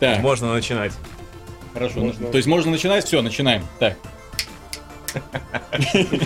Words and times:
Так, 0.00 0.20
Можно 0.20 0.52
начинать. 0.52 0.92
хорошо. 1.74 2.00
можно. 2.00 2.28
То 2.28 2.36
есть 2.36 2.48
можно 2.48 2.70
начинать? 2.70 3.04
Все, 3.04 3.20
начинаем. 3.22 3.64
Так. 3.78 3.96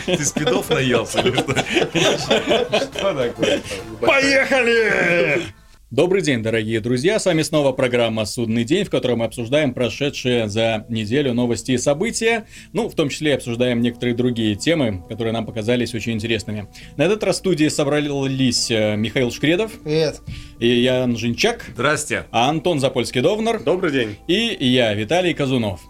Ты 0.06 0.24
спидов 0.24 0.68
наелся 0.70 1.20
или 1.20 1.36
что? 1.36 1.54
Что 2.78 3.14
такое? 3.14 3.60
Поехали! 4.00 5.46
Добрый 5.92 6.22
день, 6.22 6.42
дорогие 6.42 6.80
друзья. 6.80 7.18
С 7.18 7.26
вами 7.26 7.42
снова 7.42 7.72
программа 7.72 8.24
«Судный 8.24 8.64
день», 8.64 8.84
в 8.84 8.88
которой 8.88 9.14
мы 9.14 9.26
обсуждаем 9.26 9.74
прошедшие 9.74 10.48
за 10.48 10.86
неделю 10.88 11.34
новости 11.34 11.72
и 11.72 11.76
события. 11.76 12.46
Ну, 12.72 12.88
в 12.88 12.94
том 12.94 13.10
числе 13.10 13.34
обсуждаем 13.34 13.82
некоторые 13.82 14.14
другие 14.16 14.54
темы, 14.54 15.04
которые 15.10 15.34
нам 15.34 15.44
показались 15.44 15.94
очень 15.94 16.12
интересными. 16.12 16.66
На 16.96 17.02
этот 17.02 17.22
раз 17.24 17.36
в 17.36 17.38
студии 17.40 17.68
собрались 17.68 18.70
э, 18.70 18.96
Михаил 18.96 19.30
Шкредов 19.30 19.70
Привет. 19.84 20.22
и 20.58 20.66
Ян 20.66 21.14
Жинчак, 21.14 21.66
Здрасте. 21.74 22.24
а 22.30 22.48
Антон 22.48 22.78
Запольский-Довнер 22.78 23.62
Добрый 23.62 23.92
день. 23.92 24.16
и 24.26 24.56
я, 24.60 24.94
Виталий 24.94 25.34
Казунов. 25.34 25.82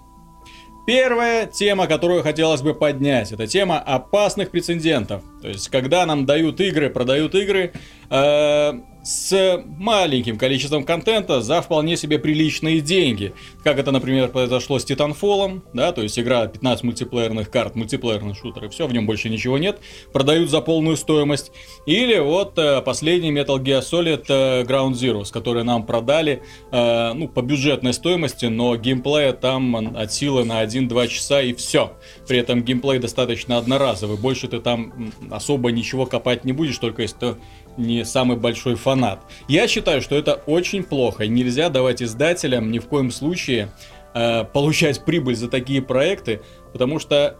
Первая 0.84 1.46
тема, 1.46 1.86
которую 1.86 2.24
хотелось 2.24 2.60
бы 2.60 2.74
поднять, 2.74 3.30
это 3.30 3.46
тема 3.46 3.78
опасных 3.78 4.50
прецедентов. 4.50 5.22
То 5.40 5.46
есть, 5.46 5.68
когда 5.68 6.04
нам 6.06 6.26
дают 6.26 6.60
игры, 6.60 6.90
продают 6.90 7.36
игры 7.36 7.72
э, 8.10 8.72
с 9.02 9.62
маленьким 9.78 10.38
количеством 10.38 10.84
контента 10.84 11.40
за 11.40 11.60
вполне 11.60 11.96
себе 11.96 12.18
приличные 12.18 12.80
деньги. 12.80 13.34
Как 13.64 13.78
это, 13.78 13.90
например, 13.90 14.28
произошло 14.28 14.78
с 14.78 14.84
Titanfall, 14.84 15.62
да, 15.72 15.92
то 15.92 16.02
есть 16.02 16.18
игра 16.18 16.46
15 16.46 16.84
мультиплеерных 16.84 17.50
карт, 17.50 17.74
мультиплеерный 17.74 18.34
шутер, 18.34 18.66
и 18.66 18.68
все, 18.68 18.86
в 18.86 18.92
нем 18.92 19.06
больше 19.06 19.28
ничего 19.28 19.58
нет, 19.58 19.80
продают 20.12 20.50
за 20.50 20.60
полную 20.60 20.96
стоимость. 20.96 21.52
Или 21.86 22.18
вот 22.18 22.58
э, 22.58 22.80
последний 22.82 23.32
Metal 23.32 23.58
Gear 23.58 23.82
Solid 23.82 24.24
э, 24.28 24.62
Ground 24.62 24.92
Zeroes, 24.92 25.32
который 25.32 25.64
нам 25.64 25.84
продали, 25.84 26.42
э, 26.70 27.12
ну, 27.12 27.28
по 27.28 27.42
бюджетной 27.42 27.92
стоимости, 27.92 28.46
но 28.46 28.76
геймплея 28.76 29.32
там 29.32 29.96
от 29.96 30.12
силы 30.12 30.44
на 30.44 30.62
1-2 30.62 31.08
часа 31.08 31.42
и 31.42 31.52
все. 31.54 31.92
При 32.28 32.38
этом 32.38 32.62
геймплей 32.62 32.98
достаточно 32.98 33.58
одноразовый, 33.58 34.16
больше 34.16 34.48
ты 34.48 34.60
там 34.60 35.12
особо 35.30 35.72
ничего 35.72 36.06
копать 36.06 36.44
не 36.44 36.52
будешь, 36.52 36.78
только 36.78 37.02
если 37.02 37.16
ты 37.16 37.36
не 37.76 38.04
самый 38.04 38.36
большой 38.36 38.74
фанат. 38.74 39.20
Я 39.48 39.68
считаю, 39.68 40.02
что 40.02 40.16
это 40.16 40.34
очень 40.46 40.82
плохо. 40.82 41.26
Нельзя 41.26 41.68
давать 41.68 42.02
издателям 42.02 42.70
ни 42.70 42.78
в 42.78 42.86
коем 42.86 43.10
случае 43.10 43.70
э, 44.14 44.44
получать 44.44 45.04
прибыль 45.04 45.36
за 45.36 45.48
такие 45.48 45.82
проекты, 45.82 46.42
потому 46.72 46.98
что 46.98 47.36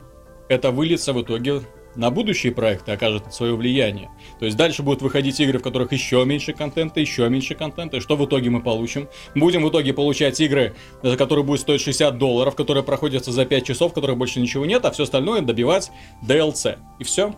это 0.48 0.70
выльется 0.70 1.12
в 1.12 1.22
итоге 1.22 1.62
на 1.94 2.10
будущие 2.10 2.52
проекты, 2.52 2.92
окажет 2.92 3.32
свое 3.34 3.54
влияние. 3.54 4.10
То 4.38 4.46
есть 4.46 4.56
дальше 4.56 4.82
будут 4.82 5.02
выходить 5.02 5.38
игры, 5.40 5.58
в 5.58 5.62
которых 5.62 5.92
еще 5.92 6.24
меньше 6.24 6.52
контента, 6.52 7.00
еще 7.00 7.28
меньше 7.28 7.54
контента. 7.54 7.98
И 7.98 8.00
что 8.00 8.16
в 8.16 8.24
итоге 8.24 8.50
мы 8.50 8.62
получим? 8.62 9.08
Будем 9.34 9.62
в 9.64 9.68
итоге 9.68 9.92
получать 9.92 10.40
игры, 10.40 10.74
за 11.02 11.16
которые 11.16 11.44
будет 11.44 11.60
стоить 11.60 11.80
60 11.80 12.18
долларов, 12.18 12.56
которые 12.56 12.82
проходятся 12.82 13.32
за 13.32 13.44
5 13.44 13.66
часов, 13.66 13.92
в 13.92 13.94
которых 13.94 14.16
больше 14.16 14.40
ничего 14.40 14.64
нет, 14.64 14.84
а 14.84 14.90
все 14.90 15.02
остальное 15.02 15.42
добивать 15.42 15.90
DLC. 16.26 16.78
И 16.98 17.04
все. 17.04 17.34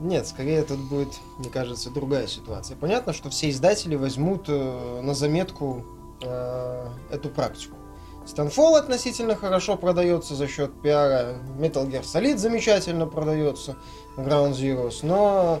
Нет, 0.00 0.26
скорее 0.28 0.62
тут 0.62 0.78
будет, 0.78 1.08
мне 1.38 1.50
кажется, 1.50 1.90
другая 1.90 2.26
ситуация. 2.26 2.76
Понятно, 2.76 3.12
что 3.12 3.30
все 3.30 3.50
издатели 3.50 3.96
возьмут 3.96 4.44
э, 4.48 5.00
на 5.02 5.14
заметку 5.14 5.84
э, 6.22 6.86
эту 7.10 7.28
практику. 7.30 7.76
Titanfall 8.26 8.76
относительно 8.76 9.34
хорошо 9.34 9.76
продается 9.76 10.34
за 10.34 10.46
счет 10.46 10.70
пиара, 10.82 11.36
Metal 11.58 11.90
Gear 11.90 12.02
Solid 12.02 12.36
замечательно 12.36 13.06
продается, 13.06 13.76
Ground 14.16 14.52
Zeroes, 14.52 14.98
но 15.02 15.60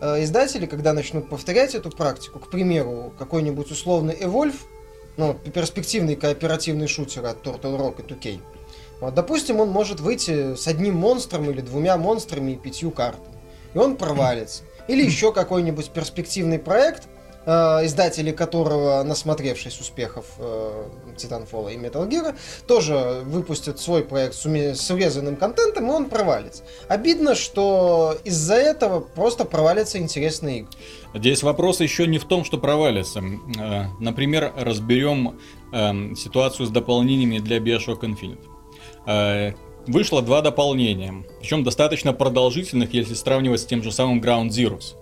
э, 0.00 0.24
издатели, 0.24 0.66
когда 0.66 0.92
начнут 0.92 1.28
повторять 1.28 1.74
эту 1.74 1.90
практику, 1.90 2.38
к 2.40 2.50
примеру, 2.50 3.12
какой-нибудь 3.18 3.70
условный 3.70 4.14
Evolve, 4.14 4.56
ну, 5.16 5.34
перспективный 5.34 6.16
кооперативный 6.16 6.88
шутер 6.88 7.24
от 7.26 7.46
Turtle 7.46 7.78
Rock 7.78 8.04
и 8.04 8.12
2K, 8.12 8.40
вот, 9.00 9.14
допустим, 9.14 9.60
он 9.60 9.70
может 9.70 10.00
выйти 10.00 10.54
с 10.56 10.66
одним 10.66 10.96
монстром 10.96 11.48
или 11.50 11.60
двумя 11.62 11.96
монстрами 11.96 12.52
и 12.52 12.56
пятью 12.56 12.90
картами. 12.90 13.39
И 13.74 13.78
он 13.78 13.96
провалится. 13.96 14.62
Или 14.88 15.04
еще 15.04 15.32
какой-нибудь 15.32 15.90
перспективный 15.90 16.58
проект, 16.58 17.08
э, 17.46 17.50
издатели 17.86 18.32
которого, 18.32 19.02
насмотревшись 19.04 19.80
успехов 19.80 20.26
э, 20.38 20.84
и 21.16 21.76
Metal 21.76 22.08
Gear, 22.08 22.34
тоже 22.66 23.22
выпустят 23.24 23.78
свой 23.78 24.02
проект 24.02 24.34
с, 24.34 24.46
уме- 24.46 24.74
с 24.74 24.90
урезанным 24.90 25.36
контентом, 25.36 25.86
и 25.86 25.90
он 25.90 26.06
провалится. 26.06 26.62
Обидно, 26.88 27.34
что 27.34 28.16
из-за 28.24 28.54
этого 28.54 29.00
просто 29.00 29.44
провалятся 29.44 29.98
интересные 29.98 30.60
игры. 30.60 30.72
Здесь 31.14 31.42
вопрос 31.42 31.80
еще 31.80 32.06
не 32.06 32.18
в 32.18 32.24
том, 32.24 32.44
что 32.44 32.58
провалится. 32.58 33.20
Э, 33.58 33.84
Например, 34.00 34.52
разберем 34.56 35.38
эм, 35.72 36.16
ситуацию 36.16 36.66
с 36.66 36.70
дополнениями 36.70 37.38
для 37.38 37.58
Bioshock 37.58 38.00
Infinite. 38.00 39.54
Вышло 39.90 40.22
два 40.22 40.40
дополнения, 40.40 41.24
причем 41.40 41.64
достаточно 41.64 42.12
продолжительных, 42.12 42.94
если 42.94 43.14
сравнивать 43.14 43.62
с 43.62 43.66
тем 43.66 43.82
же 43.82 43.90
самым 43.90 44.20
Ground 44.20 44.50
Zeroes. 44.50 44.94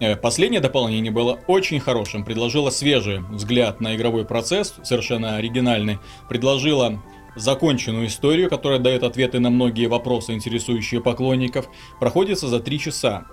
Э, 0.00 0.16
Последнее 0.16 0.62
дополнение 0.62 1.12
было 1.12 1.40
очень 1.46 1.78
хорошим, 1.78 2.24
предложило 2.24 2.70
свежий 2.70 3.20
взгляд 3.30 3.82
на 3.82 3.94
игровой 3.94 4.24
процесс, 4.24 4.72
совершенно 4.82 5.36
оригинальный, 5.36 5.98
предложило 6.30 7.02
законченную 7.36 8.06
историю, 8.06 8.48
которая 8.48 8.78
дает 8.78 9.02
ответы 9.02 9.40
на 9.40 9.50
многие 9.50 9.88
вопросы, 9.88 10.32
интересующие 10.32 11.02
поклонников, 11.02 11.68
проходится 11.98 12.48
за 12.48 12.60
три 12.60 12.78
часа. 12.78 13.26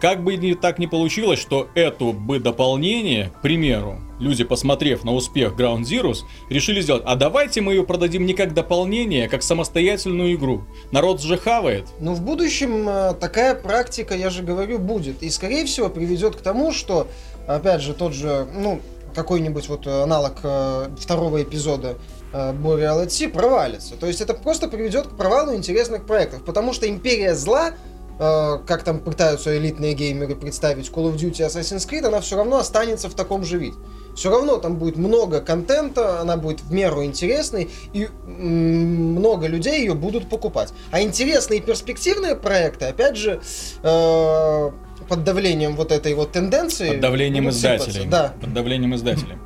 Как 0.00 0.24
бы 0.24 0.36
ни 0.36 0.54
так 0.54 0.78
не 0.78 0.86
получилось, 0.86 1.38
что 1.38 1.68
эту 1.74 2.14
бы 2.14 2.38
дополнение, 2.38 3.30
к 3.38 3.42
примеру, 3.42 4.00
люди, 4.18 4.44
посмотрев 4.44 5.04
на 5.04 5.12
успех 5.12 5.52
Ground 5.52 5.82
Zeroes, 5.82 6.20
решили 6.48 6.80
сделать, 6.80 7.02
а 7.04 7.16
давайте 7.16 7.60
мы 7.60 7.74
ее 7.74 7.84
продадим 7.84 8.24
не 8.24 8.32
как 8.32 8.54
дополнение, 8.54 9.26
а 9.26 9.28
как 9.28 9.42
самостоятельную 9.42 10.34
игру. 10.36 10.62
Народ 10.90 11.20
же 11.20 11.36
хавает. 11.36 11.84
Но 12.00 12.14
в 12.14 12.22
будущем 12.22 12.88
э, 12.88 13.14
такая 13.20 13.54
практика, 13.54 14.14
я 14.14 14.30
же 14.30 14.42
говорю, 14.42 14.78
будет. 14.78 15.22
И, 15.22 15.28
скорее 15.28 15.66
всего, 15.66 15.90
приведет 15.90 16.34
к 16.34 16.40
тому, 16.40 16.72
что, 16.72 17.06
опять 17.46 17.82
же, 17.82 17.92
тот 17.92 18.14
же, 18.14 18.46
ну, 18.54 18.80
какой-нибудь 19.14 19.68
вот 19.68 19.86
э, 19.86 20.02
аналог 20.02 20.38
э, 20.42 20.88
второго 20.98 21.42
эпизода 21.42 21.96
Boreal 22.32 23.28
провалится. 23.30 23.96
То 23.96 24.06
есть 24.06 24.20
это 24.20 24.34
просто 24.34 24.68
приведет 24.68 25.08
к 25.08 25.16
провалу 25.16 25.52
интересных 25.52 26.06
проектов. 26.06 26.44
Потому 26.44 26.72
что 26.72 26.88
Империя 26.88 27.34
Зла, 27.34 27.72
как 28.20 28.82
там 28.84 29.00
пытаются 29.00 29.56
элитные 29.56 29.94
геймеры 29.94 30.36
представить 30.36 30.90
Call 30.90 31.10
of 31.10 31.16
Duty 31.16 31.46
Assassin's 31.46 31.88
Creed, 31.88 32.06
она 32.06 32.20
все 32.20 32.36
равно 32.36 32.58
останется 32.58 33.08
в 33.08 33.14
таком 33.14 33.44
же 33.44 33.56
виде. 33.56 33.76
Все 34.14 34.28
равно 34.28 34.58
там 34.58 34.76
будет 34.76 34.98
много 34.98 35.40
контента, 35.40 36.20
она 36.20 36.36
будет 36.36 36.60
в 36.60 36.70
меру 36.70 37.02
интересной, 37.02 37.70
и 37.94 38.08
много 38.26 39.46
людей 39.46 39.80
ее 39.80 39.94
будут 39.94 40.28
покупать. 40.28 40.74
А 40.90 41.00
интересные 41.00 41.60
и 41.60 41.62
перспективные 41.62 42.34
проекты, 42.34 42.84
опять 42.86 43.16
же, 43.16 43.40
э, 43.82 44.70
под 45.08 45.24
давлением 45.24 45.74
вот 45.74 45.90
этой 45.90 46.12
вот 46.12 46.32
тенденции... 46.32 46.90
Под 46.90 47.00
давлением 47.00 47.48
издателей. 47.48 48.06
Да. 48.06 48.34
Под 48.38 48.52
давлением 48.52 48.94
издателей. 48.94 49.38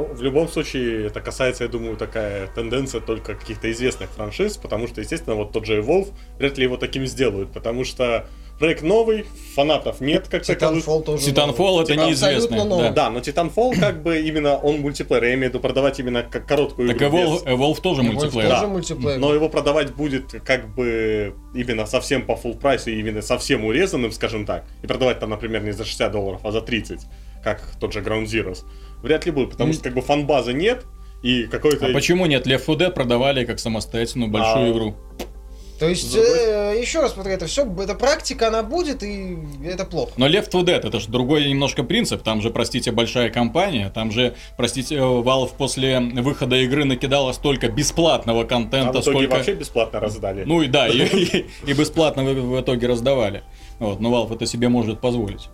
Ну, 0.00 0.14
в 0.14 0.22
любом 0.22 0.48
случае, 0.48 1.06
это 1.08 1.20
касается, 1.20 1.64
я 1.64 1.68
думаю, 1.68 1.96
такая 1.96 2.46
тенденция 2.54 3.00
только 3.02 3.34
каких-то 3.34 3.70
известных 3.70 4.08
франшиз, 4.10 4.56
потому 4.56 4.88
что, 4.88 5.00
естественно, 5.02 5.36
вот 5.36 5.52
тот 5.52 5.66
же 5.66 5.78
Evolve 5.82 6.08
вряд 6.38 6.56
ли 6.56 6.64
его 6.64 6.78
таким 6.78 7.06
сделают, 7.06 7.52
потому 7.52 7.84
что 7.84 8.26
проект 8.58 8.82
новый, 8.82 9.26
фанатов 9.54 10.00
нет, 10.00 10.28
как 10.28 10.44
таковых. 10.46 10.84
Titanfall 10.86 11.02
тоже. 11.02 11.30
Titanfall 11.30 11.82
это 11.82 11.96
неизвестно, 11.96 12.28
абсолютно 12.56 12.64
новый. 12.64 12.84
да. 12.88 12.92
Да, 12.92 13.10
но 13.10 13.18
Titanfall 13.20 13.78
как 13.78 14.02
бы 14.02 14.20
именно 14.20 14.56
он 14.56 14.80
мультиплеер, 14.80 15.22
я 15.24 15.34
имею 15.34 15.46
в 15.50 15.54
виду 15.54 15.60
продавать 15.60 15.98
именно 16.00 16.22
как 16.22 16.46
короткую 16.46 16.88
Так 16.88 16.96
игру. 16.96 17.08
Evolve, 17.18 17.34
без- 17.34 17.42
Evolve 17.44 17.80
тоже 17.82 18.00
Evolve 18.02 18.12
мультиплеер. 18.12 18.48
тоже 18.48 18.62
Да. 18.62 18.66
мультиплеер. 18.68 19.18
Но 19.18 19.34
его 19.34 19.48
продавать 19.50 19.94
будет 19.94 20.32
как 20.44 20.74
бы 20.74 21.34
именно 21.54 21.84
совсем 21.84 22.24
по 22.24 22.32
full 22.32 22.58
прайсу, 22.58 22.90
именно 22.90 23.20
совсем 23.22 23.64
урезанным, 23.66 24.12
скажем 24.12 24.46
так. 24.46 24.64
И 24.82 24.86
продавать 24.86 25.18
там, 25.20 25.28
например, 25.30 25.62
не 25.62 25.72
за 25.72 25.84
60 25.84 26.10
долларов, 26.12 26.40
а 26.44 26.52
за 26.52 26.60
30, 26.62 27.00
как 27.44 27.62
тот 27.80 27.92
же 27.92 28.00
Ground 28.00 28.24
Zeroes. 28.24 28.64
Вряд 29.02 29.26
ли 29.26 29.32
будет, 29.32 29.50
потому 29.50 29.72
что 29.72 29.82
как 29.84 29.94
бы 29.94 30.02
фан-базы 30.02 30.52
нет, 30.52 30.84
и 31.22 31.44
какой-то... 31.44 31.86
А 31.86 31.92
почему 31.92 32.26
нет? 32.26 32.46
Left 32.46 32.66
4 32.66 32.78
Dead 32.78 32.90
продавали 32.90 33.44
как 33.44 33.58
самостоятельную 33.58 34.30
большую 34.30 34.66
А. 34.66 34.70
игру. 34.72 34.96
То 35.78 35.88
есть, 35.88 36.14
э, 36.14 36.76
еще 36.78 37.00
раз 37.00 37.14
смотри, 37.14 37.32
это 37.32 37.46
все, 37.46 37.66
эта 37.82 37.94
практика, 37.94 38.48
она 38.48 38.62
будет, 38.62 39.02
и 39.02 39.38
это 39.64 39.86
плохо. 39.86 40.12
Но 40.18 40.28
Left 40.28 40.50
4 40.52 40.62
Dead 40.64 40.86
это 40.86 41.00
же 41.00 41.08
другой 41.08 41.48
немножко 41.48 41.82
принцип. 41.84 42.22
Там 42.22 42.42
же, 42.42 42.50
простите, 42.50 42.92
большая 42.92 43.30
компания. 43.30 43.90
Там 43.94 44.10
же, 44.12 44.34
простите, 44.58 44.96
э, 44.96 44.98
Valve 44.98 45.52
после 45.56 45.98
выхода 45.98 46.56
игры 46.56 46.84
накидала 46.84 47.32
столько 47.32 47.68
бесплатного 47.68 48.42
А 48.42 48.44
контента, 48.44 48.98
в 49.00 49.02
итоге 49.02 49.16
сколько... 49.20 49.34
вообще 49.36 49.54
бесплатно 49.54 50.00
раздали. 50.00 50.44
Ну 50.44 50.60
и 50.60 50.68
да, 50.68 50.86
и, 50.86 50.98
и- 50.98 51.46
и 51.66 51.72
бесплатно 51.72 52.24
в, 52.24 52.34
в 52.34 52.60
итоге 52.60 52.86
раздавали. 52.86 53.42
Вот, 53.78 54.00
но 54.00 54.10
Valve 54.12 54.34
это 54.34 54.44
себе 54.44 54.68
может 54.68 55.00
позволить. 55.00 55.48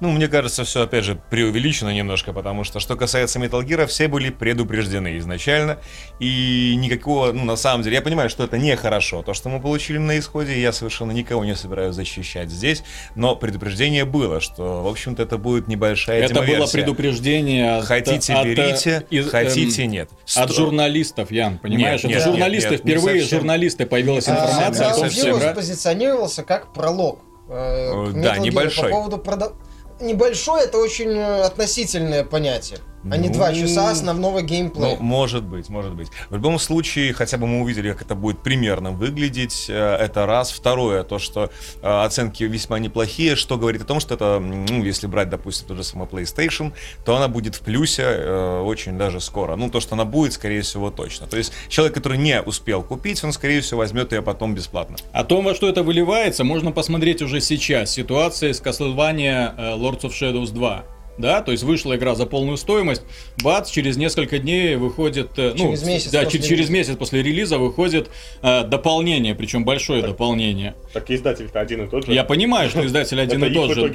Ну, 0.00 0.10
мне 0.12 0.28
кажется, 0.28 0.64
все, 0.64 0.82
опять 0.84 1.04
же, 1.04 1.20
преувеличено 1.28 1.90
немножко, 1.90 2.32
потому 2.32 2.64
что, 2.64 2.80
что 2.80 2.96
касается 2.96 3.38
Metal 3.38 3.62
Gear, 3.62 3.86
все 3.86 4.08
были 4.08 4.30
предупреждены 4.30 5.18
изначально, 5.18 5.78
и 6.18 6.74
никакого, 6.78 7.32
ну, 7.32 7.44
на 7.44 7.56
самом 7.56 7.82
деле, 7.82 7.96
я 7.96 8.02
понимаю, 8.02 8.30
что 8.30 8.44
это 8.44 8.56
нехорошо, 8.56 9.22
то, 9.22 9.34
что 9.34 9.50
мы 9.50 9.60
получили 9.60 9.98
на 9.98 10.18
исходе, 10.18 10.58
я 10.60 10.72
совершенно 10.72 11.12
никого 11.12 11.44
не 11.44 11.54
собираюсь 11.54 11.94
защищать 11.94 12.48
здесь, 12.50 12.82
но 13.14 13.36
предупреждение 13.36 14.06
было, 14.06 14.40
что, 14.40 14.82
в 14.82 14.88
общем-то, 14.88 15.22
это 15.22 15.36
будет 15.36 15.68
небольшая 15.68 16.22
Это 16.22 16.42
было 16.42 16.66
предупреждение 16.66 17.76
от, 17.76 17.84
Хотите, 17.84 18.32
от, 18.32 18.46
э, 18.46 18.54
берите, 18.54 19.06
из- 19.10 19.28
хотите, 19.28 19.84
эм, 19.84 19.90
нет. 19.90 20.10
От 20.34 20.50
Сто- 20.50 20.54
журналистов, 20.54 21.30
Ян, 21.30 21.58
понимаешь? 21.58 22.02
Нет, 22.04 22.12
это 22.16 22.20
нет, 22.20 22.22
журналисты, 22.24 22.70
нет, 22.70 22.84
не 22.84 22.90
впервые 22.92 23.20
совсем. 23.20 23.38
журналисты 23.40 23.86
появилась 23.86 24.26
Не 24.26 24.32
информация 24.32 24.94
совсем, 24.94 25.28
о 25.28 25.32
том, 25.32 25.40
что 25.40 25.54
позиционировался 25.54 26.42
как 26.42 26.72
пролог. 26.72 27.20
э, 27.52 27.52
к 27.52 28.08
Э, 28.10 28.12
да, 28.22 28.36
Metal 28.36 28.38
Gear 28.38 28.40
небольшой. 28.40 28.84
По 28.84 28.90
поводу 28.96 29.18
прода- 29.18 29.52
Небольшой 30.00 30.62
это 30.62 30.78
очень 30.78 31.10
э, 31.10 31.42
относительное 31.42 32.24
понятие, 32.24 32.78
а 33.10 33.16
не 33.16 33.28
Ну, 33.28 33.34
два 33.34 33.52
часа 33.54 33.90
основного 33.90 34.40
Ну, 34.40 34.46
геймплея. 34.46 34.96
может 35.00 35.42
быть, 35.44 35.68
может 35.68 35.94
быть. 35.94 36.08
В 36.28 36.34
любом 36.34 36.58
случае, 36.58 37.12
хотя 37.12 37.38
бы 37.38 37.46
мы 37.46 37.62
увидели, 37.62 37.92
как 37.92 38.02
это 38.02 38.14
будет 38.14 38.42
примерно 38.42 38.90
выглядеть. 38.90 39.66
э, 39.68 39.74
Это 40.00 40.26
раз. 40.26 40.50
Второе, 40.50 41.02
то, 41.04 41.18
что 41.18 41.50
э, 41.82 42.02
оценки 42.04 42.44
весьма 42.44 42.78
неплохие, 42.78 43.36
что 43.36 43.56
говорит 43.56 43.82
о 43.82 43.84
том, 43.84 44.00
что 44.00 44.14
это, 44.14 44.38
ну, 44.40 44.84
если 44.84 45.06
брать, 45.06 45.30
допустим, 45.30 45.68
тот 45.68 45.76
же 45.76 45.84
самый 45.84 46.06
PlayStation, 46.08 46.72
то 47.04 47.16
она 47.16 47.28
будет 47.28 47.54
в 47.54 47.60
плюсе 47.60 48.02
э, 48.04 48.60
очень 48.60 48.98
даже 48.98 49.20
скоро. 49.20 49.56
Ну, 49.56 49.70
то, 49.70 49.80
что 49.80 49.94
она 49.94 50.04
будет, 50.04 50.32
скорее 50.32 50.62
всего, 50.62 50.90
точно. 50.90 51.26
То 51.26 51.36
есть 51.36 51.52
человек, 51.68 51.94
который 51.94 52.18
не 52.18 52.40
успел 52.42 52.82
купить, 52.82 53.22
он, 53.24 53.32
скорее 53.32 53.60
всего, 53.60 53.78
возьмет 53.78 54.12
ее 54.12 54.22
потом 54.22 54.54
бесплатно. 54.54 54.96
О 55.12 55.24
том, 55.24 55.44
во 55.44 55.54
что 55.54 55.68
это 55.68 55.82
выливается, 55.82 56.44
можно 56.44 56.72
посмотреть 56.72 57.22
уже 57.22 57.40
сейчас. 57.40 57.90
Ситуация 57.90 58.52
с 58.52 58.60
Castlevania 58.62 59.54
э, 59.56 59.76
Lords 59.76 60.02
of 60.02 60.10
Shadows 60.12 60.52
2. 60.52 60.84
Да, 61.20 61.42
то 61.42 61.52
есть 61.52 61.62
вышла 61.62 61.96
игра 61.96 62.14
за 62.14 62.26
полную 62.26 62.56
стоимость, 62.56 63.02
бац, 63.42 63.70
через 63.70 63.96
несколько 63.96 64.38
дней 64.38 64.76
выходит, 64.76 65.30
э, 65.38 65.52
ну, 65.56 65.66
Через 65.70 65.84
месяц 65.84 66.10
да, 66.10 66.22
после 66.24 66.40
че- 66.40 66.46
через 66.46 66.58
релиза. 66.68 66.72
месяц 66.72 66.96
после 66.96 67.22
релиза 67.22 67.58
выходит 67.58 68.08
э, 68.42 68.64
дополнение, 68.64 69.34
причем 69.34 69.64
большое 69.64 70.02
дополнение. 70.02 70.74
Так 70.92 71.10
издатель-то 71.10 71.60
один 71.60 71.84
и 71.84 71.88
тот 71.88 72.06
же. 72.06 72.12
Я 72.12 72.24
понимаю, 72.24 72.70
что 72.70 72.84
издатель 72.86 73.20
один 73.20 73.44
и 73.44 73.50
тот 73.52 73.74
же, 73.74 73.92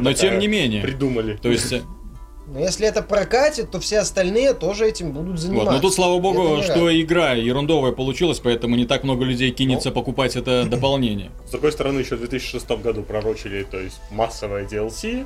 но, 0.00 0.12
тем 0.12 0.38
не 0.38 0.48
менее. 0.48 0.82
Придумали. 0.82 1.36
То 1.40 1.50
есть, 1.50 1.72
э, 1.72 1.80
Но 2.46 2.60
если 2.60 2.86
это 2.86 3.02
прокатит, 3.02 3.70
то 3.70 3.80
все 3.80 4.00
остальные 4.00 4.52
тоже 4.52 4.86
этим 4.86 5.12
будут 5.12 5.30
вот, 5.30 5.38
заниматься. 5.40 5.72
но 5.72 5.80
тут, 5.80 5.94
слава 5.94 6.18
богу, 6.18 6.60
что 6.62 6.86
рад. 6.88 6.94
игра 6.94 7.32
ерундовая 7.32 7.92
получилась, 7.92 8.38
поэтому 8.38 8.76
не 8.76 8.84
так 8.86 9.02
много 9.02 9.24
людей 9.24 9.50
кинется 9.50 9.88
Ну. 9.88 9.94
покупать 9.94 10.36
это 10.36 10.64
дополнение. 10.70 11.30
С 11.46 11.52
другой 11.52 11.72
стороны, 11.72 12.00
еще 12.00 12.16
в 12.16 12.18
2006 12.18 12.70
году 12.82 13.02
пророчили, 13.02 13.62
то 13.62 13.80
есть 13.80 13.98
массовое 14.10 14.66
DLC. 14.66 15.24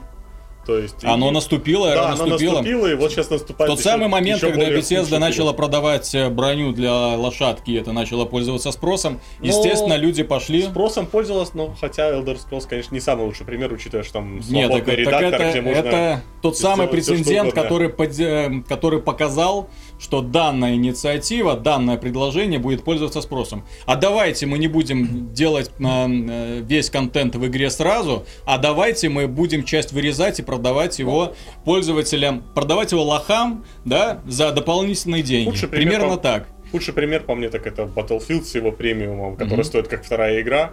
То 0.68 0.76
есть 0.78 1.02
Оно 1.02 1.30
и- 1.30 1.32
наступило, 1.32 1.88
Да, 1.94 2.08
оно 2.10 2.26
наступила. 2.26 2.52
наступило, 2.56 2.86
и 2.88 2.94
вот 2.94 3.10
сейчас 3.10 3.30
наступает 3.30 3.70
Тот 3.70 3.78
еще- 3.78 3.88
самый 3.88 4.08
момент, 4.08 4.36
еще 4.42 4.52
когда 4.52 4.68
Bethesda 4.70 5.16
начала 5.18 5.54
продавать 5.54 6.14
э, 6.14 6.28
броню 6.28 6.72
для 6.74 6.92
лошадки, 7.16 7.70
и 7.70 7.74
это 7.80 7.92
начало 7.92 8.26
пользоваться 8.26 8.70
спросом, 8.70 9.18
Но 9.40 9.46
естественно, 9.46 9.96
люди 9.96 10.22
пошли... 10.22 10.64
Спросом 10.64 11.06
пользовалась, 11.06 11.54
но 11.54 11.74
хотя 11.80 12.10
Elder 12.12 12.36
Scrolls, 12.38 12.66
конечно, 12.68 12.94
не 12.94 13.00
самый 13.00 13.24
лучший 13.24 13.46
пример, 13.46 13.72
учитывая, 13.72 14.04
что 14.04 14.12
там 14.12 14.40
Нет, 14.40 14.70
так, 14.70 14.84
свободный 14.84 14.84
так 14.90 14.98
редактор, 14.98 15.40
это, 15.40 15.50
где 15.52 15.60
можно... 15.62 15.78
это 15.78 16.22
тот 16.42 16.58
самый 16.58 16.86
прецедент, 16.86 17.54
который, 17.54 17.88
под- 17.88 18.20
э, 18.20 18.62
который 18.68 19.00
показал, 19.00 19.70
что 19.98 20.20
данная 20.22 20.74
инициатива, 20.74 21.56
данное 21.56 21.96
предложение 21.96 22.58
будет 22.58 22.84
пользоваться 22.84 23.20
спросом. 23.20 23.64
А 23.86 23.96
давайте 23.96 24.46
мы 24.46 24.58
не 24.58 24.68
будем 24.68 25.32
делать 25.34 25.70
э, 25.78 25.82
э, 25.84 26.60
весь 26.60 26.90
контент 26.90 27.34
в 27.34 27.46
игре 27.46 27.68
сразу, 27.70 28.24
а 28.44 28.58
давайте 28.58 29.08
мы 29.08 29.26
будем 29.26 29.64
часть 29.64 29.92
вырезать 29.92 30.38
и 30.38 30.42
продавать 30.42 30.98
его 30.98 31.34
пользователям, 31.64 32.42
продавать 32.54 32.92
его 32.92 33.02
лохам, 33.02 33.64
да, 33.84 34.20
за 34.26 34.52
дополнительные 34.52 35.22
деньги. 35.22 35.50
Пример, 35.66 35.70
Примерно 35.70 36.16
по- 36.16 36.22
так. 36.22 36.48
Худший 36.70 36.92
пример 36.92 37.22
по 37.22 37.34
мне 37.34 37.48
так 37.48 37.66
это 37.66 37.84
Battlefield 37.84 38.44
с 38.44 38.54
его 38.54 38.72
премиумом, 38.72 39.36
который 39.36 39.54
Мгм. 39.60 39.64
стоит 39.64 39.88
как 39.88 40.04
вторая 40.04 40.40
игра. 40.42 40.72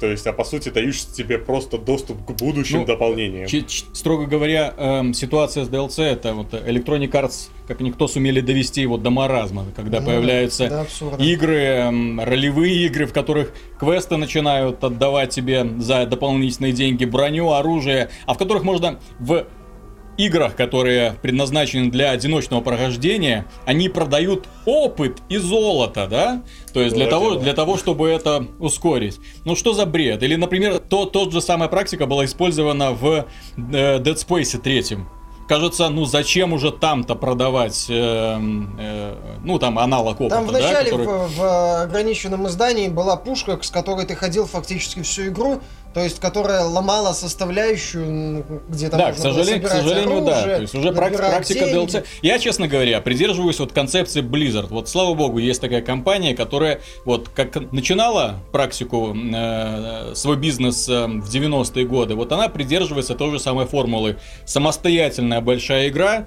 То 0.00 0.06
есть, 0.06 0.26
а 0.26 0.32
по 0.32 0.44
сути, 0.44 0.70
даешь 0.70 1.04
тебе 1.04 1.38
просто 1.38 1.76
доступ 1.76 2.24
к 2.24 2.30
будущим 2.30 2.80
Ну, 2.80 2.86
дополнениям. 2.86 3.46
Ч- 3.46 3.62
ч- 3.62 3.84
строго 3.92 4.24
говоря, 4.26 4.72
эм, 4.78 5.12
ситуация 5.12 5.64
с 5.64 5.68
DLC 5.68 6.02
это 6.04 6.32
вот 6.32 6.54
Electronic 6.54 7.10
Arts, 7.10 7.50
как 7.68 7.80
никто 7.80 8.08
сумели 8.08 8.40
довести 8.40 8.80
его 8.80 8.96
до 8.96 9.10
маразма, 9.10 9.66
когда 9.76 10.00
Ну, 10.00 10.06
появляются 10.06 10.86
игры, 11.18 11.56
эм, 11.58 12.18
ролевые 12.20 12.86
игры, 12.86 13.04
в 13.06 13.12
которых 13.12 13.52
квесты 13.78 14.16
начинают 14.16 14.82
отдавать 14.82 15.30
тебе 15.30 15.66
за 15.78 16.06
дополнительные 16.06 16.72
деньги 16.72 17.04
броню, 17.04 17.50
оружие, 17.52 18.08
а 18.26 18.32
в 18.34 18.38
которых 18.38 18.64
можно 18.64 18.98
в 19.18 19.44
играх, 20.20 20.54
которые 20.54 21.14
предназначены 21.22 21.90
для 21.90 22.10
одиночного 22.10 22.60
прохождения, 22.60 23.46
они 23.64 23.88
продают 23.88 24.46
опыт 24.66 25.18
и 25.28 25.38
золото, 25.38 26.06
да? 26.08 26.42
То 26.72 26.80
есть 26.82 26.94
для 26.94 27.06
того, 27.06 27.36
для 27.36 27.54
того, 27.54 27.76
чтобы 27.76 28.08
это 28.08 28.46
ускорить. 28.58 29.18
Ну 29.44 29.56
что 29.56 29.72
за 29.72 29.86
бред? 29.86 30.22
Или, 30.22 30.36
например, 30.36 30.78
то, 30.78 31.06
тот 31.06 31.32
же 31.32 31.40
самая 31.40 31.68
практика 31.68 32.06
была 32.06 32.24
использована 32.24 32.92
в 32.92 33.26
э, 33.56 33.98
Dead 33.98 34.14
Space 34.16 34.58
3. 34.58 34.98
Кажется, 35.48 35.88
ну 35.88 36.04
зачем 36.04 36.52
уже 36.52 36.70
там-то 36.70 37.16
продавать, 37.16 37.86
э, 37.88 38.38
э, 38.78 39.14
ну 39.42 39.58
там 39.58 39.80
аналог 39.80 40.20
опыта, 40.20 40.36
Там 40.36 40.46
в 40.46 40.52
да, 40.52 40.84
который- 40.84 41.06
в, 41.06 41.36
в 41.36 41.82
ограниченном 41.82 42.46
издании 42.46 42.88
была 42.88 43.16
пушка, 43.16 43.58
с 43.60 43.68
которой 43.70 44.06
ты 44.06 44.14
ходил 44.14 44.46
фактически 44.46 45.02
всю 45.02 45.26
игру, 45.26 45.60
то 45.92 46.00
есть 46.00 46.20
которая 46.20 46.64
ломала 46.64 47.12
составляющую, 47.12 48.04
м, 48.04 48.44
где 48.68 48.88
там 48.88 49.00
Да, 49.00 49.12
к 49.12 49.18
сожалению, 49.18 49.62
к 49.66 49.70
сожалению, 49.70 50.24
да. 50.24 50.38
оружие, 50.38 50.56
То 50.56 50.62
есть 50.62 50.74
уже 50.74 50.92
практика 50.92 51.64
деньги. 51.66 51.74
DLC. 51.74 52.04
Я, 52.22 52.38
честно 52.38 52.68
говоря, 52.68 53.00
придерживаюсь 53.00 53.58
вот 53.58 53.72
концепции 53.72 54.22
Blizzard. 54.22 54.68
Вот, 54.68 54.88
слава 54.88 55.14
богу, 55.14 55.38
есть 55.38 55.60
такая 55.60 55.82
компания, 55.82 56.34
которая 56.34 56.80
вот 57.04 57.28
как 57.28 57.72
начинала 57.72 58.36
практику, 58.52 59.16
э, 59.16 60.12
свой 60.14 60.36
бизнес 60.36 60.88
э, 60.88 61.06
в 61.06 61.28
90-е 61.28 61.84
годы, 61.86 62.14
вот 62.14 62.30
она 62.32 62.48
придерживается 62.48 63.14
той 63.14 63.32
же 63.32 63.38
самой 63.40 63.66
формулы. 63.66 64.16
Самостоятельная 64.44 65.40
большая 65.40 65.88
игра, 65.88 66.26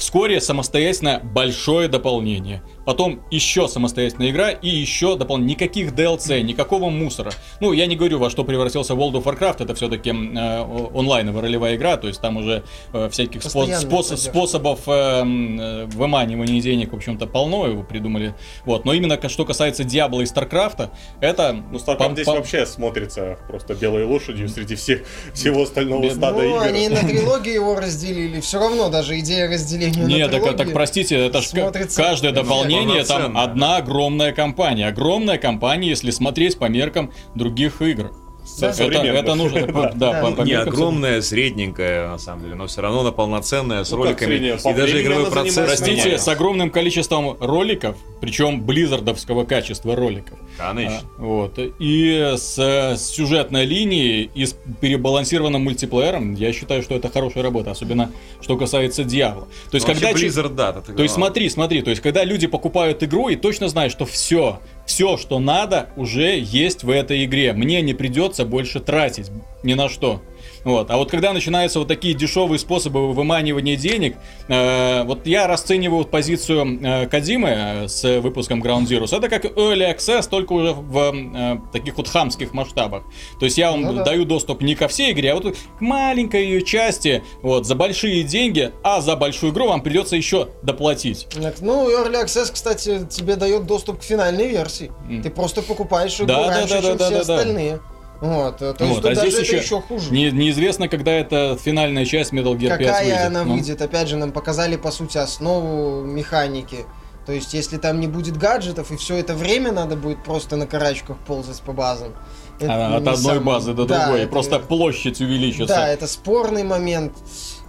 Вскоре 0.00 0.40
самостоятельно 0.40 1.20
большое 1.22 1.86
дополнение. 1.86 2.62
Потом 2.90 3.20
еще 3.30 3.68
самостоятельная 3.68 4.30
игра 4.30 4.50
и 4.50 4.68
еще 4.68 5.14
дополнение. 5.16 5.54
Никаких 5.54 5.92
DLC, 5.92 6.42
никакого 6.42 6.90
мусора. 6.90 7.30
Ну, 7.60 7.72
я 7.72 7.86
не 7.86 7.94
говорю, 7.94 8.18
во 8.18 8.30
что 8.30 8.42
превратился 8.42 8.94
World 8.94 9.12
of 9.12 9.22
Warcraft. 9.22 9.62
Это 9.62 9.76
все-таки 9.76 10.10
онлайновая 10.10 11.40
ролевая 11.40 11.76
игра. 11.76 11.96
То 11.98 12.08
есть 12.08 12.20
там 12.20 12.38
уже 12.38 12.64
э, 12.92 13.08
всяких 13.08 13.42
спо- 13.42 13.60
поддержка. 13.60 14.16
способов 14.16 14.80
э, 14.88 15.22
э, 15.22 15.84
выманивания 15.86 16.60
денег, 16.60 16.92
в 16.92 16.96
общем-то, 16.96 17.28
полно 17.28 17.68
его 17.68 17.84
придумали. 17.84 18.34
Вот. 18.64 18.84
Но 18.84 18.92
именно 18.92 19.20
что 19.28 19.44
касается 19.44 19.84
Диабло 19.84 20.22
и 20.22 20.26
Старкрафта, 20.26 20.90
это... 21.20 21.52
Ну, 21.70 21.78
StarCraft 21.78 22.14
здесь 22.14 22.26
вообще 22.26 22.66
смотрится 22.66 23.38
просто 23.46 23.74
белой 23.74 24.04
лошадью 24.04 24.48
среди 24.48 24.74
всех, 24.74 25.02
всего 25.32 25.62
остального 25.62 26.02
Бед- 26.02 26.14
стада 26.16 26.38
Ну, 26.42 26.56
игр. 26.56 26.62
они 26.62 26.88
на 26.88 26.96
трилогии 27.06 27.52
его 27.54 27.76
разделили, 27.76 28.40
все 28.40 28.58
равно 28.58 28.88
даже 28.88 29.16
идея 29.20 29.48
разделения 29.48 30.02
Нет, 30.02 30.32
так, 30.32 30.56
так 30.56 30.72
простите, 30.72 31.14
это 31.26 31.40
ж 31.40 31.50
ка- 31.50 31.60
смотрится 31.60 32.02
каждое 32.02 32.32
дополнение 32.32 32.79
там 32.86 33.22
полноценное. 33.22 33.42
одна 33.42 33.76
огромная 33.76 34.32
компания. 34.32 34.88
Огромная 34.88 35.38
компания, 35.38 35.88
если 35.88 36.10
смотреть 36.10 36.58
по 36.58 36.66
меркам 36.66 37.12
других 37.34 37.82
игр. 37.82 38.12
Да, 38.60 38.68
это, 38.70 39.34
нужно, 39.34 39.92
Да. 39.94 40.30
Не 40.44 40.52
огромная, 40.52 41.22
средненькая, 41.22 42.08
на 42.08 42.18
самом 42.18 42.42
деле, 42.42 42.54
но 42.54 42.66
все 42.66 42.80
равно 42.80 43.00
она 43.00 43.12
полноценная, 43.12 43.84
с 43.84 43.90
Ну, 43.90 43.98
роликами. 43.98 44.34
И 44.34 44.72
даже 44.74 45.02
игровой 45.02 45.30
процесс. 45.30 45.66
Простите, 45.66 46.18
с 46.18 46.28
огромным 46.28 46.70
количеством 46.70 47.36
роликов, 47.40 47.96
причем 48.20 48.62
близзардовского 48.62 49.44
качества 49.44 49.96
роликов. 49.96 50.38
Конечно. 50.58 51.00
А, 51.18 51.22
вот. 51.22 51.58
И 51.78 52.34
с, 52.36 52.58
с 52.58 53.00
сюжетной 53.10 53.64
линией 53.64 54.30
и 54.34 54.46
с 54.46 54.54
перебалансированным 54.80 55.62
мультиплеером, 55.62 56.34
я 56.34 56.52
считаю, 56.52 56.82
что 56.82 56.94
это 56.94 57.08
хорошая 57.08 57.42
работа, 57.42 57.70
особенно 57.70 58.10
что 58.40 58.56
касается 58.56 59.04
Диабло. 59.04 59.48
То 59.70 59.76
есть, 59.76 59.86
Ну, 59.86 59.94
когда 59.94 60.12
Blizzard, 60.12 60.54
да, 60.54 60.72
То 60.72 61.02
есть 61.02 61.14
смотри, 61.14 61.48
смотри, 61.48 61.82
то 61.82 61.90
есть 61.90 62.02
когда 62.02 62.24
люди 62.24 62.46
покупают 62.46 63.02
игру 63.02 63.28
и 63.28 63.36
точно 63.36 63.68
знают, 63.68 63.92
что 63.92 64.04
все, 64.04 64.60
все, 64.90 65.16
что 65.16 65.38
надо, 65.38 65.88
уже 65.94 66.36
есть 66.36 66.82
в 66.82 66.90
этой 66.90 67.24
игре. 67.24 67.52
Мне 67.52 67.80
не 67.80 67.94
придется 67.94 68.44
больше 68.44 68.80
тратить 68.80 69.30
ни 69.62 69.74
на 69.74 69.88
что. 69.88 70.20
Вот. 70.64 70.90
А 70.90 70.96
вот 70.96 71.10
когда 71.10 71.32
начинаются 71.32 71.78
вот 71.78 71.88
такие 71.88 72.14
дешевые 72.14 72.58
способы 72.58 73.12
выманивания 73.12 73.76
денег, 73.76 74.16
э, 74.48 75.04
вот 75.04 75.26
я 75.26 75.46
расцениваю 75.46 76.04
позицию 76.04 76.78
э, 76.82 77.06
Кадимы 77.06 77.48
э, 77.48 77.88
с 77.88 78.20
выпуском 78.20 78.62
Ground 78.62 78.86
Zero. 78.86 79.04
Это 79.04 79.28
как 79.28 79.44
Early 79.44 79.94
Access, 79.96 80.28
только 80.28 80.52
уже 80.52 80.72
в 80.72 81.14
э, 81.14 81.58
таких 81.72 81.96
вот 81.96 82.08
хамских 82.08 82.52
масштабах. 82.52 83.04
То 83.38 83.46
есть 83.46 83.58
я 83.58 83.70
вам 83.70 83.82
Ну 83.82 83.92
да. 83.94 84.04
даю 84.04 84.24
доступ 84.24 84.62
не 84.62 84.74
ко 84.74 84.88
всей 84.88 85.12
игре, 85.12 85.32
а 85.32 85.34
вот 85.36 85.56
к 85.56 85.80
маленькой 85.80 86.44
ее 86.44 86.62
части, 86.62 87.22
вот, 87.42 87.66
за 87.66 87.74
большие 87.74 88.22
деньги, 88.22 88.72
а 88.82 89.00
за 89.00 89.16
большую 89.16 89.52
игру 89.52 89.68
вам 89.68 89.82
придется 89.82 90.16
еще 90.16 90.48
доплатить. 90.62 91.26
Так, 91.40 91.60
Ну, 91.60 91.90
Early 91.90 92.24
Access, 92.24 92.52
кстати, 92.52 93.06
тебе 93.10 93.36
дает 93.36 93.66
доступ 93.66 94.00
к 94.00 94.02
финальной 94.02 94.48
версии. 94.48 94.92
М. 95.08 95.22
Ты 95.22 95.30
просто 95.30 95.62
покупаешь 95.62 96.16
игру 96.16 96.26
Да, 96.26 96.44
да, 96.44 96.48
раньше, 96.48 96.74
да, 96.74 96.82
чем 96.82 96.96
да, 96.96 97.06
все 97.06 97.24
да, 97.24 97.36
да. 97.36 97.80
Вот, 98.20 98.58
то 98.58 98.66
есть 98.66 98.80
Вот, 98.80 98.96
тут 99.02 99.12
а 99.12 99.14
даже 99.14 99.30
здесь 99.30 99.48
это 99.48 99.56
еще 99.56 99.80
хуже. 99.80 100.10
Не- 100.12 100.30
неизвестно, 100.30 100.88
когда 100.88 101.10
эта 101.12 101.56
финальная 101.56 102.04
часть 102.04 102.32
Metal 102.32 102.54
Gear 102.54 102.68
5 102.76 102.78
Какая 102.78 103.04
выйдет. 103.04 103.26
она 103.26 103.44
Ну, 103.44 103.54
выйдет? 103.54 103.80
Опять 103.80 104.08
же, 104.08 104.16
нам 104.16 104.30
показали, 104.32 104.76
по 104.76 104.90
сути, 104.90 105.16
основу 105.16 106.02
механики. 106.04 106.84
То 107.24 107.32
есть, 107.32 107.54
если 107.54 107.76
там 107.78 107.98
не 108.00 108.08
будет 108.08 108.36
гаджетов, 108.36 108.90
и 108.90 108.96
все 108.96 109.16
это 109.16 109.34
время 109.34 109.72
надо 109.72 109.94
будет 109.96 110.22
просто 110.24 110.56
на 110.56 110.66
карачках 110.66 111.16
ползать 111.26 111.60
по 111.62 111.72
базам. 111.72 112.12
это 112.58 112.70
а, 112.74 112.96
От 112.96 113.08
одной 113.08 113.36
сам- 113.36 113.44
базы 113.44 113.72
до 113.72 113.86
Да, 113.86 114.04
другой, 114.04 114.22
это- 114.22 114.30
просто 114.32 114.58
площадь 114.58 115.18
увеличится. 115.22 115.74
Да, 115.74 115.88
это 115.88 116.06
спорный 116.06 116.62
момент. 116.64 117.12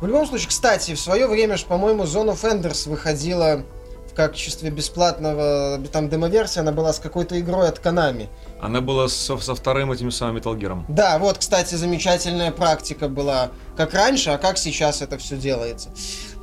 В 0.02 0.06
любом 0.08 0.26
случае, 0.28 0.50
кстати, 0.50 0.96
в 0.96 1.00
свое 1.00 1.28
время, 1.28 1.56
ж, 1.56 1.64
по-моему, 1.64 2.04
Zone 2.04 2.34
of 2.36 2.42
Enders 2.44 2.90
выходила 2.90 3.64
в 4.12 4.14
качестве 4.14 4.70
бесплатного, 4.70 5.80
там 5.92 6.10
демоверсия, 6.10 6.62
она 6.62 6.72
была 6.72 6.92
с 6.92 7.00
какой-то 7.00 7.40
игрой 7.40 7.70
от 7.70 7.80
Konami. 7.80 8.28
Она 8.62 8.82
была 8.82 9.08
со, 9.08 9.38
со 9.38 9.56
вторым 9.56 9.92
этим 9.92 10.12
самым 10.12 10.38
Metal 10.38 10.58
Gear. 10.60 10.84
Да, 10.90 11.18
вот, 11.18 11.38
кстати, 11.38 11.76
замечательная 11.76 12.52
практика 12.52 13.08
была, 13.08 13.52
как 13.78 13.94
раньше, 13.94 14.32
а 14.32 14.38
как 14.38 14.58
сейчас 14.58 15.02
это 15.02 15.18
все 15.18 15.38
делается. 15.38 15.90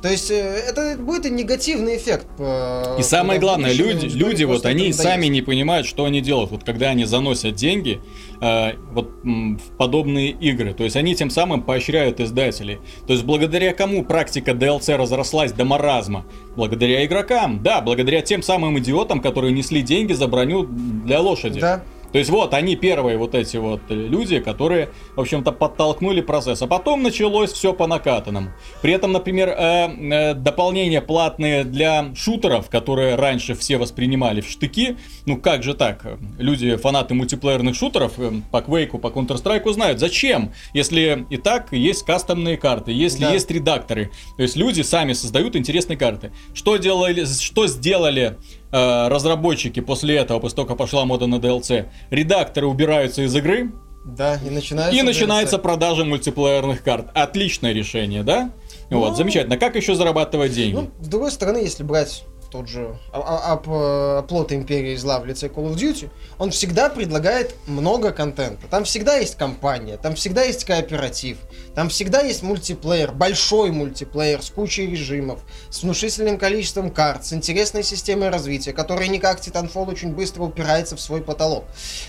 То 0.01 0.09
есть, 0.09 0.31
э, 0.31 0.35
это 0.67 0.95
будет 0.97 1.25
и 1.25 1.29
негативный 1.29 1.97
эффект. 1.97 2.25
по- 2.37 2.95
И 2.97 3.03
самое 3.03 3.39
главное, 3.39 3.71
люди, 3.73 4.07
люди 4.07 4.43
вот 4.45 4.65
они 4.65 4.91
сами 4.93 5.27
не 5.27 5.41
понимают, 5.41 5.85
что 5.85 6.05
они 6.05 6.21
делают. 6.21 6.51
Вот 6.51 6.63
когда 6.63 6.89
они 6.89 7.05
заносят 7.05 7.55
деньги 7.55 8.01
э, 8.41 8.73
вот 8.91 9.09
в 9.23 9.77
подобные 9.77 10.29
игры, 10.29 10.73
то 10.73 10.83
есть 10.83 10.95
они 10.95 11.15
тем 11.15 11.29
самым 11.29 11.61
поощряют 11.61 12.19
издателей. 12.19 12.79
То 13.07 13.13
есть 13.13 13.25
благодаря 13.25 13.73
кому 13.73 14.03
практика 14.03 14.51
DLC 14.51 14.95
разрослась 14.95 15.51
до 15.51 15.65
маразма? 15.65 16.25
Благодаря 16.55 17.05
игрокам, 17.05 17.61
да, 17.63 17.81
благодаря 17.81 18.21
тем 18.21 18.41
самым 18.41 18.77
идиотам, 18.79 19.21
которые 19.21 19.53
несли 19.53 19.81
деньги 19.81 20.13
за 20.13 20.27
броню 20.27 20.63
для 20.63 21.19
лошади. 21.19 21.59
Да. 21.59 21.83
То 22.11 22.17
есть 22.17 22.29
вот 22.29 22.53
они 22.53 22.75
первые 22.75 23.17
вот 23.17 23.35
эти 23.35 23.57
вот 23.57 23.81
э, 23.89 23.93
люди, 23.93 24.39
которые, 24.39 24.89
в 25.15 25.21
общем-то, 25.21 25.51
подтолкнули 25.51 26.21
процесс. 26.21 26.61
А 26.61 26.67
потом 26.67 27.03
началось 27.03 27.51
все 27.51 27.73
по 27.73 27.87
накатанному. 27.87 28.49
При 28.81 28.93
этом, 28.93 29.11
например, 29.11 29.49
э, 29.49 29.87
э, 29.87 30.33
дополнения 30.33 31.01
платные 31.01 31.63
для 31.63 32.13
шутеров, 32.15 32.69
которые 32.69 33.15
раньше 33.15 33.53
все 33.53 33.77
воспринимали 33.77 34.41
в 34.41 34.49
штыки. 34.49 34.97
Ну 35.25 35.37
как 35.37 35.63
же 35.63 35.73
так? 35.73 36.05
Люди, 36.37 36.75
фанаты 36.75 37.13
мультиплеерных 37.13 37.75
шутеров 37.75 38.13
э, 38.17 38.31
по 38.51 38.57
Quake, 38.57 38.97
по 38.97 39.07
Counter-Strike 39.07 39.71
знают, 39.73 39.99
зачем? 39.99 40.51
Если 40.73 41.25
и 41.29 41.37
так 41.37 41.71
есть 41.73 42.05
кастомные 42.05 42.57
карты, 42.57 42.91
если 42.91 43.21
Да. 43.25 43.31
есть 43.33 43.51
редакторы. 43.51 44.11
То 44.37 44.43
есть 44.43 44.55
люди 44.55 44.81
сами 44.81 45.13
создают 45.13 45.55
интересные 45.55 45.97
карты. 45.97 46.31
Что, 46.53 46.77
делали, 46.77 47.25
что 47.25 47.67
сделали 47.67 48.37
разработчики 48.71 49.79
после 49.79 50.17
этого, 50.17 50.39
после 50.39 50.57
того, 50.57 50.67
как 50.67 50.77
пошла 50.77 51.05
мода 51.05 51.27
на 51.27 51.35
DLC? 51.35 51.87
Редакторы 52.09 52.67
убираются 52.67 53.23
из 53.23 53.35
игры, 53.35 53.71
Да, 54.05 54.35
и 54.45 54.49
начинается... 54.49 54.97
и 54.97 55.01
начинается 55.01 55.55
DLC. 55.57 55.61
продажа 55.61 56.05
мультиплеерных 56.05 56.83
карт. 56.83 57.07
Отличное 57.13 57.73
решение, 57.73 58.23
да? 58.23 58.51
Вот, 58.89 59.09
Ну, 59.11 59.15
замечательно. 59.15 59.57
Как 59.57 59.75
еще 59.75 59.95
зарабатывать 59.95 60.53
деньги? 60.53 60.75
Ну, 60.75 60.89
с 61.01 61.07
другой 61.07 61.31
стороны, 61.31 61.57
если 61.57 61.83
брать 61.83 62.23
тот 62.51 62.67
же 62.67 62.97
а- 63.13 63.19
а- 63.53 63.61
э, 63.63 64.17
оплот 64.19 64.51
Империи 64.51 64.95
зла 64.95 65.19
в 65.19 65.25
лице 65.27 65.47
Call 65.47 65.71
of 65.71 65.75
Duty, 65.75 66.09
он 66.39 66.49
всегда 66.49 66.89
предлагает 66.89 67.53
много 67.67 68.11
контента. 68.11 68.65
Там 68.67 68.85
всегда 68.85 69.17
есть 69.17 69.35
компания, 69.35 69.97
там 69.97 70.15
всегда 70.15 70.41
есть 70.43 70.65
кооператив, 70.65 71.37
там 71.79 71.87
всегда 71.87 72.19
есть 72.19 72.43
мультиплеер, 72.43 73.13
большой 73.13 73.71
мультиплеер 73.71 74.41
с 74.43 74.49
кучей 74.49 74.85
режимов, 74.85 75.39
с 75.69 75.81
внушительным 75.81 76.37
количеством 76.37 76.91
карт, 76.91 77.25
с 77.25 77.31
интересной 77.31 77.83
системой 77.83 78.27
развития, 78.27 78.73
которая 78.73 79.07
не 79.07 79.17
как 79.17 79.39
Titanfall 79.39 79.89
очень 79.89 80.13
быстро 80.13 80.43
упирается 80.43 80.97
в 80.97 80.99
свой 80.99 81.21
потолок. 81.21 81.63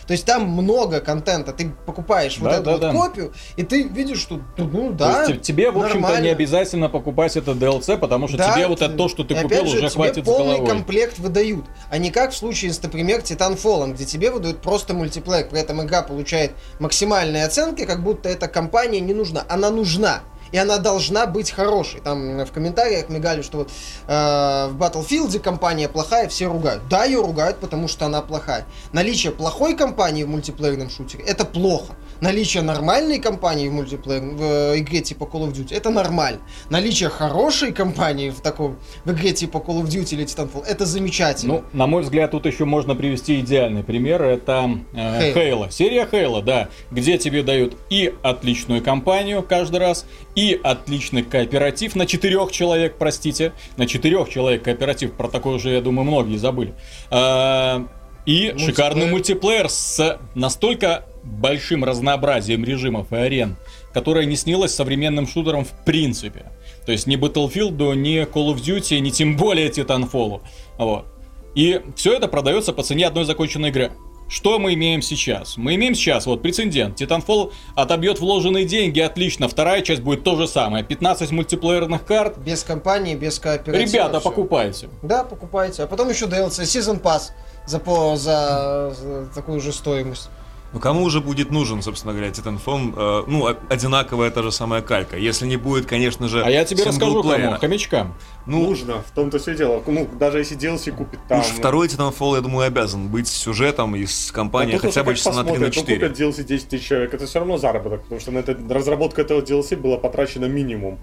То 0.08 0.12
есть 0.12 0.24
там 0.24 0.48
много 0.48 0.98
контента. 0.98 1.52
Ты 1.52 1.70
покупаешь 1.86 2.36
вот 2.38 2.50
Да, 2.50 2.54
эту 2.56 2.64
да, 2.64 2.70
вот 2.72 2.80
да. 2.80 2.92
копию, 2.92 3.32
и 3.56 3.62
ты 3.62 3.84
видишь, 3.84 4.18
что 4.18 4.40
ну 4.56 4.88
То 4.88 4.94
да, 5.04 5.22
есть 5.22 5.42
те- 5.42 5.52
тебе, 5.52 5.70
в 5.70 5.78
общем-то, 5.80 6.20
не 6.20 6.30
обязательно 6.30 6.88
покупать 6.88 7.36
это 7.36 7.52
DLC, 7.52 7.96
потому 7.96 8.26
что 8.26 8.38
Да, 8.38 8.52
тебе 8.52 8.66
вот 8.66 8.82
это 8.82 8.92
то, 8.96 9.08
что 9.08 9.22
ты 9.22 9.36
купил, 9.40 9.66
же, 9.66 9.76
уже 9.76 9.88
хватит 9.90 10.24
с 10.24 10.26
полный 10.26 10.56
головой. 10.56 10.66
комплект 10.68 11.20
выдают, 11.20 11.66
а 11.90 11.98
не 11.98 12.10
как 12.10 12.32
в 12.32 12.36
случае 12.36 12.72
с, 12.72 12.82
например, 12.82 13.20
Titanfall, 13.20 13.92
где 13.92 14.04
тебе 14.04 14.32
выдают 14.32 14.62
просто 14.62 14.94
мультиплеер, 14.94 15.48
при 15.48 15.60
этом 15.60 15.80
игра 15.80 16.02
получает 16.02 16.50
максимальные 16.80 17.44
оценки, 17.44 17.84
как 17.84 18.02
будто 18.02 18.28
эта 18.28 18.48
компания 18.48 18.98
не 18.98 19.14
нужна. 19.14 19.44
Она 19.48 19.59
нужна. 19.68 20.22
И 20.52 20.58
она 20.58 20.78
должна 20.78 21.26
быть 21.26 21.50
хорошей. 21.50 22.00
Там 22.00 22.44
в 22.44 22.52
комментариях 22.52 23.08
мигали, 23.08 23.42
что 23.42 23.58
вот 23.58 23.70
э, 24.06 24.68
в 24.68 24.76
Battlefield 24.76 25.38
компания 25.38 25.88
плохая, 25.88 26.28
все 26.28 26.46
ругают. 26.46 26.82
Да, 26.88 27.04
ее 27.04 27.20
ругают, 27.20 27.58
потому 27.58 27.88
что 27.88 28.06
она 28.06 28.20
плохая. 28.22 28.66
Наличие 28.92 29.32
плохой 29.32 29.76
компании 29.76 30.24
в 30.24 30.28
мультиплеерном 30.28 30.90
шутере 30.90 31.24
это 31.24 31.44
плохо. 31.44 31.94
Наличие 32.20 32.62
нормальной 32.62 33.18
компании 33.18 33.68
в 33.68 33.72
мультиплеер 33.72 34.22
в 34.22 34.42
э, 34.42 34.78
игре 34.78 35.00
типа 35.00 35.24
Call 35.24 35.48
of 35.48 35.52
Duty 35.52 35.74
это 35.74 35.90
нормально. 35.90 36.40
Наличие 36.68 37.08
хорошей 37.08 37.72
компании 37.72 38.30
в 38.30 38.40
таком 38.40 38.78
в 39.04 39.12
игре 39.12 39.32
типа 39.32 39.58
Call 39.58 39.82
of 39.82 39.86
Duty 39.86 40.14
или 40.14 40.26
Titanfall 40.26 40.64
это 40.66 40.84
замечательно. 40.86 41.54
Ну, 41.54 41.64
на 41.72 41.86
мой 41.86 42.02
взгляд, 42.02 42.30
тут 42.30 42.46
еще 42.46 42.64
можно 42.64 42.94
привести 42.94 43.40
идеальный 43.40 43.82
пример. 43.82 44.22
Это 44.22 44.78
э, 44.92 45.32
Halo. 45.32 45.70
Серия 45.70 46.06
Хейла, 46.10 46.42
да. 46.42 46.68
Где 46.90 47.18
тебе 47.18 47.42
дают 47.42 47.76
и 47.88 48.14
отличную 48.22 48.82
компанию 48.82 49.42
каждый 49.42 49.80
раз, 49.80 50.04
и 50.34 50.39
отличный 50.62 51.22
кооператив 51.22 51.94
на 51.96 52.06
четырех 52.06 52.52
человек, 52.52 52.96
простите. 52.98 53.52
На 53.76 53.86
четырех 53.86 54.28
человек 54.28 54.62
кооператив. 54.62 55.12
Про 55.12 55.28
такой 55.28 55.56
уже, 55.56 55.70
я 55.70 55.80
думаю, 55.80 56.06
многие 56.06 56.36
забыли. 56.36 56.74
А, 57.10 57.86
и 58.26 58.48
Мультиплеер. 58.48 58.68
шикарный 58.68 59.06
мультиплеер 59.06 59.68
с 59.68 60.18
настолько 60.34 61.04
большим 61.22 61.84
разнообразием 61.84 62.64
режимов 62.64 63.12
и 63.12 63.16
арен, 63.16 63.56
которое 63.92 64.26
не 64.26 64.36
снилось 64.36 64.74
современным 64.74 65.26
шутерам 65.26 65.64
в 65.64 65.72
принципе. 65.84 66.46
То 66.86 66.92
есть 66.92 67.06
ни 67.06 67.16
Battlefield, 67.16 67.94
ни 67.94 68.22
Call 68.22 68.54
of 68.54 68.56
Duty, 68.56 68.98
ни 69.00 69.10
тем 69.10 69.36
более 69.36 69.68
Titanfall. 69.68 70.40
Вот. 70.78 71.06
И 71.54 71.80
все 71.96 72.14
это 72.14 72.28
продается 72.28 72.72
по 72.72 72.82
цене 72.82 73.06
одной 73.06 73.24
законченной 73.24 73.70
игры. 73.70 73.92
Что 74.30 74.60
мы 74.60 74.74
имеем 74.74 75.02
сейчас? 75.02 75.56
Мы 75.56 75.74
имеем 75.74 75.96
сейчас 75.96 76.24
вот 76.24 76.40
прецедент. 76.40 77.00
Titanfall 77.00 77.52
отобьет 77.74 78.20
вложенные 78.20 78.64
деньги, 78.64 79.00
отлично. 79.00 79.48
Вторая 79.48 79.82
часть 79.82 80.02
будет 80.02 80.22
то 80.22 80.36
же 80.36 80.46
самое. 80.46 80.84
15 80.84 81.32
мультиплеерных 81.32 82.04
карт. 82.04 82.38
Без 82.38 82.62
компании, 82.62 83.16
без 83.16 83.40
кооператива. 83.40 83.88
Ребята, 83.88 84.20
всё. 84.20 84.30
покупайте. 84.30 84.88
Да, 85.02 85.24
покупайте. 85.24 85.82
А 85.82 85.88
потом 85.88 86.08
еще 86.08 86.26
DLC, 86.26 86.62
Season 86.62 87.02
Pass 87.02 87.32
за, 87.66 87.80
по, 87.80 88.14
за, 88.16 88.94
за 88.96 89.26
такую 89.34 89.60
же 89.60 89.72
стоимость. 89.72 90.30
Ну 90.72 90.78
кому 90.78 91.02
уже 91.02 91.20
будет 91.20 91.50
нужен, 91.50 91.82
собственно 91.82 92.12
говоря, 92.12 92.30
Titanfall? 92.30 92.94
Э, 92.96 93.24
ну, 93.26 93.46
одинаковая 93.68 94.30
та 94.30 94.42
же 94.42 94.52
самая 94.52 94.82
калька. 94.82 95.16
Если 95.16 95.46
не 95.46 95.56
будет, 95.56 95.86
конечно 95.86 96.28
же, 96.28 96.44
А 96.44 96.50
я 96.50 96.64
тебе 96.64 96.84
расскажу 96.84 97.22
кому. 97.22 97.58
Хомячкам. 97.58 98.14
Ну, 98.46 98.62
Нужно, 98.68 99.02
в 99.02 99.10
том-то 99.10 99.38
все 99.38 99.56
дело. 99.56 99.82
Ну, 99.86 100.08
даже 100.18 100.38
если 100.38 100.56
DLC 100.56 100.92
купит 100.92 101.18
там... 101.28 101.40
уж 101.40 101.46
второй 101.46 101.88
Titanfall, 101.88 102.36
я 102.36 102.40
думаю, 102.40 102.68
обязан 102.68 103.08
быть 103.08 103.26
сюжетом 103.26 103.96
и 103.96 104.06
с 104.06 104.32
Ну, 104.32 104.78
хотя 104.78 105.02
бы 105.02 105.14
часа 105.14 105.32
на 105.32 105.44
3 105.44 105.58
на 105.58 105.66
посмотрят. 105.66 105.74
Ну, 105.76 105.80
4. 105.80 106.08
купят 106.08 106.20
DLC 106.20 106.44
10 106.44 106.68
тысяч 106.68 106.86
человек, 106.86 107.14
это 107.14 107.26
все 107.26 107.40
равно 107.40 107.58
заработок, 107.58 108.02
потому 108.02 108.20
что 108.20 108.30
на 108.30 108.38
это, 108.38 108.56
разработка 108.68 109.22
этого 109.22 109.40
DLC 109.40 109.76
была 109.76 109.96
потрачена 109.98 110.46
минимум. 110.46 110.98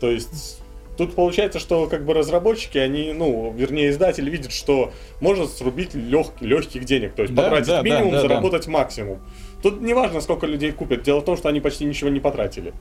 То 0.00 0.10
есть... 0.10 0.59
Тут 1.00 1.14
получается, 1.14 1.58
что 1.58 1.86
как 1.86 2.04
бы 2.04 2.12
разработчики, 2.12 2.76
они, 2.76 3.14
ну, 3.14 3.54
вернее, 3.56 3.88
издатель 3.88 4.28
видит, 4.28 4.52
что 4.52 4.92
можно 5.22 5.46
срубить 5.46 5.94
лег, 5.94 6.26
легких 6.40 6.84
денег, 6.84 7.14
то 7.14 7.22
есть 7.22 7.34
Да, 7.34 7.44
потратить 7.44 7.68
да, 7.68 7.76
да, 7.78 7.82
минимум, 7.82 8.10
да, 8.10 8.16
да. 8.16 8.20
заработать 8.28 8.66
максимум. 8.66 9.18
Тут 9.62 9.80
не 9.80 9.94
важно, 9.94 10.20
сколько 10.20 10.46
людей 10.46 10.72
купят, 10.72 11.02
дело 11.02 11.20
в 11.20 11.24
том, 11.24 11.38
что 11.38 11.48
они 11.48 11.60
почти 11.60 11.86
ничего 11.86 12.10
не 12.10 12.20
потратили. 12.20 12.74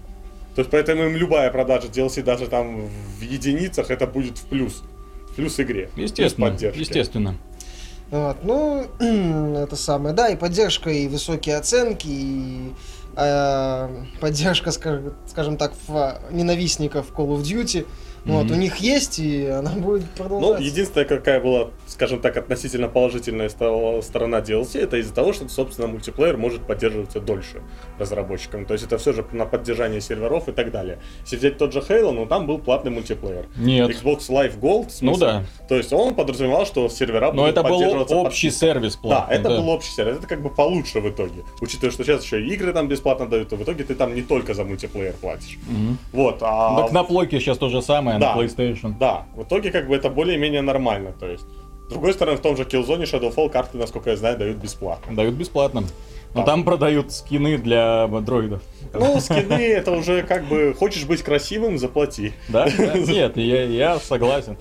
То 0.53 0.59
есть 0.59 0.69
поэтому 0.69 1.03
им 1.03 1.15
любая 1.15 1.49
продажа 1.49 1.88
DLC 1.88 2.21
даже 2.21 2.47
там 2.47 2.89
в 3.19 3.21
единицах 3.21 3.89
это 3.89 4.05
будет 4.05 4.38
в 4.38 4.47
плюс. 4.47 4.83
В 5.31 5.35
плюс 5.35 5.57
игре. 5.61 5.89
плюс 5.95 6.11
Естественно. 6.11 6.47
поддержке. 6.47 6.81
Естественно. 6.81 7.38
Вот, 8.11 8.43
ну, 8.43 8.85
это 8.99 9.77
самое, 9.77 10.13
да, 10.13 10.27
и 10.27 10.35
поддержка, 10.35 10.89
и 10.89 11.07
высокие 11.07 11.55
оценки, 11.55 12.07
и 12.09 12.73
э, 13.15 13.89
поддержка, 14.19 14.71
скажем, 14.71 15.13
скажем 15.25 15.55
так, 15.55 15.71
ненавистников 16.31 17.13
Call 17.13 17.29
of 17.38 17.43
Duty. 17.43 17.85
Вот, 18.25 18.45
Мгм. 18.45 18.53
у 18.53 18.55
них 18.57 18.77
есть, 18.77 19.19
и 19.19 19.45
она 19.47 19.71
будет 19.71 20.03
Ну, 20.17 20.23
продолжаться. 20.23 20.63
единственная, 20.63 21.05
какая 21.05 21.39
была, 21.39 21.69
скажем 21.88 22.19
так, 22.21 22.38
относительно 22.38 22.88
положительная 22.88 23.49
сторона 23.49 24.39
DLC, 24.41 24.79
это 24.81 24.97
из-за 24.97 25.13
того, 25.13 25.33
что, 25.33 25.47
собственно, 25.49 25.88
мультиплеер 25.88 26.38
может 26.38 26.61
поддерживаться 26.67 27.19
дольше 27.19 27.61
разработчикам. 27.97 28.65
То 28.65 28.73
есть 28.73 28.85
это 28.85 28.97
все 28.97 29.13
же 29.13 29.25
на 29.31 29.45
поддержание 29.45 30.01
серверов 30.01 30.47
и 30.47 30.51
так 30.51 30.71
далее. 30.71 30.99
Если 31.23 31.38
взять 31.38 31.57
тот 31.57 31.73
же 31.73 31.79
Halo, 31.79 32.11
ну 32.11 32.25
там 32.25 32.45
был 32.47 32.59
платный 32.59 32.91
мультиплеер. 32.91 33.47
Нет. 33.57 33.89
Xbox 33.89 34.29
Live 34.29 34.59
Gold, 34.59 34.88
в 34.88 34.91
смысле. 34.91 35.03
Ну 35.11 35.17
да. 35.17 35.43
То 35.67 35.75
есть 35.75 35.91
он 35.93 36.15
подразумевал, 36.15 36.65
что 36.65 36.88
сервера 36.89 37.27
Но 37.31 37.41
будут 37.43 37.49
это 37.57 37.63
был 37.63 37.69
поддерживаться 37.77 38.15
под- 38.15 38.27
общий 38.27 38.51
сервис 38.51 38.95
Да, 38.95 39.01
платный. 39.01 39.35
это 39.38 39.49
был 39.49 39.69
общий 39.69 39.91
сервис. 39.91 40.17
Это 40.17 40.27
как 40.27 40.41
бы 40.41 40.49
получше 40.49 40.99
в 41.01 41.09
итоге. 41.09 41.43
Учитывая, 41.61 41.91
что 41.91 42.03
сейчас 42.03 42.23
еще 42.23 42.41
и 42.41 42.53
игры 42.53 42.73
там 42.73 42.88
бесплатно 42.88 43.27
дают, 43.27 43.49
то 43.49 43.55
в 43.55 43.63
итоге 43.63 43.83
ты 43.83 43.95
там 43.95 44.13
не 44.13 44.21
только 44.21 44.53
за 44.53 44.63
мультиплеер 44.63 45.13
платишь. 45.13 45.57
Мгм. 45.67 45.97
Вот, 46.11 46.38
а... 46.41 46.81
Так 46.83 46.91
на 46.91 47.03
плойке 47.03 47.39
сейчас 47.39 47.57
то 47.57 47.69
же 47.69 47.81
самое, 47.81 48.18
Да. 48.19 48.35
на 48.35 48.41
PlayStation. 48.41 48.93
Да, 48.99 49.25
в 49.35 49.43
итоге 49.43 49.71
как 49.71 49.88
бы 49.88 49.95
это 49.95 50.09
более-менее 50.09 50.61
нормально, 50.61 51.13
то 51.19 51.27
есть. 51.27 51.45
С 51.88 51.91
другой 51.91 52.13
стороны, 52.13 52.38
в 52.38 52.41
том 52.41 52.55
же 52.55 52.63
Killzone 52.63 53.03
Shadowfall 53.03 53.49
карты, 53.49 53.77
насколько 53.77 54.11
я 54.11 54.15
знаю, 54.15 54.38
дают 54.38 54.57
бесплатно. 54.57 55.15
Дают 55.15 55.33
бесплатно. 55.33 55.83
Но 56.35 56.43
там 56.43 56.63
продают 56.63 57.11
скины 57.11 57.57
для 57.57 58.07
дроидов. 58.07 58.61
Ну, 58.93 59.19
скины 59.19 59.67
это 59.67 59.91
уже 59.91 60.21
как 60.21 60.45
бы 60.45 60.75
хочешь 60.77 61.05
быть 61.05 61.23
красивым, 61.23 61.79
заплати. 61.79 62.33
Да? 62.47 62.69
Да? 62.77 62.93
Нет, 62.97 63.38
я, 63.38 63.63
я 63.63 63.99
согласен. 63.99 64.57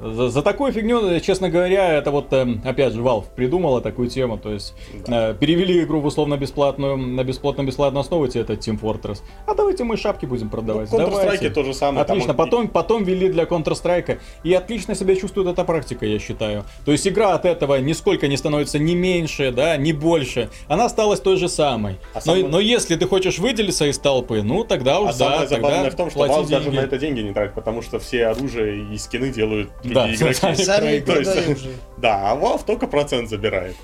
За, 0.00 0.28
за 0.28 0.42
такую 0.42 0.72
фигню, 0.72 1.20
честно 1.20 1.50
говоря, 1.50 1.92
это 1.94 2.10
вот, 2.10 2.32
э, 2.32 2.46
опять 2.64 2.92
же, 2.94 3.00
Valve 3.02 3.24
придумала 3.34 3.80
такую 3.80 4.08
тему, 4.08 4.38
то 4.38 4.50
есть 4.50 4.74
э, 5.06 5.34
перевели 5.38 5.82
игру 5.82 6.00
в 6.00 6.06
условно-бесплатную, 6.06 6.96
на 6.96 7.22
бесплатно-бесплатную 7.24 8.00
основу, 8.00 8.26
тебе 8.26 8.42
это 8.42 8.54
Team 8.54 8.80
Fortress, 8.80 9.20
а 9.46 9.54
давайте 9.54 9.84
мы 9.84 9.96
шапки 9.96 10.26
будем 10.26 10.48
продавать. 10.48 10.90
Ну. 10.90 10.98
Counter-Strike 10.98 11.50
то 11.50 11.62
же 11.62 11.74
самое. 11.74 12.04
там 12.04 12.16
Отлично, 12.16 12.32
вот- 12.32 12.36
потом, 12.44 12.68
потом 12.68 13.04
ввели 13.04 13.28
для 13.28 13.44
Counter-Strike, 13.44 14.18
и 14.44 14.52
отлично 14.54 14.94
себя 14.94 15.14
чувствует 15.14 15.48
эта 15.48 15.64
практика, 15.64 16.06
я 16.06 16.18
считаю. 16.18 16.64
То 16.84 16.92
есть 16.92 17.06
игра 17.06 17.34
от 17.34 17.44
этого 17.44 17.76
нисколько 17.80 18.28
не 18.28 18.36
становится 18.36 18.78
ни 18.78 18.94
меньше, 18.94 19.52
да, 19.52 19.76
ни 19.76 19.92
больше. 19.92 20.48
Она 20.68 20.86
осталась 20.86 21.20
той 21.20 21.36
же 21.36 21.48
самой. 21.48 21.96
А 22.12 22.16
но, 22.16 22.20
самое- 22.20 22.48
но 22.48 22.60
если 22.60 22.96
ты 22.96 23.06
хочешь 23.06 23.38
выделиться 23.38 23.86
из 23.86 23.98
толпы, 23.98 24.42
ну 24.42 24.64
тогда 24.64 25.00
уж 25.00 25.10
А 25.10 25.12
да, 25.12 25.46
самое 25.46 25.48
тогда 25.48 25.90
в 25.90 25.94
том, 25.94 26.10
что 26.10 26.24
Valve 26.24 26.48
даже 26.48 26.70
на 26.70 26.80
это 26.80 26.98
деньги 26.98 27.20
не 27.20 27.32
тратит, 27.32 27.54
потому 27.54 27.82
что 27.82 27.98
все 27.98 28.26
оружие 28.26 28.86
и 28.92 28.98
скины 28.98 29.33
делают 29.34 29.70
Да, 29.82 30.06
другие 30.06 30.16
игроки. 30.16 30.34
сами 30.34 30.54
Сами 30.54 31.00
То 31.00 31.18
есть. 31.18 31.66
Да, 31.98 32.30
а 32.32 32.36
Valve 32.36 32.64
только 32.64 32.86
процент 32.86 33.28
забирает. 33.28 33.76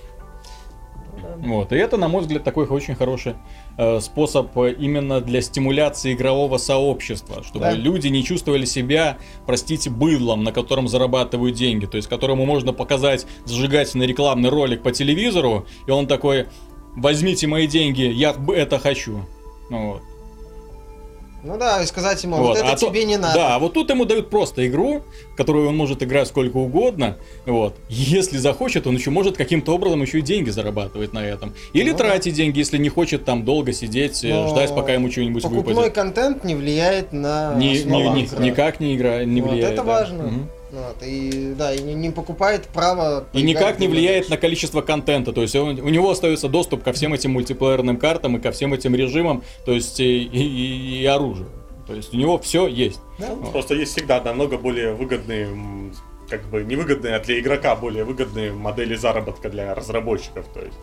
Вот, 1.39 1.73
и 1.73 1.77
это, 1.77 1.97
на 1.97 2.09
мой 2.09 2.21
взгляд, 2.23 2.45
такой 2.45 2.67
очень 2.67 2.95
хороший 2.95 3.35
э, 3.79 4.01
способ 4.01 4.57
э, 4.59 4.73
именно 4.73 5.21
для 5.23 5.41
стимуляции 5.41 6.13
игрового 6.13 6.59
сообщества, 6.59 7.43
чтобы 7.43 7.65
Да. 7.67 7.73
люди 7.73 8.09
не 8.09 8.23
чувствовали 8.23 8.67
себя, 8.67 9.17
простите, 9.47 9.89
быдлом, 9.91 10.45
на 10.45 10.53
котором 10.53 10.87
зарабатывают 10.87 11.57
деньги, 11.57 11.87
то 11.87 11.97
есть 11.97 12.09
которому 12.09 12.45
можно 12.45 12.73
показать 12.75 13.27
зажигательный 13.47 14.07
рекламный 14.07 14.51
ролик 14.51 14.83
по 14.83 14.93
телевизору, 14.93 15.67
и 15.87 15.91
он 15.91 16.07
такой, 16.07 16.47
возьмите 16.95 17.47
мои 17.47 17.67
деньги, 17.67 18.03
я 18.03 18.35
это 18.55 18.79
хочу. 18.79 19.21
Ну 19.71 19.93
вот. 19.93 20.03
Ну 21.43 21.57
да, 21.57 21.83
и 21.83 21.87
сказать 21.87 22.23
ему, 22.23 22.37
вот, 22.37 22.49
Вот, 22.49 22.59
это 22.59 22.73
а 22.73 22.77
то- 22.77 22.87
тебе 22.89 23.05
не 23.05 23.17
надо. 23.17 23.35
Да, 23.35 23.55
а 23.55 23.59
вот 23.59 23.73
тут 23.73 23.89
ему 23.91 24.05
дают 24.05 24.29
просто 24.29 24.67
игру, 24.67 25.03
которую 25.37 25.69
он 25.69 25.77
может 25.77 26.03
играть 26.03 26.29
сколько 26.29 26.59
угодно. 26.59 27.17
Вот. 27.47 27.75
Если 27.89 28.37
захочет, 28.37 28.87
он 28.87 28.97
еще 28.97 29.11
может 29.11 29.37
каким-то 29.37 29.75
образом 29.75 30.03
еще 30.03 30.19
и 30.19 30.23
деньги 30.23 30.51
зарабатывать 30.51 31.13
на 31.15 31.25
этом. 31.25 31.55
Или 31.73 31.93
Ну 31.93 31.99
да. 31.99 32.05
тратить 32.05 32.35
деньги, 32.35 32.59
если 32.59 32.77
не 32.79 32.91
хочет 32.91 33.25
там 33.25 33.45
долго 33.45 33.73
сидеть, 33.73 34.23
э, 34.23 34.29
Но 34.35 34.49
ждать, 34.49 34.75
пока 34.75 34.93
ему 34.93 35.11
что-нибудь 35.11 35.43
Покупной 35.43 35.75
выпадет. 35.75 35.95
контент 35.95 36.45
не 36.45 36.55
влияет 36.55 37.13
на 37.13 37.55
Ни- 37.55 37.79
ни- 37.85 38.21
ни- 38.21 38.43
никак 38.45 38.79
не 38.81 38.95
игра, 38.95 39.25
не 39.25 39.41
Вот, 39.41 39.53
влияет. 39.53 39.73
это 39.75 39.83
да. 39.83 39.89
важно. 39.89 40.23
Мгм. 40.25 40.51
Вот, 40.73 40.97
и 41.03 41.55
да, 41.59 41.75
и 41.75 41.83
не, 41.83 41.95
не 41.95 42.11
покупает 42.11 42.67
право. 42.67 43.27
И 43.33 43.43
никак 43.43 43.79
не 43.81 43.89
влияет 43.89 44.29
на 44.31 44.37
количество 44.37 44.83
контента. 44.83 45.33
То 45.33 45.43
есть 45.43 45.57
он- 45.57 45.81
у 45.81 45.89
него 45.89 46.11
остается 46.11 46.49
доступ 46.49 46.85
ко 46.85 46.93
всем 46.93 47.13
этим 47.13 47.33
мультиплеерным 47.33 47.97
картам 47.97 48.37
и 48.37 48.41
ко 48.41 48.53
всем 48.53 48.73
этим 48.73 48.95
режимам, 48.95 49.43
то 49.65 49.73
есть 49.73 49.99
и, 49.99 50.23
и- 50.23 51.01
и- 51.03 51.07
оружию. 51.07 51.49
То 51.89 51.95
есть 51.95 52.15
у 52.15 52.17
него 52.17 52.39
все 52.39 52.69
есть. 52.69 53.01
Да. 53.19 53.35
Вот. 53.35 53.51
Просто 53.51 53.75
есть 53.75 53.93
всегда 53.93 54.21
намного 54.23 54.59
более 54.59 54.93
выгодные, 54.95 55.49
как 56.29 56.45
бы 56.45 56.63
не 56.63 56.77
выгодные, 56.77 57.17
а 57.17 57.21
для 57.21 57.41
игрока 57.41 57.75
более 57.75 58.05
выгодные 58.05 58.53
модели 58.53 58.95
заработка 58.95 59.49
для 59.51 59.75
разработчиков. 59.75 60.47
То 60.55 60.61
есть. 60.61 60.77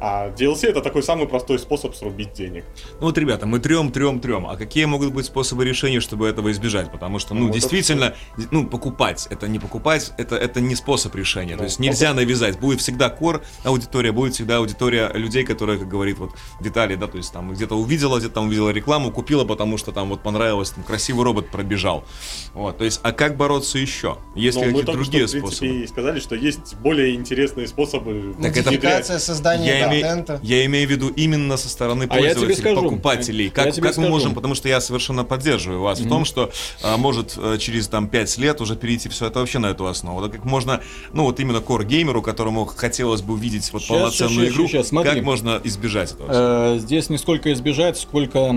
А 0.00 0.30
DLC 0.30 0.66
это 0.68 0.80
такой 0.80 1.02
самый 1.02 1.26
простой 1.26 1.58
способ 1.58 1.94
срубить 1.94 2.32
денег. 2.32 2.64
Ну 3.00 3.06
вот, 3.06 3.16
ребята, 3.18 3.46
мы 3.46 3.58
трем, 3.58 3.90
трем, 3.90 4.20
трем. 4.20 4.46
А 4.46 4.56
какие 4.56 4.84
могут 4.84 5.12
быть 5.14 5.26
способы 5.26 5.64
решения, 5.64 6.00
чтобы 6.00 6.26
этого 6.28 6.50
избежать? 6.52 6.90
Потому 6.92 7.18
что, 7.18 7.32
ну, 7.34 7.40
Ну, 7.40 7.46
вот 7.46 7.54
действительно, 7.54 8.14
ди- 8.36 8.48
ну, 8.50 8.66
покупать, 8.66 9.26
это 9.30 9.48
не 9.48 9.58
покупать, 9.58 10.12
это, 10.18 10.36
это 10.36 10.60
не 10.60 10.74
способ 10.74 11.14
решения. 11.14 11.52
То 11.54 11.58
Ну, 11.58 11.64
есть 11.64 11.78
нельзя 11.78 12.12
навязать. 12.12 12.58
Будет 12.58 12.80
всегда 12.80 13.08
кор 13.08 13.42
аудитория, 13.64 14.12
будет 14.12 14.34
всегда 14.34 14.58
аудитория 14.58 15.10
людей, 15.14 15.44
которые, 15.44 15.78
как 15.78 15.88
говорит 15.88 16.18
вот 16.18 16.30
детали, 16.60 16.96
да, 16.96 17.06
то 17.06 17.16
есть 17.16 17.32
там 17.32 17.52
где-то 17.52 17.74
увидела, 17.76 18.18
где-то 18.18 18.34
там 18.34 18.46
увидела 18.48 18.70
рекламу, 18.70 19.10
купила, 19.10 19.44
потому 19.44 19.78
что 19.78 19.92
там 19.92 20.08
вот 20.10 20.22
понравилось, 20.22 20.70
там 20.70 20.84
красивый 20.84 21.24
робот 21.24 21.48
пробежал. 21.50 22.04
Вот, 22.52 22.78
то 22.78 22.84
есть, 22.84 23.00
а 23.02 23.12
как 23.12 23.36
бороться 23.36 23.78
еще? 23.78 24.18
Есть 24.34 24.56
ли 24.58 24.64
Но 24.64 24.70
мы 24.72 24.78
какие-то 24.80 24.92
только 24.92 25.04
другие 25.04 25.26
что, 25.28 25.36
в 25.36 25.40
принципе, 25.40 25.56
способы? 25.66 25.82
и 25.82 25.86
сказали, 25.86 26.20
что 26.20 26.34
есть 26.34 26.76
более 26.76 27.14
интересные 27.14 27.66
способы 27.68 28.34
Так 28.42 28.56
это- 28.56 29.18
создания 29.18 29.83
Я, 29.84 29.98
име- 29.98 30.00
контента. 30.02 30.40
я 30.42 30.64
имею 30.66 30.88
в 30.88 30.90
виду 30.90 31.08
именно 31.08 31.56
со 31.56 31.68
стороны 31.68 32.06
А 32.08 32.14
я 32.16 32.20
тебе 32.20 32.40
пользователей, 32.40 32.56
скажу. 32.72 32.82
покупателей. 32.82 33.44
Я 33.46 33.50
Как, 33.50 33.72
тебе 33.72 33.82
как 33.88 33.96
мы 33.96 34.02
скажу. 34.04 34.08
можем, 34.08 34.34
потому 34.34 34.54
что 34.54 34.68
я 34.68 34.80
совершенно 34.80 35.24
поддерживаю 35.24 35.80
вас 35.82 36.00
в 36.00 36.08
том, 36.08 36.24
что 36.24 36.50
а, 36.82 36.96
может 36.96 37.34
э, 37.36 37.58
через 37.58 37.88
там 37.88 38.08
5 38.08 38.38
лет 38.38 38.60
уже 38.60 38.76
перейти 38.76 39.08
все 39.08 39.26
это 39.26 39.40
вообще 39.40 39.58
на 39.58 39.66
эту 39.66 39.86
основу. 39.86 40.22
Так 40.22 40.32
как 40.32 40.44
можно, 40.44 40.80
ну 41.12 41.24
вот 41.24 41.40
именно 41.40 41.58
core 41.58 41.84
геймеру, 41.84 42.22
которому 42.22 42.64
хотелось 42.64 43.22
бы 43.22 43.34
увидеть 43.34 43.72
вот 43.72 43.82
Щас, 43.82 43.88
полноценную 43.88 44.46
щас, 44.46 44.54
игру, 44.54 44.68
щас, 44.68 44.88
смотри. 44.88 45.12
как 45.14 45.22
можно 45.22 45.60
избежать 45.64 46.12
этого? 46.12 46.28
Э, 46.30 46.78
Здесь 46.78 47.10
не 47.10 47.18
сколько 47.18 47.52
избежать, 47.52 47.96
сколько 47.98 48.54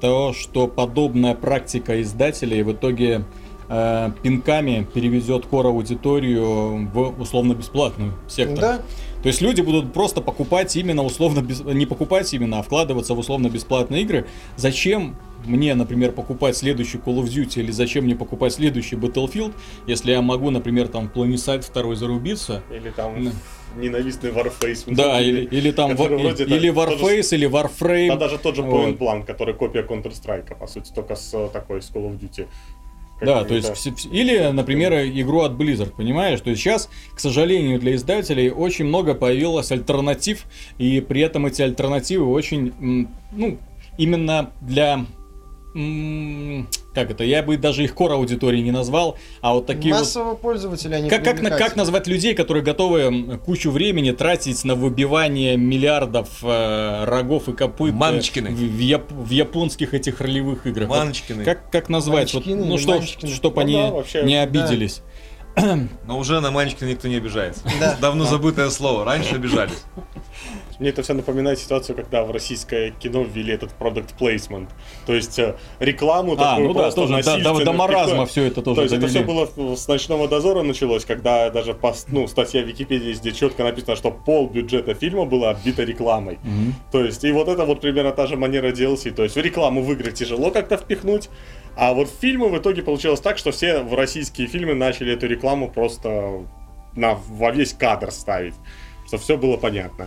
того, 0.00 0.32
что 0.32 0.66
подобная 0.66 1.34
практика 1.34 2.00
издателей 2.02 2.62
в 2.62 2.72
итоге 2.72 3.24
э, 3.68 4.10
пинками 4.22 4.86
переведет 4.92 5.46
кор 5.46 5.66
аудиторию 5.66 6.88
в 6.92 7.20
условно-бесплатную 7.20 8.14
сектор. 8.28 8.58
Да, 8.58 8.80
То 9.22 9.28
есть 9.28 9.40
люди 9.42 9.60
будут 9.60 9.92
просто 9.92 10.20
покупать 10.22 10.74
именно 10.76 11.02
условно 11.04 11.40
без... 11.42 11.60
не 11.60 11.84
покупать 11.86 12.32
именно, 12.32 12.58
а 12.60 12.62
вкладываться 12.62 13.14
в 13.14 13.18
условно-бесплатные 13.18 14.02
игры. 14.02 14.26
Зачем 14.56 15.16
мне, 15.44 15.74
например, 15.74 16.12
покупать 16.12 16.56
следующий 16.56 16.98
Call 16.98 17.22
of 17.22 17.24
Duty 17.24 17.60
или 17.60 17.70
зачем 17.70 18.04
мне 18.04 18.14
покупать 18.16 18.52
следующий 18.54 18.96
Battlefield, 18.96 19.52
если 19.86 20.12
я 20.12 20.22
могу, 20.22 20.50
например, 20.50 20.88
там 20.88 21.08
в 21.08 21.12
Planeside 21.16 21.64
2 21.72 21.94
зарубиться, 21.94 22.62
Или 22.70 22.90
там 22.90 23.24
Да. 23.24 23.30
ненавистный 23.76 24.30
Warface. 24.30 24.84
да, 24.94 25.20
или, 25.20 25.44
или 25.44 25.70
там 25.70 25.92
War- 25.92 26.16
вроде 26.18 26.44
или 26.44 26.70
Warface, 26.72 27.34
или 27.34 27.48
Warframe. 27.48 28.08
Да, 28.08 28.16
даже 28.16 28.38
тот 28.38 28.56
же 28.56 28.62
Вот. 28.62 28.86
Point 28.86 28.98
Blank, 28.98 29.24
который 29.26 29.54
копия 29.54 29.82
Counter-Strike, 29.82 30.56
по 30.58 30.66
сути, 30.66 30.92
только 30.94 31.14
с 31.14 31.32
э, 31.34 31.48
такой, 31.52 31.80
с 31.82 31.90
Call 31.90 32.10
of 32.10 32.18
Duty. 32.18 32.46
Да, 33.20 33.44
то 33.44 33.54
есть, 33.54 33.74
все- 33.74 33.92
или, 34.10 34.50
например, 34.50 34.92
игру 34.94 35.40
от 35.40 35.52
Blizzard, 35.52 35.94
понимаешь? 35.96 36.40
То 36.40 36.50
есть 36.50 36.62
сейчас, 36.62 36.88
к 37.14 37.20
сожалению, 37.20 37.78
для 37.78 37.94
издателей 37.94 38.50
очень 38.50 38.86
много 38.86 39.14
появилось 39.14 39.70
альтернатив, 39.72 40.44
и 40.78 41.00
при 41.00 41.20
этом 41.20 41.46
эти 41.46 41.62
альтернативы 41.62 42.26
очень, 42.26 42.72
ну, 43.32 43.58
именно 43.98 44.50
для, 44.60 45.04
как 46.94 47.10
это, 47.10 47.22
я 47.24 47.42
бы 47.42 47.56
даже 47.56 47.84
их 47.84 47.94
кор 47.94 48.12
аудитории 48.12 48.60
не 48.60 48.72
назвал, 48.72 49.16
а 49.40 49.54
вот 49.54 49.66
такие 49.66 49.94
вот 49.94 50.00
массового 50.00 50.34
пользователя 50.34 50.96
они 50.96 51.08
как, 51.08 51.22
как, 51.24 51.40
на- 51.40 51.50
как 51.50 51.76
назвать 51.76 52.06
людей, 52.08 52.34
которые 52.34 52.64
готовы 52.64 53.38
кучу 53.44 53.70
времени 53.70 54.10
тратить 54.10 54.64
на 54.64 54.74
выбивание 54.74 55.56
миллиардов 55.56 56.28
э, 56.42 57.04
рогов 57.04 57.48
и 57.48 57.52
копыт 57.52 57.92
э, 57.92 57.96
Манчкины. 57.96 58.50
в, 58.50 58.54
в 58.54 58.78
яп- 58.80 59.12
в 59.12 59.30
японских 59.30 59.94
этих 59.94 60.20
ролевых 60.20 60.66
играх? 60.66 60.88
Вот 60.88 60.98
Манчкины. 60.98 61.44
Как, 61.44 61.70
как 61.70 61.88
назвать? 61.88 62.34
Вот, 62.34 62.44
ну, 62.46 62.76
что, 62.78 63.00
чтобы 63.02 63.56
Ну 63.56 63.60
они 63.62 63.74
да, 63.74 63.90
вообще, 63.90 64.22
не 64.24 64.34
да. 64.34 64.42
обиделись. 64.42 65.02
Но 66.06 66.18
уже 66.18 66.40
на 66.40 66.50
Манчкина 66.50 66.88
никто 66.90 67.06
не 67.08 67.16
обижается. 67.16 67.62
Да. 67.80 67.96
Давно 68.00 68.24
забытое 68.24 68.70
слово. 68.70 69.04
Раньше 69.04 69.34
обижались. 69.36 69.82
Мне 70.80 70.88
это 70.88 71.02
все 71.02 71.12
напоминает 71.12 71.58
ситуацию, 71.58 71.94
когда 71.94 72.24
в 72.24 72.30
российское 72.30 72.90
кино 72.90 73.22
ввели 73.22 73.52
этот 73.52 73.72
product 73.78 74.14
placement. 74.18 74.68
То 75.06 75.14
есть 75.14 75.38
э, 75.38 75.56
рекламу 75.78 76.32
А, 76.32 76.36
такую 76.56 76.68
ну 76.68 76.74
да, 76.74 76.90
тоже 76.90 77.22
до, 77.22 77.38
до- 77.38 77.64
до 77.64 77.72
маразма 77.72 78.24
все 78.24 78.44
это 78.46 78.62
тоже 78.62 78.76
То 78.76 78.82
есть 78.82 78.94
это 78.94 79.02
довели. 79.02 79.18
все 79.18 79.54
было 79.54 79.76
с 79.76 79.86
ночного 79.88 80.26
дозора 80.26 80.62
началось, 80.62 81.04
когда 81.04 81.50
даже 81.50 81.74
пост, 81.74 82.06
ну, 82.08 82.26
статья 82.26 82.62
в 82.62 82.66
Википедии 82.66 83.12
где 83.12 83.32
четко 83.32 83.62
написано, 83.62 83.94
что 83.94 84.10
пол 84.10 84.48
бюджета 84.48 84.94
фильма 84.94 85.26
было 85.26 85.50
оббито 85.50 85.84
рекламой. 85.84 86.38
Мгм. 86.42 86.74
То 86.90 87.04
есть, 87.04 87.24
и 87.24 87.32
вот 87.32 87.48
это 87.48 87.66
вот 87.66 87.82
примерно 87.82 88.12
та 88.12 88.26
же 88.26 88.36
манера 88.38 88.72
DLC. 88.72 89.10
То 89.10 89.22
есть, 89.22 89.36
в 89.36 89.40
рекламу 89.40 89.82
в 89.82 89.92
игры 89.92 90.12
тяжело 90.12 90.50
как-то 90.50 90.78
впихнуть, 90.78 91.28
а 91.76 91.92
вот 91.92 92.08
в 92.08 92.18
фильмы 92.20 92.48
в 92.48 92.56
итоге 92.56 92.82
получилось 92.82 93.20
так, 93.20 93.36
что 93.36 93.52
все 93.52 93.80
в 93.80 93.94
российские 93.94 94.46
фильмы 94.46 94.72
начали 94.72 95.12
эту 95.12 95.26
рекламу 95.26 95.70
просто 95.70 96.42
на, 96.96 97.18
во 97.28 97.50
весь 97.50 97.74
кадр 97.74 98.10
ставить. 98.10 98.54
Что 99.06 99.18
все 99.18 99.36
было 99.36 99.56
понятно. 99.58 100.06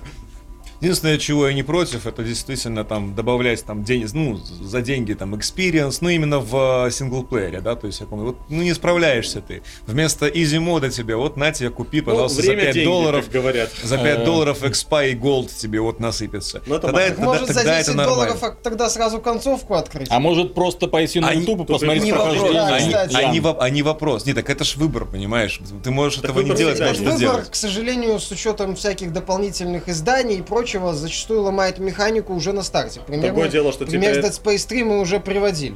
Единственное, 0.84 1.18
чего 1.18 1.48
я 1.48 1.54
не 1.54 1.64
против, 1.64 2.06
это 2.06 2.24
действительно 2.24 2.84
там 2.84 3.16
добавлять 3.16 3.64
там 3.64 3.86
день, 3.86 4.06
ну, 4.14 4.36
за 4.36 4.82
деньги 4.82 5.14
там 5.14 5.34
experience, 5.34 6.00
ну, 6.02 6.10
именно 6.10 6.40
в 6.40 6.88
э, 6.88 6.92
синглплеере, 6.92 7.62
да, 7.62 7.78
то 7.78 7.88
есть, 7.88 8.02
я 8.02 8.06
помню, 8.06 8.26
вот, 8.26 8.38
ну, 8.50 8.62
не 8.64 8.74
справляешься 8.74 9.40
ты. 9.40 9.64
Вместо 9.88 10.28
easy 10.28 10.60
мода 10.60 10.90
тебе, 10.90 11.16
вот, 11.16 11.38
на 11.38 11.54
тебе, 11.54 11.70
купи, 11.70 12.02
пожалуйста, 12.02 12.42
Ну, 12.42 12.48
время 12.48 12.60
за 12.60 12.66
5 12.66 12.74
деньги, 12.74 12.86
долларов, 12.86 13.30
говорят. 13.32 13.70
за 13.82 13.98
5 13.98 14.20
Э. 14.20 14.26
долларов 14.26 14.64
экспа 14.66 15.06
и 15.06 15.14
голд 15.16 15.50
тебе 15.56 15.80
вот 15.80 16.02
насыпется. 16.02 16.62
Ну, 16.66 16.76
это 16.76 16.88
тогда 16.88 17.02
это, 17.02 17.22
может 17.22 17.48
тогда, 17.48 17.54
за 17.54 17.60
тогда 17.62 17.78
10 17.78 17.88
это 17.88 17.98
нормально. 17.98 18.26
долларов 18.34 18.44
а 18.44 18.52
тогда 18.62 18.90
сразу 18.90 19.22
концовку 19.22 19.76
открыть? 19.76 20.08
А 20.12 20.20
может 20.20 20.54
просто 20.54 20.88
пойти 20.88 21.22
на 21.22 21.30
Они- 21.30 21.46
YouTube 21.46 21.62
и 21.62 21.72
посмотреть 21.72 22.04
не 22.04 22.12
вопрос, 22.12 22.34
прохождение? 22.40 22.62
да, 22.62 22.76
они, 22.76 22.94
они, 23.40 23.56
они 23.58 23.82
вопрос. 23.84 24.26
Нет, 24.26 24.36
так 24.36 24.50
это 24.50 24.66
ж 24.66 24.76
выбор, 24.76 25.06
понимаешь? 25.06 25.62
Ты 25.82 25.92
можешь 25.92 26.16
Так 26.20 26.26
этого 26.32 26.40
не 26.40 26.44
выбор 26.52 26.58
делать, 26.58 26.80
можешь 26.82 26.96
это 26.98 27.04
Выбор, 27.06 27.20
делать. 27.20 27.50
к 27.52 27.56
сожалению, 27.56 28.20
с 28.20 28.30
учетом 28.32 28.76
всяких 28.76 29.14
дополнительных 29.14 29.88
изданий 29.88 30.40
и 30.40 30.42
прочего, 30.42 30.73
зачастую 30.94 31.42
ломает 31.42 31.80
механику 31.80 32.34
уже 32.34 32.54
на 32.54 32.64
старте. 32.64 33.02
Примерно, 33.06 33.28
Другое 33.28 33.50
дело, 33.50 33.72
что 33.74 33.86
пример 33.86 34.16
с 34.16 34.18
Dead 34.18 34.44
Space 34.44 34.68
3 34.68 34.84
мы 34.84 35.00
уже 35.00 35.20
приводили. 35.20 35.76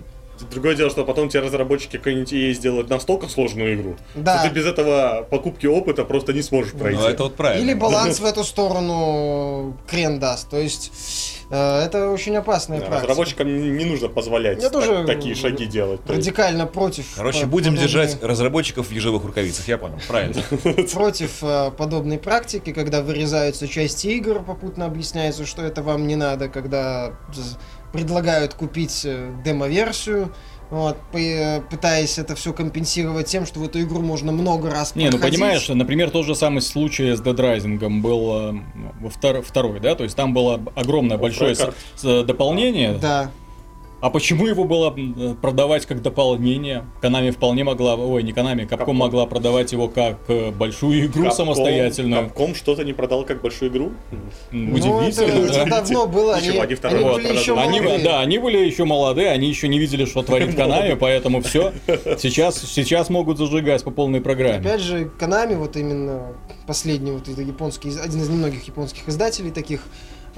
Другое 0.52 0.76
дело, 0.76 0.90
что 0.92 1.04
потом 1.04 1.30
те 1.30 1.40
разработчики 1.40 1.98
какой-нибудь 1.98 2.32
EA 2.32 2.54
сделают 2.54 2.90
настолько 2.90 3.28
сложную 3.28 3.74
игру, 3.76 3.96
Да. 4.16 4.40
что 4.40 4.50
ты 4.50 4.54
без 4.54 4.66
этого 4.68 5.26
покупки 5.30 5.66
опыта 5.66 6.06
просто 6.06 6.32
не 6.32 6.44
сможешь 6.44 6.74
пройти. 6.74 7.00
Ну, 7.02 7.08
это 7.08 7.24
вот 7.24 7.36
правильно. 7.36 7.64
Или 7.64 7.74
баланс 7.74 8.20
в 8.20 8.26
эту 8.26 8.44
сторону 8.44 9.76
крен 9.90 10.20
даст. 10.20 10.50
То 10.50 10.58
есть 10.60 10.92
это 11.56 12.10
очень 12.12 12.36
опасная 12.36 12.80
Да, 12.80 12.86
практика. 12.88 13.08
разработчикам 13.08 13.78
не 13.78 13.86
нужно 13.86 14.10
позволять 14.10 14.58
Я 14.62 14.70
так- 14.70 14.74
тоже 14.84 15.06
такие 15.06 15.34
шаги 15.36 15.66
делать. 15.66 16.02
Радикально 16.08 16.66
против. 16.68 17.06
Короче, 17.16 17.44
э, 17.44 17.46
будем 17.46 17.74
подобной- 17.74 17.82
держать 17.88 18.24
разработчиков 18.24 18.88
в 18.88 18.92
ежовых 18.92 19.24
рукавицах, 19.24 19.68
я 19.68 19.78
понял, 19.78 19.98
правильно. 20.08 20.42
против 20.94 21.38
э, 21.42 21.72
подобной 21.72 22.18
практики, 22.18 22.74
когда 22.74 23.02
вырезаются 23.02 23.68
части 23.68 24.08
игр, 24.08 24.44
попутно 24.44 24.86
объясняется, 24.86 25.46
что 25.46 25.62
это 25.62 25.82
вам 25.82 26.06
не 26.08 26.16
надо, 26.16 26.50
когда 26.50 27.14
предлагают 27.94 28.54
купить 28.54 29.04
э, 29.06 29.32
демо-версию, 29.46 30.34
вот, 30.70 30.98
пытаясь 31.70 32.18
это 32.18 32.36
все 32.36 32.54
компенсировать 32.54 33.28
тем, 33.28 33.46
что 33.46 33.60
в 33.60 33.64
эту 33.64 33.82
игру 33.82 34.02
можно 34.02 34.32
много 34.32 34.70
раз 34.70 34.96
Не, 34.96 35.10
ну 35.10 35.18
понимаешь, 35.20 35.68
например, 35.70 36.10
тот 36.10 36.26
же 36.26 36.36
самый 36.36 36.62
случай 36.62 37.16
с 37.16 37.22
Dead 37.22 37.36
Rising 37.36 38.02
был 38.02 38.52
э, 38.52 38.60
во 39.02 39.10
втор- 39.10 39.42
второй, 39.42 39.80
да, 39.80 39.96
то 39.96 40.04
есть 40.04 40.16
там 40.16 40.34
было 40.34 40.60
огромное 40.76 41.18
большое 41.18 41.56
с- 41.56 42.24
дополнение, 42.24 42.94
Да. 43.02 43.32
А 44.00 44.10
почему 44.10 44.46
его 44.48 44.64
было 44.64 44.92
м, 44.96 45.36
продавать 45.42 45.86
как 45.86 46.02
дополнение? 46.02 46.86
Конами 47.02 47.32
вполне 47.32 47.64
могла, 47.64 47.96
ой, 47.96 48.24
не 48.24 48.32
Конами, 48.32 48.64
Capcom 48.64 48.86
Capcom. 48.86 48.94
могла 48.94 49.26
продавать 49.26 49.72
его 49.72 49.88
как 49.88 50.18
э, 50.28 50.52
большую 50.52 51.06
игру 51.08 51.26
Capcom- 51.26 51.32
самостоятельную. 51.32 52.28
Capcom 52.28 52.56
что-то 52.56 52.84
не 52.84 52.94
продал 52.94 53.26
как 53.26 53.42
большую 53.42 53.72
игру. 53.72 53.92
Ну, 54.52 54.78
это, 54.78 54.88
Удивительно, 54.88 55.46
это 55.46 55.54
да. 55.54 55.66
давно 55.82 56.08
было. 56.08 56.36
Они, 56.36 56.48
Ничего, 56.50 56.62
они 56.62 56.76
они 56.84 57.04
были 57.04 57.34
еще. 57.38 57.58
Они, 57.60 57.80
молодые. 57.82 58.04
да, 58.04 58.20
они 58.22 58.38
были 58.38 58.58
еще 58.58 58.86
молодые, 58.86 59.30
они 59.32 59.48
еще 59.48 59.68
не 59.68 59.80
видели, 59.80 60.06
что 60.06 60.22
творит 60.24 60.56
Конами, 60.56 60.94
поэтому 60.94 61.42
все. 61.42 61.74
Сейчас, 62.18 62.62
сейчас 62.62 63.10
могут 63.10 63.38
зажигать 63.38 63.84
по 63.84 63.92
полной 63.92 64.22
программе. 64.22 64.60
Опять 64.60 64.82
же, 64.82 65.12
Konami, 65.20 65.56
вот 65.56 65.76
именно 65.76 66.34
последний 66.68 67.12
вот 67.12 67.28
это 67.28 67.42
японский, 67.42 67.90
из- 67.90 68.00
один 68.00 68.22
из 68.22 68.30
немногих 68.30 68.68
японских 68.68 69.08
издателей 69.10 69.52
таких 69.52 69.82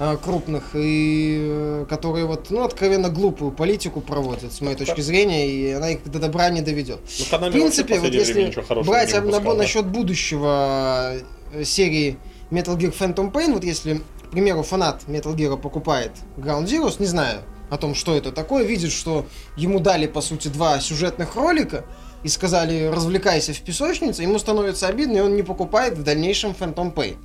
крупных, 0.00 0.70
и 0.74 1.38
э, 1.42 1.86
которые 1.86 2.24
вот, 2.24 2.50
ну, 2.50 2.64
откровенно 2.64 3.10
глупую 3.10 3.52
политику 3.52 4.00
проводят, 4.00 4.50
с 4.52 4.62
моей 4.62 4.76
точки 4.76 5.02
зрения, 5.02 5.46
и 5.46 5.72
она 5.72 5.90
их 5.90 6.10
до 6.10 6.18
добра 6.18 6.48
не 6.48 6.62
доведет. 6.62 7.00
Ну, 7.30 7.38
В 7.38 7.50
принципе, 7.50 8.00
вот 8.00 8.10
если 8.10 8.44
брать 8.82 9.12
выпускал, 9.12 9.30
набор 9.30 9.54
да. 9.54 9.62
насчет 9.62 9.86
будущего 9.86 11.16
э, 11.52 11.64
серии 11.64 12.16
Metal 12.50 12.78
Gear 12.78 12.96
Phantom 12.96 13.30
Pain, 13.30 13.52
вот 13.52 13.62
если, 13.62 14.00
к 14.22 14.30
примеру, 14.30 14.62
фанат 14.62 15.02
Metal 15.06 15.36
Gear 15.36 15.58
покупает 15.58 16.12
Ground 16.38 16.64
Zeroes, 16.64 16.96
не 16.98 17.06
знаю 17.06 17.40
о 17.68 17.76
том, 17.76 17.94
что 17.94 18.16
это 18.16 18.32
такое, 18.32 18.64
видит, 18.64 18.92
что 18.92 19.26
ему 19.56 19.80
дали, 19.80 20.06
по 20.06 20.22
сути, 20.22 20.48
два 20.48 20.80
сюжетных 20.80 21.36
ролика, 21.36 21.84
и 22.22 22.28
сказали, 22.28 22.84
развлекайся 22.86 23.52
в 23.52 23.60
песочнице, 23.60 24.22
ему 24.22 24.38
становится 24.38 24.88
обидно, 24.88 25.18
и 25.18 25.20
он 25.20 25.36
не 25.36 25.42
покупает 25.42 25.96
в 25.96 26.02
дальнейшем 26.02 26.54
Phantom 26.58 26.92
Pain. 26.94 27.16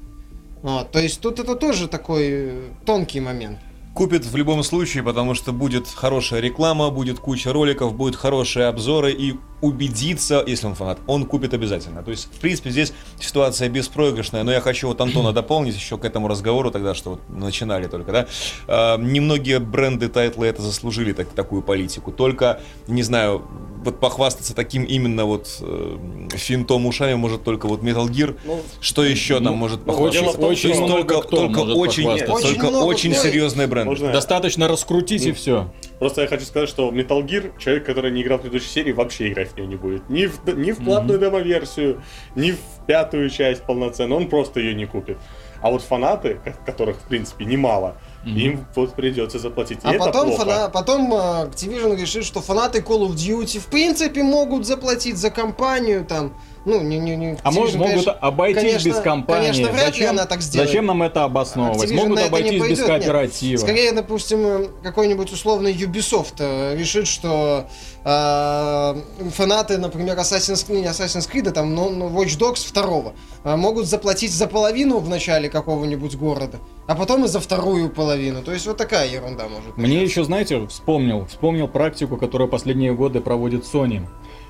Вот, 0.61 0.91
то 0.91 0.99
есть 0.99 1.21
тут 1.21 1.39
это 1.39 1.55
тоже 1.55 1.87
такой 1.87 2.27
э, 2.27 2.61
тонкий 2.85 3.19
момент. 3.19 3.59
Купит 3.93 4.25
в 4.25 4.35
любом 4.35 4.63
случае, 4.63 5.03
потому 5.03 5.35
что 5.35 5.53
будет 5.53 5.87
хорошая 5.87 6.41
реклама, 6.41 6.89
будет 6.89 7.19
куча 7.19 7.53
роликов, 7.53 7.95
будут 7.95 8.15
хорошие 8.15 8.65
обзоры 8.67 9.11
и 9.11 9.35
убедиться, 9.61 10.43
если 10.45 10.67
он 10.67 10.75
фанат, 10.75 10.99
он 11.07 11.25
купит 11.25 11.53
обязательно. 11.53 12.03
То 12.03 12.11
есть, 12.11 12.25
в 12.31 12.39
принципе, 12.39 12.69
здесь 12.69 12.93
ситуация 13.19 13.69
беспроигрышная, 13.69 14.43
но 14.43 14.51
я 14.51 14.61
хочу 14.61 14.87
вот 14.87 15.01
Антона 15.01 15.31
дополнить 15.33 15.75
еще 15.75 15.97
к 15.97 16.05
этому 16.05 16.27
разговору 16.27 16.71
тогда, 16.71 16.93
что 16.93 17.11
вот 17.11 17.21
начинали 17.29 17.87
только, 17.87 18.11
да. 18.11 18.27
А, 18.67 18.97
немногие 18.97 19.59
бренды 19.59 20.07
тайтлы 20.09 20.47
это 20.47 20.61
заслужили 20.61 21.13
так, 21.13 21.29
такую 21.29 21.61
политику, 21.61 22.11
только, 22.11 22.59
не 22.87 23.03
знаю, 23.03 23.43
вот 23.83 23.99
похвастаться 23.99 24.55
таким 24.55 24.83
именно 24.83 25.25
вот 25.25 25.47
э, 25.61 25.97
финтом 26.33 26.87
ушами 26.87 27.13
может 27.13 27.43
только 27.43 27.67
вот 27.67 27.81
Metal 27.81 28.07
Gear. 28.07 28.35
Ну, 28.43 28.61
что 28.81 29.03
еще 29.05 29.35
нам 29.39 29.53
Ну, 29.53 29.59
может 29.59 29.81
очень- 29.81 29.85
похвастаться? 29.85 30.39
очень 30.39 30.69
То 30.73 30.75
есть 30.79 30.87
только, 30.87 31.21
только 31.21 31.59
может 31.59 31.77
очень, 31.77 32.03
только 32.41 32.69
много 32.71 32.83
очень 32.85 33.13
серьезные 33.13 33.67
бренды. 33.67 33.91
Можно- 33.91 34.11
Достаточно 34.11 34.67
раскрутить 34.67 35.25
и 35.25 35.29
Ну, 35.29 35.35
все. 35.35 35.71
Просто 35.99 36.21
я 36.21 36.27
хочу 36.27 36.45
сказать, 36.45 36.67
что 36.69 36.91
Metal 36.91 37.21
Gear, 37.25 37.57
человек, 37.57 37.85
который 37.85 38.11
не 38.11 38.21
играл 38.21 38.37
в 38.37 38.41
предыдущей 38.41 38.69
серии, 38.69 38.91
вообще 38.91 39.29
играть 39.31 39.51
в 39.51 39.55
нее 39.57 39.67
не 39.67 39.75
будет. 39.75 40.09
Ни 40.09 40.25
в, 40.25 40.39
ни 40.57 40.71
в 40.71 40.83
платную 40.83 41.19
демо-версию, 41.19 42.01
ни 42.35 42.51
в 42.51 42.59
пятую 42.85 43.29
часть 43.29 43.63
полноценную, 43.63 44.21
он 44.21 44.29
просто 44.29 44.59
ее 44.59 44.73
не 44.75 44.85
купит. 44.85 45.17
А 45.61 45.71
вот 45.71 45.81
фанаты, 45.81 46.35
ко- 46.43 46.53
которых, 46.65 46.97
в 46.97 47.07
принципе, 47.07 47.45
немало, 47.45 47.95
им 48.25 48.65
вот 48.75 48.93
придется 48.93 49.39
заплатить. 49.39 49.79
И 49.83 49.87
А 49.87 49.93
потом, 49.97 50.27
плохо. 50.27 50.43
фана- 50.45 50.69
потом 50.69 51.13
э, 51.13 51.15
Activision 51.47 51.95
решит, 51.99 52.25
что 52.25 52.41
фанаты 52.41 52.79
Call 52.81 53.07
of 53.07 53.13
Duty 53.15 53.59
в 53.59 53.67
принципе 53.67 54.21
могут 54.21 54.65
заплатить 54.67 55.17
за 55.17 55.29
компанию 55.31 56.03
там. 56.05 56.37
Ну, 56.65 56.81
не, 56.81 56.97
не, 56.97 57.15
не. 57.15 57.37
А 57.43 57.51
может, 57.51 57.75
могут 57.75 57.91
конечно, 57.91 58.11
обойтись 58.13 58.63
конечно- 58.63 58.87
без 58.89 58.95
компании. 58.99 59.51
Конечно, 59.51 59.71
вряд 59.71 59.85
ли 59.85 59.91
зачем, 59.91 60.09
она 60.09 60.25
так 60.25 60.41
сделает. 60.41 60.69
зачем 60.69 60.85
нам 60.87 61.03
это 61.03 61.23
обосновывать? 61.23 61.91
Activision 61.91 61.95
могут 61.95 62.19
обойтись 62.19 62.51
без 62.53 62.59
пойдет, 62.59 62.77
нет. 62.79 62.87
кооператива. 62.87 63.57
Скорее, 63.59 63.91
допустим, 63.91 64.71
какой-нибудь 64.81 65.31
условный 65.31 65.73
Ubisoft 65.73 66.35
э, 66.39 66.75
решит, 66.75 67.05
что 67.07 67.67
э, 68.03 68.95
фанаты, 69.31 69.77
например, 69.77 70.17
Assassin's, 70.17 70.71
не 70.73 70.87
Assassin's 70.87 71.29
Creed, 71.31 71.49
а 71.49 71.51
там 71.51 71.75
ну, 71.75 71.89
ну, 71.91 72.09
Watch 72.09 72.39
Dogs 72.39 72.73
2 72.73 73.13
э, 73.43 73.55
могут 73.55 73.85
заплатить 73.85 74.33
за 74.33 74.47
половину 74.47 74.97
в 74.97 75.07
начале 75.07 75.49
какого-нибудь 75.49 76.15
города, 76.15 76.59
а 76.87 76.95
потом 76.95 77.25
и 77.25 77.27
за 77.27 77.39
вторую 77.39 77.89
половину. 77.89 78.41
То 78.41 78.51
есть 78.51 78.65
вот 78.65 78.77
такая 78.77 79.07
ерунда 79.07 79.47
может 79.47 79.77
Мне 79.77 80.01
еще, 80.01 80.23
знаете, 80.23 80.65
вспомнил, 80.67 81.27
вспомнил 81.27 81.67
практику, 81.67 82.17
которую 82.17 82.49
последние 82.49 82.93
годы 82.95 83.21
проводит 83.21 83.65
Sony. 83.65 84.07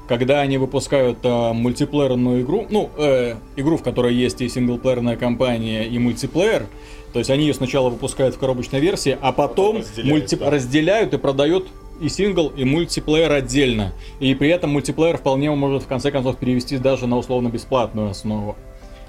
Когда 0.08 0.42
они 0.42 0.58
выпускают 0.58 1.18
э, 1.24 1.54
мультиплеерную 1.54 2.42
игру, 2.44 2.68
ну, 2.70 2.90
э, 2.98 3.36
игру, 3.56 3.78
в 3.78 3.84
которой 3.84 4.14
есть 4.14 4.40
и 4.42 4.48
синглплеерная 4.50 5.18
кампания, 5.18 5.86
и 5.88 5.98
мультиплеер, 5.98 6.68
то 7.12 7.20
есть 7.20 7.32
они 7.32 7.46
ее 7.48 7.54
сначала 7.54 7.90
выпускают 7.90 8.36
в 8.36 8.40
коробочной 8.40 8.80
версии, 8.80 9.18
а 9.20 9.32
потом 9.32 9.78
разделяют, 9.78 10.24
мульти- 10.24 10.38
да. 10.38 10.50
разделяют 10.52 11.14
и 11.14 11.18
продают 11.18 11.68
и 12.02 12.10
сингл, 12.10 12.50
и 12.50 12.66
мультиплеер 12.66 13.32
отдельно. 13.32 13.94
И 14.20 14.36
при 14.36 14.50
этом 14.50 14.72
мультиплеер 14.72 15.18
вполне 15.18 15.50
может 15.52 15.84
в 15.84 15.88
конце 15.88 16.12
концов 16.12 16.38
перевести 16.38 16.78
даже 16.78 17.08
на 17.08 17.18
условно-бесплатную 17.18 18.10
основу. 18.12 18.56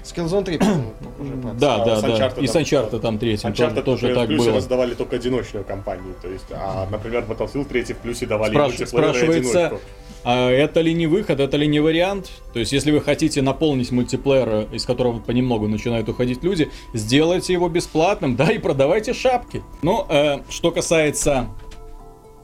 Skillzone 0.03 0.45
3, 0.45 0.57
по-моему, 0.57 0.83
похоже, 1.03 1.33
по- 1.33 1.59
Да, 1.59 1.77
да, 1.83 2.01
да. 2.01 2.27
И 2.39 2.47
с 2.47 2.51
там- 2.53 2.61
Uncharted 2.63 2.99
там 3.01 3.17
третьим 3.19 3.53
тоже, 3.53 3.81
тоже 3.81 4.15
так 4.15 4.29
было. 4.29 4.53
раздавали 4.55 4.93
только 4.93 5.17
одиночную 5.17 5.65
компанию. 5.65 6.15
То 6.21 6.29
есть, 6.29 6.45
а, 6.49 6.87
например, 6.89 7.25
Battlefield 7.27 7.65
3 7.65 7.93
в 7.93 7.97
плюсе 7.97 8.25
давали 8.25 8.53
Спраш- 8.55 8.67
мультиплеер, 8.67 8.85
и 8.85 8.87
спрашивается, 9.11 9.65
одиночку. 9.67 9.87
А 10.29 10.49
это 10.49 10.81
ли 10.81 10.93
не 10.93 11.07
выход, 11.07 11.39
это 11.39 11.55
ли 11.55 11.67
не 11.67 11.79
вариант? 11.79 12.31
То 12.51 12.59
есть, 12.59 12.73
если 12.73 12.91
вы 12.91 12.99
хотите 12.99 13.41
наполнить 13.41 13.91
мультиплеер, 13.91 14.67
из 14.73 14.85
которого 14.85 15.21
понемногу 15.21 15.69
начинают 15.69 16.09
уходить 16.09 16.43
люди, 16.43 16.69
сделайте 16.93 17.53
его 17.53 17.69
бесплатным, 17.69 18.35
да, 18.35 18.51
и 18.51 18.57
продавайте 18.57 19.13
шапки. 19.13 19.63
Ну, 19.81 20.05
э, 20.09 20.39
что 20.49 20.71
касается 20.71 21.47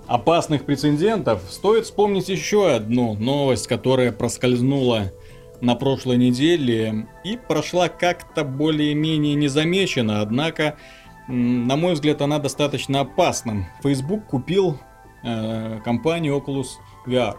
опасных 0.08 0.64
прецедентов, 0.64 1.42
стоит 1.50 1.84
вспомнить 1.84 2.30
еще 2.30 2.74
одну 2.74 3.16
новость, 3.16 3.68
которая 3.68 4.14
проскользнула 4.14 5.12
на 5.60 5.76
прошлой 5.76 6.16
неделе 6.16 7.10
и 7.26 7.36
прошла 7.36 7.90
как-то 7.90 8.46
более-менее 8.46 9.36
незамечена, 9.36 10.22
однако, 10.22 10.78
на 11.28 11.76
мой 11.76 11.96
взгляд, 11.96 12.22
она 12.22 12.40
достаточно 12.40 13.02
опасна. 13.02 13.68
Facebook 13.84 14.28
купил 14.28 14.80
э, 15.26 15.82
компанию 15.84 16.38
Oculus 16.38 16.68
VR. 17.06 17.36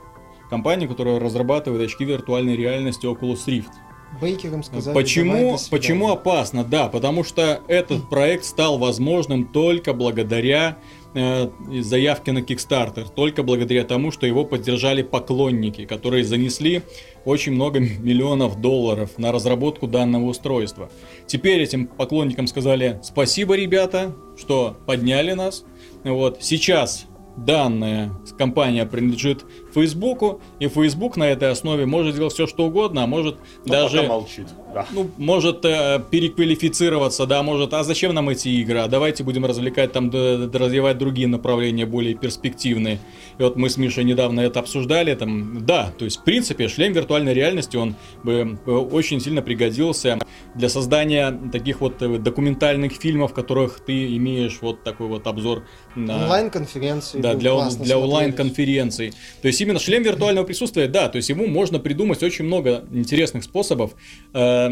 Компания, 0.51 0.87
которая 0.87 1.19
разрабатывает 1.19 1.83
очки 1.89 2.05
виртуальной 2.05 2.57
реальности 2.57 3.07
Oculus 3.07 3.47
Rift. 3.47 3.73
Бейкерам 4.21 4.63
сказали, 4.63 4.95
Почему, 4.95 5.57
почему 5.71 6.11
опасно? 6.11 6.65
Да, 6.65 6.89
потому 6.89 7.25
что 7.25 7.61
этот 7.69 8.09
проект 8.11 8.45
стал 8.45 8.79
возможным 8.79 9.47
только 9.47 9.93
благодаря 9.93 10.79
э, 11.15 11.49
заявке 11.81 12.33
на 12.33 12.39
Kickstarter, 12.39 13.07
только 13.13 13.43
благодаря 13.43 13.85
тому, 13.85 14.11
что 14.13 14.27
его 14.27 14.45
поддержали 14.45 15.03
поклонники, 15.03 15.85
которые 15.85 16.25
занесли 16.25 16.83
очень 17.25 17.53
много 17.53 17.81
миллионов 17.81 18.61
долларов 18.61 19.19
на 19.19 19.33
разработку 19.33 19.87
данного 19.87 20.27
устройства. 20.27 20.91
Теперь 21.27 21.61
этим 21.61 21.87
поклонникам 21.87 22.47
сказали 22.47 23.01
спасибо, 23.03 23.57
ребята, 23.57 24.15
что 24.37 24.77
подняли 24.87 25.33
нас. 25.33 25.65
Вот 26.05 26.39
сейчас 26.41 27.07
данная 27.37 28.11
компания 28.39 28.87
принадлежит 28.87 29.45
Фейсбуку, 29.75 30.41
и 30.61 30.69
Facebook 30.69 31.17
на 31.17 31.25
этой 31.25 31.51
основе 31.51 31.85
может 31.87 32.15
делать 32.15 32.33
все, 32.33 32.47
что 32.47 32.67
угодно, 32.67 33.05
а 33.05 33.07
может 33.07 33.37
Ну, 33.65 33.73
даже 33.73 33.99
пока 33.99 34.09
молчит. 34.09 34.47
Да. 34.73 34.87
ну, 34.93 35.09
может 35.19 35.65
э, 35.65 36.03
переквалифицироваться, 36.11 37.27
да, 37.27 37.43
может, 37.43 37.75
а 37.75 37.85
зачем 37.85 38.13
нам 38.15 38.29
эти 38.29 38.49
игры? 38.49 38.81
А 38.81 38.89
давайте 38.89 39.23
будем 39.23 39.45
развлекать 39.45 39.93
там, 39.93 40.11
д- 40.11 40.47
д- 40.49 40.59
развивать 40.59 40.99
другие 40.99 41.29
направления, 41.29 41.87
более 41.87 42.15
перспективные. 42.15 42.99
И 43.39 43.43
вот 43.43 43.57
мы 43.57 43.69
с 43.71 43.77
Мишей 43.77 44.05
недавно 44.05 44.41
это 44.41 44.61
обсуждали, 44.61 45.15
там, 45.15 45.65
да, 45.65 45.93
то 45.97 46.05
есть, 46.05 46.19
в 46.19 46.25
принципе, 46.25 46.69
шлем 46.69 46.93
виртуальной 46.93 47.35
реальности, 47.35 47.77
он 47.77 47.95
бы 48.23 48.59
э, 48.65 48.71
очень 48.71 49.21
сильно 49.21 49.43
пригодился 49.43 50.19
для 50.55 50.69
создания 50.69 51.33
таких 51.53 51.81
вот 51.81 52.01
э, 52.03 52.19
документальных 52.19 52.93
фильмов, 52.95 53.33
в 53.33 53.35
которых 53.35 53.81
ты 53.81 54.17
имеешь 54.17 54.59
вот 54.61 54.83
такой 54.83 55.07
вот 55.07 55.27
обзор 55.27 55.65
на... 55.95 56.25
Онлайн-конференции. 56.25 57.21
Да, 57.33 57.35
для, 57.35 57.55
он- 57.55 57.69
для 57.71 57.99
онлайн-конференций. 57.99 59.13
То 59.43 59.49
есть 59.49 59.61
именно 59.61 59.79
шлем 59.79 60.03
виртуального 60.03 60.45
присутствия, 60.45 60.89
да, 60.89 61.09
то 61.09 61.17
есть 61.17 61.29
ему 61.29 61.47
можно 61.47 61.79
придумать 61.79 62.23
очень 62.23 62.45
много 62.45 62.85
интересных 62.93 63.45
способов. 63.45 63.95
Э, 64.33 64.71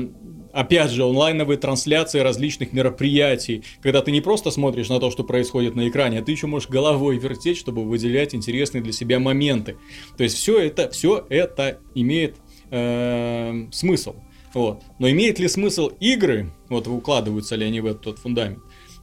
Опять 0.53 0.91
же, 0.91 1.03
онлайновые 1.03 1.57
трансляции 1.57 2.21
различных 2.21 2.75
мероприятий, 2.75 3.65
когда 3.81 4.03
ты 4.03 4.11
не 4.13 4.21
просто 4.21 4.51
смотришь 4.51 4.91
на 4.91 5.01
то, 5.01 5.11
что 5.11 5.25
происходит 5.25 5.75
на 5.75 5.89
экране, 5.89 6.19
а 6.19 6.23
ты 6.23 6.33
еще 6.33 6.47
можешь 6.47 6.69
головой 6.69 7.17
вертеть, 7.17 7.57
чтобы 7.57 7.85
выделять 7.85 8.35
интересные 8.35 8.83
для 8.83 8.93
себя 8.93 9.19
моменты. 9.19 9.79
То 10.19 10.25
есть 10.25 10.37
все 10.37 10.59
это, 10.59 10.91
все 10.91 11.25
это 11.31 11.79
имеет 11.95 12.37
э, 12.71 13.67
смысл. 13.73 14.15
Вот. 14.53 14.83
Но 14.99 15.09
имеет 15.09 15.39
ли 15.39 15.49
смысл 15.49 15.89
игры, 16.01 16.51
вот 16.69 16.87
укладываются 16.87 17.57
ли 17.57 17.65
они 17.65 17.81
в 17.81 17.87
этот 17.87 18.19
фундамент? 18.19 18.59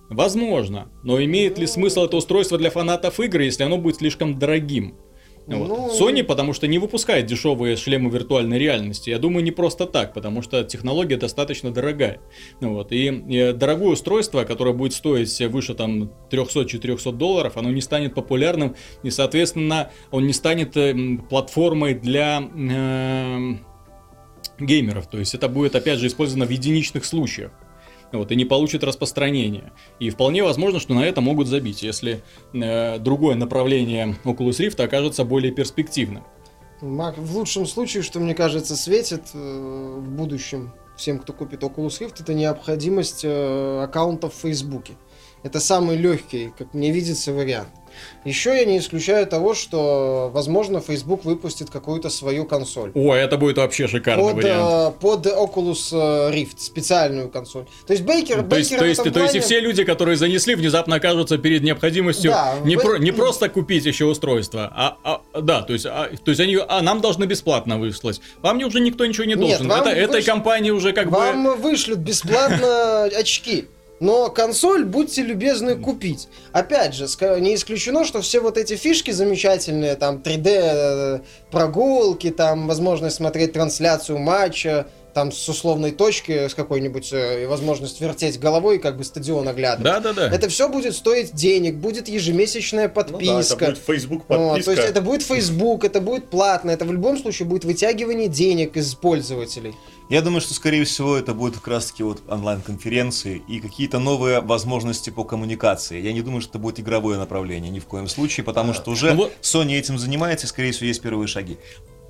Возможно, 0.10 0.89
но 1.04 1.24
имеет 1.24 1.60
ли 1.60 1.67
смысл 1.67 2.06
это 2.06 2.17
устройство 2.17 2.58
для 2.58 2.72
фанатов 2.72 3.19
игры, 3.19 3.43
если 3.45 3.63
оно 3.63 3.78
будет 3.78 3.98
слишком 3.98 4.39
дорогим? 4.39 4.95
Вот. 5.58 5.67
Ну- 5.67 5.89
Sony, 5.89 6.24
потому 6.24 6.54
что 6.54 6.67
не 6.67 6.78
выпускает 6.78 7.26
дешевые 7.26 7.76
шлемы 7.76 8.10
виртуальной 8.10 8.60
реальности. 8.60 9.10
Я 9.10 9.19
думаю, 9.19 9.43
не 9.43 9.52
просто 9.52 9.86
так, 9.86 10.13
потому 10.13 10.41
что 10.41 10.63
технология 10.63 11.17
достаточно 11.17 11.72
дорогая. 11.72 12.19
Ну 12.62 12.74
Вот. 12.74 12.91
И, 12.91 13.08
э, 13.08 13.54
дорогое 13.54 13.89
устройство, 13.89 14.43
которое 14.43 14.74
будет 14.74 14.93
стоить 14.93 15.39
выше 15.41 15.74
там 15.74 16.12
300-400 16.30 17.12
долларов, 17.12 17.58
оно 17.58 17.72
не 17.72 17.82
станет 17.82 18.13
популярным, 18.13 18.76
и, 19.04 19.10
соответственно, 19.10 19.91
он 20.12 20.28
не 20.28 20.34
станет 20.34 20.78
э, 20.78 20.95
платформой 21.30 21.95
для 21.95 22.38
эм, 22.38 23.65
геймеров. 24.60 25.08
То 25.08 25.17
есть 25.17 25.34
это 25.34 25.50
будет, 25.50 25.76
опять 25.76 26.00
же, 26.00 26.08
использовано 26.08 26.45
в 26.45 26.52
единичных 26.52 27.06
случаях. 27.06 27.52
Вот, 28.12 28.32
и 28.32 28.36
не 28.36 28.45
получит 28.45 28.84
распространения. 28.84 29.72
И 30.00 30.10
вполне 30.10 30.43
возможно, 30.43 30.80
что 30.80 30.93
на 30.93 31.06
это 31.06 31.22
могут 31.22 31.48
забить, 31.48 31.84
если 31.84 32.22
э, 32.54 32.98
другое 33.00 33.36
направление 33.36 34.15
Oculus 34.24 34.60
Rift 34.60 34.82
окажется 34.84 35.24
более 35.26 35.52
перспективным. 35.52 36.24
Мак- 36.82 37.17
В 37.17 37.36
лучшем 37.38 37.65
случае, 37.65 38.04
что 38.04 38.19
мне 38.19 38.34
кажется, 38.34 38.76
светит 38.76 39.24
э, 39.34 39.95
в 40.00 40.10
будущем 40.10 40.72
всем, 40.98 41.19
кто 41.19 41.34
купит 41.34 41.62
Oculus 41.62 42.00
Rift, 42.02 42.15
это 42.19 42.34
необходимость 42.34 43.22
э, 43.24 43.82
аккаунта 43.84 44.30
в 44.30 44.34
Фейсбуке. 44.34 44.93
Это 45.43 45.60
самый 45.60 45.95
легкий, 45.95 46.52
как 46.58 46.74
мне 46.74 46.91
видится, 46.91 47.32
вариант. 47.32 47.69
Еще 48.25 48.56
я 48.58 48.65
не 48.65 48.78
исключаю 48.78 49.25
того, 49.28 49.54
что, 49.54 50.30
возможно, 50.34 50.82
Facebook 50.82 51.23
выпустит 51.25 51.69
какую-то 51.69 52.10
свою 52.10 52.45
консоль. 52.45 52.91
О, 52.93 53.13
это 53.13 53.38
будет 53.38 53.58
вообще 53.58 53.88
шикарный 53.88 54.23
Под, 54.34 54.36
вариант. 54.43 54.95
э, 54.95 54.99
под 54.99 55.25
Oculus 55.28 55.91
Rift, 56.34 56.60
специальную 56.60 57.30
консоль. 57.30 57.65
То 57.88 57.93
есть 57.93 58.04
Бейкер, 58.04 58.43
То 58.43 58.58
есть, 58.58 58.69
Бейкер 58.71 58.80
то, 58.80 58.86
есть, 58.86 58.99
этом 59.02 59.13
то 59.13 59.19
есть 59.21 59.36
и 59.36 59.39
плане- 59.39 59.45
все 59.45 59.60
люди, 59.60 59.84
которые 59.84 60.17
занесли, 60.17 60.56
внезапно 60.56 60.95
окажутся 60.97 61.38
перед 61.38 61.63
необходимостью 61.63 62.32
Да, 62.32 62.56
не, 62.63 62.75
в- 62.75 62.82
про- 62.82 62.97
не 62.97 63.12
просто 63.12 63.49
купить 63.49 63.86
еще 63.86 64.06
устройство, 64.06 64.71
а, 64.75 64.97
а- 65.04 65.41
да, 65.41 65.62
то 65.62 65.73
есть, 65.73 65.86
а, 65.86 66.10
то 66.23 66.32
есть 66.32 66.41
они, 66.41 66.58
а 66.67 66.82
нам 66.82 67.02
должны 67.02 67.25
бесплатно 67.25 67.78
выслать. 67.80 68.21
Вам 68.41 68.58
не- 68.58 68.65
уже 68.65 68.80
никто 68.80 69.06
ничего 69.06 69.25
не 69.25 69.36
Нет, 69.36 69.39
должен. 69.39 69.67
вам 69.67 69.82
Это, 69.82 69.89
этой 69.91 70.21
выш- 70.21 70.25
компании 70.25 70.71
уже 70.71 70.93
как 70.93 71.10
бы... 71.10 71.17
Вам 71.17 71.60
вышлют 71.62 71.99
бесплатно 71.99 73.04
очки. 73.17 73.67
Но 73.99 74.29
консоль 74.29 74.85
будьте 74.85 75.21
любезны 75.21 75.75
купить. 75.75 76.29
Опять 76.51 76.93
же, 76.93 77.05
не 77.39 77.55
исключено, 77.55 78.05
что 78.05 78.21
все 78.21 78.39
вот 78.39 78.57
эти 78.57 78.75
фишки 78.75 79.12
замечательные, 79.12 79.95
там 79.95 80.17
3D 80.17 80.47
э, 80.47 81.19
прогулки, 81.51 82.29
там 82.29 82.67
возможность 82.67 83.17
смотреть 83.17 83.53
трансляцию 83.53 84.19
матча, 84.19 84.88
там 85.19 85.34
с 85.34 85.49
условной 85.49 85.91
точки, 85.91 86.47
с 86.47 86.53
какой-нибудь 86.53 87.12
э, 87.12 87.45
возможность 87.45 87.99
вертеть 87.99 88.39
головой, 88.39 88.77
и 88.77 88.79
как 88.79 88.95
бы 88.95 89.03
стадион 89.03 89.49
оглядывать. 89.49 89.84
Да, 89.84 89.99
да, 89.99 90.13
да. 90.13 90.34
Это 90.34 90.47
все 90.47 90.69
будет 90.69 90.95
стоить 90.95 91.34
денег, 91.36 91.75
будет 91.75 92.08
ежемесячная 92.08 92.88
Ну 92.88 92.93
да, 92.95 93.01
это 93.01 93.12
подписка. 93.12 93.65
будет 93.65 93.77
Facebook 93.86 94.25
подписка. 94.25 94.63
то 94.63 94.71
есть 94.71 94.89
это 94.89 95.01
будет 95.01 95.23
Facebook, 95.23 95.84
это 95.84 95.99
будет 95.99 96.29
платно, 96.29 96.71
это 96.71 96.86
в 96.86 96.93
любом 96.93 97.17
случае 97.17 97.49
будет 97.49 97.65
вытягивание 97.65 98.29
денег 98.29 98.77
из 98.77 98.95
пользователей. 98.95 99.75
Я 100.10 100.21
думаю, 100.21 100.39
что, 100.39 100.53
скорее 100.53 100.86
всего, 100.86 101.17
это 101.17 101.34
будет 101.34 101.55
как 101.55 101.67
раз-таки 101.67 102.01
вот 102.03 102.21
онлайн-конференции 102.29 103.43
и 103.47 103.60
какие-то 103.60 103.99
новые 103.99 104.39
возможности 104.39 105.10
по 105.10 105.25
коммуникации. 105.25 106.01
Я 106.01 106.13
не 106.13 106.21
думаю, 106.21 106.39
что 106.41 106.51
это 106.51 106.60
будет 106.60 106.79
игровое 106.79 107.17
направление 107.19 107.69
ни 107.69 107.79
в 107.79 107.86
коем 107.86 108.08
случае, 108.08 108.45
потому 108.45 108.73
что 108.73 108.89
уже 108.91 109.12
Ну 109.12 109.23
вот- 109.23 109.34
Sony 109.41 109.77
этим 109.77 109.99
занимается, 109.99 110.45
и, 110.47 110.49
скорее 110.49 110.71
всего, 110.71 110.88
есть 110.88 111.01
первые 111.01 111.27
шаги. 111.27 111.58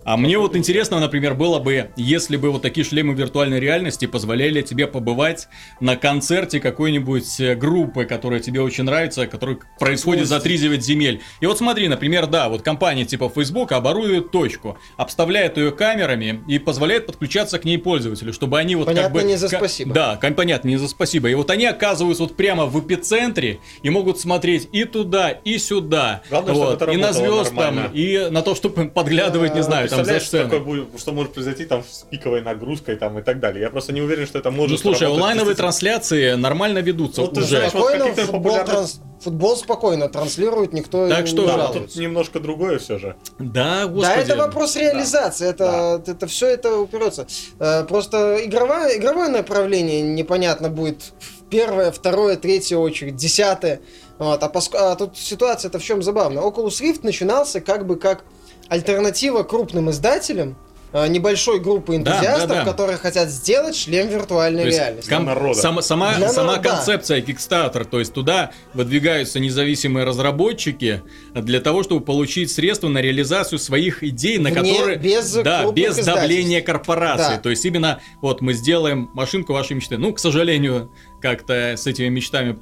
А 0.09 0.17
мне 0.17 0.39
вот 0.39 0.55
интересно, 0.55 0.99
например, 0.99 1.35
было 1.35 1.59
бы, 1.59 1.91
если 1.95 2.35
бы 2.35 2.49
вот 2.49 2.63
такие 2.63 2.83
шлемы 2.83 3.13
виртуальной 3.13 3.59
реальности 3.59 4.07
позволяли 4.07 4.63
тебе 4.63 4.87
побывать 4.87 5.47
на 5.81 5.97
концерте 5.97 6.59
какой-нибудь 6.59 7.39
э, 7.39 7.53
группы, 7.53 8.05
которая 8.05 8.39
тебе 8.39 8.59
очень 8.59 8.85
нравится, 8.85 9.27
которая 9.27 9.59
происходит 9.77 10.27
за 10.27 10.37
3-9 10.37 10.79
земель. 10.79 11.21
И 11.41 11.45
вот 11.45 11.59
смотри, 11.59 11.87
например, 11.87 12.25
да, 12.25 12.49
вот 12.49 12.63
компания 12.63 13.05
типа 13.05 13.29
Facebook 13.29 13.71
оборудует 13.71 14.31
точку, 14.31 14.79
обставляет 14.97 15.57
ее 15.57 15.71
камерами 15.71 16.43
и 16.47 16.57
позволяет 16.57 17.05
подключаться 17.05 17.59
к 17.59 17.65
ней 17.65 17.77
пользователю, 17.77 18.33
чтобы 18.33 18.57
они 18.57 18.75
вот 18.75 18.87
как 18.87 18.95
Понятно, 18.95 19.21
бы... 19.21 19.27
не 19.27 19.35
за 19.35 19.47
спасибо. 19.47 19.93
Да, 19.93 20.19
понятно, 20.35 20.69
не 20.69 20.77
за 20.77 20.87
спасибо. 20.87 21.29
И 21.29 21.35
вот 21.35 21.51
они 21.51 21.67
оказываются 21.67 22.23
вот 22.23 22.35
прямо 22.35 22.65
в 22.65 22.79
эпицентре 22.79 23.59
и 23.83 23.91
могут 23.91 24.19
смотреть 24.19 24.69
и 24.71 24.85
туда, 24.85 25.29
и 25.29 25.59
сюда. 25.59 26.23
Главное, 26.31 26.53
чтобы 26.55 26.65
вот, 26.65 26.81
это 26.81 26.91
и 26.93 26.97
на 26.97 27.13
звезд 27.13 27.53
там, 27.53 27.75
нормально. 27.75 27.91
и 27.93 28.27
на 28.31 28.41
то, 28.41 28.55
чтобы 28.55 28.89
подглядывать, 28.89 29.53
не 29.53 29.61
знаю, 29.61 29.87
там 29.87 29.98
за 30.05 30.11
Представляешь, 30.13 30.27
сценой. 30.27 30.45
какой 30.45 30.59
будет- 30.85 30.99
что 30.99 31.11
может 31.11 31.33
произойти 31.33 31.65
там 31.65 31.83
с 31.89 32.05
пиковой 32.09 32.41
нагрузкой 32.41 32.95
там 32.95 33.17
и 33.19 33.21
так 33.21 33.39
далее. 33.39 33.61
Я 33.63 33.69
просто 33.69 33.93
не 33.93 34.01
уверен, 34.01 34.25
что 34.27 34.39
это 34.39 34.51
может 34.51 34.71
Ну 34.71 34.77
слушай, 34.77 35.07
онлайновые 35.07 35.55
трансляции 35.55 36.33
нормально 36.35 36.79
ведутся 36.79 37.21
Ну, 37.21 37.27
уже. 37.31 37.41
знаешь, 37.47 37.73
вот 37.73 37.79
Спокойно 37.81 37.99
каких-то 38.05 38.21
футбол, 38.31 38.41
популярных- 38.51 38.69
транс- 38.75 38.99
футбол 39.21 39.55
спокойно 39.57 40.09
транслирует, 40.09 40.73
никто 40.73 41.07
Так 41.09 41.21
не 41.21 41.27
что- 41.27 41.45
Да, 41.45 41.51
но 41.57 41.63
жалуется. 41.63 41.79
тут 41.93 41.95
немножко 42.01 42.39
другое 42.39 42.79
все 42.79 42.97
же. 42.99 43.15
Да, 43.37 43.85
господи. 43.87 44.01
Да, 44.15 44.15
это 44.21 44.35
вопрос 44.37 44.75
реализации, 44.75 45.47
это, 45.49 46.01
это 46.05 46.27
все 46.27 46.47
это 46.47 46.77
уперется. 46.77 47.27
Э, 47.59 47.83
Просто 47.83 48.37
игровое, 48.45 48.97
игровое 48.97 49.29
направление 49.29 50.01
непонятно 50.01 50.69
будет 50.69 51.01
в 51.19 51.43
первое, 51.49 51.91
второе, 51.91 52.35
третье 52.37 52.77
очередь, 52.77 53.15
десятое. 53.15 53.81
Вот, 54.19 54.43
а, 54.43 54.47
поск- 54.47 54.75
а 54.75 54.95
тут 54.95 55.17
ситуация-то 55.17 55.79
в 55.79 55.83
чем 55.83 56.03
забавно. 56.03 56.39
Oculus 56.39 56.81
Rift 56.81 56.99
начинался 57.03 57.61
как 57.61 57.85
бы 57.87 57.95
как 57.95 58.23
альтернатива 58.69 59.43
крупным 59.43 59.89
издателям, 59.89 60.55
э, 60.91 61.07
небольшой 61.07 61.59
группы 61.59 61.97
Да, 61.99 62.13
энтузиастов, 62.13 62.47
да, 62.49 62.55
да. 62.55 62.65
которые 62.65 62.97
хотят 62.97 63.29
сделать 63.29 63.75
шлем 63.75 64.07
виртуальной 64.07 64.61
То 64.61 64.67
есть 64.67 64.79
реальности. 64.79 65.09
ком- 65.09 65.25
народа. 65.25 65.59
сама 65.59 65.81
сама, 65.83 66.15
Для 66.15 66.29
сама 66.29 66.53
народа, 66.53 66.69
да. 66.69 66.75
концепция 66.77 67.21
Kickstarter, 67.21 67.83
то 67.85 67.99
есть 67.99 68.11
туда 68.13 68.51
выдвигаются 68.73 69.39
независимые 69.39 70.03
разработчики 70.05 71.03
для 71.35 71.59
того, 71.61 71.83
чтобы 71.83 72.03
получить 72.03 72.51
средства 72.51 72.87
на 72.87 72.99
реализацию 73.01 73.59
своих 73.59 74.03
идей, 74.03 74.37
на 74.39 74.47
Вне- 74.49 74.55
которые 74.55 74.97
без 74.97 75.31
да, 75.33 75.69
без 75.71 75.95
давления 75.97 76.61
корпорации. 76.61 77.35
Да. 77.35 77.41
То 77.41 77.49
есть 77.49 77.63
именно 77.65 77.99
вот 78.21 78.41
мы 78.41 78.53
сделаем 78.53 79.09
машинку 79.13 79.53
вашей 79.53 79.73
мечты. 79.73 79.97
Ну, 79.97 80.13
к 80.13 80.19
сожалению, 80.19 80.91
как-то 81.21 81.73
с 81.77 81.85
этими 81.85 82.07
мечтами 82.07 82.57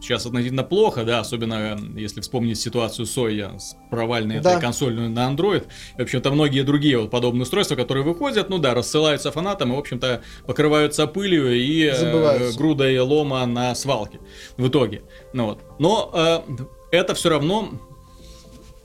сейчас 0.00 0.26
относительно 0.26 0.64
плохо, 0.64 1.04
да, 1.04 1.20
особенно 1.20 1.78
если 1.96 2.20
вспомнить 2.20 2.58
ситуацию 2.58 3.06
Соя 3.06 3.58
с 3.58 3.76
провальной 3.90 4.40
Да. 4.40 4.52
этой 4.52 4.60
консолью 4.60 5.08
на 5.10 5.30
Android. 5.30 5.64
И, 5.96 6.00
в 6.00 6.02
общем-то, 6.04 6.30
многие 6.30 6.62
другие 6.62 6.98
вот 6.98 7.10
подобные 7.10 7.42
устройства, 7.42 7.76
которые 7.76 8.04
выходят, 8.04 8.48
ну 8.48 8.58
да, 8.58 8.74
рассылаются 8.74 9.30
фанатам 9.30 9.72
и, 9.72 9.76
в 9.76 9.78
общем-то, 9.78 10.22
покрываются 10.46 11.06
пылью 11.06 11.54
и 11.54 11.84
э, 11.84 12.52
грудой 12.56 12.98
лома 12.98 13.44
на 13.46 13.74
свалке 13.74 14.20
в 14.56 14.68
итоге. 14.68 15.02
Ну 15.32 15.46
вот. 15.46 15.60
Но 15.78 16.10
э, 16.12 16.40
это 16.90 17.14
все 17.14 17.28
равно 17.28 17.70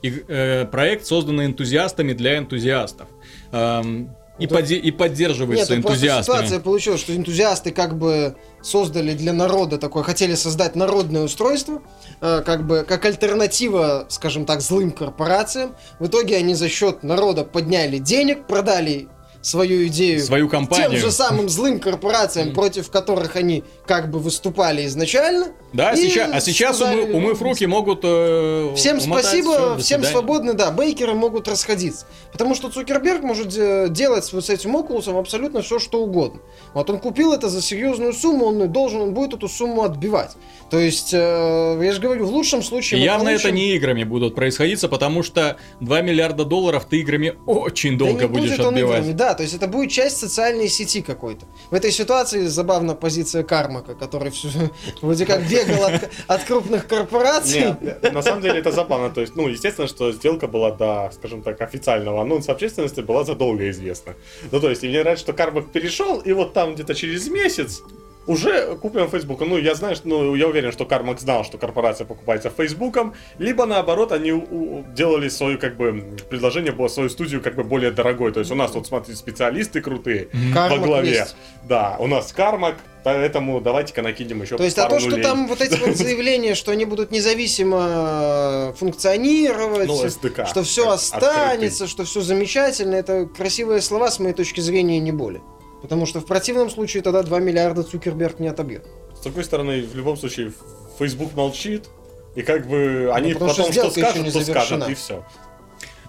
э, 0.03 0.65
проект, 0.65 1.05
созданный 1.05 1.45
энтузиастами 1.45 2.13
для 2.13 2.37
энтузиастов. 2.37 3.07
Эм, 3.51 4.09
и, 4.39 4.47
Да. 4.47 4.55
поде- 4.55 4.77
и 4.77 4.91
поддерживается 4.91 5.73
Нет, 5.73 5.83
ну 5.83 5.87
просто 5.89 6.05
энтузиастами. 6.05 6.35
ситуация 6.37 6.59
получилась, 6.59 6.99
что 7.01 7.15
энтузиасты 7.15 7.71
как 7.71 7.97
бы 7.97 8.35
создали 8.63 9.13
для 9.13 9.31
народа 9.33 9.77
такое, 9.77 10.03
хотели 10.03 10.33
создать 10.35 10.75
народное 10.75 11.23
устройство, 11.23 11.81
э, 12.21 12.41
как 12.45 12.65
бы 12.65 12.83
как 12.87 13.05
альтернатива, 13.05 14.05
скажем 14.09 14.45
так, 14.45 14.61
злым 14.61 14.91
корпорациям. 14.91 15.75
В 15.99 16.07
итоге 16.07 16.37
они 16.37 16.55
за 16.55 16.69
счет 16.69 17.03
народа 17.03 17.43
подняли 17.43 17.97
денег, 17.99 18.47
продали 18.47 19.07
свою 19.41 19.85
идею 19.87 20.21
Свою 20.23 20.47
компанию. 20.49 20.89
тем 20.91 20.99
же 20.99 21.11
самым 21.11 21.49
злым 21.49 21.79
корпорациям, 21.79 22.53
против 22.53 22.89
которых 22.89 23.35
они 23.35 23.63
как 23.85 24.09
бы 24.09 24.19
выступали 24.19 24.85
изначально. 24.87 25.47
Да, 25.73 25.91
И 25.91 25.97
сейчас, 25.97 26.29
а 26.31 26.39
сейчас, 26.39 26.79
умы- 26.81 27.11
умыв 27.13 27.41
руки, 27.41 27.65
могут 27.65 28.01
э, 28.03 28.73
Всем 28.75 29.01
спасибо, 29.01 29.57
до 29.75 29.77
всем 29.79 30.03
свободны, 30.03 30.53
да, 30.53 30.69
бейкеры 30.71 31.13
могут 31.15 31.47
расходиться. 31.47 32.05
Потому 32.31 32.53
что 32.53 32.69
Цукерберг 32.69 33.23
может 33.23 33.57
э, 33.57 33.87
делать 33.89 34.23
с 34.25 34.49
этим 34.49 34.75
Окулусом 34.75 35.17
абсолютно 35.17 35.61
все, 35.63 35.79
что 35.79 36.01
угодно. 36.03 36.41
Вот 36.75 36.89
он 36.91 36.99
купил 36.99 37.33
это 37.33 37.49
за 37.49 37.61
серьезную 37.61 38.13
сумму, 38.13 38.45
он 38.45 38.71
должен, 38.71 39.01
он 39.01 39.13
будет 39.15 39.33
эту 39.33 39.47
сумму 39.49 39.81
отбивать. 39.83 40.31
То 40.69 40.77
есть, 40.79 41.11
э, 41.13 41.79
я 41.81 41.91
же 41.91 41.99
говорю, 41.99 42.25
в 42.27 42.31
лучшем 42.31 42.61
случае 42.61 43.01
явно 43.03 43.25
получим- 43.31 43.47
это 43.47 43.51
не 43.55 43.75
играми 43.75 44.03
будут 44.03 44.35
происходиться, 44.35 44.87
потому 44.87 45.23
что 45.23 45.57
2 45.79 46.01
миллиарда 46.01 46.45
долларов 46.45 46.85
ты 46.89 46.99
играми 46.99 47.33
очень 47.47 47.97
Да 47.97 48.05
долго 48.05 48.21
не 48.21 48.27
будешь 48.27 48.51
будет 48.51 48.59
отбивать. 48.67 48.99
играми, 48.99 49.13
да, 49.13 49.33
то 49.33 49.41
есть 49.41 49.55
это 49.55 49.67
будет 49.67 49.89
часть 49.91 50.17
социальной 50.17 50.67
сети 50.69 51.01
какой-то. 51.01 51.45
В 51.71 51.73
этой 51.73 51.91
ситуации 51.91 52.45
забавна 52.45 52.93
позиция 52.93 53.43
Кармака, 53.43 53.95
который 53.95 54.31
вроде 55.01 55.25
как 55.25 55.41
Хоть 55.41 55.49
бегал 55.65 55.85
от, 55.85 56.09
от 56.27 56.43
крупных 56.43 56.87
корпораций. 56.87 57.75
Нет, 57.81 58.13
на 58.13 58.21
самом 58.21 58.41
деле 58.41 58.59
это 58.59 58.71
забавно. 58.71 59.09
То 59.09 59.21
есть, 59.21 59.35
ну, 59.35 59.47
естественно, 59.47 59.87
что 59.87 60.11
сделка 60.11 60.47
была 60.47 60.71
до, 60.71 61.11
скажем 61.13 61.41
так, 61.41 61.61
официального 61.61 62.21
анонса 62.21 62.51
общественности 62.51 63.01
была 63.01 63.23
задолго 63.23 63.69
известна. 63.69 64.15
Ну, 64.51 64.59
то 64.59 64.69
есть, 64.69 64.83
и 64.83 64.87
мне 64.87 65.01
нравится, 65.01 65.23
что 65.23 65.33
Кармак 65.33 65.71
перешел, 65.71 66.19
и 66.19 66.31
вот 66.31 66.53
там 66.53 66.73
где-то 66.73 66.95
через 66.95 67.27
месяц 67.29 67.81
уже 68.27 68.75
куплен 68.75 69.07
Фейсбуком. 69.09 69.49
Ну, 69.49 69.57
я 69.57 69.75
знаю, 69.75 69.95
что, 69.95 70.07
ну, 70.07 70.35
я 70.35 70.47
уверен, 70.47 70.71
что 70.71 70.85
Кармак 70.85 71.19
знал, 71.19 71.43
что 71.43 71.57
корпорация 71.57 72.05
покупается 72.05 72.49
Фейсбуком, 72.49 73.13
либо 73.37 73.65
наоборот, 73.65 74.11
они 74.11 74.31
у- 74.31 74.39
у- 74.79 74.83
делали 74.95 75.29
свою, 75.29 75.59
как 75.59 75.75
бы, 75.77 76.03
предложение 76.29 76.71
было 76.71 76.87
свою 76.87 77.09
студию, 77.09 77.41
как 77.41 77.55
бы, 77.55 77.63
более 77.63 77.91
дорогой. 77.91 78.31
То 78.31 78.39
есть 78.39 78.51
у 78.51 78.55
нас 78.55 78.71
тут, 78.71 78.87
смотрите, 78.87 79.17
специалисты 79.17 79.81
крутые 79.81 80.29
Кармак 80.53 80.79
во 80.79 80.85
главе. 80.85 81.11
есть. 81.11 81.35
Да, 81.67 81.95
у 81.99 82.07
нас 82.07 82.31
Кармак, 82.33 82.75
поэтому 83.03 83.59
давайте-ка 83.61 84.01
накинем 84.01 84.41
еще 84.41 84.57
То 84.57 84.63
есть, 84.63 84.77
а 84.77 84.87
то, 84.87 84.99
что 84.99 85.09
нулей. 85.11 85.23
там 85.23 85.47
вот 85.47 85.61
эти 85.61 85.77
вот 85.79 85.95
заявления, 85.97 86.55
что 86.55 86.71
они 86.71 86.85
будут 86.85 87.11
независимо 87.11 88.73
функционировать, 88.77 89.87
Ну, 89.87 90.03
SDK, 90.05 90.45
что 90.47 90.63
все 90.63 90.89
останется, 90.89 91.87
что 91.87 92.03
все 92.05 92.21
замечательно, 92.21 92.95
это 92.95 93.25
красивые 93.25 93.81
слова, 93.81 94.09
с 94.11 94.19
моей 94.19 94.33
точки 94.33 94.59
зрения, 94.61 94.99
не 94.99 95.11
более. 95.11 95.41
Потому 95.83 96.05
что 96.05 96.21
в 96.21 96.25
противном 96.25 96.69
случае 96.69 97.03
тогда 97.03 97.23
2 97.23 97.39
миллиарда 97.41 97.83
Цукерберг 97.83 98.39
не 98.39 98.47
отобьет. 98.47 98.87
С 99.15 99.19
другой 99.19 99.43
стороны, 99.43 99.83
в 99.83 99.93
любом 99.95 100.15
случае, 100.15 100.53
Facebook 100.97 101.35
молчит, 101.35 101.89
и 102.35 102.41
как 102.41 102.67
бы 102.67 103.11
они 103.13 103.33
Ну, 103.33 103.39
что 103.39 103.47
потом 103.47 103.71
что 103.73 103.81
еще 103.87 103.91
скажут, 103.91 104.23
не 104.23 104.31
то 104.31 104.41
скажут, 104.41 104.89
и 104.89 104.93
все. 104.93 105.25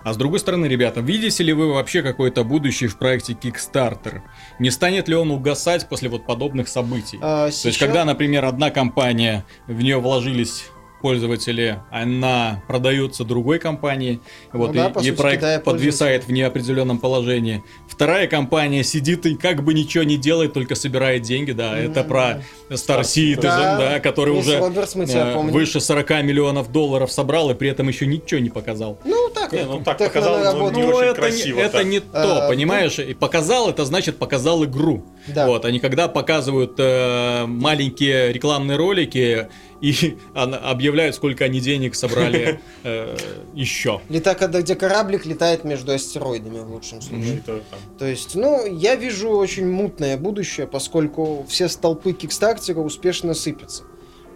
А 0.05 0.13
с 0.13 0.17
другой 0.17 0.39
стороны, 0.39 0.67
ребята, 0.67 1.01
видите 1.01 1.43
ли 1.43 1.53
вы 1.53 1.73
вообще 1.73 2.03
какое-то 2.03 2.45
будущее 2.45 2.89
в 2.89 2.99
проекте 2.99 3.33
Kickstarter? 3.33 4.21
Не 4.61 4.71
станет 4.71 5.09
ли 5.09 5.17
он 5.17 5.31
угасать 5.33 5.89
после 5.89 6.09
вот 6.09 6.25
подобных 6.25 6.69
событий? 6.69 7.19
А, 7.21 7.45
То 7.45 7.47
есть, 7.47 7.59
сейчас- 7.63 7.79
когда, 7.79 8.05
например, 8.05 8.45
одна 8.45 8.71
компания, 8.71 9.45
в 9.67 9.83
нее 9.83 9.99
вложились 9.99 10.67
пользователи, 11.09 11.81
она 11.90 12.62
продается 12.67 13.25
другой 13.25 13.59
компании, 13.59 14.21
вот, 14.55 14.69
Ну 14.69 14.73
да, 14.73 14.87
и, 14.88 14.93
по 14.95 14.99
и 15.01 15.03
сути, 15.03 15.17
проект 15.19 15.40
кидая 15.40 15.61
подвисает 15.61 16.25
в 16.27 16.33
неопределенном 16.33 16.99
положении. 16.99 17.62
Вторая 17.87 18.27
компания 18.27 18.83
сидит 18.83 19.27
и 19.27 19.35
как 19.37 19.62
бы 19.62 19.75
ничего 19.75 20.03
не 20.03 20.17
делает, 20.17 20.55
только 20.55 20.75
собирает 20.75 21.21
деньги, 21.21 21.53
да, 21.53 21.77
это 21.79 22.01
Мгм. 22.01 22.09
про 22.09 22.43
Star 22.71 23.03
Citizen, 23.03 23.43
Да, 23.43 23.77
да, 23.79 24.01
который 24.01 24.31
уже 24.33 24.59
Робертс, 24.59 24.95
мы 24.95 25.05
тебя 25.05 25.33
э, 25.33 25.35
помним. 25.35 25.53
выше 25.53 25.79
40 25.79 26.23
миллионов 26.23 26.73
долларов 26.73 27.12
собрал 27.12 27.51
и 27.51 27.55
при 27.55 27.69
этом 27.69 27.87
еще 27.87 28.07
ничего 28.07 28.40
не 28.40 28.49
показал. 28.49 28.99
Ну, 29.05 29.29
так, 29.35 29.53
Не, 29.53 29.64
ну 29.64 29.83
так 29.85 29.99
показал, 29.99 30.38
но 30.55 30.71
не 30.71 30.83
Ну, 30.85 30.88
очень 30.88 31.09
это, 31.11 31.21
красиво, 31.21 31.57
не, 31.59 31.62
это 31.64 31.85
не 31.85 32.01
то, 32.01 32.47
А, 32.47 32.49
понимаешь? 32.49 32.99
И 32.99 33.12
показал, 33.12 33.69
это 33.69 33.85
значит 33.85 34.17
показал 34.17 34.64
игру. 34.64 35.05
Да. 35.27 35.47
Вот, 35.47 35.65
они 35.65 35.81
когда 35.81 36.09
показывают 36.09 36.75
э, 36.79 37.47
маленькие 37.47 38.33
рекламные 38.33 38.77
ролики 38.77 39.49
и 39.81 40.17
объявляют, 40.35 41.15
сколько 41.17 41.45
они 41.45 41.61
денег 41.61 41.95
собрали 41.95 42.61
э, 42.85 43.17
еще. 43.55 44.01
Лета, 44.09 44.35
когда 44.35 44.61
где 44.61 44.75
кораблик 44.75 45.25
летает 45.27 45.65
между 45.65 45.93
астероидами 45.93 46.61
в 46.61 46.71
лучшем 46.71 47.01
случае. 47.01 47.43
Там. 47.47 47.61
То 47.99 48.07
есть, 48.07 48.35
ну, 48.35 48.67
я 48.67 48.97
вижу 48.97 49.31
очень 49.31 49.67
мутное 49.71 50.17
будущее, 50.17 50.67
поскольку 50.67 51.47
все 51.49 51.69
столпы 51.69 52.13
Кикстартера 52.13 52.81
успешно 52.81 53.35
сыпятся. 53.35 53.85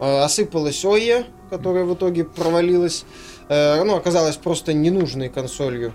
Э, 0.01 0.21
Осыпалась 0.21 0.85
ОЕ, 0.85 1.27
которая 1.51 1.85
в 1.85 1.95
итоге 1.95 2.25
провалилась. 2.25 3.05
Э, 3.49 3.83
Ну, 3.85 3.97
оказалась 3.97 4.37
просто 4.37 4.73
ненужной 4.73 5.29
консолью. 5.29 5.93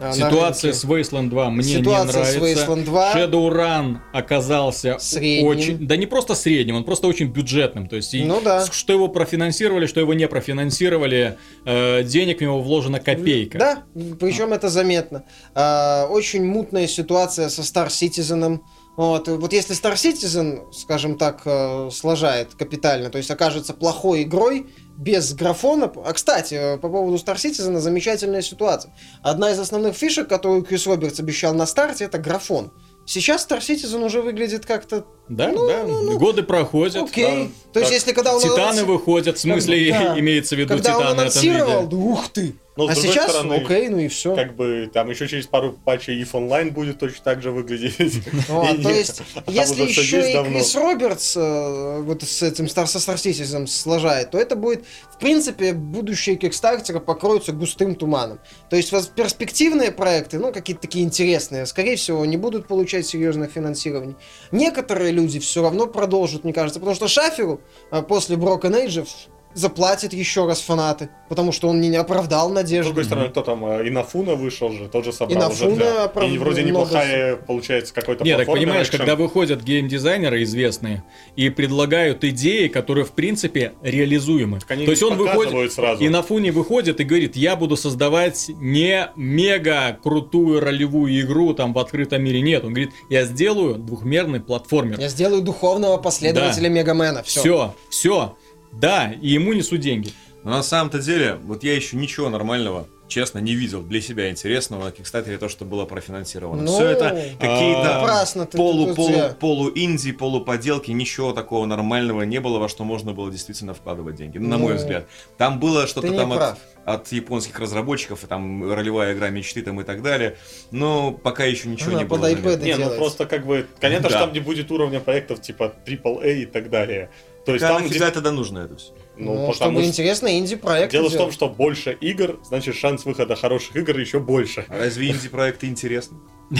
Э, 0.00 0.12
Ситуация 0.12 0.72
с 0.72 0.84
Wasteland 0.84 1.28
2 1.30 1.50
мне 1.50 1.62
Ситуация 1.62 2.20
не 2.20 2.26
с 2.30 2.34
нравится. 2.36 2.64
Wasteland 2.66 2.84
2. 2.84 3.14
Shadowrun 3.14 3.96
оказался 4.12 4.98
Средним. 4.98 5.46
очень... 5.46 5.86
Да 5.86 5.96
не 5.96 6.06
просто 6.06 6.34
средним, 6.34 6.76
он 6.76 6.84
просто 6.84 7.06
очень 7.06 7.26
бюджетным. 7.26 7.88
То 7.88 7.96
есть, 7.96 8.14
Ну 8.14 8.40
да. 8.40 8.64
что 8.66 8.92
его 8.92 9.08
профинансировали, 9.08 9.86
что 9.86 10.00
его 10.00 10.14
не 10.14 10.26
профинансировали, 10.28 11.38
э, 11.64 12.02
денег 12.04 12.38
в 12.38 12.40
него 12.42 12.60
вложена 12.60 13.00
копейка. 13.00 13.58
Да, 13.58 13.82
причем 14.20 14.52
это 14.52 14.68
заметно. 14.68 15.24
А, 15.54 16.06
очень 16.10 16.44
мутная 16.44 16.86
ситуация 16.86 17.48
со 17.48 17.62
Star 17.62 17.88
Citizen. 17.88 18.60
Вот, 18.96 19.26
вот 19.28 19.52
если 19.52 19.74
Star 19.74 19.94
Citizen, 19.94 20.72
скажем 20.72 21.18
так, 21.18 21.42
э, 21.44 21.90
сложает 21.92 22.54
капитально, 22.54 23.10
то 23.10 23.18
есть 23.18 23.30
окажется 23.30 23.74
плохой 23.74 24.22
игрой, 24.22 24.66
без 24.96 25.34
графона. 25.34 25.92
А, 26.04 26.12
кстати, 26.12 26.54
э, 26.54 26.78
по 26.78 26.88
поводу 26.88 27.16
Star 27.16 27.36
Citizen 27.36 27.78
замечательная 27.78 28.42
ситуация. 28.42 28.94
Одна 29.22 29.50
из 29.50 29.58
основных 29.58 29.96
фишек, 29.96 30.28
которую 30.28 30.62
Крис 30.64 30.86
Робертс 30.86 31.18
обещал 31.20 31.54
на 31.54 31.66
старте, 31.66 32.04
это 32.04 32.18
графон. 32.18 32.70
Сейчас 33.06 33.46
Star 33.46 33.58
Citizen 33.60 34.02
уже 34.04 34.22
выглядит 34.22 34.64
как-то 34.64 35.04
Да, 35.28 35.48
Ну, 35.48 35.66
да. 35.68 35.82
ну, 35.86 36.02
ну. 36.02 36.18
Годы 36.18 36.42
проходят. 36.42 37.02
окей. 37.02 37.24
да. 37.24 37.72
То 37.72 37.80
есть 37.80 37.90
Так, 37.90 38.00
если 38.00 38.12
когда 38.12 38.34
он... 38.34 38.40
Титаны 38.40 38.80
анонси- 38.80 38.84
выходят, 38.84 39.36
в 39.36 39.40
смысле 39.40 39.90
Да. 39.92 40.18
имеется 40.20 40.54
в 40.56 40.58
виду 40.58 40.74
Когда 40.74 40.96
он 40.96 41.02
Титаны 41.02 41.10
в 41.10 41.12
этом 41.12 41.20
анонсировал, 41.20 41.86
да 41.86 41.96
ух 41.96 42.28
ты! 42.30 42.54
Но, 42.76 42.88
с 42.88 42.90
а 42.90 42.94
сейчас, 42.96 43.30
стороны, 43.30 43.54
окей, 43.54 43.88
ну 43.88 43.98
и 43.98 44.08
все. 44.08 44.34
Как 44.34 44.56
бы 44.56 44.90
там 44.92 45.08
еще 45.08 45.28
через 45.28 45.46
пару 45.46 45.72
патчей 45.72 46.20
EVE 46.20 46.32
Online 46.32 46.70
будет 46.72 46.98
точно 46.98 47.22
так 47.22 47.40
же 47.40 47.52
выглядеть. 47.52 48.20
Вот, 48.48 48.74
И- 48.78 48.82
то 48.82 48.90
есть, 48.90 49.22
а 49.46 49.50
если 49.50 49.82
еще 49.82 50.32
и. 50.32 50.44
Крис 50.44 50.74
Робертс 50.74 51.36
э, 51.36 52.00
вот 52.02 52.24
с 52.24 52.42
этим 52.42 52.64
Star, 52.64 52.86
со 52.86 52.98
Star 52.98 53.14
Citizen 53.14 53.68
сложает, 53.68 54.32
то 54.32 54.38
это 54.38 54.56
будет, 54.56 54.84
в 55.12 55.18
принципе, 55.18 55.72
будущее 55.72 56.34
Кикстартера 56.34 56.98
покроются 56.98 57.52
густым 57.52 57.94
туманом. 57.94 58.40
То 58.70 58.76
есть, 58.76 58.90
перспективные 59.14 59.92
проекты, 59.92 60.40
ну, 60.40 60.52
какие-то 60.52 60.82
такие 60.82 61.04
интересные, 61.04 61.66
скорее 61.66 61.94
всего, 61.94 62.24
не 62.26 62.36
будут 62.36 62.66
получать 62.66 63.06
серьезных 63.06 63.52
финансирований. 63.52 64.16
Некоторые 64.50 65.12
люди 65.12 65.38
все 65.38 65.62
равно 65.62 65.86
продолжат, 65.86 66.42
мне 66.42 66.52
кажется, 66.52 66.80
потому 66.80 66.96
что 66.96 67.06
Шаферу 67.06 67.60
э, 67.92 68.02
после 68.02 68.34
Broken 68.34 68.84
Age 68.84 69.06
заплатят 69.54 70.12
еще 70.12 70.46
раз 70.46 70.60
фанаты, 70.60 71.08
потому 71.28 71.52
что 71.52 71.68
он 71.68 71.80
не 71.80 71.94
оправдал 71.96 72.50
С 72.50 72.52
надежды. 72.52 72.84
другой 72.90 73.04
стороны, 73.04 73.28
кто 73.30 73.42
там, 73.42 73.64
э, 73.64 73.88
Инафуна 73.88 74.34
вышел 74.34 74.72
же, 74.72 74.88
тоже 74.88 75.12
собрал 75.12 75.38
Инафуна, 75.38 75.66
уже 75.72 75.76
для- 75.76 76.08
правда, 76.08 76.34
И 76.34 76.38
вроде 76.38 76.62
много 76.62 76.84
неплохая, 76.86 77.36
получается, 77.36 77.94
какой-то 77.94 78.24
Нет, 78.24 78.38
так 78.38 78.46
понимаешь, 78.46 78.88
экшен. 78.88 78.98
когда 78.98 79.16
выходят 79.16 79.62
геймдизайнеры 79.62 80.42
известные 80.42 81.04
и 81.36 81.48
предлагают 81.50 82.24
идеи, 82.24 82.68
которые 82.68 83.04
в 83.04 83.12
принципе 83.12 83.72
реализуемы. 83.82 84.60
Так 84.60 84.72
они 84.72 84.84
То 84.84 84.90
есть 84.90 85.02
он 85.02 85.16
выходит 85.16 85.72
сразу. 85.72 86.02
и 86.02 86.08
на 86.08 86.22
фоне 86.22 86.50
выходит 86.52 87.00
и 87.00 87.04
говорит, 87.04 87.36
я 87.36 87.56
буду 87.56 87.76
создавать 87.76 88.50
не 88.60 89.08
мега 89.16 89.98
крутую 90.02 90.60
ролевую 90.60 91.20
игру 91.20 91.54
там 91.54 91.72
в 91.72 91.78
открытом 91.78 92.22
мире. 92.24 92.40
Нет, 92.40 92.64
он 92.64 92.70
говорит, 92.72 92.90
я 93.10 93.24
сделаю 93.24 93.76
двухмерный 93.76 94.40
платформер. 94.40 94.98
Я 95.00 95.08
сделаю 95.08 95.42
духовного 95.42 95.96
последователя 95.98 96.68
Мегамена. 96.68 97.22
Все. 97.22 97.40
Все, 97.40 97.74
все. 97.90 98.36
Да, 98.80 99.12
и 99.20 99.28
ему 99.28 99.52
несу 99.52 99.76
деньги. 99.76 100.12
Но 100.42 100.50
на 100.50 100.62
самом-то 100.62 100.98
деле, 100.98 101.36
вот 101.42 101.64
я 101.64 101.74
еще 101.74 101.96
ничего 101.96 102.28
нормального, 102.28 102.86
честно, 103.08 103.38
не 103.38 103.54
видел 103.54 103.80
для 103.82 104.02
себя 104.02 104.28
интересного 104.30 104.84
на 104.84 104.90
Кикстартере 104.90 105.38
то, 105.38 105.48
что 105.48 105.64
было 105.64 105.86
профинансировано. 105.86 106.62
Ну, 106.64 106.74
Все 106.74 106.88
это 106.88 107.08
а, 107.08 107.36
какие-то 107.38 108.46
ты 108.50 108.58
полу, 108.58 108.94
полу, 108.94 109.08
друзья. 109.08 109.36
полу-инди, 109.40 110.12
полуподелки, 110.12 110.90
ничего 110.90 111.32
такого 111.32 111.64
нормального 111.64 112.22
не 112.22 112.40
было, 112.40 112.58
во 112.58 112.68
что 112.68 112.84
можно 112.84 113.14
было 113.14 113.30
действительно 113.30 113.72
вкладывать 113.72 114.16
деньги, 114.16 114.36
на 114.36 114.58
мой 114.58 114.72
Ну, 114.74 114.78
взгляд. 114.78 115.06
Там 115.38 115.60
было 115.60 115.86
что-то 115.86 116.12
там 116.12 116.32
от, 116.34 116.58
от 116.84 117.10
японских 117.12 117.58
разработчиков, 117.58 118.22
и 118.24 118.26
там 118.26 118.70
ролевая 118.70 119.14
игра 119.14 119.30
мечты 119.30 119.62
там 119.62 119.80
и 119.80 119.84
так 119.84 120.02
далее, 120.02 120.36
но 120.70 121.10
пока 121.10 121.44
еще 121.44 121.68
ничего 121.68 121.92
Она 121.92 122.00
не 122.00 122.04
было 122.04 122.18
под 122.18 122.30
iPad 122.32 122.50
заметно. 122.58 122.64
Не, 122.64 122.76
ну 122.76 122.96
просто 122.96 123.24
как 123.24 123.46
бы, 123.46 123.66
понятно, 123.80 124.10
Да. 124.10 124.20
там 124.20 124.32
не 124.34 124.40
будет 124.40 124.70
уровня 124.70 125.00
проектов 125.00 125.40
типа 125.40 125.72
AAA 125.86 126.42
и 126.42 126.46
так 126.46 126.68
далее. 126.68 127.08
То 127.44 127.52
есть 127.52 127.62
Какая 127.62 127.78
там, 127.78 127.86
нафига 127.86 128.06
где- 128.06 128.14
тогда 128.14 128.32
нужно 128.32 128.60
это 128.60 128.76
все? 128.76 128.92
ну, 129.16 129.24
Ну, 129.26 129.32
потому 129.34 129.52
чтобы 129.54 129.80
что 129.80 129.88
интересно 129.90 130.38
инди-проект 130.38 130.90
дело 130.92 131.08
в 131.10 131.16
том, 131.16 131.30
что 131.30 131.48
больше 131.48 131.92
игр, 132.00 132.40
значит 132.42 132.74
шанс 132.74 133.04
выхода 133.04 133.36
хороших 133.36 133.76
игр 133.76 133.98
еще 133.98 134.18
больше. 134.18 134.64
А 134.68 134.78
разве 134.78 135.10
инди-проекты 135.10 135.66
интересны? 135.66 136.16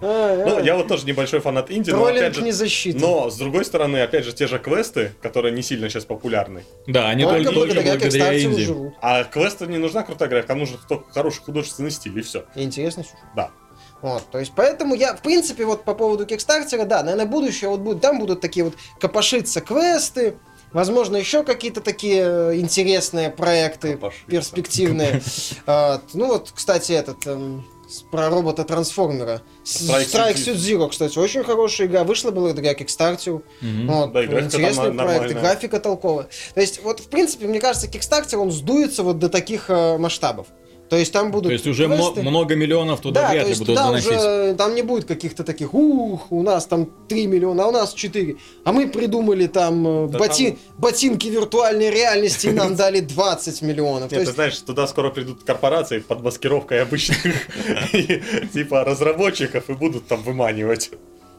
Ну, 0.00 0.62
я 0.62 0.76
вот 0.76 0.88
тоже 0.88 1.06
небольшой 1.06 1.40
фанат 1.40 1.70
инди, 1.70 1.90
но 1.90 2.04
опять 2.06 2.34
же, 2.34 2.42
не 2.42 2.52
защита. 2.52 2.98
но 2.98 3.30
с 3.30 3.36
другой 3.36 3.64
стороны, 3.64 3.98
опять 3.98 4.24
же, 4.24 4.32
те 4.32 4.46
же 4.46 4.58
квесты, 4.58 5.12
которые 5.22 5.52
не 5.52 5.62
сильно 5.62 5.88
сейчас 5.88 6.04
популярны. 6.04 6.64
Да, 6.86 7.08
они 7.08 7.24
Только 7.24 7.52
благодаря 7.52 8.42
инди. 8.42 8.64
живут. 8.64 8.94
А 9.00 9.24
квесты 9.24 9.66
не 9.66 9.78
нужна 9.78 10.02
крутая 10.02 10.28
игра, 10.28 10.42
там 10.42 10.58
нужен 10.58 10.78
только 10.88 11.10
хороший 11.12 11.42
художественный 11.42 11.90
стиль, 11.90 12.18
и 12.18 12.22
все. 12.22 12.44
И 12.54 12.62
интересный 12.62 13.04
сюжет. 13.04 13.18
Да. 13.36 13.50
Вот, 14.04 14.22
то 14.30 14.38
есть, 14.38 14.52
поэтому 14.54 14.94
я, 14.94 15.14
в 15.16 15.22
принципе, 15.22 15.64
вот 15.64 15.84
по 15.84 15.94
поводу 15.94 16.26
Кикстартера, 16.26 16.84
да, 16.84 17.02
наверное, 17.02 17.24
будущее, 17.24 17.70
вот 17.70 17.80
будет, 17.80 18.02
там 18.02 18.18
будут 18.18 18.42
такие 18.42 18.64
вот 18.64 18.74
копошиться 19.00 19.62
квесты, 19.62 20.34
возможно, 20.74 21.16
еще 21.16 21.42
какие-то 21.42 21.80
такие 21.80 22.22
э, 22.22 22.56
интересные 22.56 23.30
проекты, 23.30 23.94
Копошиться. 23.94 24.26
перспективные. 24.26 25.22
А, 25.66 26.02
Ну 26.12 26.26
вот, 26.26 26.52
кстати, 26.54 26.92
этот, 26.92 27.26
эм, 27.26 27.64
про 28.10 28.28
робота-трансформера. 28.28 29.40
Strike 29.64 30.04
Strike 30.04 30.34
Suit 30.34 30.56
Zero, 30.56 30.90
кстати, 30.90 31.18
очень 31.18 31.42
хорошая 31.42 31.86
игра, 31.86 32.04
вышла 32.04 32.30
благодаря 32.30 32.74
Кикстартеру. 32.74 33.42
Мгм. 33.62 33.86
Вот, 33.86 34.12
Да, 34.12 34.22
интересный 34.22 34.92
проект, 34.92 35.30
и 35.30 35.32
графика 35.34 35.80
толковая. 35.80 36.28
То 36.52 36.60
есть, 36.60 36.82
вот, 36.82 37.00
в 37.00 37.08
принципе, 37.08 37.46
мне 37.46 37.58
кажется, 37.58 37.86
Kickstarter, 37.86 38.36
он 38.36 38.50
сдуется 38.52 39.02
вот 39.02 39.18
до 39.18 39.30
таких 39.30 39.70
э, 39.70 39.96
масштабов. 39.96 40.48
То 40.94 40.98
есть 41.00 41.12
там 41.12 41.32
будут 41.32 41.48
То 41.48 41.52
есть 41.54 41.66
уже 41.66 41.86
квесты. 41.88 42.22
много 42.22 42.54
миллионов 42.54 43.00
туда 43.00 43.22
да, 43.22 43.30
вряд 43.30 43.42
то 43.42 43.46
ли 43.46 43.50
есть 43.50 43.60
будут 43.62 43.74
туда 43.74 43.86
заносить. 43.88 44.10
уже 44.12 44.54
там 44.56 44.74
не 44.76 44.82
будет 44.82 45.06
каких-то 45.06 45.42
таких, 45.42 45.74
ух, 45.74 46.30
у 46.30 46.42
нас 46.44 46.66
там 46.66 46.88
3 47.08 47.26
миллиона, 47.26 47.64
а 47.64 47.66
у 47.66 47.70
нас 47.72 47.94
4. 47.94 48.36
А 48.64 48.70
мы 48.70 48.86
придумали 48.88 49.48
там 49.48 50.04
э, 50.04 50.08
Да 50.08 50.18
боти- 50.20 50.56
ботинки 50.78 51.26
виртуальной 51.26 51.90
реальности, 51.90 52.46
и 52.46 52.52
нам 52.52 52.76
дали 52.82 53.00
20 53.00 53.62
миллионов. 53.62 54.08
То 54.10 54.14
Нет, 54.14 54.22
ты 54.24 54.28
есть, 54.28 54.34
знаешь, 54.36 54.56
туда 54.60 54.86
скоро 54.86 55.10
придут 55.10 55.42
корпорации 55.42 55.98
под 55.98 56.22
маскировкой 56.22 56.82
обычных 56.82 57.18
типа 58.52 58.84
разработчиков 58.84 59.68
и 59.70 59.72
будут 59.72 60.06
там 60.06 60.22
выманивать. 60.22 60.90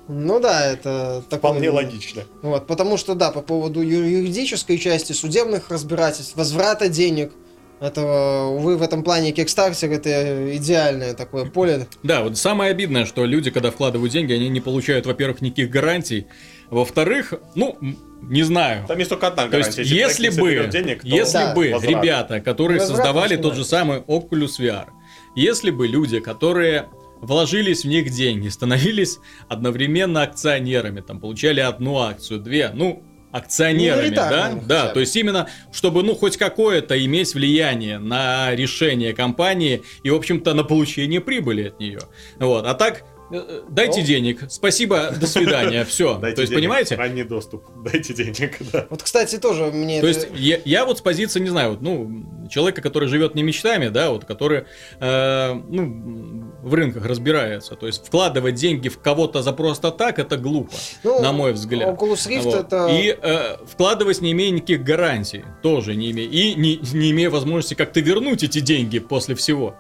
ну 0.10 0.42
да, 0.42 0.66
это 0.74 1.24
такое... 1.30 1.52
Вполне 1.52 1.70
логично. 1.70 2.24
Вот, 2.42 2.68
потому 2.68 2.98
что, 2.98 3.16
да, 3.16 3.32
по 3.32 3.42
поводу 3.42 3.80
юридической 3.82 4.78
части, 4.78 5.14
судебных 5.14 5.70
разбирательств, 5.70 6.36
возврата 6.36 6.90
денег, 6.90 7.32
это, 7.80 8.44
увы, 8.46 8.78
в 8.78 8.82
этом 8.82 9.04
плане 9.04 9.32
Kickstarter 9.32 9.94
это 9.94 10.56
идеальное 10.58 11.14
такое 11.14 11.46
поле. 11.46 11.88
Да, 12.04 12.24
вот 12.24 12.38
самое 12.38 12.72
обидное, 12.72 13.06
что 13.06 13.26
люди, 13.26 13.52
когда 13.52 13.72
вкладывают 13.72 14.12
деньги, 14.12 14.34
они 14.34 14.50
не 14.50 14.62
получают, 14.62 15.06
во-первых, 15.06 15.42
никаких 15.42 15.70
гарантий, 15.70 16.28
во-вторых, 16.70 17.34
ну, 17.56 17.78
не 18.22 18.44
знаю. 18.44 18.86
Там 18.88 18.98
есть 18.98 19.10
только 19.10 19.28
одна 19.28 19.44
То 19.44 19.50
гарантия. 19.50 19.82
есть, 19.82 19.92
если 19.92 20.30
не 20.30 20.40
бы, 20.42 20.70
денег, 20.72 21.02
то 21.02 21.08
если 21.08 21.38
Да. 21.38 21.54
бы 21.54 21.72
возврат. 21.74 22.04
ребята, 22.04 22.40
которые 22.40 22.80
Возврат 22.80 22.98
создавали 22.98 23.36
тот 23.36 23.56
же 23.56 23.64
самый 23.66 24.00
Oculus 24.00 24.60
VR, 24.60 24.88
если 25.36 25.70
бы 25.70 25.88
люди, 25.88 26.20
которые 26.20 26.88
вложились 27.22 27.84
в 27.84 27.88
них 27.88 28.10
деньги, 28.12 28.48
становились 28.48 29.20
одновременно 29.48 30.24
акционерами, 30.24 31.02
там, 31.02 31.20
получали 31.20 31.60
одну 31.60 32.00
акцию, 32.00 32.40
две, 32.40 32.72
ну, 32.74 33.04
акционерами, 33.36 34.16
да, 34.16 34.24
хотя 34.24 34.62
да, 34.66 34.88
бы. 34.88 34.94
то 34.94 35.00
есть 35.02 35.16
именно, 35.18 35.50
чтобы, 35.74 36.04
ну, 36.04 36.16
хоть 36.16 36.38
какое-то 36.38 37.04
иметь 37.06 37.34
влияние 37.34 38.00
на 38.00 38.56
решение 38.56 39.14
компании 39.14 39.84
и, 40.04 40.10
в 40.10 40.16
общем-то, 40.16 40.54
на 40.54 40.64
получение 40.64 41.20
прибыли 41.20 41.68
от 41.68 41.80
нее. 41.80 42.00
Вот, 42.40 42.66
а 42.66 42.74
так, 42.76 43.04
дайте 43.70 44.02
Ну. 44.02 44.06
денег, 44.06 44.44
спасибо, 44.50 45.12
до 45.20 45.28
свидания, 45.28 45.84
все. 45.90 46.18
Дайте 46.20 46.36
То 46.36 46.42
есть, 46.42 46.52
денег, 46.52 46.62
понимаете? 46.64 46.96
Ранний 46.96 47.24
доступ. 47.24 47.64
Дайте 47.84 48.14
денег, 48.14 48.58
да. 48.72 48.86
Вот, 48.90 49.04
кстати, 49.04 49.38
тоже 49.38 49.66
мне 49.74 50.02
То 50.02 50.08
это- 50.08 50.20
есть 50.20 50.30
я, 50.36 50.60
я 50.66 50.86
вот 50.86 51.00
с 51.00 51.02
позиции, 51.02 51.40
не 51.40 51.50
знаю, 51.50 51.72
вот, 51.72 51.82
ну, 51.82 52.48
человека, 52.50 52.82
который 52.82 53.08
живет 53.10 53.34
не 53.36 53.44
мечтами, 53.44 53.88
да, 53.88 54.12
вот, 54.12 54.26
который, 54.26 54.66
э, 55.00 55.54
ну, 55.54 56.52
в 56.62 56.74
рынках 56.74 57.06
разбирается. 57.06 57.76
То 57.76 57.88
есть 57.88 58.06
вкладывать 58.08 58.56
деньги 58.56 58.90
в 58.90 59.00
кого-то 59.00 59.42
за 59.42 59.52
просто 59.54 59.92
так, 59.92 60.20
это 60.20 60.38
глупо, 60.38 60.74
Ну, 61.04 61.22
на 61.22 61.32
мой 61.32 61.54
взгляд. 61.54 61.90
Oculus 61.90 62.28
Rift 62.30 62.42
Вот. 62.44 62.56
это... 62.56 62.88
И 62.92 63.18
э, 63.20 63.58
вкладывать 63.66 64.22
не 64.22 64.32
имея 64.34 64.52
никаких 64.52 64.84
гарантий, 64.84 65.44
тоже 65.64 65.96
не 65.96 66.12
имея. 66.12 66.28
И 66.30 66.56
не, 66.56 66.78
не 66.94 67.12
имея 67.12 67.30
возможности 67.30 67.74
как-то 67.74 68.00
вернуть 68.00 68.44
эти 68.44 68.60
деньги 68.60 69.00
после 69.00 69.36
всего. 69.36 69.76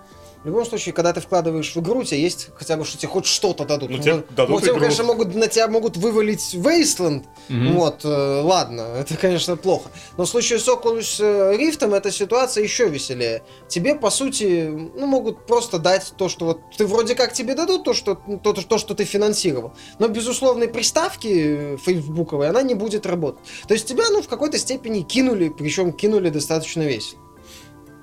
В 0.46 0.48
любом 0.48 0.64
случае, 0.64 0.94
когда 0.94 1.12
ты 1.12 1.22
вкладываешь 1.22 1.76
в 1.76 1.80
игру, 1.82 2.04
тебе 2.04 2.22
есть 2.22 2.50
хотя 2.56 2.78
бы, 2.78 2.86
что 2.86 3.00
тебе 3.00 3.08
хоть 3.08 3.26
что-то 3.26 3.66
дадут. 3.66 3.90
Ну, 3.90 3.98
тебе 3.98 4.14
Вот- 4.14 4.28
дадут 4.36 4.52
вот 4.52 4.62
тебе, 4.62 4.74
игру. 4.74 4.82
конечно, 4.82 5.04
могут, 5.04 5.34
на 5.34 5.48
тебя 5.48 5.68
могут 5.68 5.98
вывалить 5.98 6.54
Wasteland. 6.54 7.24
Мгм. 7.50 7.74
Вот, 7.74 8.02
э, 8.06 8.42
ладно, 8.44 8.82
это, 9.00 9.18
конечно, 9.18 9.58
плохо. 9.58 9.90
Но 10.18 10.26
в 10.26 10.30
случае 10.30 10.60
с 10.60 10.68
Oculus 10.68 11.16
э, 11.20 11.58
Rift 11.58 11.92
эта 11.96 12.12
ситуация 12.12 12.64
еще 12.64 12.88
веселее. 12.88 13.42
Тебе, 13.68 13.96
по 13.96 14.12
сути, 14.12 14.70
ну, 14.96 15.08
могут 15.08 15.48
просто 15.48 15.80
дать 15.80 16.14
то, 16.16 16.30
что 16.30 16.46
вот 16.46 16.60
ты 16.78 16.86
вроде 16.86 17.16
как 17.16 17.34
тебе 17.34 17.56
дадут 17.56 17.84
то, 17.84 17.96
что, 17.96 18.14
то, 18.14 18.54
то, 18.54 18.78
что 18.78 18.94
ты 18.94 19.04
финансировал. 19.04 19.74
Но 19.98 20.10
без 20.10 20.28
условной 20.28 20.68
приставки 20.68 21.74
э, 21.74 21.78
фейсбуковой 21.78 22.50
она 22.50 22.62
не 22.62 22.76
будет 22.76 23.08
работать. 23.08 23.44
То 23.68 23.74
есть 23.74 23.88
тебя, 23.88 24.04
ну, 24.12 24.22
в 24.22 24.28
какой-то 24.28 24.60
степени 24.60 25.02
кинули, 25.02 25.50
причем 25.50 25.92
кинули 25.92 26.30
достаточно 26.30 26.84
весело. 26.84 27.25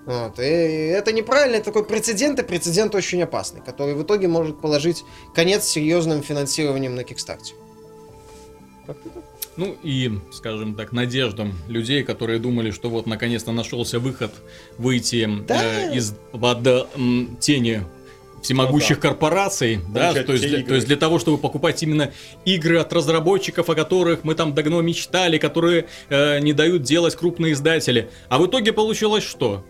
Вот, 0.05 0.39
и 0.41 0.43
это 0.43 1.13
неправильно, 1.13 1.57
это 1.57 1.67
такой 1.67 1.85
прецедент, 1.85 2.39
и 2.41 2.43
прецедент 2.43 2.95
очень 2.95 3.23
опасный, 3.23 3.61
который 3.61 3.95
в 3.95 4.03
итоге 4.03 4.27
может 4.27 4.61
положить 4.61 5.05
конец 5.35 5.65
серьезным 5.65 6.23
финансированием 6.23 6.97
на 6.97 7.05
Кикстарте. 7.05 7.55
Ну 9.57 9.77
и, 9.83 10.11
скажем 10.33 10.75
так, 10.75 10.93
надеждам 10.93 11.53
людей, 11.69 12.03
которые 12.05 12.39
думали, 12.39 12.71
что 12.71 12.89
вот 12.89 13.07
наконец-то 13.07 13.53
нашелся 13.53 13.99
выход 14.01 14.33
выйти 14.79 15.29
Да. 15.47 15.63
э, 15.63 15.95
из 15.97 16.15
под 16.33 16.67
м, 16.97 17.37
тени 17.39 17.83
всемогущих 18.43 18.97
Ну 18.97 19.03
да. 19.03 19.09
корпораций, 19.09 19.79
да, 19.95 20.15
то 20.15 20.33
есть, 20.33 20.45
для, 20.49 20.65
то 20.65 20.75
есть 20.75 20.87
для 20.89 20.97
того, 20.97 21.19
чтобы 21.21 21.39
покупать 21.39 21.81
именно 21.83 22.13
игры 22.45 22.79
от 22.79 22.93
разработчиков, 22.93 23.69
о 23.71 23.75
которых 23.77 24.25
мы 24.25 24.35
там 24.35 24.53
давно 24.55 24.81
мечтали, 24.81 25.39
которые 25.39 25.87
э, 26.09 26.41
не 26.41 26.53
дают 26.55 26.83
делать 26.83 27.15
крупные 27.15 27.53
издатели. 27.53 28.11
А 28.29 28.39
в 28.39 28.47
итоге 28.47 28.73
получилось 28.73 29.23
что? 29.23 29.65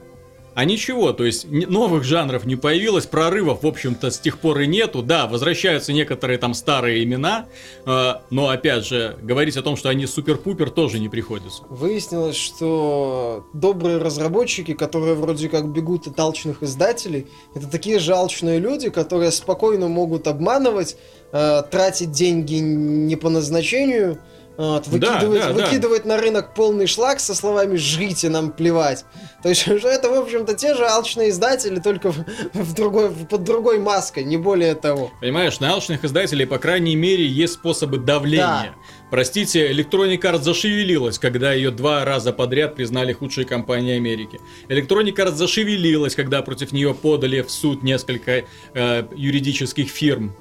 А 0.54 0.64
ничего, 0.64 1.12
то 1.12 1.24
есть 1.24 1.46
новых 1.48 2.04
жанров 2.04 2.44
не 2.44 2.56
появилось, 2.56 3.06
прорывов, 3.06 3.62
в 3.62 3.66
общем-то, 3.66 4.10
с 4.10 4.18
тех 4.18 4.38
пор 4.38 4.60
и 4.60 4.66
нету. 4.66 5.02
Да, 5.02 5.26
возвращаются 5.26 5.92
некоторые 5.92 6.38
там 6.38 6.52
старые 6.52 7.02
имена, 7.04 7.46
э, 7.86 8.14
но, 8.30 8.48
опять 8.48 8.84
же, 8.84 9.16
говорить 9.22 9.56
о 9.56 9.62
том, 9.62 9.76
что 9.76 9.88
они 9.88 10.06
супер-пупер, 10.06 10.70
тоже 10.70 10.98
не 10.98 11.08
приходится. 11.08 11.62
Выяснилось, 11.70 12.36
что 12.36 13.46
добрые 13.54 13.98
разработчики, 13.98 14.74
которые 14.74 15.14
вроде 15.14 15.48
как 15.48 15.68
бегут 15.68 16.06
от 16.06 16.20
алчных 16.20 16.62
издателей, 16.62 17.26
это 17.54 17.66
такие 17.66 17.98
же 17.98 18.12
алчные 18.12 18.58
люди, 18.58 18.90
которые 18.90 19.30
спокойно 19.30 19.88
могут 19.88 20.26
обманывать, 20.26 20.96
э, 21.32 21.62
тратить 21.70 22.10
деньги 22.10 22.56
не 22.56 23.16
по 23.16 23.30
назначению, 23.30 24.18
вот, 24.56 24.88
Да, 24.88 25.14
выкидывать, 25.14 25.40
да, 25.40 25.52
да. 25.52 25.64
выкидывать 25.64 26.04
на 26.04 26.18
рынок 26.18 26.54
полный 26.54 26.86
шлак 26.86 27.20
со 27.20 27.34
словами 27.34 27.76
«жрите, 27.76 28.28
нам 28.28 28.52
плевать». 28.52 29.04
То 29.42 29.48
есть 29.48 29.66
это, 29.66 30.10
в 30.10 30.14
общем-то, 30.14 30.54
те 30.54 30.74
же 30.74 30.86
алчные 30.86 31.30
издатели, 31.30 31.80
только 31.80 32.12
в, 32.12 32.24
в 32.52 32.74
другой, 32.74 33.10
под 33.10 33.44
другой 33.44 33.78
маской, 33.78 34.24
не 34.24 34.36
более 34.36 34.74
того. 34.74 35.10
Понимаешь, 35.20 35.58
на 35.60 35.72
алчных 35.72 36.04
издателей, 36.04 36.46
по 36.46 36.58
крайней 36.58 36.96
мере, 36.96 37.26
есть 37.26 37.54
способы 37.54 37.98
давления. 37.98 38.74
Простите, 39.10 39.70
Electronic 39.70 40.20
Arts 40.20 40.42
зашевелилась, 40.42 41.18
когда 41.18 41.52
ее 41.52 41.70
два 41.70 42.04
раза 42.04 42.32
подряд 42.32 42.74
признали 42.74 43.12
худшей 43.12 43.44
компанией 43.44 43.96
Америки. 43.96 44.40
Electronic 44.68 45.14
Arts 45.16 45.34
зашевелилась, 45.34 46.14
когда 46.14 46.40
против 46.42 46.72
нее 46.72 46.94
подали 46.94 47.42
в 47.42 47.50
суд 47.50 47.82
несколько 47.82 48.44
э, 48.74 49.04
юридических 49.14 49.88
фирм. 49.88 50.34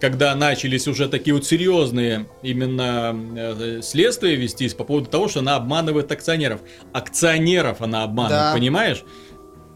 Когда 0.00 0.34
начались 0.34 0.86
уже 0.86 1.08
такие 1.08 1.34
вот 1.34 1.44
серьезные 1.44 2.26
именно 2.42 3.16
э, 3.36 3.80
следствия 3.82 4.36
вестись 4.36 4.74
по 4.74 4.84
поводу 4.84 5.06
того, 5.10 5.28
что 5.28 5.40
она 5.40 5.56
обманывает 5.56 6.10
акционеров. 6.12 6.60
Акционеров 6.92 7.82
она 7.82 8.04
обманывает, 8.04 8.42
Да. 8.42 8.52
понимаешь? 8.54 9.04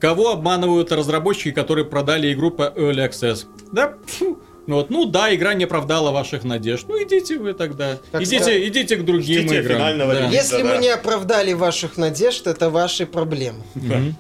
Кого 0.01 0.31
обманывают 0.31 0.93
разработчики, 0.93 1.51
которые 1.53 1.85
продали 1.85 2.33
игру 2.33 2.51
по 2.51 2.73
Early 2.77 3.09
Access? 3.09 3.47
Да, 3.73 3.95
фу. 4.07 4.39
Ну 4.69 4.77
Вот, 4.77 4.91
ну 4.91 5.07
да, 5.07 5.35
игра 5.35 5.55
не 5.55 5.65
оправдала 5.65 6.13
ваших 6.13 6.45
надежд. 6.45 6.87
Ну 6.89 7.03
идите 7.03 7.37
вы 7.37 7.53
тогда. 7.53 7.99
Так 8.13 8.23
идите, 8.23 8.43
что- 8.43 8.69
идите 8.69 8.97
к 8.97 9.05
другим 9.05 9.41
Ждите 9.41 9.59
играм. 9.61 9.79
Да. 9.79 9.91
релиза. 10.15 10.29
Если 10.33 10.63
да. 10.63 10.69
мы 10.69 10.79
не 10.79 10.89
оправдали 10.89 11.53
ваших 11.53 11.97
надежд, 11.97 12.47
это 12.47 12.71
ваши 12.71 13.07
проблемы. 13.07 13.65
Это 13.75 14.15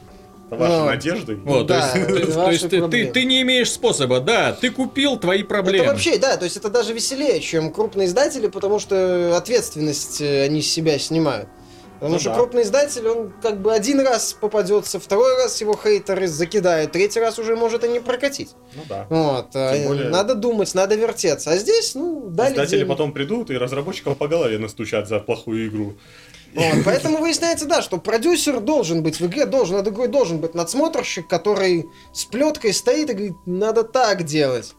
ваши 0.57 0.73
Ну, 0.73 0.85
надежды. 0.87 1.37
Вот, 1.45 1.67
Да, 1.67 1.93
то 1.93 1.99
есть, 1.99 2.09
ты- 2.09 2.27
то 2.33 2.39
ваши 2.39 2.51
есть 2.53 2.63
ты, 2.65 2.69
ты, 2.71 2.79
проблемы. 2.79 3.13
ты 3.13 3.25
не 3.25 3.43
имеешь 3.43 3.71
способа, 3.71 4.21
да, 4.21 4.53
ты 4.53 4.71
купил 4.71 5.17
твои 5.19 5.43
проблемы. 5.43 5.85
Это 5.85 5.93
вообще, 5.93 6.19
да, 6.19 6.37
то 6.37 6.45
есть 6.45 6.57
это 6.57 6.69
даже 6.69 6.93
веселее, 6.93 7.41
чем 7.41 7.73
крупные 7.73 8.07
издатели, 8.07 8.47
потому 8.49 8.79
что 8.79 9.37
ответственность 9.37 10.21
э, 10.21 10.45
они 10.45 10.63
с 10.63 10.71
себя 10.71 10.99
снимают. 10.99 11.49
Потому 11.95 12.15
Ну 12.15 12.19
что 12.21 12.31
да. 12.31 12.35
крупный 12.35 12.63
издатель, 12.63 13.07
он 13.07 13.33
как 13.41 13.61
бы 13.63 13.73
один 13.73 14.01
раз 14.01 14.33
попадется, 14.33 14.99
второй 14.99 15.37
раз 15.37 15.61
его 15.61 15.79
хейтеры 15.81 16.27
закидают, 16.27 16.91
третий 16.91 17.21
раз 17.21 17.39
уже 17.39 17.55
может 17.55 17.85
и 17.85 17.89
не 17.89 18.01
прокатить. 18.01 18.51
Ну 18.75 18.83
да. 18.89 19.07
Вот. 19.09 19.51
а, 19.55 19.73
Тем 19.77 19.87
более- 19.87 20.09
Надо 20.09 20.35
думать, 20.35 20.75
надо 20.75 20.97
вертеться. 20.97 21.53
А 21.53 21.57
здесь, 21.59 21.95
ну, 21.95 22.29
дали 22.29 22.55
Издатели 22.55 22.79
денег. 22.79 22.89
потом 22.89 23.13
придут 23.13 23.53
и 23.53 23.57
разработчиков 23.57 24.19
по 24.19 24.27
голове 24.27 24.59
настучат 24.59 25.07
за 25.07 25.21
плохую 25.21 25.69
игру. 25.69 25.95
Вот, 26.55 26.75
поэтому 26.85 27.19
выясняется, 27.19 27.67
да, 27.67 27.83
что 27.83 27.99
продюсер 27.99 28.61
должен 28.61 29.03
быть 29.03 29.21
в 29.21 29.27
игре, 29.27 29.47
должен, 29.47 29.77
над 29.77 29.89
игрой 29.89 30.09
должен 30.09 30.39
быть 30.39 30.55
надсмотрщик, 30.55 31.27
который 31.29 31.87
с 32.13 32.25
плеткой 32.25 32.73
стоит 32.75 33.11
и 33.11 33.13
говорит, 33.15 33.37
надо 33.47 33.85
так 33.85 34.25
делать. 34.25 34.75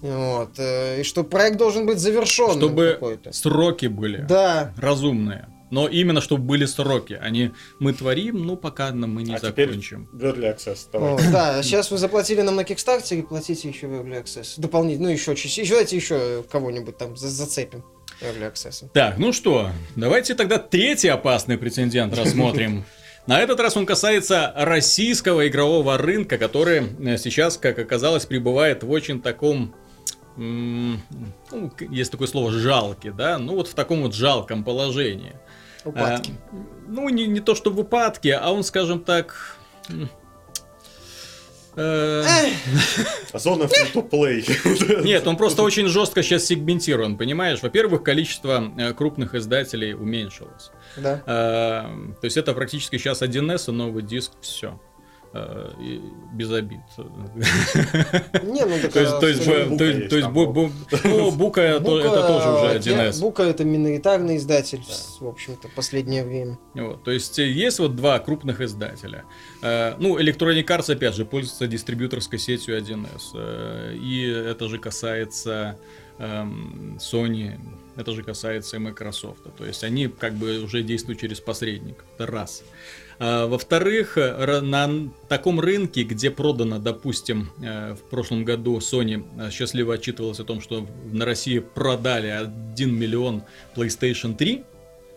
Вот, 0.00 0.52
э, 0.58 1.00
и 1.00 1.04
что 1.04 1.24
проект 1.24 1.58
должен 1.58 1.84
быть 1.84 1.98
завершенным 1.98 2.58
Чтобы 2.58 2.92
какой-то. 2.94 3.32
сроки 3.32 3.86
были 3.86 4.24
Да, 4.28 4.72
разумные. 4.78 5.48
Но 5.70 5.86
именно 5.86 6.20
чтобы 6.20 6.42
были 6.42 6.64
сроки, 6.64 7.16
а 7.22 7.30
не 7.30 7.52
мы 7.78 7.92
творим, 7.92 8.44
ну 8.44 8.56
пока 8.56 8.90
нам 8.90 9.14
мы 9.14 9.22
не 9.22 9.34
а 9.34 9.38
теперь 9.38 9.68
закончим. 9.68 10.08
в 10.12 10.24
Early 10.24 10.56
Access. 10.56 10.88
давай. 10.92 11.12
Вот, 11.12 11.22
да, 11.30 11.62
сейчас 11.62 11.92
вы 11.92 11.98
заплатили 11.98 12.40
нам 12.40 12.56
на 12.56 12.62
Kickstarter, 12.62 13.22
платите 13.22 13.68
еще 13.68 13.86
в 13.86 13.92
Early 13.92 14.24
Access. 14.24 14.54
Дополнительно, 14.56 15.08
ну 15.08 15.12
еще 15.12 15.36
чуть 15.36 15.56
еще 15.56 15.70
давайте 15.74 15.94
еще 15.96 16.42
кого-нибудь 16.50 16.96
там 16.98 17.16
за- 17.16 17.28
зацепим. 17.28 17.84
Early 18.20 18.52
Access. 18.52 18.88
Так, 18.92 19.18
ну 19.18 19.32
что, 19.32 19.70
давайте 19.96 20.34
тогда 20.34 20.58
третий 20.58 21.08
опасный 21.08 21.58
прецедент 21.58 22.16
рассмотрим. 22.16 22.84
На 23.26 23.40
этот 23.40 23.60
раз 23.60 23.76
он 23.76 23.86
касается 23.86 24.52
российского 24.56 25.46
игрового 25.46 25.96
рынка, 25.98 26.38
который 26.38 26.82
э, 26.98 27.18
сейчас, 27.18 27.58
как 27.58 27.78
оказалось, 27.78 28.26
пребывает 28.26 28.82
в 28.82 28.90
очень 28.90 29.20
таком... 29.20 29.74
ну, 30.36 30.98
есть 31.90 32.10
такое 32.10 32.26
слово 32.26 32.50
жалкий, 32.50 33.10
да? 33.10 33.38
Ну 33.38 33.54
вот 33.54 33.68
в 33.68 33.74
таком 33.74 34.02
вот 34.02 34.14
жалком 34.14 34.64
положении. 34.64 35.34
Упадки. 35.84 36.32
А, 36.50 36.56
ну, 36.88 37.08
не, 37.08 37.26
не 37.26 37.40
то 37.40 37.54
что 37.54 37.70
в 37.70 37.78
упадке, 37.78 38.34
а 38.34 38.50
он, 38.50 38.64
скажем 38.64 39.00
так... 39.00 39.56
Э, 41.80 42.50
Зона 43.34 43.64
free-to-play. 43.64 45.02
Нет, 45.02 45.26
он 45.26 45.36
просто 45.36 45.62
очень 45.62 45.86
жестко 45.86 46.22
сейчас 46.22 46.44
сегментирован, 46.44 47.16
понимаешь? 47.16 47.62
Во-первых, 47.62 48.02
количество 48.02 48.70
э, 48.76 48.92
крупных 48.92 49.34
издателей 49.34 49.94
уменьшилось. 49.94 50.70
Да. 50.96 51.22
Э, 51.26 52.12
То 52.20 52.24
есть 52.24 52.36
это 52.36 52.52
практически 52.52 52.98
сейчас 52.98 53.22
1С, 53.22 53.70
новый 53.70 54.02
диск, 54.02 54.32
все. 54.40 54.78
Без 56.34 56.50
обид. 56.50 56.80
Не, 58.42 58.64
ну 58.64 58.78
так, 58.82 58.92
То 58.92 59.00
есть, 59.00 59.20
то 59.20 59.26
есть, 59.28 59.46
бу- 59.46 59.78
то 59.78 59.84
есть, 59.84 60.08
то 60.10 60.16
есть, 60.16 60.28
бу- 60.28 60.52
бу- 60.52 60.72
ну, 61.04 61.30
Бука 61.30 61.60
это 61.60 61.84
тоже 62.26 62.48
уже 62.50 62.80
те- 62.80 62.90
1С. 62.90 63.20
Бука 63.20 63.44
это 63.44 63.64
миноритарный 63.64 64.36
издатель, 64.36 64.82
в 65.20 65.26
общем-то, 65.28 65.68
последнее 65.76 66.24
время. 66.24 66.58
Вот, 66.74 67.04
то 67.04 67.10
есть 67.12 67.38
э, 67.38 67.48
есть 67.48 67.78
вот 67.78 67.94
два 67.96 68.18
крупных 68.18 68.60
издателя. 68.60 69.24
Э, 69.62 69.94
ну, 69.98 70.18
Electronic 70.18 70.64
Arts, 70.66 70.92
опять 70.92 71.14
же, 71.14 71.24
пользуется 71.24 71.66
дистрибьюторской 71.68 72.38
сетью 72.38 72.76
1С. 72.76 73.30
э, 73.34 73.94
и 73.96 74.26
это 74.28 74.68
же 74.68 74.78
касается 74.78 75.78
эм, 76.18 76.98
Sony, 77.00 77.58
это 77.96 78.12
же 78.12 78.22
касается 78.22 78.76
и 78.76 78.78
Microsoft. 78.80 79.42
То 79.56 79.64
есть 79.64 79.84
они 79.84 80.08
как 80.08 80.34
бы 80.34 80.58
уже 80.62 80.82
действуют 80.82 81.20
через 81.20 81.40
посредников. 81.40 82.04
Это 82.18 82.26
раз. 82.30 82.62
Во-вторых, 83.20 84.16
э, 84.16 84.60
на 84.62 84.90
таком 85.28 85.60
рынке, 85.60 86.04
где 86.04 86.30
продано, 86.30 86.78
допустим, 86.78 87.50
э, 87.62 87.92
в 87.94 88.08
прошлом 88.08 88.44
году 88.46 88.78
Sony 88.78 89.22
э, 89.38 89.50
счастливо 89.50 89.94
отчитывалась 89.94 90.40
о 90.40 90.44
том, 90.44 90.62
что 90.62 90.86
на 91.12 91.26
России 91.26 91.58
продали 91.58 92.28
1 92.28 92.94
миллион 92.98 93.42
PlayStation 93.76 94.34
3, 94.34 94.64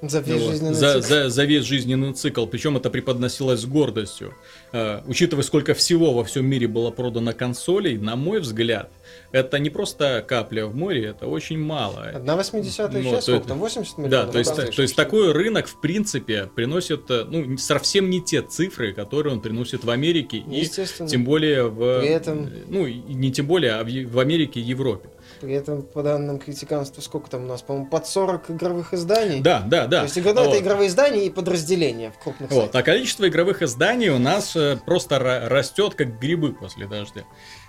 За 0.01 0.19
весь 0.19 0.41
вот. 0.41 0.51
жизненный 0.51 0.73
за, 0.73 0.93
цикл. 1.01 1.07
за- 1.13 1.29
за 1.29 1.45
весь 1.45 1.63
жизненный 1.63 2.11
цикл. 2.13 2.45
Причем 2.45 2.75
это 2.75 2.89
преподносилось 2.89 3.61
с 3.61 3.65
гордостью. 3.65 4.33
Э, 4.73 4.99
учитывая, 5.07 5.43
сколько 5.45 5.73
всего 5.73 6.13
во 6.13 6.25
всем 6.25 6.45
мире 6.45 6.67
было 6.67 6.91
продано 6.91 7.31
консолей, 7.31 7.97
на 7.97 8.17
мой 8.17 8.41
взгляд, 8.41 8.89
это 9.33 9.57
не 9.57 9.71
просто 9.71 10.23
капля 10.25 10.67
в 10.67 10.75
море, 10.75 11.07
это 11.07 11.25
очень 11.27 11.57
мало. 11.59 12.03
Одна 12.13 12.35
восьмидесятая 12.37 13.01
Ну, 13.01 13.11
часть, 13.11 13.25
то 13.25 13.31
сколько 13.33 13.47
там, 13.49 13.59
80 13.59 13.97
миллионов? 13.97 14.11
Да, 14.27 14.31
то 14.31 14.37
есть, 14.37 14.55
то 14.55 14.61
есть 14.81 14.93
4. 14.93 14.95
такой 14.95 15.31
рынок, 15.31 15.67
в 15.67 15.81
принципе, 15.81 16.49
приносит 16.55 17.09
э, 17.09 17.25
ну, 17.27 17.57
совсем 17.57 18.11
не 18.11 18.21
те 18.21 18.43
цифры, 18.43 18.93
которые 18.93 19.33
он 19.33 19.41
приносит 19.41 19.83
в 19.83 19.89
Америке 19.89 20.37
и 20.37 20.65
тем 21.07 21.25
более 21.25 21.67
в... 21.67 21.99
При 22.01 22.09
этом- 22.09 22.49
Ну, 22.69 22.85
и 22.85 22.93
не 22.93 23.31
тем 23.31 23.47
более, 23.47 23.73
а 23.73 23.83
в 23.83 24.19
Америке 24.19 24.59
и 24.59 24.63
Европе. 24.63 25.09
При 25.43 25.55
этом, 25.55 25.81
по 25.81 26.01
данным 26.03 26.39
критиканства, 26.39 27.01
сколько 27.01 27.29
там 27.29 27.43
у 27.43 27.47
нас, 27.47 27.61
по-моему, 27.61 27.87
под 27.89 28.07
40 28.07 28.49
игровых 28.51 28.93
изданий? 28.93 29.41
Да, 29.41 29.59
да, 29.59 29.87
да. 29.87 29.99
То 29.99 30.03
есть 30.05 30.17
игра- 30.17 30.33
ну, 30.33 30.45
Вот. 30.45 30.53
это 30.53 30.63
игровые 30.63 30.87
издания 30.87 31.25
и 31.25 31.29
подразделения 31.29 32.11
в 32.11 32.23
крупных 32.23 32.49
Вот, 32.49 32.59
сайтах. 32.61 32.79
а 32.79 32.83
количество 32.83 33.27
игровых 33.27 33.61
изданий 33.61 34.07
у 34.07 34.19
нас 34.19 34.55
э, 34.55 34.77
просто 34.85 35.15
ра- 35.17 35.49
растет 35.49 35.95
как 35.95 36.17
грибы 36.17 36.53
после 36.53 36.87
дождя. 36.87 37.23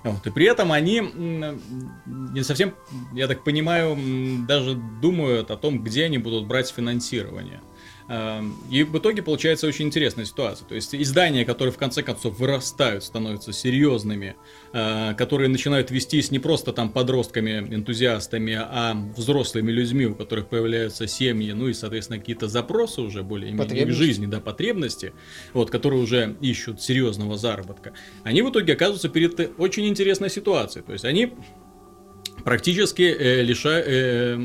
Вот, 0.04 0.24
и 0.24 0.30
при 0.30 0.46
этом 0.46 0.70
они 0.70 1.00
не 2.06 2.44
совсем, 2.44 2.74
я 3.12 3.26
так 3.26 3.42
понимаю, 3.42 3.96
даже 4.46 4.74
думают 4.74 5.50
о 5.50 5.56
том, 5.56 5.82
где 5.82 6.04
они 6.04 6.18
будут 6.18 6.46
брать 6.46 6.68
финансирование. 6.70 7.60
Эм, 8.06 8.56
И 8.70 8.82
в 8.82 8.98
итоге 8.98 9.22
получается 9.22 9.66
очень 9.66 9.86
интересная 9.86 10.26
ситуация. 10.26 10.68
То 10.68 10.74
есть 10.74 10.94
издания, 10.94 11.46
которые 11.46 11.72
в 11.72 11.78
конце 11.78 12.02
концов 12.02 12.38
вырастают, 12.38 13.02
становятся 13.02 13.52
серьезными, 13.52 14.36
э, 14.74 15.14
которые 15.14 15.48
начинают 15.48 15.90
вестись 15.90 16.30
не 16.30 16.38
просто 16.38 16.72
там 16.74 16.90
подростками, 16.90 17.60
энтузиастами, 17.74 18.58
а 18.60 18.94
взрослыми 19.16 19.70
людьми, 19.70 20.04
у 20.04 20.14
которых 20.14 20.48
появляются 20.48 21.06
семьи, 21.06 21.52
ну 21.52 21.68
и, 21.68 21.72
соответственно, 21.72 22.18
какие-то 22.18 22.46
запросы 22.46 23.00
уже 23.00 23.22
более-менее 23.22 23.66
Потребности. 23.66 24.02
жизни, 24.02 24.26
да, 24.26 24.40
потребности, 24.40 25.14
вот, 25.54 25.70
которые 25.70 26.02
уже 26.02 26.36
ищут 26.42 26.82
серьезного 26.82 27.38
заработка, 27.38 27.94
они 28.22 28.42
в 28.42 28.50
итоге 28.50 28.74
оказываются 28.74 29.08
перед 29.08 29.58
очень 29.58 29.86
интересной 29.88 30.28
ситуацией. 30.28 30.84
То 30.84 30.92
есть 30.92 31.06
они 31.06 31.32
практически 32.44 33.02
э, 33.02 33.42
лиша- 33.42 33.82
э, 33.86 34.36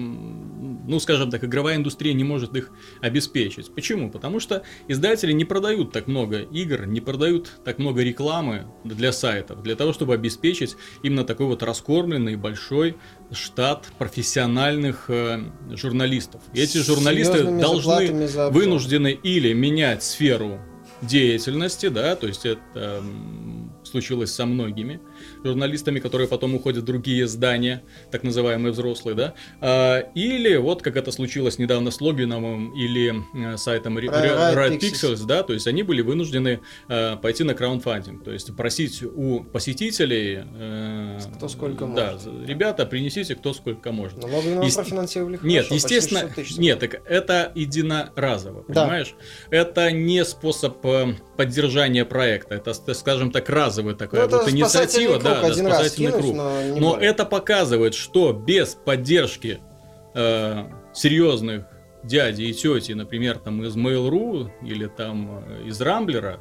ну, 0.90 1.00
скажем 1.00 1.30
так, 1.30 1.44
игровая 1.44 1.76
индустрия 1.76 2.14
не 2.14 2.24
может 2.24 2.56
их 2.56 2.72
обеспечить. 3.00 3.74
Почему? 3.74 4.10
Потому 4.10 4.40
что 4.40 4.64
издатели 4.88 5.32
не 5.32 5.46
продают 5.46 5.92
так 5.92 6.08
много 6.08 6.40
игр, 6.40 6.88
не 6.88 7.00
продают 7.00 7.52
так 7.64 7.78
много 7.78 8.02
рекламы 8.02 8.66
для 8.84 9.12
сайтов, 9.12 9.62
для 9.62 9.76
того, 9.76 9.94
чтобы 9.94 10.16
обеспечить 10.16 10.76
именно 11.04 11.24
такой 11.24 11.46
вот 11.46 11.62
раскормленный 11.62 12.36
большой 12.38 12.98
штат 13.32 13.88
профессиональных 14.00 15.06
э, 15.10 15.44
журналистов. 15.76 16.42
И 16.54 16.60
эти 16.60 16.80
журналисты 16.80 17.44
должны 17.44 18.28
вынуждены 18.50 19.12
или 19.12 19.54
менять 19.54 20.04
сферу 20.04 20.60
деятельности, 21.04 21.88
да, 21.90 22.16
то 22.16 22.28
есть 22.28 22.46
это 22.46 22.60
м, 22.76 23.72
случилось 23.84 24.34
со 24.34 24.46
многими 24.46 25.00
журналистами, 25.44 26.00
которые 26.00 26.28
потом 26.28 26.56
уходят 26.56 26.84
в 26.84 26.86
другие 26.86 27.24
издания, 27.26 27.84
так 28.12 28.24
называемые 28.24 28.72
взрослые, 28.72 29.16
да, 29.16 29.34
А, 29.62 30.00
или 30.16 30.56
вот 30.58 30.82
как 30.82 30.98
это 30.98 31.12
случилось 31.12 31.58
недавно 31.60 31.92
с 31.92 32.02
Логиновым 32.02 32.74
или 32.76 33.14
э, 33.54 33.58
сайтом 33.58 33.98
Ri- 33.98 34.08
Ri- 34.08 34.54
Ri- 34.54 34.56
Riot 34.56 34.80
Pixels, 34.80 35.26
да, 35.26 35.44
то 35.44 35.54
есть 35.54 35.68
они 35.68 35.84
были 35.84 36.02
вынуждены 36.02 36.60
э, 36.88 37.16
пойти 37.22 37.44
на 37.44 37.54
краундфандинг, 37.54 38.24
то 38.24 38.32
есть 38.32 38.56
просить 38.56 39.04
у 39.04 39.42
посетителей, 39.44 40.44
э, 40.58 41.20
Кто 41.36 41.48
сколько 41.48 41.86
да, 41.88 42.14
может. 42.14 42.48
ребята, 42.48 42.86
принесите 42.86 43.36
кто 43.36 43.54
сколько 43.54 43.92
может. 43.92 44.18
Налоговые 44.22 44.62
Есте- 44.66 44.76
профинансировали 44.82 45.38
хорошо, 45.38 45.48
Нет, 45.54 45.72
естественно, 45.72 46.22
600 46.22 46.36
тысяч. 46.36 46.58
нет, 46.58 46.80
так 46.80 47.02
это 47.06 47.52
единоразово, 47.56 48.64
Да. 48.68 48.84
понимаешь? 48.84 49.16
Это 49.50 49.92
не 49.92 50.24
способ 50.26 50.86
э, 50.86 51.16
поддержания 51.38 52.06
проекта, 52.06 52.56
это, 52.56 52.74
скажем 52.94 53.32
так, 53.32 53.50
разовая 53.50 53.96
такая 53.96 54.28
Ну, 54.28 54.38
вот 54.38 54.50
инициатива, 54.50 55.20
да, 55.36 55.42
да, 55.42 55.48
один 55.48 55.68
раз 55.68 55.76
спасательный 55.78 56.12
кинуть, 56.12 56.22
круг. 56.24 56.36
но 56.36 56.62
не 56.64 56.80
Но 56.80 56.94
более. 56.94 57.10
это 57.10 57.26
показывает, 57.26 57.94
что 57.94 58.34
без 58.34 58.76
поддержки 58.76 59.60
э, 60.14 60.64
серьезных 60.94 61.66
дядей 62.04 62.50
и 62.50 62.54
тети, 62.54 62.94
например, 62.94 63.40
там 63.40 63.64
из 63.64 63.76
Mail.ru 63.76 64.50
или 64.64 64.88
там 64.88 65.44
э, 65.48 65.68
из 65.68 65.80
Рамблера, 65.82 66.40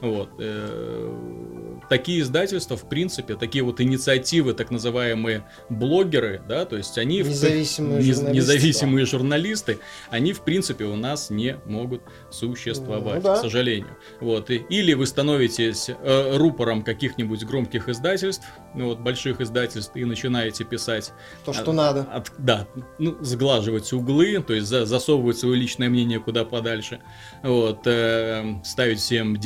вот, 0.00 0.30
э, 0.38 1.78
такие 1.88 2.20
издательства, 2.20 2.76
в 2.76 2.88
принципе, 2.88 3.34
такие 3.36 3.62
вот 3.64 3.80
инициативы, 3.80 4.54
так 4.54 4.70
называемые 4.70 5.44
блогеры, 5.68 6.42
да, 6.48 6.64
то 6.64 6.76
есть 6.76 6.96
они... 6.98 7.22
в- 7.22 7.28
Независимые 7.28 8.00
нез- 8.00 8.14
журналисты, 8.14 8.34
независимые 8.36 9.06
журналисты, 9.06 9.78
они, 10.10 10.32
в 10.32 10.40
принципе, 10.40 10.84
у 10.84 10.96
нас 10.96 11.30
не 11.30 11.56
могут 11.66 12.02
существовать, 12.30 13.16
Ну 13.16 13.20
да. 13.22 13.36
к 13.36 13.40
сожалению. 13.40 13.96
Вот, 14.20 14.50
и- 14.50 14.64
или 14.68 14.94
вы 14.94 15.06
становитесь 15.06 15.88
э, 15.90 16.36
рупором 16.36 16.82
каких-нибудь 16.82 17.44
громких 17.44 17.88
издательств, 17.88 18.44
ну, 18.74 18.86
вот, 18.86 19.00
больших 19.00 19.40
издательств, 19.40 19.96
и 19.96 20.04
начинаете 20.04 20.64
писать 20.64 21.12
То, 21.44 21.52
что 21.52 21.72
надо. 21.72 22.02
от- 22.12 22.32
да, 22.38 22.66
ну, 22.98 23.16
сглаживать 23.20 23.92
углы, 23.92 24.42
то 24.46 24.54
есть 24.54 24.66
за- 24.68 24.86
засовывать 24.86 25.38
свое 25.38 25.56
личное 25.56 25.88
мнение 25.88 26.20
куда 26.20 26.44
подальше. 26.44 27.00
Вот, 27.42 27.80
э, 27.86 28.60
ставить 28.64 28.98
всем 29.00 29.36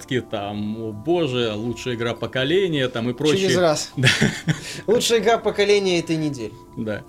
десятки, 0.00 0.20
там, 0.20 0.76
о 0.82 0.92
боже, 0.92 1.52
лучшая 1.54 1.94
игра 1.94 2.14
поколения, 2.14 2.88
там 2.88 3.10
и 3.10 3.12
прочее. 3.12 3.38
Через 3.38 3.56
раз. 3.56 3.92
Лучшая 4.86 5.20
игра 5.20 5.38
поколения 5.38 5.98
этой 5.98 6.16
недели. 6.16 6.52
Да. 6.76 7.02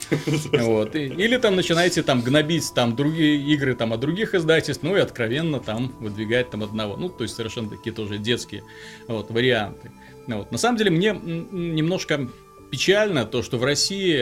Вот. 0.53 0.95
Или 0.95 1.37
там 1.37 1.55
начинаете 1.55 2.03
там 2.03 2.21
гнобить 2.21 2.73
там 2.73 2.95
другие 2.95 3.37
игры 3.53 3.75
там 3.75 3.93
от 3.93 3.99
других 3.99 4.35
издательств, 4.35 4.83
ну 4.83 4.95
и 4.95 4.99
откровенно 4.99 5.59
там 5.59 5.93
выдвигать 5.99 6.49
там 6.49 6.63
одного. 6.63 6.97
Ну, 6.97 7.09
то 7.09 7.23
есть 7.23 7.35
совершенно 7.35 7.69
такие 7.69 7.93
тоже 7.93 8.17
детские 8.17 8.63
вот, 9.07 9.31
варианты. 9.31 9.91
Ну, 10.27 10.39
вот. 10.39 10.51
На 10.51 10.57
самом 10.57 10.77
деле 10.77 10.91
мне 10.91 11.11
немножко 11.11 12.27
печально 12.69 13.25
то, 13.25 13.41
что 13.43 13.57
в 13.57 13.63
России 13.63 14.21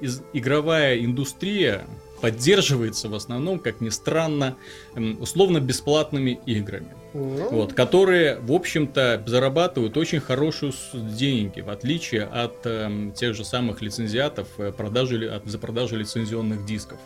из- 0.00 0.22
игровая 0.32 0.98
индустрия 1.04 1.86
поддерживается 2.20 3.08
в 3.08 3.14
основном, 3.14 3.58
как 3.58 3.80
ни 3.80 3.88
странно, 3.88 4.56
условно-бесплатными 4.94 6.40
играми 6.46 6.88
Ну, 7.14 7.48
вот, 7.50 7.72
которые, 7.72 8.38
в 8.40 8.52
общем-то, 8.52 9.22
зарабатывают 9.26 9.96
очень 9.96 10.20
хорошие 10.20 10.72
деньги, 10.92 11.60
в 11.60 11.70
отличие 11.70 12.24
от 12.24 12.64
эм, 12.64 13.12
тех 13.12 13.34
же 13.34 13.44
самых 13.44 13.82
лицензиатов 13.82 14.48
э, 14.58 14.72
продажи, 14.72 15.28
от, 15.28 15.46
за 15.46 15.58
продажу 15.58 15.96
лицензионных 15.96 16.64
дисков. 16.64 16.98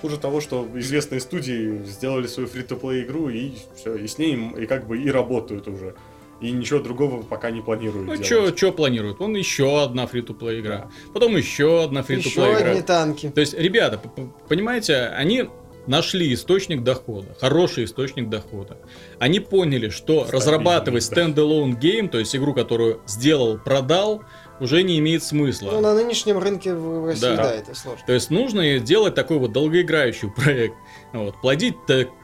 Хуже 0.00 0.18
того, 0.18 0.40
что 0.40 0.68
известные 0.74 1.20
студии 1.20 1.82
сделали 1.84 2.26
свою 2.26 2.48
фри-то-плей 2.48 3.04
игру 3.04 3.28
и 3.28 3.52
все, 3.76 3.94
и 3.94 4.06
с 4.06 4.18
ней 4.18 4.36
и 4.58 4.66
как 4.66 4.86
бы 4.86 5.00
и 5.00 5.10
работают 5.10 5.68
уже. 5.68 5.94
И 6.40 6.50
ничего 6.50 6.80
другого 6.80 7.22
пока 7.22 7.50
не 7.50 7.60
планируют 7.60 8.06
Ну, 8.08 8.54
что 8.56 8.72
планируют? 8.72 9.20
Он 9.20 9.34
еще 9.36 9.82
одна 9.82 10.06
фри-то-плей 10.06 10.60
игра, 10.60 10.90
потом 11.12 11.36
еще 11.36 11.84
одна 11.84 12.00
еще 12.00 12.06
фри-то-плей 12.20 12.54
игра. 12.54 12.70
одни 12.70 12.82
танки. 12.82 13.32
То 13.34 13.40
есть, 13.40 13.54
ребята, 13.54 14.00
понимаете, 14.48 15.06
они 15.16 15.48
нашли 15.86 16.32
источник 16.32 16.82
дохода, 16.82 17.34
хороший 17.40 17.84
источник 17.84 18.28
дохода. 18.28 18.78
Они 19.18 19.38
поняли, 19.40 19.90
что 19.90 20.24
Стабильный, 20.24 20.32
разрабатывать 20.32 21.10
да. 21.10 21.22
стендалone 21.22 21.78
гейм, 21.78 22.08
то 22.08 22.18
есть 22.18 22.34
игру, 22.34 22.54
которую 22.54 23.00
сделал, 23.06 23.58
продал, 23.58 24.22
уже 24.60 24.82
не 24.82 24.98
имеет 24.98 25.22
смысла. 25.22 25.72
Ну, 25.72 25.80
на 25.80 25.94
нынешнем 25.94 26.38
рынке 26.38 26.74
в 26.74 27.06
России, 27.06 27.22
Да. 27.22 27.36
да, 27.36 27.54
это 27.54 27.74
сложно. 27.74 28.02
То 28.06 28.12
есть 28.12 28.30
нужно 28.30 28.78
делать 28.78 29.14
такой 29.14 29.38
вот 29.38 29.52
долгоиграющий 29.52 30.30
проект. 30.30 30.74
Вот, 31.14 31.40
плодить 31.40 31.76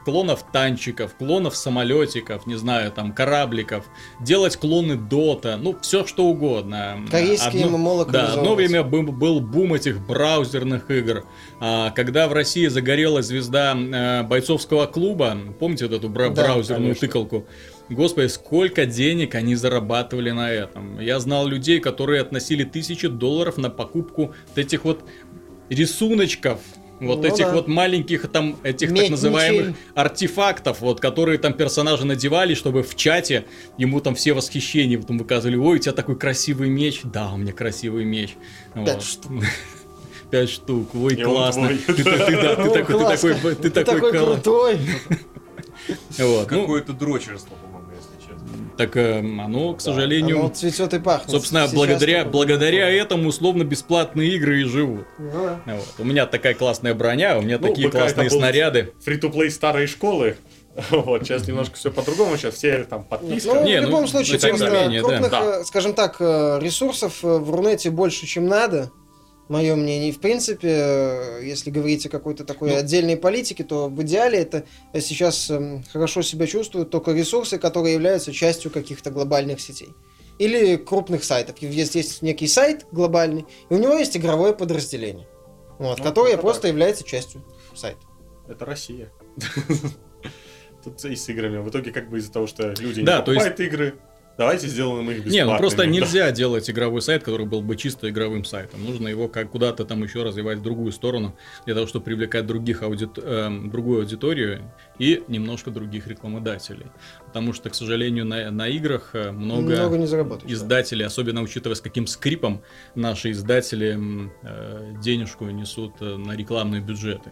клонов 0.03 0.43
танчиков, 0.51 1.15
клонов 1.15 1.55
самолетиков, 1.55 2.45
не 2.45 2.55
знаю, 2.55 2.91
там, 2.91 3.13
корабликов, 3.13 3.85
делать 4.19 4.57
клоны 4.57 4.97
Дота, 4.97 5.55
ну, 5.55 5.77
все 5.81 6.05
что 6.05 6.25
угодно. 6.25 6.99
Корейские 7.09 7.63
Одно- 7.65 7.77
ММО 7.77 8.05
Да, 8.05 8.33
одно 8.33 8.53
время 8.53 8.83
был, 8.83 9.39
бум 9.39 9.73
этих 9.73 10.05
браузерных 10.05 10.91
игр. 10.91 11.23
А, 11.61 11.91
когда 11.91 12.27
в 12.27 12.33
России 12.33 12.67
загорелась 12.67 13.27
звезда 13.27 13.75
э, 13.77 14.23
бойцовского 14.23 14.87
клуба, 14.87 15.37
помните 15.57 15.85
вот 15.87 15.95
эту 15.95 16.09
бра- 16.09 16.27
Да, 16.29 16.43
браузерную 16.43 16.89
конечно. 16.95 17.07
тыкалку? 17.07 17.45
Господи, 17.89 18.27
сколько 18.27 18.85
денег 18.85 19.35
они 19.35 19.55
зарабатывали 19.55 20.31
на 20.31 20.51
этом. 20.51 20.99
Я 20.99 21.19
знал 21.21 21.47
людей, 21.47 21.79
которые 21.79 22.21
относили 22.21 22.65
тысячи 22.65 23.07
долларов 23.07 23.57
на 23.57 23.69
покупку 23.69 24.33
вот 24.49 24.57
этих 24.57 24.83
вот 24.83 25.03
рисуночков. 25.69 26.59
Вот 27.01 27.21
Ну 27.21 27.25
этих 27.27 27.45
да. 27.47 27.53
вот 27.53 27.67
маленьких 27.67 28.27
там, 28.29 28.57
этих 28.61 28.89
так 28.89 28.97
Медь 28.97 29.09
называемых 29.09 29.67
мечей. 29.69 29.81
артефактов, 29.95 30.81
вот, 30.81 30.99
которые 30.99 31.39
там 31.39 31.53
персонажи 31.53 32.05
надевали, 32.05 32.53
чтобы 32.53 32.83
в 32.83 32.95
чате 32.95 33.45
ему 33.79 33.99
там 34.01 34.13
все 34.13 34.33
восхищения 34.33 34.99
потом 34.99 35.17
выказывали. 35.17 35.55
Ой, 35.57 35.77
у 35.77 35.79
тебя 35.79 35.93
такой 35.93 36.15
красивый 36.15 36.69
меч. 36.69 37.01
Да, 37.03 37.31
у 37.33 37.37
меня 37.37 37.53
красивый 37.53 38.05
меч. 38.05 38.35
Пять 38.75 38.93
Вот. 38.95 39.03
штук. 39.03 39.31
Пять 40.31 40.49
штук. 40.51 40.93
Ой, 40.93 41.17
он 41.17 41.23
классно. 41.23 41.69
Ты, 41.69 41.93
ты- 41.95 42.03
ты- 42.03 42.41
да, 42.41 42.55
ты 42.55 42.61
О, 42.61 42.69
такой, 42.69 42.95
ты 42.99 43.17
такой, 43.17 43.55
ты 43.55 43.69
Ты 43.71 43.83
такой, 43.83 44.11
крутой. 44.11 44.79
Вот, 46.19 46.51
ну, 46.51 46.61
Какое-то 46.61 46.93
дрочерство. 46.93 47.57
Так 48.77 48.95
э, 48.97 49.19
оно, 49.19 49.73
к 49.73 49.81
сожалению, 49.81 50.39
Оно 50.39 50.49
цветет 50.49 50.93
и 50.93 50.99
пахнет. 50.99 51.29
собственно, 51.31 51.61
Сейчас 51.61 51.73
благодаря, 51.73 52.25
благодаря 52.25 52.89
этому 52.89 53.29
условно 53.29 53.63
бесплатные 53.63 54.29
игры 54.35 54.61
и 54.61 54.63
живут. 54.63 55.05
Ну 55.17 55.31
да. 55.65 55.75
Вот. 55.75 55.87
У 55.99 56.03
меня 56.03 56.25
такая 56.25 56.53
классная 56.53 56.93
броня, 56.93 57.37
у 57.37 57.41
меня 57.41 57.57
Ну, 57.59 57.67
такие 57.67 57.87
БК 57.87 57.97
это 57.97 58.05
классные 58.07 58.29
был 58.29 58.37
снаряды. 58.37 58.93
Фри-то-плей 59.03 59.51
старой 59.51 59.87
школы. 59.87 60.37
Вот, 60.89 61.23
сейчас 61.23 61.47
немножко 61.47 61.75
все 61.75 61.91
по-другому, 61.91 62.37
сейчас 62.37 62.55
все 62.55 62.85
там 62.85 63.03
подписка. 63.03 63.53
Ну, 63.55 63.63
Не, 63.65 63.79
в 63.79 63.81
ну, 63.81 63.87
любом 63.89 64.07
случае, 64.07 64.39
ну, 64.41 64.47
просто 64.49 64.69
менее, 64.71 65.01
да. 65.01 65.07
крупных, 65.07 65.31
Да. 65.31 65.59
э, 65.59 65.63
скажем 65.65 65.93
так, 65.93 66.15
э, 66.19 66.59
ресурсов 66.61 67.19
э, 67.23 67.27
в 67.37 67.51
Рунете 67.53 67.89
больше, 67.89 68.25
чем 68.25 68.47
надо. 68.47 68.89
Мое 69.51 69.75
мнение. 69.75 70.09
И, 70.09 70.11
в 70.13 70.21
принципе, 70.21 70.69
э, 70.69 71.41
если 71.43 71.71
говорить 71.71 72.05
о 72.05 72.09
какой-то 72.09 72.45
такой 72.45 72.69
Ну. 72.71 72.77
отдельной 72.77 73.17
политике, 73.17 73.65
то 73.65 73.89
в 73.89 74.01
идеале 74.01 74.39
это 74.39 74.63
э, 74.93 75.01
сейчас 75.01 75.49
эм, 75.49 75.83
хорошо 75.91 76.21
себя 76.21 76.47
чувствуют 76.47 76.89
только 76.89 77.11
ресурсы, 77.11 77.57
которые 77.57 77.95
являются 77.95 78.31
частью 78.31 78.71
каких-то 78.71 79.11
глобальных 79.11 79.59
сетей. 79.59 79.89
Или 80.39 80.77
крупных 80.77 81.25
сайтов. 81.25 81.57
Есть, 81.59 81.95
есть 81.95 82.21
некий 82.21 82.47
сайт 82.47 82.85
глобальный, 82.93 83.45
и 83.69 83.73
у 83.73 83.77
него 83.77 83.93
есть 83.93 84.15
игровое 84.15 84.53
подразделение, 84.53 85.27
вот, 85.79 85.97
Ну, 85.99 86.03
которое 86.03 86.37
просто 86.37 86.61
так. 86.61 86.71
является 86.71 87.03
частью 87.03 87.43
сайта. 87.75 87.99
Это 88.47 88.63
Россия. 88.65 89.11
Тут 90.83 91.03
и 91.05 91.15
с 91.15 91.27
играми. 91.29 91.57
В 91.57 91.69
итоге, 91.69 91.91
как 91.91 92.09
бы 92.09 92.19
из-за 92.19 92.31
того, 92.31 92.47
что 92.47 92.73
люди 92.79 93.01
Да, 93.03 93.19
не 93.19 93.25
то 93.25 93.33
есть- 93.33 93.45
покупают 93.45 93.59
игры, 93.59 93.93
давайте 94.37 94.67
сделаем 94.67 95.09
их 95.09 95.17
бесплатными. 95.17 95.35
Не, 95.35 95.45
ну 95.45 95.57
просто 95.57 95.77
Да. 95.79 95.85
нельзя 95.85 96.31
делать 96.31 96.69
игровой 96.69 97.01
сайт, 97.01 97.23
который 97.23 97.45
был 97.45 97.61
бы 97.61 97.75
чисто 97.75 98.09
игровым 98.09 98.43
сайтом. 98.45 98.83
Нужно 98.83 99.07
его 99.07 99.27
как 99.27 99.51
куда-то 99.51 99.85
там 99.85 100.03
еще 100.03 100.23
развивать 100.23 100.59
в 100.59 100.61
другую 100.61 100.91
сторону, 100.91 101.35
для 101.65 101.75
того, 101.75 101.87
чтобы 101.87 102.05
привлекать 102.05 102.45
других 102.47 102.83
аудит... 102.83 103.17
эм, 103.17 103.69
другую 103.69 104.01
аудиторию 104.01 104.71
и 104.99 105.23
немножко 105.27 105.71
других 105.71 106.07
рекламодателей. 106.07 106.87
Потому 107.25 107.53
что, 107.53 107.69
к 107.69 107.75
сожалению, 107.75 108.25
на, 108.25 108.51
на 108.51 108.67
играх 108.67 109.11
э, 109.13 109.31
много, 109.31 109.61
Много 109.73 109.97
не 109.97 110.05
заработаешь. 110.07 110.49
да. 110.49 110.53
издателей, 110.53 111.05
особенно 111.05 111.41
учитывая, 111.41 111.75
с 111.75 111.81
каким 111.81 112.07
скрипом 112.07 112.61
наши 112.95 113.31
издатели 113.31 113.99
э, 114.43 114.93
денежку 115.01 115.45
несут 115.45 115.95
э, 116.01 116.15
на 116.17 116.35
рекламные 116.35 116.81
бюджеты. 116.81 117.31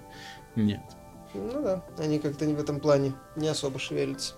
Нет. 0.55 0.81
Ну 1.33 1.61
да, 1.61 1.85
они 1.99 2.17
как-то 2.19 2.45
в 2.45 2.59
этом 2.59 2.79
плане 2.79 3.13
не 3.35 3.47
особо 3.47 3.77
шевелятся. 3.79 4.33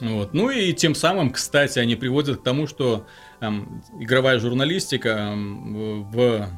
Вот. 0.00 0.32
Ну 0.32 0.50
и 0.50 0.72
тем 0.72 0.94
самым, 0.94 1.30
кстати, 1.30 1.78
они 1.78 1.96
приводят 1.96 2.40
к 2.40 2.42
тому, 2.42 2.66
что 2.66 3.06
эм, 3.40 3.82
игровая 3.98 4.38
журналистика 4.38 5.08
эм, 5.08 6.04
в 6.10 6.48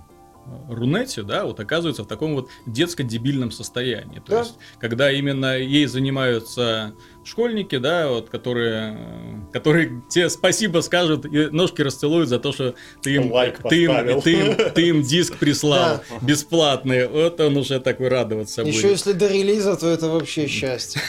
Рунете, 0.69 1.23
да, 1.23 1.45
вот 1.45 1.61
оказывается 1.61 2.03
в 2.05 2.07
таком 2.07 2.35
вот 2.35 2.49
детско-дебильном 2.67 3.51
состоянии. 3.53 4.19
То 4.21 4.31
Да. 4.33 4.39
есть, 4.41 4.55
когда 4.81 5.13
именно 5.13 5.57
ей 5.59 5.87
занимаются 5.87 6.93
школьники, 7.25 7.77
да, 7.79 8.09
вот, 8.09 8.31
которые, 8.31 8.97
э, 8.99 9.53
которые 9.53 10.03
тебе 10.11 10.29
спасибо 10.31 10.81
скажут 10.81 11.27
и 11.27 11.47
ножки 11.51 11.83
расцелуют 11.83 12.29
за 12.29 12.39
то, 12.39 12.53
что 12.53 12.75
ты 13.03 13.15
им, 13.17 13.31
Лайк 13.31 13.61
ты 13.69 13.85
им, 13.85 14.21
ты 14.23 14.33
им, 14.33 14.73
ты 14.75 14.89
им 14.89 15.03
диск 15.03 15.37
прислал 15.37 16.01
бесплатный. 16.23 17.07
Вот 17.07 17.39
он 17.41 17.57
уже 17.57 17.79
такой 17.79 18.09
радоваться 18.09 18.63
Еще 18.63 18.83
будет. 18.83 18.91
если 18.93 19.13
до 19.13 19.27
релиза, 19.29 19.77
то 19.77 19.89
это 19.89 20.09
вообще 20.09 20.47
счастье. 20.49 21.01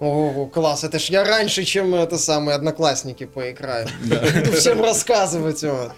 Ого, 0.00 0.46
класс, 0.46 0.84
это 0.84 0.98
ж 0.98 1.04
я 1.10 1.24
раньше, 1.24 1.64
чем 1.64 1.94
это 1.94 2.18
самые 2.18 2.56
одноклассники 2.56 3.24
поиграю. 3.26 3.88
Буду 4.02 4.52
всем 4.56 4.82
рассказывать. 4.82 5.62
вот. 5.62 5.92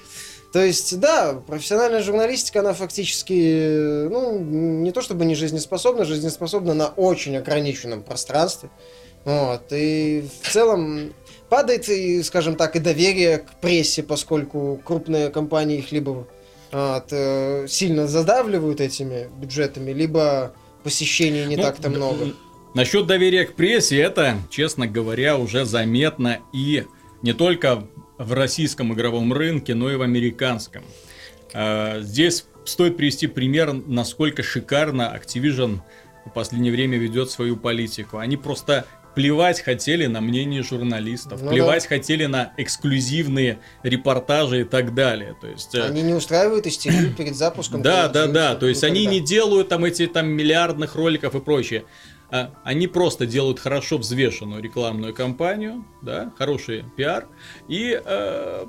То 0.53 0.65
есть, 0.65 0.99
да, 0.99 1.35
профессиональная 1.47 2.03
журналистика, 2.03 2.61
она 2.61 2.75
фактически, 2.75 4.09
ну, 4.09 4.39
не 4.39 4.91
то 4.91 5.01
чтобы 5.01 5.25
не 5.25 5.37
жизнеспособна, 5.37 6.05
жизнеспособна 6.05 6.75
на 6.75 6.89
очень 6.89 7.37
ограниченном 7.37 8.03
пространстве. 8.03 8.71
Вот, 9.25 9.63
и 9.71 10.25
в 10.43 10.51
целом 10.51 11.13
падает, 11.49 11.89
и, 11.89 12.23
скажем 12.23 12.57
так, 12.57 12.75
и 12.75 12.79
доверие 12.81 13.39
к 13.39 13.61
прессе, 13.61 14.03
поскольку 14.03 14.81
крупные 14.85 15.31
компании 15.31 15.79
их 15.79 15.93
либо 15.93 16.27
вот, 16.73 17.05
э, 17.11 17.67
сильно 17.69 18.09
задавливают 18.09 18.81
этими 18.81 19.29
бюджетами, 19.41 19.93
либо 19.93 20.55
посещений 20.83 21.45
не 21.47 21.57
Ну, 21.57 21.63
так-то 21.63 21.91
много. 21.91 22.33
Насчет 22.75 23.07
доверия 23.07 23.45
к 23.45 23.55
прессе, 23.55 24.01
это, 24.01 24.37
честно 24.49 24.87
говоря, 24.87 25.37
уже 25.37 25.65
заметно 25.65 26.39
и 26.53 26.85
не 27.23 27.33
только 27.33 27.85
в 28.21 28.33
российском 28.35 28.93
игровом 28.93 29.33
рынке, 29.33 29.75
но 29.75 29.91
и 29.91 29.97
в 29.97 30.03
американском. 30.03 30.85
Э, 31.55 32.01
Здесь 32.03 32.45
стоит 32.65 32.97
привести 32.97 33.27
пример, 33.27 33.73
насколько 33.73 34.43
шикарно 34.43 35.19
Activision 35.19 35.81
в 36.27 36.31
последнее 36.31 36.73
время 36.73 36.99
ведет 36.99 37.31
свою 37.31 37.57
политику. 37.57 38.19
Они 38.19 38.37
просто 38.37 38.85
плевать 39.15 39.61
хотели 39.63 40.07
на 40.07 40.21
мнение 40.21 40.63
журналистов, 40.63 41.43
Ну 41.43 41.51
плевать 41.51 41.87
хотели 41.87 42.27
на 42.27 42.53
эксклюзивные 42.59 43.59
репортажи 43.83 44.61
и 44.61 44.65
так 44.65 44.95
далее. 44.95 45.35
То 45.41 45.49
есть, 45.49 45.75
э, 45.75 45.83
Они 45.83 46.03
не 46.03 46.15
устраивают 46.15 46.67
истерию 46.67 47.13
перед 47.17 47.35
запуском. 47.35 47.83
да, 47.83 48.09
да, 48.09 48.27
да. 48.27 48.55
То 48.55 48.67
есть 48.67 48.85
они 48.85 49.01
никогда. 49.01 49.19
не 49.19 49.27
делают 49.27 49.69
там 49.71 49.85
эти 49.85 50.07
там 50.07 50.29
миллиардных 50.29 50.95
роликов 50.95 51.35
и 51.35 51.41
прочее. 51.41 51.85
А, 52.33 52.51
Они 52.65 52.87
просто 52.87 53.27
делают 53.27 53.59
хорошо 53.59 53.99
взвешенную 53.99 54.63
рекламную 54.63 55.13
кампанию, 55.15 55.85
да, 56.03 56.33
хороший 56.39 56.85
пиар, 56.97 57.27
и 57.69 58.01
э, 58.05 58.65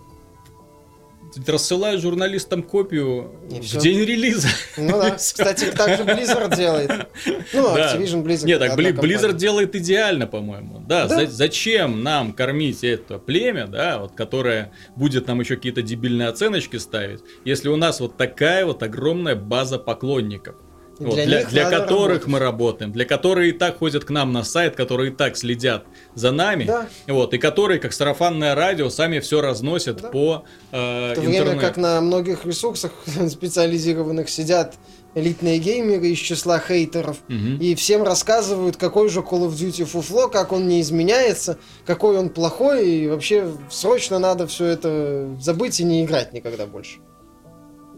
рассылают 1.47 2.01
журналистам 2.01 2.62
копию 2.64 3.32
И 3.49 3.59
в 3.62 3.64
всё. 3.64 3.80
день 3.80 3.99
релиза. 3.99 4.49
Ну 4.78 4.91
да, 4.99 5.12
кстати, 5.16 5.72
так 5.72 5.97
же 5.97 6.03
Blizzard 6.03 6.55
делает. 6.57 7.07
Ну, 7.53 7.74
Да. 7.76 7.95
Activision 7.95 8.24
Blizzard. 8.24 8.45
Нет, 8.45 8.59
так 8.59 8.70
компания. 8.76 8.91
Blizzard 8.93 9.34
делает 9.36 9.76
идеально, 9.76 10.28
по-моему. 10.28 10.84
Да, 10.88 11.07
Да. 11.07 11.16
за- 11.26 11.28
зачем 11.32 12.03
нам 12.03 12.34
кормить 12.34 12.84
это 12.84 13.18
племя, 13.20 13.68
да, 13.68 13.99
вот, 13.99 14.14
которое 14.14 14.72
будет 14.95 15.28
нам 15.28 15.39
еще 15.39 15.55
какие-то 15.55 15.82
дебильные 15.82 16.28
оценочки 16.28 16.78
ставить, 16.78 17.22
если 17.45 17.70
у 17.70 17.76
нас 17.78 17.99
вот 18.01 18.18
такая 18.18 18.66
вот 18.66 18.84
огромная 18.84 19.36
база 19.36 19.78
поклонников. 19.80 20.55
И 21.00 21.04
Вот, 21.04 21.16
для 21.16 21.26
для 21.26 21.46
для 21.46 21.70
которых 21.70 22.10
работать. 22.10 22.28
мы 22.28 22.39
работаем, 22.39 22.92
для 22.92 23.06
которых 23.06 23.48
и 23.48 23.52
так 23.54 23.80
ходят 23.80 24.06
к 24.06 24.10
нам 24.12 24.32
на 24.34 24.44
сайт, 24.44 24.76
которые 24.76 25.12
и 25.12 25.16
так 25.16 25.36
следят 25.36 25.86
за 26.14 26.32
нами, 26.32 26.66
Да. 26.66 26.88
вот, 27.08 27.34
и 27.34 27.39
которые, 27.39 27.80
как 27.80 27.92
сарафанное 27.94 28.54
радио, 28.54 28.89
сами 28.89 29.20
все 29.20 29.42
разносят 29.42 30.02
Да. 30.02 30.10
по 30.10 30.44
э, 30.72 31.12
В 31.14 31.16
то 31.16 31.22
время 31.22 31.38
интернету. 31.39 31.60
как 31.66 31.78
на 31.78 32.02
многих 32.02 32.46
ресурсах 32.46 32.92
специализированных 33.30 34.30
сидят 34.30 34.76
элитные 35.16 35.58
геймеры 35.58 36.08
из 36.08 36.20
числа 36.20 36.60
хейтеров 36.60 37.18
Мгм. 37.28 37.58
и 37.60 37.74
всем 37.76 38.04
рассказывают, 38.04 38.78
какой 38.78 39.10
же 39.10 39.22
Call 39.22 39.48
of 39.48 39.54
Duty 39.54 39.86
фуфло, 39.86 40.28
как 40.28 40.52
он 40.52 40.68
не 40.68 40.82
изменяется, 40.82 41.58
какой 41.86 42.18
он 42.18 42.30
плохой, 42.30 42.88
и 42.89 43.08
вообще 43.08 43.52
срочно 43.72 44.20
надо 44.20 44.46
все 44.46 44.66
это 44.68 45.36
забыть 45.39 45.80
и 45.80 45.84
не 45.84 46.06
играть 46.06 46.32
никогда 46.32 46.66
больше. 46.68 47.00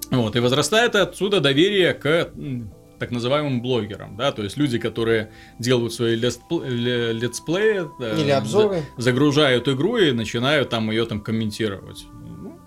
Вот, 0.09 0.35
и 0.35 0.39
возрастает 0.39 0.95
отсюда 0.95 1.39
доверие 1.39 1.93
к 1.93 2.29
так 3.03 3.11
называемым 3.11 3.61
блогерам, 3.61 4.15
да, 4.15 4.31
то 4.31 4.43
есть 4.43 4.55
люди, 4.57 4.77
которые 4.79 5.29
делают 5.59 5.93
свои 5.93 6.15
летсп- 6.15 6.65
ле- 6.65 7.11
летсплеи, 7.11 7.85
э, 7.99 8.21
Или 8.21 8.31
обзоры. 8.31 8.81
за- 8.95 9.03
загружают 9.03 9.67
игру 9.67 9.97
и 9.97 10.11
начинают 10.13 10.69
там 10.69 10.89
ее 10.89 11.05
там 11.05 11.19
комментировать. 11.19 12.05
Ну, 12.13 12.57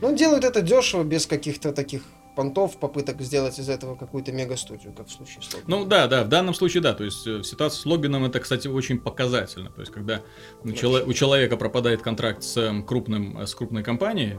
Ну, 0.00 0.16
делают 0.16 0.44
это 0.44 0.62
дешево, 0.62 1.04
без 1.04 1.26
каких-то 1.26 1.72
таких 1.72 2.02
понтов, 2.34 2.78
попыток 2.78 3.20
сделать 3.20 3.58
из 3.58 3.68
этого 3.68 3.94
какую-то 3.96 4.32
мега-студию, 4.32 4.92
как 4.96 5.08
в 5.08 5.10
случае 5.10 5.42
с 5.42 5.52
Логином. 5.54 5.80
Ну 5.80 5.86
да, 5.86 6.06
да, 6.06 6.22
в 6.24 6.28
данном 6.28 6.54
случае 6.54 6.82
да. 6.82 6.94
То 6.94 7.04
есть 7.04 7.26
э, 7.26 7.38
в 7.38 7.44
ситуации 7.44 7.80
с 7.82 7.84
Логином 7.86 8.24
это, 8.24 8.38
кстати, 8.40 8.68
очень 8.68 8.98
показательно. 9.00 9.70
То 9.70 9.80
есть 9.82 9.92
когда 9.92 10.22
у, 10.64 10.68
чело- 10.70 11.02
у 11.04 11.12
человека 11.12 11.56
пропадает 11.58 12.00
контракт 12.00 12.42
с 12.42 12.56
эм, 12.56 12.84
крупным, 12.86 13.38
э, 13.38 13.46
с 13.46 13.54
крупной 13.54 13.82
компанией, 13.82 14.36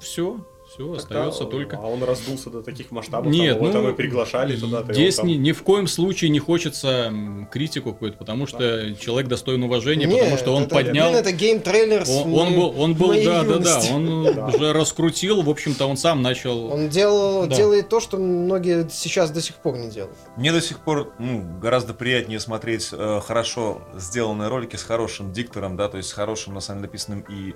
все, 0.00 0.44
Все, 0.72 0.90
остается 0.94 1.40
Тогда, 1.40 1.50
только... 1.50 1.76
А 1.76 1.86
он 1.86 2.02
раздулся 2.02 2.48
до 2.48 2.62
таких 2.62 2.90
масштабов. 2.92 3.30
Нет, 3.30 3.58
там, 3.58 3.66
его 3.66 3.66
ну, 3.66 3.72
там 3.84 3.92
и 3.92 3.94
приглашали 3.94 4.56
туда-то. 4.56 4.92
и 4.92 4.94
Здесь 4.94 5.18
он 5.18 5.26
ни, 5.26 5.34
там- 5.34 5.42
ни 5.42 5.52
в 5.52 5.62
коем 5.62 5.86
случае 5.86 6.30
не 6.30 6.38
хочется 6.38 7.12
критику 7.50 7.92
какую-то, 7.92 8.16
потому 8.16 8.46
что 8.46 8.94
человек 8.94 9.28
достоин 9.28 9.62
уважения, 9.64 10.06
Нет, 10.06 10.18
потому 10.18 10.38
что 10.38 10.54
он 10.54 10.62
это, 10.62 10.74
поднял... 10.74 11.10
блин, 11.10 11.20
это 11.20 11.32
game 11.32 11.58
trailer 11.58 12.04
Он, 12.08 12.32
он 12.32 12.54
был, 12.54 12.80
он 12.80 12.94
был, 12.94 13.08
моей 13.08 13.26
да, 13.26 13.42
да, 13.42 13.58
да, 13.58 13.82
он 13.92 14.24
Да. 14.34 14.46
уже 14.46 14.72
раскрутил, 14.72 15.42
в 15.42 15.50
общем-то, 15.50 15.84
он 15.84 15.98
сам 15.98 16.22
начал. 16.22 16.72
Он 16.72 16.88
делал, 16.88 17.46
Да. 17.46 17.54
делает 17.54 17.90
то, 17.90 18.00
что 18.00 18.16
многие 18.16 18.88
сейчас 18.88 19.30
до 19.30 19.42
сих 19.42 19.56
пор 19.56 19.76
не 19.76 19.90
делают. 19.90 20.16
Мне 20.38 20.52
до 20.52 20.62
сих 20.62 20.78
пор 20.80 21.12
ну, 21.18 21.44
гораздо 21.60 21.92
приятнее 21.92 22.40
смотреть 22.40 22.88
э, 22.92 23.20
хорошо 23.22 23.82
сделанные 23.94 24.48
ролики 24.48 24.76
с 24.76 24.82
хорошим 24.82 25.34
диктором, 25.34 25.76
да, 25.76 25.88
то 25.90 25.98
есть 25.98 26.08
с 26.08 26.12
хорошим, 26.12 26.54
на 26.54 26.60
самом 26.60 26.80
деле, 26.80 26.88
написанным 26.88 27.20
и, 27.28 27.54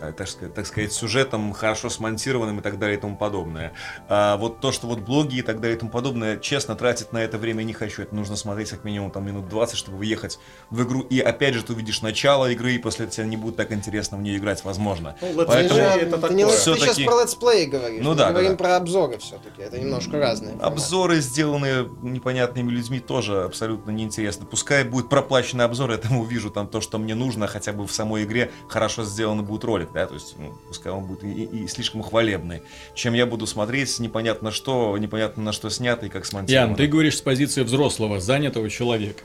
э, 0.00 0.12
так, 0.12 0.28
сказать, 0.28 0.52
так 0.52 0.66
сказать, 0.66 0.92
сюжетом, 0.92 1.54
хорошо 1.54 1.88
смонтированным 1.88 2.57
и 2.58 2.62
так 2.62 2.78
далее 2.78 2.96
и 2.98 3.00
тому 3.00 3.16
подобное. 3.16 3.72
А 4.08 4.36
вот 4.36 4.60
то, 4.60 4.72
что 4.72 4.86
вот 4.86 5.00
блоги 5.00 5.36
и 5.36 5.42
так 5.42 5.60
далее 5.60 5.76
и 5.76 5.78
тому 5.80 5.90
подобное, 5.90 6.38
честно, 6.38 6.74
тратить 6.74 7.12
на 7.12 7.18
это 7.18 7.38
время 7.38 7.62
не 7.62 7.72
хочу. 7.72 8.02
Это 8.02 8.14
нужно 8.14 8.36
смотреть 8.36 8.70
как 8.70 8.84
минимум 8.84 9.10
там 9.10 9.26
минут 9.26 9.48
20, 9.48 9.76
чтобы 9.76 9.98
въехать 9.98 10.38
в 10.70 10.82
игру. 10.82 11.00
И 11.02 11.20
опять 11.20 11.54
же, 11.54 11.62
ты 11.62 11.72
увидишь 11.72 12.02
начало 12.02 12.50
игры, 12.50 12.72
и 12.74 12.78
после 12.78 13.04
этого 13.06 13.16
тебе 13.16 13.26
не 13.26 13.36
будет 13.36 13.56
так 13.56 13.72
интересно 13.72 14.16
в 14.16 14.22
нее 14.22 14.36
играть, 14.38 14.64
возможно. 14.64 15.16
Ну, 15.20 15.44
Поэтому- 15.46 15.74
же- 15.80 15.80
это 15.86 16.18
ты, 16.18 16.34
не- 16.34 16.42
такое. 16.44 16.56
ты 16.56 16.78
сейчас 16.80 16.98
про 16.98 17.22
летсплей 17.22 17.66
говоришь. 17.66 18.02
Ну 18.02 18.10
Мы 18.10 18.16
да, 18.16 18.26
да, 18.26 18.30
говорим 18.32 18.52
да. 18.52 18.56
про 18.56 18.76
обзоры 18.76 19.18
все-таки. 19.18 19.62
Это 19.62 19.78
немножко 19.78 20.18
разные. 20.18 20.52
форматы. 20.52 20.66
Обзоры, 20.72 21.20
сделанные 21.20 21.88
непонятными 22.02 22.70
людьми, 22.70 23.00
тоже 23.00 23.42
абсолютно 23.44 23.90
неинтересно. 23.90 24.46
Пускай 24.46 24.84
будет 24.84 25.08
проплаченный 25.08 25.64
обзор, 25.64 25.90
я 25.92 25.98
там 25.98 26.18
увижу 26.18 26.50
там 26.50 26.66
то, 26.68 26.80
что 26.80 26.98
мне 26.98 27.14
нужно, 27.14 27.46
хотя 27.46 27.72
бы 27.72 27.86
в 27.86 27.92
самой 27.92 28.24
игре 28.24 28.50
хорошо 28.68 29.04
сделанный 29.04 29.44
будет 29.44 29.64
ролик, 29.64 29.90
да, 29.92 30.06
то 30.06 30.14
есть 30.14 30.34
ну, 30.38 30.52
пускай 30.68 30.92
он 30.92 31.04
будет 31.04 31.24
и, 31.24 31.44
и 31.44 31.68
слишком 31.68 32.02
хвалебный, 32.02 32.47
чем 32.94 33.14
я 33.14 33.26
буду 33.26 33.46
смотреть 33.46 33.98
непонятно 33.98 34.50
что, 34.50 34.96
непонятно 34.98 35.42
на 35.42 35.52
что 35.52 35.70
снято 35.70 36.06
и 36.06 36.08
как 36.08 36.26
смонтировано. 36.26 36.68
Ян, 36.70 36.76
ты 36.76 36.86
говоришь 36.86 37.16
с 37.16 37.20
позиции 37.20 37.62
взрослого, 37.62 38.20
занятого 38.20 38.68
человека. 38.70 39.22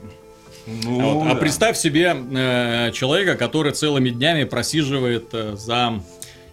Ну, 0.65 1.01
А 1.01 1.13
вот- 1.13 1.27
а 1.27 1.33
да. 1.33 1.39
представь 1.39 1.77
себе 1.77 2.15
э, 2.15 2.91
человека, 2.93 3.35
который 3.35 3.73
целыми 3.73 4.09
днями 4.09 4.45
просиживает 4.45 5.25
э, 5.33 5.55
за 5.57 6.01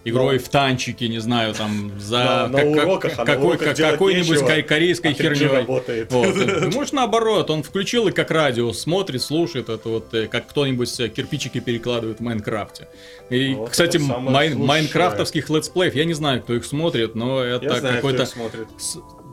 игрой 0.04 0.38
в 0.38 0.48
танчики, 0.48 1.04
не 1.04 1.18
знаю, 1.18 1.54
там, 1.54 1.92
за 1.98 2.50
как- 2.52 2.64
уроках, 2.66 3.16
какой, 3.16 3.58
как- 3.58 3.76
какой-нибудь 3.76 4.66
корейской 4.66 5.08
а 5.08 5.10
3G 5.12 5.34
херней. 5.34 5.46
работает. 5.48 6.12
Вот. 6.12 6.34
Ты 6.34 6.70
можешь 6.70 6.92
наоборот, 6.92 7.50
он 7.50 7.62
включил 7.62 8.08
и 8.08 8.12
как 8.12 8.30
радио 8.30 8.72
смотрит, 8.72 9.22
слушает 9.22 9.68
это 9.68 9.88
вот, 9.88 10.14
э, 10.14 10.26
как 10.26 10.48
кто-нибудь 10.48 11.00
э, 11.00 11.08
кирпичики 11.08 11.60
перекладывает 11.60 12.18
в 12.18 12.22
Майнкрафте. 12.22 12.88
И, 13.28 13.54
Вот 13.54 13.70
кстати, 13.70 13.98
лучшее. 13.98 14.56
майнкрафтовских 14.56 15.50
летсплеев, 15.50 15.94
я 15.94 16.04
не 16.04 16.14
знаю, 16.14 16.42
кто 16.42 16.54
их 16.54 16.64
смотрит, 16.64 17.14
но 17.14 17.42
это 17.42 17.78
знаю, 17.78 17.96
какой-то... 17.96 18.26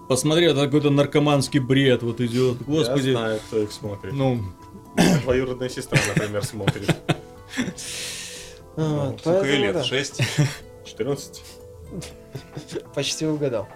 Посмотри, 0.09 0.45
это 0.45 0.63
какой-то 0.63 0.89
наркоманский 0.89 1.59
бред 1.59 2.01
вот 2.01 2.21
идет. 2.21 2.61
Господи. 2.65 3.09
Я 3.09 3.17
знаю, 3.17 3.39
кто 3.47 3.61
их 3.61 3.71
смотрит. 3.71 4.13
Ну, 4.13 4.41
Двоюродная 5.23 5.69
сестра, 5.69 5.99
например, 6.15 6.43
смотрит. 6.43 6.89
Вот, 8.77 9.11
Ну, 9.13 9.17
сколько 9.19 9.45
ей 9.47 9.57
лет? 9.57 9.73
да, 9.73 9.83
6? 9.83 10.21
14. 10.85 11.41
почти 12.95 13.25
угадал. 13.25 13.67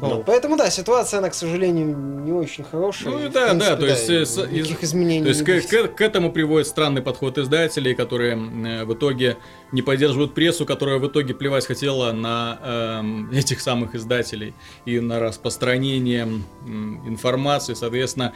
Ну. 0.00 0.08
Вот, 0.16 0.26
Поэтому 0.26 0.56
да, 0.56 0.68
ситуация, 0.68 1.18
она, 1.18 1.30
к 1.30 1.34
сожалению, 1.34 1.96
не 1.96 2.32
очень 2.32 2.64
хорошая. 2.64 3.12
Ну 3.14 3.20
И, 3.20 3.26
и 3.26 3.28
да, 3.28 3.54
да, 3.54 3.76
принципе, 3.76 3.76
то 3.76 3.86
есть, 3.86 4.10
э, 4.10 4.26
с- 4.26 4.36
никаких 4.50 4.82
из- 4.82 4.88
изменений 4.90 5.22
То 5.22 5.28
есть 5.28 5.44
к, 5.68 5.68
к- 5.92 5.94
к 5.94 6.00
этому 6.00 6.32
приводит 6.32 6.66
странный 6.66 7.00
подход 7.02 7.38
издателей, 7.38 7.94
которые 7.94 8.32
э, 8.34 8.84
в 8.84 8.92
итоге 8.94 9.36
не 9.72 9.80
поддерживают 9.82 10.34
прессу, 10.34 10.66
которая 10.66 10.98
в 10.98 11.06
итоге 11.06 11.34
плевать 11.34 11.66
хотела 11.66 12.10
на 12.12 12.58
эм, 13.00 13.30
этих 13.32 13.60
самых 13.60 13.94
издателей 13.94 14.54
и 14.86 14.98
на 14.98 15.20
распространение 15.20 16.22
м, 16.66 17.08
информации. 17.08 17.74
Соответственно, 17.74 18.32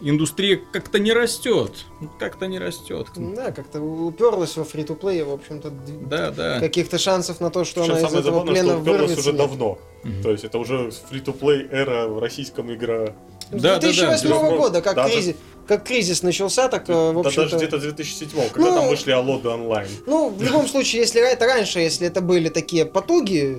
индустрия 0.00 0.60
как-то 0.72 0.98
не 0.98 1.12
растет. 1.12 1.84
Как-то 2.18 2.46
не 2.46 2.58
растет. 2.58 3.08
Да, 3.16 3.50
как-то 3.52 3.80
уперлась 3.80 4.56
во 4.56 4.64
фри-то-плей, 4.64 5.22
в 5.22 5.30
общем-то, 5.32 5.70
Да, 5.70 6.30
да. 6.30 6.60
каких-то 6.60 6.98
шансов 6.98 7.40
на 7.40 7.50
то, 7.50 7.64
что 7.64 7.80
Причем 7.82 7.96
она 7.96 8.00
из 8.08 8.12
этого 8.12 8.22
забавное, 8.22 8.52
плена 8.54 8.72
что 8.72 8.80
уперлась 8.80 9.18
уже 9.18 9.28
нет. 9.32 9.38
давно. 9.38 9.78
Мгм. 10.04 10.22
То 10.22 10.30
есть 10.30 10.44
это 10.44 10.58
уже 10.58 10.90
фри-то-плей 11.08 11.66
эра 11.70 12.06
в 12.08 12.18
российском 12.18 12.72
игра. 12.72 13.14
С 13.52 13.60
Да, 13.62 13.74
да, 13.74 13.80
да. 13.80 13.80
2008 13.80 14.28
Даже- 14.28 14.56
года, 14.56 14.80
как, 14.80 14.94
даже- 14.96 15.12
кризис, 15.14 15.34
как 15.66 15.84
кризис 15.84 16.22
начался, 16.22 16.68
так, 16.68 16.88
э, 16.88 16.92
в 16.92 17.14
Да 17.14 17.20
общем-то... 17.28 17.42
даже 17.42 17.56
где-то 17.56 17.78
2007 17.78 18.48
когда 18.52 18.70
Ну, 18.70 18.76
там 18.76 18.88
вышли 18.88 19.10
Алоды 19.12 19.48
онлайн. 19.48 19.88
Ну, 20.06 20.28
в 20.30 20.42
любом 20.42 20.66
случае, 20.68 21.02
если 21.02 21.20
это 21.20 21.46
раньше, 21.46 21.78
если 21.80 22.06
это 22.06 22.20
были 22.20 22.48
такие 22.48 22.86
потуги, 22.86 23.56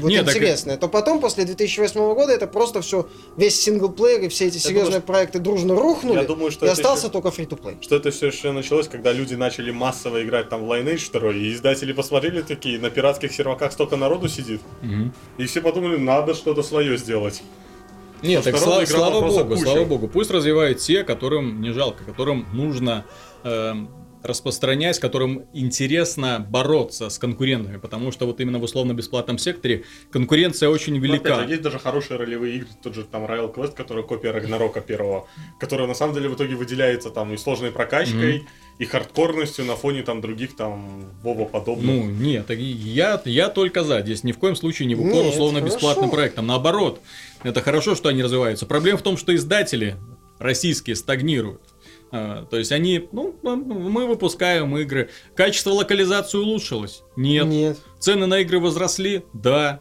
вот 0.00 0.08
Нет, 0.10 0.24
так 0.26 0.34
интересные, 0.36 0.76
то 0.78 0.88
потом, 0.88 1.20
после 1.20 1.44
2008 1.44 2.14
года, 2.14 2.32
это 2.32 2.46
просто 2.46 2.80
все, 2.82 3.08
весь 3.36 3.60
синглплеер 3.60 4.22
и 4.22 4.28
все 4.28 4.46
эти 4.46 4.58
серьезные 4.58 4.84
думаю, 4.86 5.02
проекты 5.02 5.38
дружно 5.38 5.74
рухнули, 5.74 6.18
Я 6.18 6.24
думаю, 6.24 6.50
что 6.50 6.66
и 6.66 6.68
остался 6.68 7.04
еще- 7.06 7.12
только 7.12 7.30
фри-то-плей. 7.30 7.76
что 7.80 7.96
это 7.96 8.10
все 8.10 8.26
еще 8.28 8.52
началось, 8.52 8.88
когда 8.88 9.12
люди 9.12 9.34
начали 9.34 9.70
массово 9.70 10.22
играть 10.22 10.48
там 10.48 10.66
в 10.66 10.70
Lineage 10.72 11.10
2, 11.12 11.32
и 11.32 11.52
издатели 11.54 11.92
посмотрели 11.92 12.42
такие, 12.42 12.78
на 12.78 12.90
пиратских 12.90 13.32
серваках 13.32 13.72
столько 13.72 13.96
народу 13.96 14.28
сидит, 14.28 14.60
Мгм. 14.82 15.12
и 15.38 15.44
все 15.46 15.60
подумали, 15.60 15.96
надо 15.98 16.34
что-то 16.34 16.62
свое 16.62 16.96
сделать. 16.98 17.42
Нет, 18.22 18.44
так 18.44 18.56
что 18.56 18.86
слава, 18.86 19.20
богу, 19.20 19.44
куча. 19.44 19.62
слава 19.62 19.84
богу. 19.84 20.08
Пусть 20.08 20.30
развивают 20.30 20.78
те, 20.78 21.04
которым 21.04 21.60
не 21.60 21.72
жалко, 21.72 22.04
которым 22.04 22.46
нужно 22.52 23.04
эм, 23.44 23.88
распространять, 24.22 24.98
которым 24.98 25.44
интересно 25.52 26.44
бороться 26.48 27.10
с 27.10 27.18
конкурентами, 27.18 27.76
потому 27.78 28.12
что 28.12 28.26
вот 28.26 28.40
именно 28.40 28.58
в 28.58 28.64
условно-бесплатном 28.64 29.38
секторе 29.38 29.84
конкуренция 30.10 30.68
очень 30.68 30.94
Ну, 30.94 31.00
велика. 31.00 31.34
опять 31.34 31.46
же, 31.46 31.50
есть 31.52 31.62
даже 31.62 31.78
хорошие 31.78 32.18
ролевые 32.18 32.56
игры, 32.56 32.68
тот 32.82 32.94
же 32.94 33.04
там 33.04 33.24
Royal 33.24 33.54
Quest, 33.54 33.74
который 33.74 34.02
копия 34.04 34.32
Рагнарока 34.32 34.80
первого, 34.80 35.28
которая 35.60 35.86
на 35.86 35.94
самом 35.94 36.14
деле 36.14 36.28
в 36.28 36.34
итоге 36.34 36.56
выделяется 36.56 37.10
там 37.10 37.32
и 37.32 37.36
сложной 37.36 37.70
прокачкой, 37.70 38.46
и 38.78 38.84
хардкорностью 38.84 39.64
на 39.64 39.74
фоне 39.74 40.02
там 40.02 40.20
других 40.20 40.54
там 40.54 41.06
Вова 41.22 41.46
подобных. 41.46 41.86
Ну, 41.86 42.04
нет, 42.10 42.50
я, 42.50 43.20
я 43.24 43.48
только 43.48 43.84
за. 43.84 44.02
Здесь 44.02 44.22
ни 44.22 44.32
в 44.32 44.38
коем 44.38 44.54
случае 44.54 44.86
не 44.86 44.94
в 44.94 45.06
укор 45.06 45.24
условно-бесплатным 45.26 46.10
проектам. 46.10 46.46
Наоборот, 46.46 47.00
это 47.42 47.62
хорошо, 47.62 47.94
что 47.94 48.08
они 48.08 48.22
развиваются. 48.22 48.66
Проблема 48.66 48.98
в 48.98 49.02
том, 49.02 49.16
что 49.16 49.34
издатели 49.34 49.96
российские 50.38 50.96
стагнируют. 50.96 51.62
А, 52.12 52.44
То 52.46 52.56
есть 52.58 52.72
они, 52.72 53.08
ну, 53.12 53.34
мы 53.42 54.06
выпускаем 54.06 54.76
игры. 54.78 55.10
Качество 55.34 55.70
локализации 55.70 56.38
улучшилось? 56.38 57.02
Нет. 57.16 57.46
Нет. 57.46 57.78
Цены 57.98 58.26
на 58.26 58.40
игры 58.40 58.60
возросли? 58.60 59.24
Да. 59.32 59.80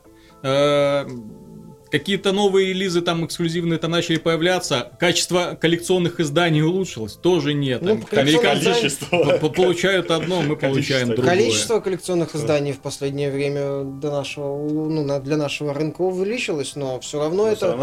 Какие-то 2.00 2.34
новые 2.34 2.70
релизы 2.74 3.02
там 3.02 3.26
эксклюзивные 3.26 3.80
там 3.80 3.92
начали 3.92 4.18
появляться. 4.18 4.92
Качество 5.00 5.58
коллекционных 5.60 6.20
изданий 6.20 6.62
улучшилось? 6.62 7.14
Тоже 7.14 7.54
нет. 7.54 7.82
Ну, 7.82 8.02
Количество. 8.02 9.18
по- 9.18 9.38
по- 9.38 9.50
получают 9.50 10.12
одно, 10.12 10.42
мы 10.42 10.58
получаем 10.58 11.08
другое. 11.08 11.26
Количество 11.30 11.80
коллекционных 11.80 12.36
изданий 12.36 12.74
в 12.74 12.80
последнее 12.82 13.32
время 13.32 13.84
до 13.86 14.12
нашего, 14.12 14.68
ну, 14.68 15.20
для 15.22 15.38
нашего 15.38 15.74
рынка 15.74 16.02
увеличилось, 16.02 16.76
но 16.76 17.00
все 17.00 17.20
равно 17.20 17.46
Но 17.46 17.52
это 17.52 17.78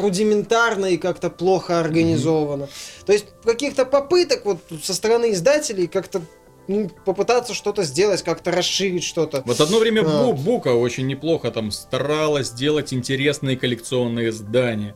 рудиментарно 0.00 0.86
и 0.86 0.96
как-то 0.96 1.28
плохо 1.28 1.80
организовано. 1.80 2.68
То 3.04 3.12
есть 3.12 3.26
каких-то 3.44 3.84
попыток 3.84 4.44
вот 4.44 4.58
со 4.82 4.94
стороны 4.94 5.32
издателей 5.32 5.86
как-то 5.86 6.22
ну, 6.68 6.90
попытаться 7.04 7.54
что-то 7.54 7.82
сделать, 7.84 8.22
как-то 8.22 8.50
расширить 8.50 9.04
что-то. 9.04 9.42
Вот 9.44 9.60
одно 9.60 9.78
время 9.78 10.02
А. 10.02 10.04
Бу- 10.04 10.34
Бука 10.34 10.68
очень 10.74 11.06
неплохо 11.06 11.50
там 11.50 11.70
старалась 11.70 12.48
сделать 12.48 12.92
интересные 12.92 13.56
коллекционные 13.56 14.30
издания. 14.30 14.94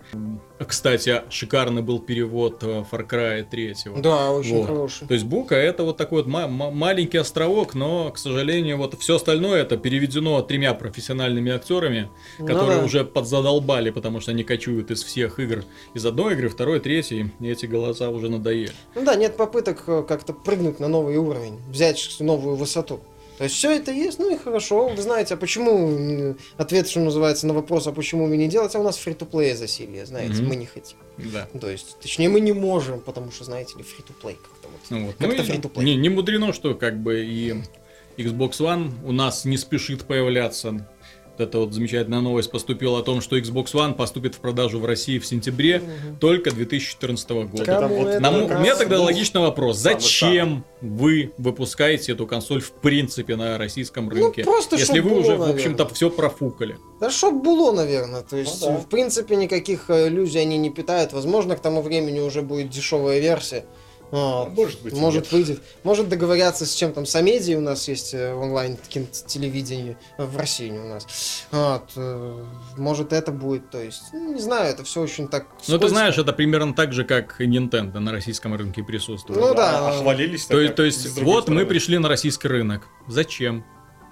Кстати, 0.64 1.22
шикарный 1.28 1.82
был 1.82 1.98
перевод 1.98 2.62
э, 2.62 2.84
Far 2.90 3.06
Cry 3.08 3.44
3. 3.48 3.74
Да, 4.00 4.30
очень 4.32 4.56
Вот. 4.58 4.66
хороший. 4.66 5.06
То 5.06 5.14
есть 5.14 5.26
Бука 5.26 5.54
это 5.54 5.82
вот 5.84 5.96
такой 5.96 6.22
вот 6.22 6.26
ма- 6.26 6.48
ма- 6.48 6.70
маленький 6.70 7.18
островок, 7.18 7.74
но, 7.74 8.10
к 8.10 8.18
сожалению, 8.18 8.78
вот 8.78 8.98
все 8.98 9.16
остальное 9.16 9.62
это 9.62 9.76
переведено 9.76 10.40
тремя 10.42 10.72
профессиональными 10.72 11.52
актерами, 11.52 12.08
Ну 12.38 12.46
которые 12.46 12.78
да. 12.78 12.84
уже 12.84 13.04
подзадолбали, 13.04 13.90
потому 13.90 14.20
что 14.20 14.30
они 14.30 14.44
кочуют 14.44 14.90
из 14.90 15.02
всех 15.04 15.38
игр. 15.38 15.64
Из 15.94 16.06
одной 16.06 16.32
игры, 16.34 16.48
второй, 16.48 16.80
третьей, 16.80 17.30
и 17.40 17.48
эти 17.48 17.66
голоса 17.66 18.08
уже 18.10 18.28
надоели. 18.30 18.72
Ну 18.94 19.04
да, 19.04 19.14
нет 19.14 19.36
попыток 19.36 19.84
э, 19.86 20.04
как-то 20.08 20.32
прыгнуть 20.32 20.80
на 20.80 20.88
новый 20.88 21.16
уровень, 21.16 21.60
взять 21.68 22.16
новую 22.20 22.56
высоту. 22.56 23.00
То 23.38 23.44
есть 23.44 23.56
все 23.56 23.70
это 23.76 23.92
есть, 23.92 24.18
ну 24.18 24.34
и 24.34 24.38
хорошо. 24.38 24.88
Вы 24.88 25.02
знаете, 25.02 25.34
а 25.34 25.36
почему 25.36 26.34
ответ, 26.56 26.88
что 26.88 27.00
называется, 27.00 27.46
на 27.46 27.52
вопрос, 27.54 27.86
а 27.86 27.92
почему 27.92 28.26
мы 28.26 28.36
не 28.36 28.48
делать, 28.48 28.74
а 28.74 28.80
у 28.80 28.82
нас 28.82 28.96
фри-то-плей 28.96 29.54
засилие, 29.54 30.06
знаете, 30.06 30.34
Мгм. 30.40 30.46
мы 30.48 30.56
не 30.56 30.66
хотим. 30.66 30.96
Да. 31.18 31.46
То 31.60 31.68
есть, 31.70 31.98
точнее, 32.00 32.28
мы 32.30 32.40
не 32.40 32.52
можем, 32.52 33.00
потому 33.00 33.30
что, 33.30 33.44
знаете 33.44 33.76
ли, 33.76 33.82
фри-то-плей 33.82 34.36
как-то 34.42 34.68
вот. 34.68 34.80
Ну, 34.90 35.06
вот. 35.06 35.16
Как-то 35.18 35.42
Ну 35.42 35.42
free-to-play. 35.42 35.84
не, 35.84 35.96
не 35.96 36.08
мудрено, 36.08 36.52
что 36.54 36.74
как 36.74 36.98
бы 37.02 37.24
и 37.24 37.62
Xbox 38.16 38.52
One 38.60 38.92
у 39.04 39.12
нас 39.12 39.44
не 39.44 39.58
спешит 39.58 40.04
появляться. 40.04 40.86
Эта 41.40 41.58
вот 41.58 41.72
замечательная 41.74 42.20
новость 42.20 42.50
поступила 42.50 42.98
о 42.98 43.02
том, 43.02 43.20
что 43.20 43.38
Xbox 43.38 43.72
One 43.72 43.94
поступит 43.94 44.34
в 44.34 44.38
продажу 44.38 44.78
в 44.78 44.84
России 44.84 45.18
в 45.18 45.26
сентябре 45.26 45.82
только 46.20 46.50
2014 46.50 47.30
года. 47.46 47.64
Кому 47.64 47.96
вот 47.98 48.08
это 48.08 48.20
Нам- 48.20 48.44
у 48.44 48.48
меня 48.60 48.76
тогда 48.76 48.96
был 48.96 49.04
логичный 49.04 49.40
вопрос. 49.40 49.78
самый 49.78 50.00
Зачем 50.00 50.64
вы 50.80 51.32
выпускаете 51.38 52.12
эту 52.12 52.26
консоль 52.26 52.60
в 52.60 52.72
принципе 52.72 53.36
на 53.36 53.58
российском 53.58 54.08
рынке? 54.08 54.42
Ну, 54.44 54.50
просто 54.52 54.76
если 54.76 55.00
вы 55.00 55.10
было, 55.10 55.18
уже, 55.20 55.26
в 55.34 55.38
наверное. 55.40 55.54
общем-то, 55.54 55.88
все 55.88 56.10
профукали. 56.10 56.76
Да 57.00 57.10
чтоб 57.10 57.34
было, 57.42 57.72
наверное. 57.72 58.22
То 58.22 58.36
есть, 58.36 58.62
Ну 58.62 58.68
да. 58.68 58.76
в 58.78 58.86
принципе, 58.88 59.36
никаких 59.36 59.90
э, 59.90 60.08
иллюзий 60.08 60.38
они 60.40 60.58
не 60.58 60.70
питают. 60.70 61.12
Возможно, 61.12 61.56
к 61.56 61.60
тому 61.60 61.82
времени 61.82 62.20
уже 62.20 62.42
будет 62.42 62.70
дешевая 62.70 63.18
версия. 63.20 63.64
Вот. 64.10 64.50
Может 64.54 64.82
быть, 64.82 64.94
Может 64.94 65.24
нет. 65.24 65.32
выйдет. 65.32 65.62
Может 65.82 66.08
договорятся 66.08 66.64
с 66.64 66.74
чем 66.74 66.92
там, 66.92 67.06
с 67.06 67.14
Амедией 67.16 67.58
у 67.58 67.60
нас 67.60 67.88
есть 67.88 68.14
э, 68.14 68.32
онлайн 68.34 68.78
телевидение 69.26 69.98
э, 70.16 70.24
в 70.24 70.36
России 70.36 70.68
не 70.68 70.78
у 70.78 70.84
нас. 70.84 71.06
Вот, 71.50 71.90
э, 71.96 72.44
может 72.76 73.12
это 73.12 73.32
будет, 73.32 73.70
то 73.70 73.82
есть, 73.82 74.02
ну, 74.12 74.34
не 74.34 74.40
знаю, 74.40 74.70
это 74.70 74.84
все 74.84 75.00
очень 75.00 75.28
так. 75.28 75.46
Ну, 75.66 75.78
ты 75.78 75.88
знаешь, 75.88 76.16
это 76.18 76.32
примерно 76.32 76.72
так 76.72 76.92
же, 76.92 77.04
как 77.04 77.40
и 77.40 77.46
Nintendo 77.46 77.98
на 77.98 78.12
российском 78.12 78.54
рынке 78.54 78.84
присутствует. 78.84 79.40
Ну 79.40 79.54
да. 79.54 79.88
А 79.88 79.92
хвалились 80.00 80.46
То, 80.46 80.68
то 80.68 80.84
есть, 80.84 81.18
вот 81.18 81.26
мы 81.26 81.42
стороны. 81.42 81.66
пришли 81.66 81.98
на 81.98 82.08
российский 82.08 82.48
рынок. 82.48 82.88
Зачем? 83.08 83.64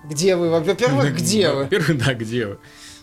Где 0.04 0.36
вы? 0.36 0.50
Во-первых, 0.50 1.14
где 1.16 1.50
вы? 1.50 1.64
Во-первых, 1.64 2.04
да, 2.04 2.14
где 2.14 2.46
вы? 2.46 2.58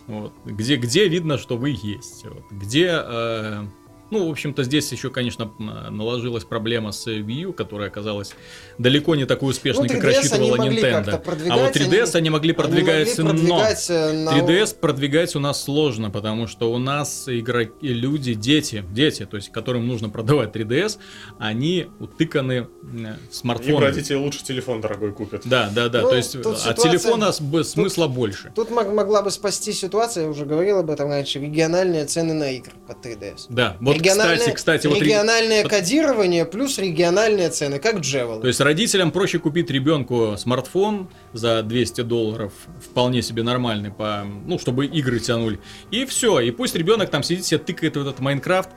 Вот. 0.06 0.32
Где, 0.44 0.76
где 0.76 1.08
видно, 1.08 1.38
что 1.38 1.56
вы 1.56 1.70
есть. 1.70 2.24
Вот. 2.24 2.44
Где, 2.50 3.00
э, 3.02 3.64
ну, 4.12 4.28
в 4.28 4.30
общем-то, 4.30 4.62
здесь 4.62 4.92
еще, 4.92 5.10
конечно, 5.10 5.50
м, 5.58 5.96
наложилась 5.96 6.44
проблема 6.44 6.92
с 6.92 7.06
Wii 7.08 7.32
U, 7.46 7.52
которая 7.52 7.88
оказалась 7.88 8.34
далеко 8.78 9.16
не 9.16 9.24
такой 9.24 9.50
успешной, 9.50 9.88
Ну, 9.88 9.94
как 9.94 10.04
3DS 10.04 10.16
рассчитывала 10.16 10.54
они 10.62 10.76
Nintendo. 10.76 11.48
А 11.50 11.56
вот 11.56 11.74
3DS 11.74 12.14
они, 12.14 12.30
могли 12.30 12.52
продвигать, 12.52 13.18
Они 13.18 13.28
могли 13.28 13.42
но 13.48 13.56
продвигать, 13.58 13.86
э, 13.90 14.12
на- 14.12 14.30
3DS 14.38 14.76
продвигать 14.78 15.34
у 15.34 15.40
нас 15.40 15.62
сложно, 15.64 16.10
потому 16.10 16.46
что 16.46 16.72
у 16.72 16.78
нас 16.78 17.24
игроки, 17.28 17.72
люди, 17.80 18.34
дети, 18.34 18.84
дети, 18.92 19.26
то 19.26 19.36
есть 19.36 19.50
которым 19.50 19.88
нужно 19.88 20.08
продавать 20.10 20.52
3DS, 20.54 20.98
они 21.38 21.86
утыканы 21.98 22.52
э, 22.52 22.66
Им 22.96 23.16
смартфонами. 23.30 23.84
родители 23.84 24.16
лучше 24.16 24.44
телефон 24.44 24.80
дорогой 24.80 25.12
купят. 25.12 25.42
Да, 25.46 25.70
да, 25.74 25.88
да. 25.88 26.02
Ну, 26.02 26.10
то 26.10 26.16
есть 26.16 26.32
тут 26.32 26.46
от 26.54 26.58
ситуация- 26.60 26.90
телефона 26.90 27.32
смысла 27.32 28.06
больше. 28.08 28.52
Тут 28.54 28.70
мог- 28.70 28.92
могла 28.92 29.22
бы 29.22 29.30
спасти 29.30 29.72
ситуация, 29.72 30.24
я 30.24 30.28
уже 30.30 30.44
говорил 30.44 30.78
об 30.78 30.90
этом 30.90 31.08
раньше, 31.08 31.40
региональные 31.40 32.04
цены 32.06 32.34
на 32.34 32.50
игры 32.52 32.72
под 32.86 33.00
3DS. 33.04 33.46
Да, 33.48 33.76
вот 33.80 33.96
Региональное- 34.02 34.36
кстати, 34.38 34.54
кстати, 34.54 34.86
вот 34.86 34.98
ре- 34.98 35.06
региональное 35.06 35.64
кодирование 35.64 36.44
плюс 36.44 36.78
региональные 36.78 37.50
цены, 37.50 37.78
как 37.78 38.00
Джевел. 38.00 38.40
То 38.40 38.48
есть 38.48 38.60
родителям 38.60 39.10
проще 39.10 39.38
купить 39.38 39.70
ребенку 39.70 40.34
смартфон 40.36 41.08
за 41.32 41.62
200 41.62 42.02
долларов, 42.02 42.52
вполне 42.84 43.22
себе 43.22 43.42
нормальный, 43.42 43.90
по, 43.90 44.24
ну, 44.46 44.58
чтобы 44.58 44.86
игры 44.86 45.18
тянули. 45.20 45.58
И 45.90 46.04
все, 46.04 46.40
и 46.40 46.50
пусть 46.50 46.74
ребенок 46.74 47.10
там 47.10 47.22
сидит 47.22 47.44
себе 47.44 47.58
тыкает 47.58 47.96
в 47.96 48.00
этот 48.00 48.20
Майнкрафт. 48.20 48.70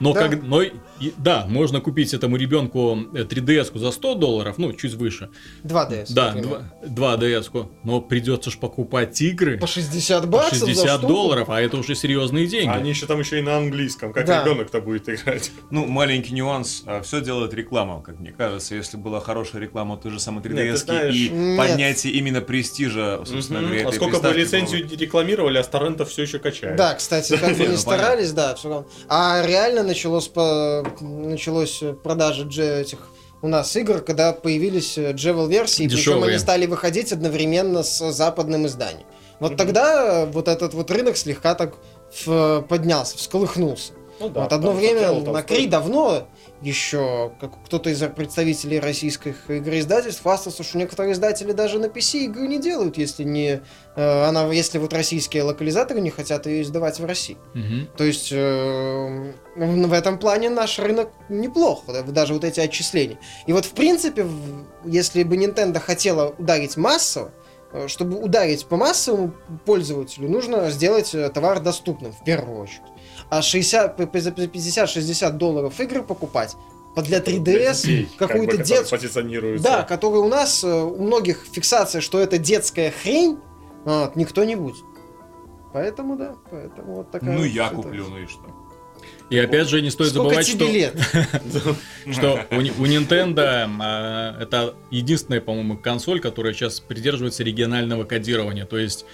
Но, 0.00 0.12
Да. 0.14 0.26
как, 0.28 0.42
но 0.42 0.62
и- 0.62 0.72
да, 1.16 1.46
можно 1.48 1.80
купить 1.80 2.12
этому 2.12 2.36
ребенку 2.36 2.98
3DS 3.12 3.70
за 3.78 3.92
100 3.92 4.14
долларов, 4.16 4.58
ну, 4.58 4.72
чуть 4.72 4.94
выше. 4.94 5.28
2DS. 5.62 6.06
Да, 6.12 6.32
например. 6.32 6.62
2, 6.84 7.16
2DS, 7.16 7.68
но 7.84 8.00
придется 8.00 8.50
ж 8.50 8.58
покупать 8.58 9.20
игры 9.20 9.58
По 9.58 9.68
60 9.68 10.22
по 10.22 10.26
баксов 10.28 10.58
за 10.58 10.66
60 10.66 10.98
штуку. 10.98 11.06
долларов, 11.12 11.50
а 11.50 11.60
это 11.60 11.76
уже 11.76 11.94
серьезные 11.94 12.48
деньги. 12.48 12.72
Они 12.74 12.90
еще 12.90 13.06
там 13.06 13.20
еще 13.20 13.38
и 13.38 13.42
на 13.42 13.58
английском. 13.58 14.12
Как 14.12 14.26
Да. 14.26 14.42
Ребенок-то 14.62 14.80
будет 14.80 15.08
играть? 15.08 15.50
Ну, 15.70 15.86
маленький 15.86 16.32
нюанс. 16.34 16.84
Все 17.02 17.20
делает 17.20 17.54
реклама, 17.54 18.02
как 18.02 18.18
мне 18.20 18.32
кажется. 18.32 18.74
Если 18.74 18.96
была 18.96 19.20
хорошая 19.20 19.62
реклама 19.62 19.96
той 19.96 20.12
же 20.12 20.20
самой 20.20 20.42
3DS 20.42 20.54
Нет, 20.54 20.72
ты 20.72 20.78
знаешь- 20.84 21.14
и 21.14 21.28
Нет. 21.30 21.58
поднятие 21.58 22.12
именно 22.14 22.40
престижа, 22.40 23.22
собственно 23.24 23.60
говоря, 23.62 23.88
А 23.88 23.92
сколько 23.92 24.18
бы 24.20 24.28
лицензию 24.32 24.86
было. 24.88 24.96
рекламировали, 24.98 25.58
а 25.58 25.64
с 25.64 25.68
торрентов 25.68 26.10
все 26.10 26.22
еще 26.22 26.38
качает. 26.38 26.76
Да, 26.76 26.94
кстати, 26.94 27.36
как 27.36 27.52
бы 27.56 27.62
Не, 27.64 27.68
ну, 27.68 27.76
старались, 27.76 28.32
да, 28.32 28.54
все 28.54 28.68
равно. 28.68 28.86
А 29.08 29.42
реально 29.46 29.82
началось, 29.82 30.28
по... 30.28 30.84
началось 31.00 31.82
продажа 32.02 32.46
этих 32.62 32.98
у 33.40 33.48
нас 33.48 33.74
игр, 33.76 34.00
когда 34.00 34.32
появились 34.32 34.96
Джевел 34.96 35.48
версии, 35.48 35.88
причем 35.88 36.22
они 36.22 36.38
стали 36.38 36.66
выходить 36.66 37.12
одновременно 37.12 37.82
с 37.82 38.12
западным 38.12 38.66
изданием. 38.66 39.06
Вот 39.40 39.52
Мгм. 39.52 39.56
тогда 39.58 40.26
вот 40.26 40.46
этот 40.46 40.74
вот 40.74 40.90
рынок 40.92 41.16
слегка 41.16 41.54
так 41.56 41.74
в- 42.24 42.60
поднялся, 42.68 43.16
всколыхнулся. 43.18 43.92
Ну 44.22 44.28
да, 44.28 44.42
вот 44.42 44.52
одно 44.52 44.72
время 44.72 45.00
там 45.22 45.32
на 45.32 45.42
Кри 45.42 45.66
давно 45.66 46.28
еще 46.60 47.32
как 47.40 47.52
кто-то 47.64 47.90
из 47.90 48.00
представителей 48.14 48.78
российских 48.78 49.50
игроиздательств 49.50 50.22
хвастался, 50.22 50.62
что 50.62 50.78
некоторые 50.78 51.12
издатели 51.14 51.50
даже 51.50 51.80
на 51.80 51.86
PC 51.86 52.26
игры 52.26 52.46
не 52.46 52.60
делают, 52.60 52.96
если 52.96 53.24
не 53.24 53.62
э, 53.96 54.24
она, 54.24 54.46
если 54.52 54.78
вот 54.78 54.92
российские 54.92 55.42
локализаторы 55.42 56.00
не 56.00 56.10
хотят 56.10 56.46
ее 56.46 56.62
издавать 56.62 57.00
в 57.00 57.04
России. 57.04 57.36
Мгм. 57.54 57.88
То 57.96 58.04
есть 58.04 58.28
э, 58.30 59.32
в 59.56 59.92
этом 59.92 60.18
плане 60.18 60.50
наш 60.50 60.78
рынок 60.78 61.10
неплох, 61.28 61.82
да, 61.88 62.02
даже 62.02 62.34
вот 62.34 62.44
эти 62.44 62.60
отчисления. 62.60 63.18
И 63.46 63.52
вот 63.52 63.64
в 63.64 63.72
принципе, 63.72 64.26
если 64.84 65.24
бы 65.24 65.36
Nintendo 65.36 65.80
хотела 65.80 66.34
ударить 66.38 66.76
массово, 66.76 67.32
э, 67.72 67.88
чтобы 67.88 68.22
ударить 68.22 68.66
по 68.66 68.76
массовому 68.76 69.34
пользователю, 69.64 70.28
нужно 70.28 70.70
сделать 70.70 71.12
э, 71.12 71.28
товар 71.30 71.58
доступным 71.58 72.12
в 72.12 72.22
первую 72.22 72.60
очередь. 72.60 72.91
А 73.32 73.40
60, 73.40 73.96
п- 73.96 74.06
п- 74.06 74.20
за 74.20 74.28
50-60 74.28 75.32
долларов 75.38 75.80
игры 75.80 76.02
покупать, 76.02 76.54
под 76.94 77.06
для 77.06 77.18
3DS 77.18 77.80
детей, 77.80 78.08
как 78.18 78.28
бы, 78.28 78.34
какую-то 78.34 78.58
которые 78.58 78.64
детскую... 78.66 79.00
позиционируются. 79.00 79.64
Да, 79.66 79.82
который 79.84 80.20
у 80.20 80.28
нас, 80.28 80.62
э, 80.62 80.68
у 80.70 81.02
многих 81.02 81.46
фиксация, 81.50 82.02
что 82.02 82.20
это 82.20 82.36
детская 82.36 82.90
хрень, 82.90 83.38
вот, 83.86 84.16
никто 84.16 84.44
не 84.44 84.54
будет. 84.54 84.84
Поэтому, 85.72 86.18
да, 86.18 86.34
поэтому 86.50 86.96
вот 86.96 87.10
такая 87.10 87.30
Ну, 87.30 87.38
вот 87.38 87.44
я 87.46 87.68
ситуация. 87.68 87.76
куплю, 87.76 88.06
ну 88.10 88.18
и 88.18 88.26
что? 88.26 88.44
И 89.30 89.38
опять 89.38 89.66
же 89.66 89.80
не 89.80 89.88
стоит 89.88 90.10
Сколько 90.10 90.42
забывать, 90.42 90.46
тебе 90.46 90.66
что... 90.66 90.70
лет? 90.70 91.76
что 92.14 92.40
у, 92.50 92.56
у 92.56 92.86
Nintendo 92.86 93.66
а, 93.80 94.42
это 94.42 94.74
единственная, 94.90 95.40
по-моему, 95.40 95.78
консоль, 95.78 96.20
которая 96.20 96.52
сейчас 96.52 96.80
придерживается 96.80 97.42
регионального 97.42 98.04
кодирования. 98.04 98.66
То 98.66 98.76
есть 98.76 99.06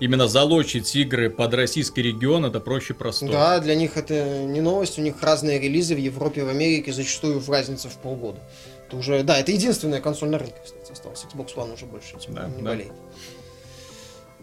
именно 0.00 0.28
залочить 0.28 0.94
игры 0.94 1.30
под 1.30 1.54
российский 1.54 2.02
регион 2.02 2.44
это 2.44 2.60
проще 2.60 2.94
простого. 2.94 3.32
Да, 3.32 3.58
для 3.60 3.74
них 3.74 3.96
это 3.96 4.44
не 4.44 4.60
новость, 4.60 4.98
у 4.98 5.02
них 5.02 5.22
разные 5.22 5.58
релизы 5.58 5.94
в 5.94 5.98
Европе, 5.98 6.44
в 6.44 6.48
Америке, 6.48 6.92
зачастую 6.92 7.40
в 7.40 7.50
разница 7.50 7.88
в 7.88 7.94
полгода. 7.94 8.40
Это 8.86 8.96
уже, 8.96 9.22
да, 9.22 9.38
это 9.38 9.52
единственная 9.52 10.00
консоль 10.00 10.28
на 10.28 10.38
рынке, 10.38 10.56
кстати, 10.64 10.92
осталась. 10.92 11.24
Xbox 11.24 11.54
One 11.56 11.74
уже 11.74 11.86
больше 11.86 12.16
этим 12.16 12.34
Да, 12.34 12.46
не 12.48 12.62
да. 12.62 12.70
болеет. 12.70 12.92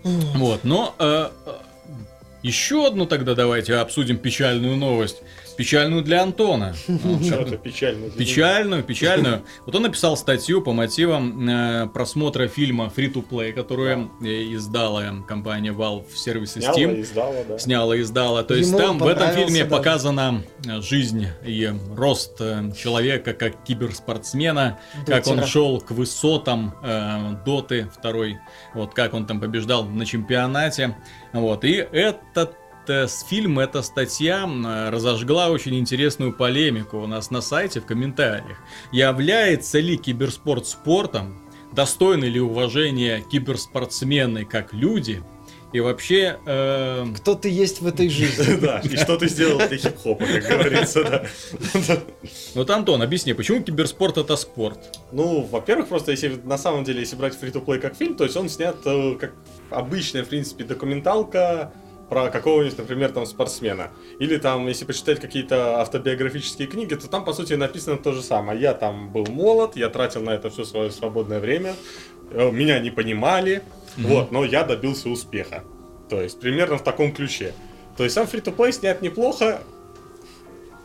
Вот, 0.03 0.63
но 0.63 0.93
э, 0.99 1.29
э, 1.45 1.51
еще 2.41 2.85
одну 2.85 3.05
тогда 3.05 3.35
давайте 3.35 3.75
обсудим 3.75 4.17
печальную 4.17 4.75
новость. 4.75 5.21
Печальную 5.55 6.03
для 6.03 6.23
Антона. 6.23 6.75
Ну, 6.87 7.19
печально. 7.57 8.09
Печальную, 8.09 8.83
печальную. 8.83 9.43
Вот 9.65 9.75
он 9.75 9.83
написал 9.83 10.17
статью 10.17 10.61
по 10.61 10.73
мотивам 10.73 11.47
э, 11.47 11.87
просмотра 11.87 12.47
фильма 12.47 12.91
Free-to-Play, 12.95 13.53
которую 13.53 14.11
э, 14.21 14.25
издала 14.53 15.03
компания 15.27 15.71
Valve 15.71 16.05
в 16.11 16.17
сервисе 16.17 16.61
Сняла, 16.61 16.77
Steam. 16.77 17.01
издала, 17.01 17.35
да. 17.47 17.59
Сняла 17.59 17.95
и 17.95 18.01
издала. 18.01 18.43
То 18.43 18.55
есть 18.55 18.75
там 18.75 18.97
в 18.97 19.07
этом 19.07 19.31
фильме 19.31 19.65
показана 19.65 20.43
э, 20.65 20.81
жизнь 20.81 21.27
и 21.45 21.71
рост 21.95 22.37
э, 22.39 22.71
человека 22.77 23.33
как 23.33 23.63
киберспортсмена, 23.63 24.79
как 25.05 25.27
он 25.27 25.45
шел 25.45 25.79
к 25.79 25.91
высотам 25.91 26.75
Доты 27.45 27.89
второй, 27.95 28.37
вот 28.73 28.93
как 28.93 29.13
он 29.13 29.25
там 29.25 29.39
побеждал 29.39 29.85
на 29.85 30.05
чемпионате. 30.05 30.95
Вот. 31.33 31.63
И 31.63 31.73
этот 31.73 32.55
фильм, 33.27 33.59
эта 33.59 33.81
статья 33.81 34.47
э, 34.47 34.89
разожгла 34.89 35.49
очень 35.49 35.77
интересную 35.79 36.33
полемику 36.33 36.97
у 36.99 37.07
нас 37.07 37.31
на 37.31 37.41
сайте 37.41 37.79
в 37.79 37.85
комментариях. 37.85 38.57
Является 38.91 39.79
ли 39.79 39.97
киберспорт 39.97 40.67
спортом? 40.67 41.41
Достойны 41.71 42.25
ли 42.25 42.39
уважения 42.39 43.21
киберспортсмены 43.21 44.45
как 44.45 44.73
люди? 44.73 45.23
И 45.73 45.79
вообще, 45.79 46.37
э, 46.45 47.05
Кто 47.17 47.33
ты 47.33 47.49
есть 47.49 47.81
в 47.81 47.87
этой 47.87 48.07
жизни? 48.07 48.57
Да, 48.61 48.79
и 48.79 48.95
что 48.95 49.17
ты 49.17 49.27
сделал 49.27 49.57
для 49.57 49.77
хип-хопа, 49.77 50.23
как 50.23 50.43
говорится, 50.43 51.03
да. 51.03 51.25
вот 52.53 52.69
Антон, 52.69 53.01
объясни, 53.01 53.33
почему 53.33 53.63
киберспорт 53.63 54.19
это 54.19 54.35
спорт? 54.35 54.99
Ну, 55.11 55.41
во-первых, 55.41 55.87
просто 55.87 56.11
если 56.11 56.39
на 56.43 56.59
самом 56.59 56.83
деле, 56.83 56.99
если 56.99 57.15
брать 57.15 57.35
фри-то-плей 57.35 57.79
как 57.79 57.95
фильм, 57.95 58.15
то 58.15 58.23
есть 58.23 58.37
он 58.37 58.49
снят 58.49 58.75
э, 58.85 59.15
как 59.19 59.33
обычная, 59.71 60.23
в 60.23 60.27
принципе, 60.27 60.63
документалка 60.63 61.73
про 62.09 62.29
какого-нибудь, 62.29 62.77
например, 62.77 63.11
там 63.11 63.25
спортсмена. 63.25 63.91
Или 64.19 64.37
там, 64.37 64.67
если 64.67 64.85
почитать 64.85 65.19
какие-то 65.19 65.79
автобиографические 65.81 66.67
книги, 66.67 66.95
то 66.95 67.09
там, 67.09 67.25
по 67.25 67.33
сути, 67.33 67.53
написано 67.53 67.97
то 67.97 68.11
же 68.11 68.21
самое. 68.21 68.59
Я 68.59 68.73
там 68.73 69.11
был 69.11 69.25
молод, 69.25 69.75
я 69.75 69.89
тратил 69.89 70.21
на 70.21 70.31
это 70.31 70.49
все 70.49 70.63
свое 70.65 70.91
свободное 70.91 71.39
время, 71.39 71.75
э, 72.31 72.51
меня 72.51 72.79
не 72.79 72.91
понимали, 72.91 73.63
вот, 73.97 74.31
но 74.31 74.43
я 74.43 74.63
добился 74.63 75.09
успеха. 75.09 75.63
То 76.09 76.21
есть, 76.21 76.39
примерно 76.39 76.77
в 76.77 76.83
таком 76.83 77.13
ключе. 77.13 77.53
То 77.97 78.03
есть, 78.03 78.15
сам 78.15 78.27
фри-то-плей 78.27 78.73
снят 78.73 79.01
неплохо, 79.01 79.61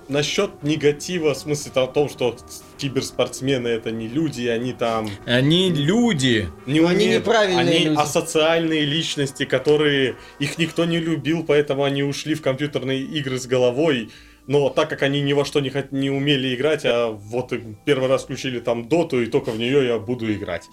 насчет 0.09 0.63
негатива, 0.63 1.35
в 1.35 1.39
смысле 1.39 1.73
о 1.75 1.87
том, 1.87 2.09
что 2.09 2.37
киберспортсмены 2.79 3.69
это 3.69 3.91
не 3.91 4.09
люди, 4.09 4.47
они 4.47 4.73
там 4.73 5.09
Они 5.27 5.71
люди. 5.71 6.49
не 6.67 6.81
Но 6.81 6.89
они 6.89 7.05
умеют- 7.07 7.23
неправильные 7.23 7.61
они 7.61 7.85
люди. 7.87 7.99
асоциальные 8.01 8.85
личности, 8.85 9.45
которые 9.45 10.17
их 10.39 10.59
никто 10.59 10.85
не 10.85 10.99
любил, 10.99 11.45
поэтому 11.45 11.85
они 11.85 12.03
ушли 12.03 12.35
в 12.35 12.43
компьютерные 12.43 13.01
игры 13.03 13.39
с 13.39 13.47
головой. 13.47 14.11
Но 14.47 14.71
так 14.71 14.89
как 14.89 15.03
они 15.03 15.21
ни 15.21 15.35
во 15.35 15.45
что 15.45 15.61
не, 15.61 15.71
не 15.91 16.09
умели 16.11 16.55
играть, 16.55 16.83
а 16.87 17.09
вот 17.11 17.53
первый 17.85 18.09
раз 18.09 18.25
включили 18.25 18.61
там 18.61 18.89
доту, 18.89 19.21
и 19.23 19.27
только 19.27 19.51
в 19.51 19.59
нее 19.59 19.87
я 19.87 19.99
буду 19.99 20.33
играть. 20.33 20.65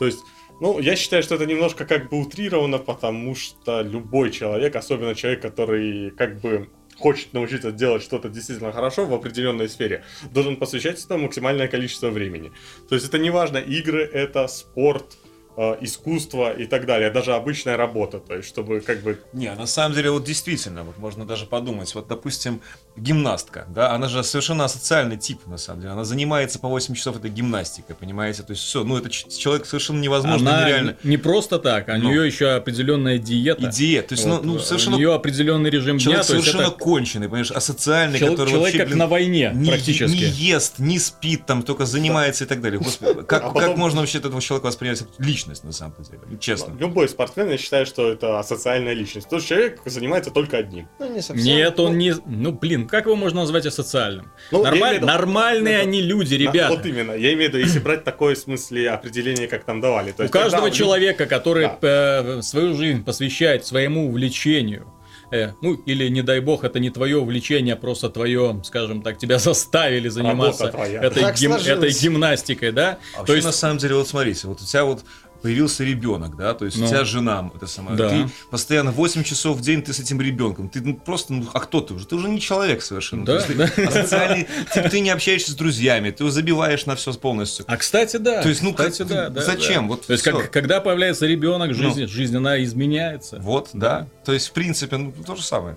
То 0.00 0.06
есть, 0.06 0.18
ну, 0.60 0.80
я 0.80 0.96
считаю, 0.96 1.22
что 1.22 1.36
это 1.36 1.46
немножко 1.46 1.84
как 1.84 2.10
бы 2.10 2.18
утрировано, 2.20 2.78
потому 2.78 3.36
что 3.36 3.82
любой 3.82 4.32
человек, 4.32 4.74
особенно 4.74 5.14
человек, 5.14 5.42
который 5.42 6.10
как 6.10 6.40
бы 6.40 6.68
хочет 7.00 7.32
научиться 7.32 7.72
делать 7.72 8.02
что-то 8.02 8.28
действительно 8.28 8.72
хорошо 8.72 9.06
в 9.06 9.14
определенной 9.14 9.68
сфере, 9.68 10.04
должен 10.32 10.56
посвящать 10.56 11.04
этому 11.04 11.24
максимальное 11.24 11.68
количество 11.68 12.10
времени. 12.10 12.52
То 12.88 12.94
есть 12.94 13.08
это 13.08 13.18
не 13.18 13.30
важно, 13.30 13.58
игры 13.58 14.02
это 14.04 14.46
спорт, 14.48 15.16
э, 15.56 15.76
искусство 15.80 16.52
и 16.52 16.66
так 16.66 16.86
далее, 16.86 17.10
даже 17.10 17.34
обычная 17.34 17.76
работа, 17.76 18.18
то 18.18 18.36
есть 18.36 18.48
чтобы 18.48 18.80
как 18.80 19.02
бы 19.02 19.18
Не, 19.32 19.54
на 19.54 19.66
самом 19.66 19.94
деле, 19.94 20.10
вот 20.10 20.24
действительно, 20.24 20.84
вот 20.84 20.98
можно 20.98 21.24
даже 21.26 21.46
подумать, 21.46 21.94
вот, 21.94 22.08
допустим, 22.08 22.60
гимнастка, 23.00 23.66
да, 23.68 23.92
она 23.92 24.08
же 24.08 24.22
совершенно 24.22 24.64
асоциальный 24.64 25.16
тип, 25.16 25.46
на 25.46 25.56
самом 25.58 25.80
деле, 25.80 25.92
она 25.92 26.04
занимается 26.04 26.58
по 26.58 26.68
8 26.68 26.94
часов 26.94 27.16
этой 27.16 27.30
гимнастикой, 27.30 27.96
понимаете, 27.96 28.42
то 28.42 28.52
есть 28.52 28.62
все, 28.62 28.84
ну, 28.84 28.96
это 28.96 29.10
человек 29.10 29.66
совершенно 29.66 29.98
невозможно, 30.00 30.50
Она 30.56 30.64
нереально. 30.66 30.96
не 31.02 31.16
просто 31.16 31.58
так, 31.58 31.88
а 31.88 31.94
у 31.94 31.98
Ну. 31.98 32.10
нее 32.10 32.26
еще 32.26 32.50
определенная 32.50 33.18
диета. 33.18 33.66
И 33.66 33.70
диет, 33.70 34.08
то 34.08 34.14
есть, 34.14 34.24
Вот, 34.26 34.44
ну, 34.44 34.52
ну, 34.52 34.56
У 34.56 34.58
совершенно 34.60 34.96
нее 34.96 35.14
определенный 35.14 35.70
режим 35.70 35.96
дня, 35.96 36.04
человек 36.04 36.26
то 36.26 36.34
есть 36.34 36.44
совершенно 36.46 36.72
это 36.72 36.78
конченый, 36.84 37.28
понимаешь, 37.28 37.50
асоциальный, 37.50 38.18
чел- 38.18 38.30
который 38.32 38.50
человек 38.50 38.64
вообще, 38.66 38.78
как 38.78 38.86
блин, 38.88 38.98
на 38.98 39.06
войне 39.06 39.50
не, 39.54 39.70
практически. 39.70 40.16
не 40.16 40.22
ест, 40.24 40.78
не 40.78 40.98
спит, 40.98 41.46
там 41.46 41.62
только 41.62 41.86
занимается 41.86 42.44
и 42.44 42.46
так 42.46 42.60
далее. 42.60 42.78
Господи, 42.80 43.22
как, 43.26 43.42
А 43.44 43.46
потом- 43.50 43.60
как 43.70 43.76
можно 43.76 44.00
вообще 44.00 44.18
этого 44.18 44.40
человека 44.40 44.66
воспринять 44.66 44.98
как 45.00 45.08
личность, 45.18 45.64
на 45.64 45.72
самом 45.72 45.94
деле, 46.02 46.18
честно. 46.38 46.74
любой 46.78 47.08
спортсмен, 47.08 47.48
я 47.50 47.58
считаю, 47.58 47.86
что 47.86 48.10
это 48.10 48.38
асоциальная 48.38 48.92
личность. 48.94 49.28
Тот 49.28 49.44
человек 49.44 49.80
занимается 49.86 50.30
только 50.30 50.58
одним. 50.58 50.88
Ну, 50.98 51.12
не 51.14 51.22
совсем. 51.22 51.44
Нет, 51.44 51.74
Ну, 51.78 51.84
он 51.84 51.98
не... 51.98 52.14
Ну, 52.26 52.52
блин, 52.52 52.86
как 52.90 53.06
его 53.06 53.16
можно 53.16 53.40
назвать 53.40 53.66
асоциальным? 53.66 54.30
Ну, 54.50 54.62
Нормаль- 54.64 54.96
виду- 54.96 55.06
Нормальные 55.06 55.74
это- 55.74 55.82
они 55.82 56.02
люди, 56.02 56.34
ребята. 56.34 56.74
Вот 56.74 56.84
именно. 56.86 57.12
Я 57.12 57.32
имею 57.34 57.50
в 57.50 57.54
виду, 57.54 57.58
если 57.58 57.78
брать 57.78 58.04
такое 58.04 58.34
в 58.34 58.38
смысле 58.38 58.90
определение, 58.90 59.46
как 59.48 59.64
там 59.64 59.80
давали. 59.80 60.12
То 60.12 60.22
У 60.22 60.24
есть, 60.24 60.32
каждого 60.32 60.64
когда- 60.64 60.76
человека, 60.76 61.26
который 61.26 61.66
Да. 61.66 61.78
э, 61.82 62.42
свою 62.42 62.74
жизнь 62.74 63.04
посвящает 63.04 63.64
своему 63.66 64.08
увлечению, 64.08 64.86
э, 65.32 65.52
ну 65.62 65.74
или 65.74 66.08
не 66.08 66.22
дай 66.22 66.40
бог, 66.40 66.64
это 66.64 66.80
не 66.80 66.90
твое 66.90 67.16
увлечение, 67.18 67.74
а 67.74 67.76
просто 67.76 68.10
твое, 68.10 68.60
скажем 68.64 69.02
так, 69.02 69.16
тебя 69.18 69.38
заставили 69.38 70.08
заниматься 70.08 70.66
этой, 70.66 71.22
гим- 71.34 71.52
сложилось. 71.52 71.66
этой 71.66 71.90
гимнастикой, 72.02 72.72
да? 72.72 72.98
А 73.12 73.14
То 73.14 73.18
вообще, 73.20 73.34
есть 73.34 73.46
на 73.46 73.52
самом 73.52 73.78
деле, 73.78 73.94
вот 73.94 74.08
смотрите, 74.08 74.48
вот 74.48 74.60
у 74.60 74.64
тебя 74.64 74.84
вот 74.84 75.00
появился 75.42 75.84
ребенок, 75.84 76.36
да, 76.36 76.54
то 76.54 76.64
есть 76.64 76.76
Ну. 76.78 76.86
у 76.86 76.88
тебя 76.88 77.04
жена, 77.04 77.50
это 77.54 77.66
самое, 77.66 77.96
Да. 77.96 78.08
ты 78.08 78.28
постоянно 78.50 78.90
8 78.90 79.22
часов 79.24 79.56
в 79.56 79.60
день 79.60 79.82
ты 79.82 79.92
с 79.92 80.00
этим 80.00 80.20
ребенком, 80.20 80.68
ты 80.68 80.80
ну, 80.80 80.94
просто, 80.94 81.32
ну, 81.32 81.46
а 81.52 81.60
кто 81.60 81.80
ты 81.80 81.94
уже? 81.94 82.06
Ты 82.06 82.16
уже 82.16 82.28
не 82.28 82.40
человек 82.40 82.82
совершенно. 82.82 83.24
Да, 83.24 83.34
есть 83.34 83.56
да. 83.56 83.66
ты 83.68 83.84
асоциальный 83.84 84.46
тип, 84.74 84.90
ты 84.90 85.00
не 85.00 85.10
общаешься 85.10 85.52
с 85.52 85.54
друзьями, 85.54 86.10
ты 86.10 86.28
забиваешь 86.30 86.86
на 86.86 86.96
все 86.96 87.12
полностью. 87.14 87.64
А 87.68 87.76
кстати, 87.76 88.16
да. 88.18 88.42
То 88.42 88.48
есть, 88.48 88.62
ну, 88.62 88.72
кстати, 88.72 88.98
как- 88.98 89.08
да, 89.08 89.28
да, 89.30 89.42
зачем? 89.42 89.84
да. 89.84 89.94
Вот 89.94 90.06
То 90.06 90.12
есть, 90.12 90.24
как- 90.24 90.50
когда 90.50 90.80
появляется 90.80 91.26
ребенок, 91.26 91.74
жизнь, 91.74 92.02
Ну. 92.02 92.08
жизнь 92.08 92.36
она 92.36 92.62
изменяется. 92.62 93.38
Вот, 93.40 93.70
да. 93.72 94.06
То 94.24 94.32
есть, 94.32 94.48
в 94.48 94.52
принципе, 94.52 94.96
ну, 94.96 95.12
то 95.26 95.34
же 95.36 95.42
самое. 95.42 95.76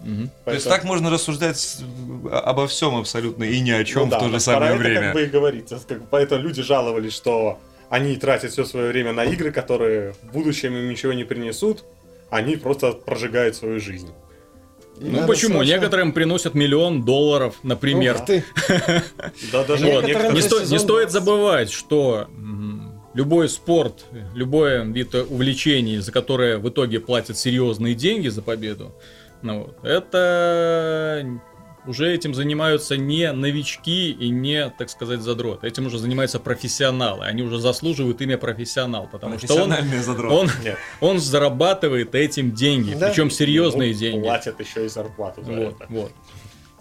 Мгм. 0.00 0.30
То 0.44 0.52
есть 0.52 0.68
так 0.68 0.84
можно 0.84 1.08
рассуждать 1.08 1.78
э, 1.80 2.28
обо 2.28 2.66
всем 2.68 2.94
абсолютно 2.96 3.44
и 3.44 3.58
ни 3.60 3.70
о 3.70 3.82
чем 3.84 4.02
Ну 4.04 4.10
да, 4.10 4.18
в 4.18 4.22
то 4.24 4.28
же 4.28 4.38
самое 4.38 4.72
про 4.72 4.74
это 4.74 4.78
время. 4.82 5.00
как 5.06 5.14
бы 5.14 5.22
и 5.22 5.26
говорится. 5.26 5.80
Поэтому 6.10 6.42
люди 6.42 6.60
жаловались, 6.62 7.14
что 7.14 7.58
они 7.94 8.16
тратят 8.16 8.50
все 8.52 8.64
свое 8.64 8.88
время 8.88 9.12
на 9.12 9.24
игры, 9.24 9.52
которые 9.52 10.12
в 10.22 10.32
будущем 10.32 10.74
им 10.76 10.88
ничего 10.88 11.12
не 11.12 11.24
принесут, 11.24 11.84
они 12.30 12.56
просто 12.56 12.92
прожигают 12.92 13.54
свою 13.56 13.78
жизнь. 13.80 14.08
и 15.00 15.04
Ну 15.04 15.12
надо 15.20 15.26
почему? 15.28 15.54
срочно- 15.58 15.72
Некоторым 15.74 16.12
приносят 16.12 16.54
миллион 16.54 17.04
долларов, 17.04 17.54
например. 17.62 18.16
Ух 18.16 18.24
ты. 18.26 18.44
Да, 19.52 19.64
даже 19.64 19.86
Вот. 19.86 20.04
Не, 20.06 20.40
сто- 20.42 20.60
не 20.60 20.78
стоит 20.78 21.08
20. 21.08 21.10
забывать, 21.12 21.70
что 21.70 22.26
м, 22.28 23.00
любой 23.14 23.48
спорт, 23.48 24.04
любой 24.34 24.84
вид 24.90 25.14
увлечений, 25.14 25.98
за 25.98 26.10
которое 26.12 26.58
в 26.58 26.68
итоге 26.68 26.98
платят 27.00 27.36
серьезные 27.38 27.94
деньги 27.94 28.28
за 28.28 28.42
победу, 28.42 28.92
ну, 29.42 29.58
вот, 29.66 29.84
это 29.84 31.24
уже 31.86 32.12
этим 32.12 32.34
занимаются 32.34 32.96
не 32.96 33.30
новички 33.32 34.10
и 34.10 34.28
не, 34.30 34.70
так 34.70 34.88
сказать, 34.90 35.20
задроты. 35.20 35.66
Этим 35.66 35.86
уже 35.86 35.98
занимаются 35.98 36.38
профессионалы. 36.40 37.26
Они 37.26 37.42
уже 37.42 37.58
заслуживают 37.58 38.20
имя 38.20 38.38
профессионал, 38.38 39.08
потому 39.10 39.38
что 39.38 39.54
он, 39.54 39.74
задрот. 40.02 40.32
он, 40.32 40.50
Нет. 40.62 40.78
он 41.00 41.18
зарабатывает 41.18 42.14
этим 42.14 42.52
деньги, 42.52 42.94
Да. 42.94 43.08
причем 43.08 43.30
серьезные 43.30 43.92
Ну, 43.92 43.98
деньги. 43.98 44.22
Платят 44.24 44.60
еще 44.60 44.86
и 44.86 44.88
зарплату 44.88 45.42
за 45.44 45.52
Вот, 45.52 45.74
это, 45.80 45.86
вот. 45.90 46.12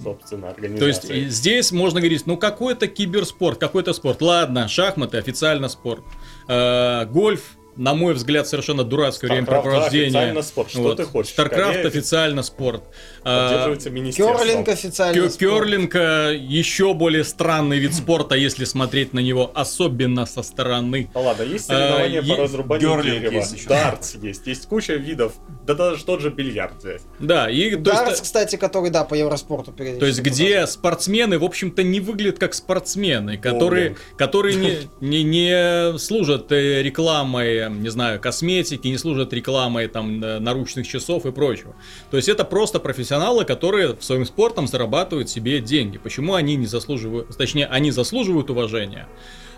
собственно, 0.01 0.47
То 0.47 0.53
организация. 0.55 1.15
есть 1.15 1.35
здесь 1.37 1.71
можно 1.71 1.99
говорить, 1.99 2.25
ну 2.25 2.37
какой-то 2.37 2.87
киберспорт, 2.87 3.59
какой-то 3.59 3.93
спорт. 3.93 4.21
Ладно, 4.21 4.67
шахматы 4.67 5.17
официально 5.17 5.67
спорт. 5.69 6.03
Э, 6.47 7.05
гольф, 7.05 7.55
на 7.75 7.93
мой 7.93 8.13
взгляд, 8.13 8.47
совершенно 8.47 8.83
дурацкое 8.83 9.29
StarCraft, 9.29 9.33
времяпрепровождение. 9.33 10.07
официально 10.07 10.41
спорт. 10.41 10.69
Что 10.71 10.95
ты 10.95 11.03
хочешь? 11.05 11.31
StarCraft 11.31 11.73
Скорее, 11.73 11.87
официально 11.87 12.43
спорт. 12.43 12.83
А, 13.23 13.47
Поддерживается. 13.69 13.89
Керлинг 13.89 14.67
официально. 14.69 15.13
кё- 15.13 15.29
спорт. 15.29 15.39
Керлинг 15.39 15.95
э, 15.95 16.35
еще 16.39 16.93
более 16.93 17.23
странный 17.23 17.79
вид 17.79 17.93
спорта, 17.93 18.35
если 18.35 18.65
смотреть 18.65 19.13
на 19.13 19.19
него, 19.19 19.51
особенно 19.53 20.25
со 20.25 20.43
стороны. 20.43 21.09
Ну 21.13 21.21
ладно, 21.21 21.43
есть 21.43 21.65
соревнования 21.65 22.21
А, 22.21 22.35
по 22.35 22.43
разрубанию 22.43 23.01
дерева, 23.03 23.31
есть 23.33 23.53
еще. 23.53 23.69
дартс 23.69 24.15
есть, 24.15 24.47
есть 24.47 24.67
куча 24.67 24.93
видов, 24.95 25.33
да 25.65 25.73
даже 25.73 26.03
тот 26.05 26.21
же 26.21 26.29
бильярд 26.29 26.77
взять. 26.79 27.01
Да, 27.19 27.49
и 27.49 27.75
Дартс, 27.75 28.09
есть, 28.11 28.23
кстати, 28.23 28.55
который, 28.55 28.89
да, 28.89 29.03
по 29.03 29.13
Евроспорту 29.13 29.71
периодически. 29.71 29.99
То 29.99 30.05
есть, 30.05 30.21
где 30.21 30.67
спортсмены, 30.67 31.39
в 31.39 31.43
общем-то, 31.43 31.83
не 31.83 31.99
выглядят 31.99 32.39
как 32.39 32.53
спортсмены, 32.53 33.37
которые, 33.37 33.95
которые 34.17 34.55
не, 34.55 34.77
не, 35.01 35.23
не 35.23 35.97
служат 35.97 36.51
э, 36.51 36.81
рекламой, 36.83 37.62
не 37.69 37.89
знаю, 37.89 38.19
косметики, 38.19 38.87
не 38.87 38.97
служат 38.97 39.33
рекламой 39.33 39.87
там 39.87 40.19
наручных 40.19 40.87
часов 40.87 41.25
и 41.25 41.31
прочего. 41.31 41.75
То 42.11 42.17
есть, 42.17 42.29
это 42.29 42.45
просто 42.45 42.79
профессионалы, 42.79 43.45
которые 43.45 43.95
своим 43.99 44.25
спортом 44.25 44.67
зарабатывают 44.67 45.29
себе 45.29 45.59
деньги. 45.61 45.97
Почему 45.97 46.33
они 46.33 46.55
не 46.55 46.65
заслуживают, 46.65 47.35
точнее, 47.37 47.67
они 47.67 47.91
заслуживают 47.91 48.49
уважения. 48.49 49.07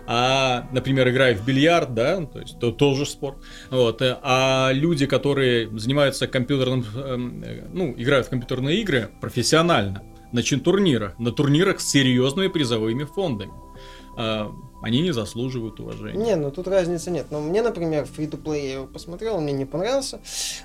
А, 0.06 0.68
например, 0.72 1.08
играя 1.08 1.34
в 1.34 1.44
бильярд, 1.44 1.92
да, 1.94 2.24
то 2.24 2.38
есть 2.38 2.58
то 2.60 2.70
тоже 2.70 3.06
спорт. 3.06 3.38
Вот, 3.70 4.00
а 4.00 4.70
люди, 4.72 5.06
которые 5.06 5.68
занимаются 5.78 6.28
компьютерным, 6.28 6.84
эм, 6.94 7.44
ну, 7.72 7.92
играют 7.96 8.28
в 8.28 8.30
компьютерные 8.30 8.80
игры 8.80 9.10
профессионально, 9.20 10.02
на 10.32 10.42
турнирах, 10.42 11.18
на 11.18 11.32
турнирах 11.32 11.80
с 11.80 11.88
серьезными 11.90 12.48
призовыми 12.48 13.04
фондами, 13.04 13.52
они 14.16 15.00
не 15.00 15.12
заслуживают 15.12 15.80
уважения. 15.80 16.16
Не, 16.16 16.36
ну 16.36 16.50
тут 16.50 16.68
разницы 16.68 17.10
нет. 17.10 17.26
Но 17.30 17.40
мне, 17.40 17.62
например, 17.62 18.04
play 18.04 18.62
я 18.62 18.72
его 18.74 18.86
посмотрел, 18.86 19.36
он 19.36 19.44
мне 19.44 19.52
не 19.52 19.64
понравился. 19.64 20.20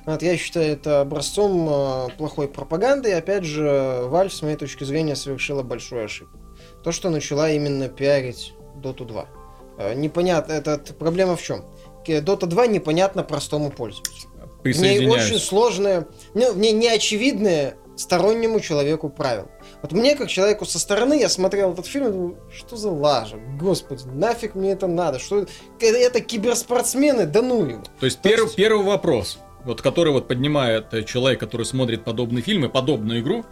Вот, 0.06 0.22
я 0.22 0.38
считаю 0.38 0.74
это 0.74 1.02
образцом 1.02 1.68
э, 1.70 2.08
плохой 2.18 2.48
пропаганды. 2.48 3.10
И 3.10 3.14
опять 3.14 3.44
же, 3.44 3.64
Valve, 3.64 4.30
с 4.30 4.42
моей 4.42 4.58
точки 4.58 4.84
зрения, 4.84 5.16
совершила 5.16 5.64
большую 5.64 6.06
ошибку. 6.06 6.38
То, 6.84 6.92
что 6.92 7.10
начала 7.10 7.50
именно 7.50 7.90
пиарить 7.90 8.54
Dota 8.76 9.06
2. 9.06 9.26
Э, 9.78 9.94
непонятно, 9.96 10.54
это 10.54 10.80
проблема 10.94 11.36
в 11.36 11.42
чем? 11.42 11.66
Dota 12.06 12.46
2 12.46 12.68
непонятно 12.68 13.24
простому 13.24 13.72
пользователю. 13.72 14.30
В 14.64 14.68
ней 14.68 15.08
очень 15.08 15.40
сложное, 15.40 16.08
ну, 16.36 16.54
в 16.54 16.58
ней 16.58 16.72
неочевидное 16.72 17.78
стороннему 17.96 18.60
человеку 18.60 19.10
правило. 19.10 19.50
Вот 19.82 19.92
мне, 19.94 20.16
как 20.16 20.30
человеку 20.30 20.66
со 20.66 20.78
стороны, 20.78 21.20
я 21.20 21.28
смотрел 21.28 21.74
этот 21.74 21.88
фильм 21.88 22.08
и 22.08 22.12
думаю, 22.12 22.38
что 22.56 22.76
за 22.76 22.92
лажа, 22.92 23.38
господи, 23.60 24.04
нафиг 24.06 24.54
мне 24.54 24.72
это 24.74 24.86
надо, 24.88 25.18
что 25.20 25.46
это, 25.80 26.22
киберспортсмены, 26.22 27.26
да 27.26 27.42
ну 27.42 27.66
его. 27.66 27.84
То 28.00 28.06
есть, 28.06 28.22
То 28.22 28.30
перв- 28.30 28.44
есть- 28.44 28.56
первый 28.56 28.86
вопрос, 28.86 29.40
вот 29.66 29.82
который 29.82 30.14
вот 30.14 30.28
поднимает 30.28 30.94
э, 30.94 31.04
человек, 31.04 31.40
который 31.40 31.66
смотрит 31.66 32.04
подобные 32.04 32.44
фильмы, 32.44 32.70
подобную 32.70 33.22
игру, 33.22 33.44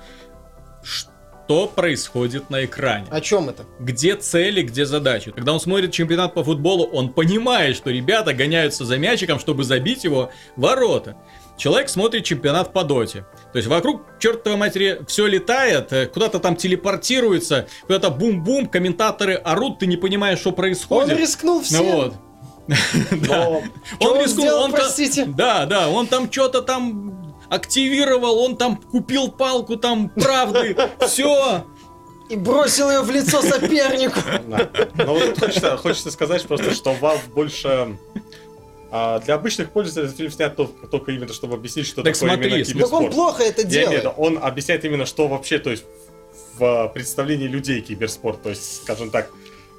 что 0.83 1.67
происходит 1.67 2.51
на 2.51 2.63
экране? 2.65 3.07
О 3.09 3.21
чем 3.21 3.49
это? 3.49 3.65
где 3.79 4.15
цели, 4.15 4.61
где 4.61 4.85
задачи. 4.85 5.31
Когда 5.31 5.51
он 5.53 5.59
смотрит 5.59 5.91
чемпионат 5.91 6.35
по 6.35 6.43
футболу, 6.43 6.83
он 6.85 7.11
понимает, 7.11 7.75
что 7.75 7.89
ребята 7.89 8.33
гоняются 8.35 8.85
за 8.85 8.97
мячиком, 8.99 9.39
чтобы 9.39 9.63
забить 9.63 10.03
его 10.03 10.29
ворота. 10.55 11.15
Человек 11.59 11.89
смотрит 11.89 12.23
чемпионат 12.23 12.71
по 12.71 12.85
доте. 12.85 13.25
То 13.51 13.57
есть 13.57 13.67
вокруг, 13.67 14.03
чертовой 14.17 14.57
матери, 14.57 15.01
все 15.09 15.27
летает, 15.27 15.91
э, 15.91 16.05
куда-то 16.05 16.39
там 16.39 16.55
телепортируется, 16.55 17.67
куда-то 17.81 18.09
бум-бум, 18.11 18.67
комментаторы 18.67 19.35
орут, 19.35 19.79
ты 19.79 19.85
не 19.85 19.97
понимаешь, 19.97 20.39
что 20.39 20.51
Он 20.51 20.55
происходит. 20.55 21.17
рискнул 21.17 21.61
всем. 21.61 21.85
Ну 21.85 21.91
вот. 21.97 22.13
Но 23.11 23.61
Что 23.99 24.09
он 24.11 24.21
рискнул, 24.21 24.61
он 24.61 24.71
простите? 24.71 25.25
Да, 25.25 25.65
да, 25.65 25.89
он 25.89 26.07
там 26.07 26.31
что-то 26.31 26.61
там 26.61 27.35
активировал, 27.49 28.39
он 28.39 28.55
там 28.55 28.77
купил 28.77 29.29
палку 29.29 29.75
там 29.75 30.07
правды, 30.09 30.77
все. 31.07 31.65
И 32.29 32.35
бросил 32.37 32.89
ее 32.89 33.01
в 33.01 33.11
лицо 33.11 33.41
сопернику. 33.41 34.19
Да. 34.47 34.69
Но 34.95 35.13
вот 35.15 35.37
хочется, 35.37 35.75
хочется 35.77 36.11
сказать 36.11 36.43
просто, 36.47 36.73
что 36.73 36.91
Valve 36.93 37.33
больше... 37.33 37.97
а, 38.91 39.19
для 39.19 39.35
обычных 39.35 39.71
пользователей 39.71 40.05
этот 40.05 40.17
фильм 40.17 40.31
снят 40.31 40.57
тол- 40.57 40.87
только 40.89 41.11
именно, 41.11 41.31
чтобы 41.33 41.55
объяснить, 41.55 41.85
что 41.87 42.01
Так 42.03 42.13
такое 42.15 42.29
смотри, 42.29 42.49
именно 42.51 42.65
смотри. 42.65 42.81
Так 42.81 42.93
он 42.93 42.99
киберспорт. 42.99 43.13
плохо 43.15 43.43
это 43.43 43.63
делает. 43.63 43.99
виду, 44.01 44.09
он 44.17 44.39
объясняет 44.41 44.85
именно, 44.85 45.05
что 45.05 45.27
вообще, 45.27 45.59
то 45.59 45.69
есть 45.71 45.83
в 46.57 46.91
представлении 46.93 47.47
людей 47.47 47.81
киберспорт, 47.81 48.41
то 48.43 48.49
есть, 48.49 48.83
скажем 48.83 49.11
так, 49.11 49.31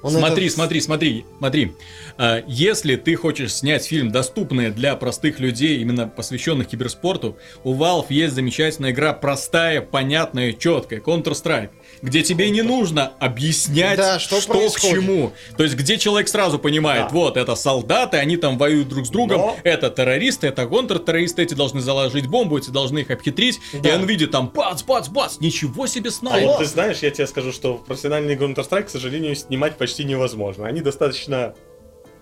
Он 0.03 0.09
смотри, 0.13 0.45
это- 0.47 0.55
смотри, 0.55 0.81
смотри, 0.81 1.25
смотри. 1.37 1.75
А, 2.17 2.43
Если 2.47 2.95
ты 2.95 3.15
хочешь 3.15 3.53
снять 3.53 3.85
фильм, 3.85 4.11
доступный 4.11 4.71
для 4.71 4.95
простых 4.95 5.39
людей, 5.39 5.77
именно 5.79 6.07
посвященных 6.07 6.67
киберспорту, 6.69 7.37
у 7.63 7.75
Valve 7.75 8.07
есть 8.09 8.33
замечательная 8.33 8.91
игра, 8.93 9.13
простая, 9.13 9.79
понятная, 9.81 10.53
четкая, 10.53 11.01
Counter-Strike, 11.01 11.69
где 12.01 12.23
тебе 12.23 12.49
не 12.49 12.61
нужно 12.61 13.11
объяснять, 13.19 13.97
Да, 13.97 14.19
что 14.19 14.41
что, 14.41 14.53
к 14.69 14.79
чему. 14.79 15.33
То 15.57 15.63
есть, 15.63 15.75
где 15.75 15.97
человек 15.97 16.27
сразу 16.27 16.57
понимает, 16.59 17.03
Да. 17.03 17.09
вот, 17.09 17.37
это 17.37 17.55
солдаты, 17.55 18.17
они 18.17 18.37
там 18.37 18.57
воюют 18.57 18.89
друг 18.89 19.05
с 19.05 19.09
другом, 19.09 19.37
Но- 19.39 19.57
это 19.63 19.89
террористы, 19.89 20.47
это 20.47 20.65
контртеррористы, 20.65 21.43
эти 21.43 21.53
должны 21.53 21.81
заложить 21.81 22.27
бомбу, 22.27 22.57
эти 22.57 22.69
должны 22.69 22.99
их 22.99 23.11
обхитрить, 23.11 23.59
и 23.73 23.77
Да. 23.77 23.95
он 23.95 24.05
видит 24.05 24.31
там, 24.31 24.47
бац, 24.53 24.83
бац, 24.83 25.07
бац, 25.09 25.39
ничего 25.39 25.87
себе 25.87 26.09
А 26.09 26.13
снайпер. 26.13 26.47
вот 26.47 26.59
ты 26.59 26.65
знаешь, 26.65 26.99
я 26.99 27.11
тебе 27.11 27.27
скажу, 27.27 27.51
что 27.51 27.75
профессиональный 27.75 28.35
Counter-Strike, 28.35 28.83
к 28.83 28.89
сожалению, 28.89 29.35
снимать 29.35 29.77
почти 29.77 30.03
невозможно. 30.03 30.67
Они 30.67 30.81
достаточно 30.81 31.53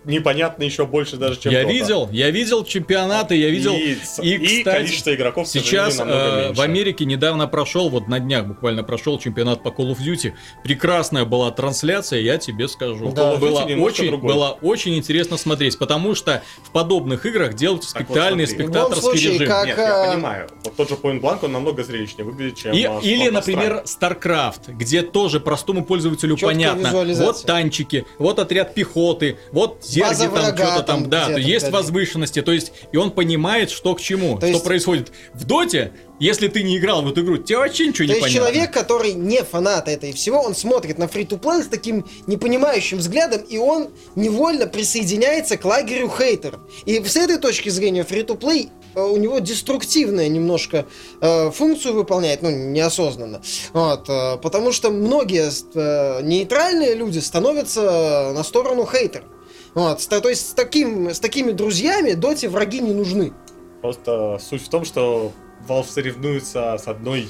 непонятны 0.05 0.63
еще 0.63 0.85
больше 0.85 1.17
даже, 1.17 1.39
чем 1.39 1.51
Я 1.51 1.63
Dota. 1.63 1.71
видел, 1.71 2.09
я 2.11 2.29
видел 2.31 2.63
чемпионаты, 2.63 3.35
я 3.35 3.49
видел. 3.49 3.75
И, 3.75 3.97
и, 4.21 4.35
и 4.35 4.59
кстати, 4.59 4.63
количество 4.63 5.13
игроков, 5.13 5.47
Сейчас 5.47 5.99
э, 5.99 6.03
меньше. 6.45 6.53
в 6.53 6.61
Америке 6.61 7.05
недавно 7.05 7.47
прошел, 7.47 7.89
вот 7.89 8.07
на 8.07 8.19
днях 8.19 8.45
буквально 8.45 8.83
прошел 8.83 9.19
чемпионат 9.19 9.61
по 9.63 9.69
Call 9.69 9.91
of 9.91 9.97
Duty. 9.99 10.33
Прекрасная 10.63 11.25
была 11.25 11.51
трансляция, 11.51 12.21
я 12.21 12.37
тебе 12.37 12.67
скажу. 12.67 13.11
Да. 13.11 13.35
Было, 13.35 13.61
очень, 13.61 14.07
другой. 14.07 14.33
было 14.33 14.57
очень 14.61 14.95
интересно 14.97 15.37
смотреть, 15.37 15.77
потому 15.77 16.15
что 16.15 16.41
в 16.63 16.71
подобных 16.71 17.25
играх 17.25 17.53
делают 17.55 17.83
Так 17.83 17.91
вот, 17.91 18.05
спектальный 18.05 18.47
смотри. 18.47 18.65
В 18.65 18.67
любом 18.69 18.91
спектаторский 18.93 19.19
случае, 19.21 19.33
режим. 19.39 19.47
как- 19.47 19.65
Нет, 19.67 19.77
я 19.77 20.03
а- 20.03 20.13
понимаю. 20.13 20.49
Вот 20.63 20.75
тот 20.75 20.89
же 20.89 20.95
Point 20.95 21.21
Blank, 21.21 21.39
он 21.43 21.51
намного 21.51 21.83
зрелищнее 21.83 22.25
выглядит, 22.25 22.57
чем 22.57 22.73
И- 22.73 22.83
а, 22.83 22.99
или, 23.01 23.29
например, 23.29 23.83
StarCraft, 23.85 24.73
где 24.73 25.01
тоже 25.01 25.39
простому 25.39 25.83
пользователю 25.85 26.35
Чёткая 26.35 26.73
понятно. 26.73 26.91
Вот 27.23 27.45
танчики, 27.45 28.05
вот 28.17 28.39
отряд 28.39 28.73
пехоты, 28.73 29.37
вот 29.51 29.83
зерги 29.89 30.27
там 30.27 30.55
что-то 30.55 30.55
там, 30.55 30.83
там 30.83 31.09
да, 31.09 31.25
где-то 31.25 31.33
то 31.41 31.47
есть 31.47 31.67
вдали. 31.67 31.73
возвышенности, 31.73 32.41
то 32.41 32.51
есть 32.51 32.71
и 32.91 32.97
он 32.97 33.11
понимает, 33.11 33.69
что 33.71 33.95
к 33.95 34.01
чему, 34.01 34.35
То 34.35 34.41
что 34.41 34.47
есть- 34.47 34.63
происходит. 34.63 35.11
В 35.33 35.45
Доте, 35.45 35.91
если 36.19 36.47
ты 36.47 36.63
не 36.63 36.77
играл 36.77 37.01
в 37.01 37.09
эту 37.11 37.21
игру, 37.21 37.37
тебе 37.37 37.57
вообще 37.59 37.87
ничего 37.87 38.07
То 38.07 38.13
не 38.13 38.19
есть 38.19 38.21
понятно. 38.21 38.51
человек, 38.51 38.71
который 38.73 39.13
не 39.13 39.43
фанат 39.43 39.87
этой 39.87 40.13
всего, 40.13 40.41
он 40.41 40.55
смотрит 40.55 40.97
на 40.97 41.07
фри 41.07 41.23
play 41.23 41.63
с 41.63 41.67
таким 41.67 42.05
непонимающим 42.27 42.97
взглядом, 42.97 43.41
и 43.41 43.57
он 43.57 43.89
невольно 44.15 44.67
присоединяется 44.67 45.57
к 45.57 45.65
лагерю 45.65 46.09
хейтеров. 46.15 46.59
И 46.85 47.03
с 47.03 47.15
этой 47.15 47.37
точки 47.37 47.69
зрения 47.69 48.03
фри 48.03 48.21
to 48.21 48.37
play 48.37 48.69
у 48.95 49.17
него 49.17 49.39
деструктивная 49.39 50.27
немножко 50.27 50.85
э, 51.21 51.51
функцию 51.51 51.93
выполняет, 51.93 52.41
ну, 52.41 52.49
неосознанно. 52.49 53.41
Вот, 53.73 54.09
э, 54.09 54.37
потому 54.37 54.71
что 54.71 54.89
многие 54.89 55.49
э, 55.75 56.21
нейтральные 56.23 56.95
люди 56.95 57.19
становятся 57.19 58.31
на 58.33 58.43
сторону 58.43 58.87
хейтеров. 58.91 59.25
Вот, 59.73 60.07
то 60.09 60.29
есть 60.29 60.49
с, 60.49 60.53
таким, 60.53 61.09
с 61.09 61.19
такими 61.19 61.51
друзьями 61.51 62.13
доте 62.13 62.49
враги 62.49 62.79
не 62.79 62.93
нужны. 62.93 63.33
Просто 63.81 64.39
суть 64.39 64.63
в 64.63 64.69
том, 64.69 64.83
что 64.83 65.31
Valve 65.67 65.87
соревнуется 65.87 66.77
с 66.77 66.87
одной 66.87 67.29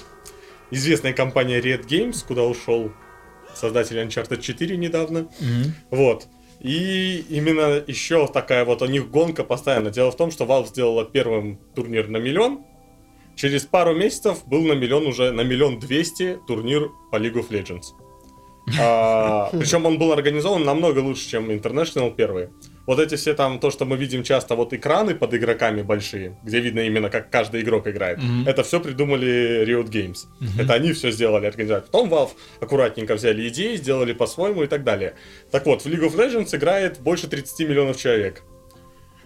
известной 0.72 1.14
компанией 1.14 1.60
Red 1.60 1.88
Games, 1.88 2.26
куда 2.26 2.44
ушел 2.44 2.92
создатель 3.54 3.98
Uncharted 3.98 4.42
4 4.42 4.78
недавно. 4.78 5.28
Мгм. 5.40 5.74
Вот. 5.92 6.28
И 6.60 7.26
именно 7.30 7.84
еще 7.88 8.28
такая 8.28 8.66
вот 8.66 8.82
у 8.82 8.86
них 8.86 9.10
гонка 9.10 9.44
постоянно. 9.44 9.92
Дело 9.92 10.12
в 10.12 10.18
том, 10.18 10.32
что 10.32 10.46
Valve 10.46 10.68
сделала 10.68 11.06
первым 11.06 11.60
турнир 11.76 12.08
на 12.10 12.18
миллион. 12.18 12.66
Через 13.36 13.64
пару 13.64 13.96
месяцев 13.96 14.46
был 14.46 14.64
на 14.64 14.74
миллион 14.74 15.08
уже 15.08 15.32
на 15.32 15.42
миллион 15.42 15.80
двести 15.80 16.40
турнир 16.48 16.90
по 17.12 17.16
League 17.16 17.36
of 17.36 17.50
Legends. 17.50 17.86
А, 18.80 19.50
причем 19.52 19.86
он 19.86 19.98
был 19.98 20.12
организован 20.12 20.64
намного 20.64 21.00
лучше, 21.00 21.30
чем 21.30 21.50
International 21.52 22.14
первый. 22.16 22.50
Вот 22.86 23.00
эти 23.00 23.16
все 23.16 23.36
там, 23.36 23.60
то, 23.60 23.70
что 23.70 23.86
мы 23.86 23.98
видим 23.98 24.24
часто, 24.24 24.56
вот 24.56 24.74
экраны 24.74 25.14
под 25.14 25.34
игроками 25.36 25.84
большие, 25.84 26.38
где 26.44 26.60
видно 26.60 26.80
именно, 26.80 27.10
как 27.10 27.30
каждый 27.30 27.62
игрок 27.62 27.88
играет. 27.88 28.18
Мгм. 28.18 28.48
Это 28.48 28.64
все 28.64 28.80
придумали 28.80 29.64
Riot 29.64 29.90
Games. 29.90 30.26
Это 30.60 30.74
они 30.74 30.94
все 30.94 31.12
сделали, 31.12 31.46
организовали. 31.46 31.84
Потом 31.86 32.10
Valve 32.10 32.32
аккуратненько 32.60 33.14
взяли 33.14 33.48
идеи, 33.50 33.76
сделали 33.76 34.14
по-своему 34.14 34.64
и 34.64 34.68
так 34.68 34.84
далее. 34.84 35.14
Так 35.52 35.68
вот, 35.68 35.84
в 35.84 35.86
League 35.86 36.04
of 36.04 36.16
Legends 36.16 36.56
играет 36.56 37.00
больше 37.00 37.28
30 37.28 37.70
миллионов 37.70 37.98
человек. 37.98 38.44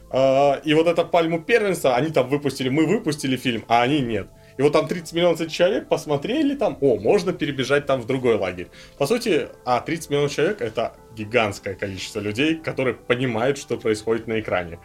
А, 0.09 0.61
И 0.65 0.73
вот 0.73 0.87
это 0.87 1.05
пальму 1.05 1.41
первенства, 1.41 1.95
они 1.95 2.11
там 2.11 2.29
выпустили, 2.29 2.69
мы 2.69 2.85
выпустили 2.85 3.37
фильм, 3.37 3.63
а 3.67 3.81
они 3.81 4.01
нет. 4.01 4.27
И 4.57 4.61
вот 4.61 4.73
там 4.73 4.87
30 4.87 5.13
миллионов 5.13 5.51
человек 5.51 5.87
посмотрели 5.87 6.55
там, 6.55 6.77
о, 6.81 6.97
можно 6.97 7.33
перебежать 7.33 7.85
там 7.85 8.01
в 8.01 8.05
другой 8.05 8.35
лагерь. 8.35 8.67
По 8.97 9.07
сути, 9.07 9.47
а 9.65 9.79
30 9.81 10.09
миллионов 10.09 10.31
человек 10.31 10.61
это 10.61 10.93
гигантское 11.15 11.75
количество 11.75 12.19
людей, 12.19 12.55
которые 12.55 12.93
понимают, 12.95 13.57
что 13.57 13.77
происходит 13.77 14.27
на 14.27 14.39
экране. 14.39 14.79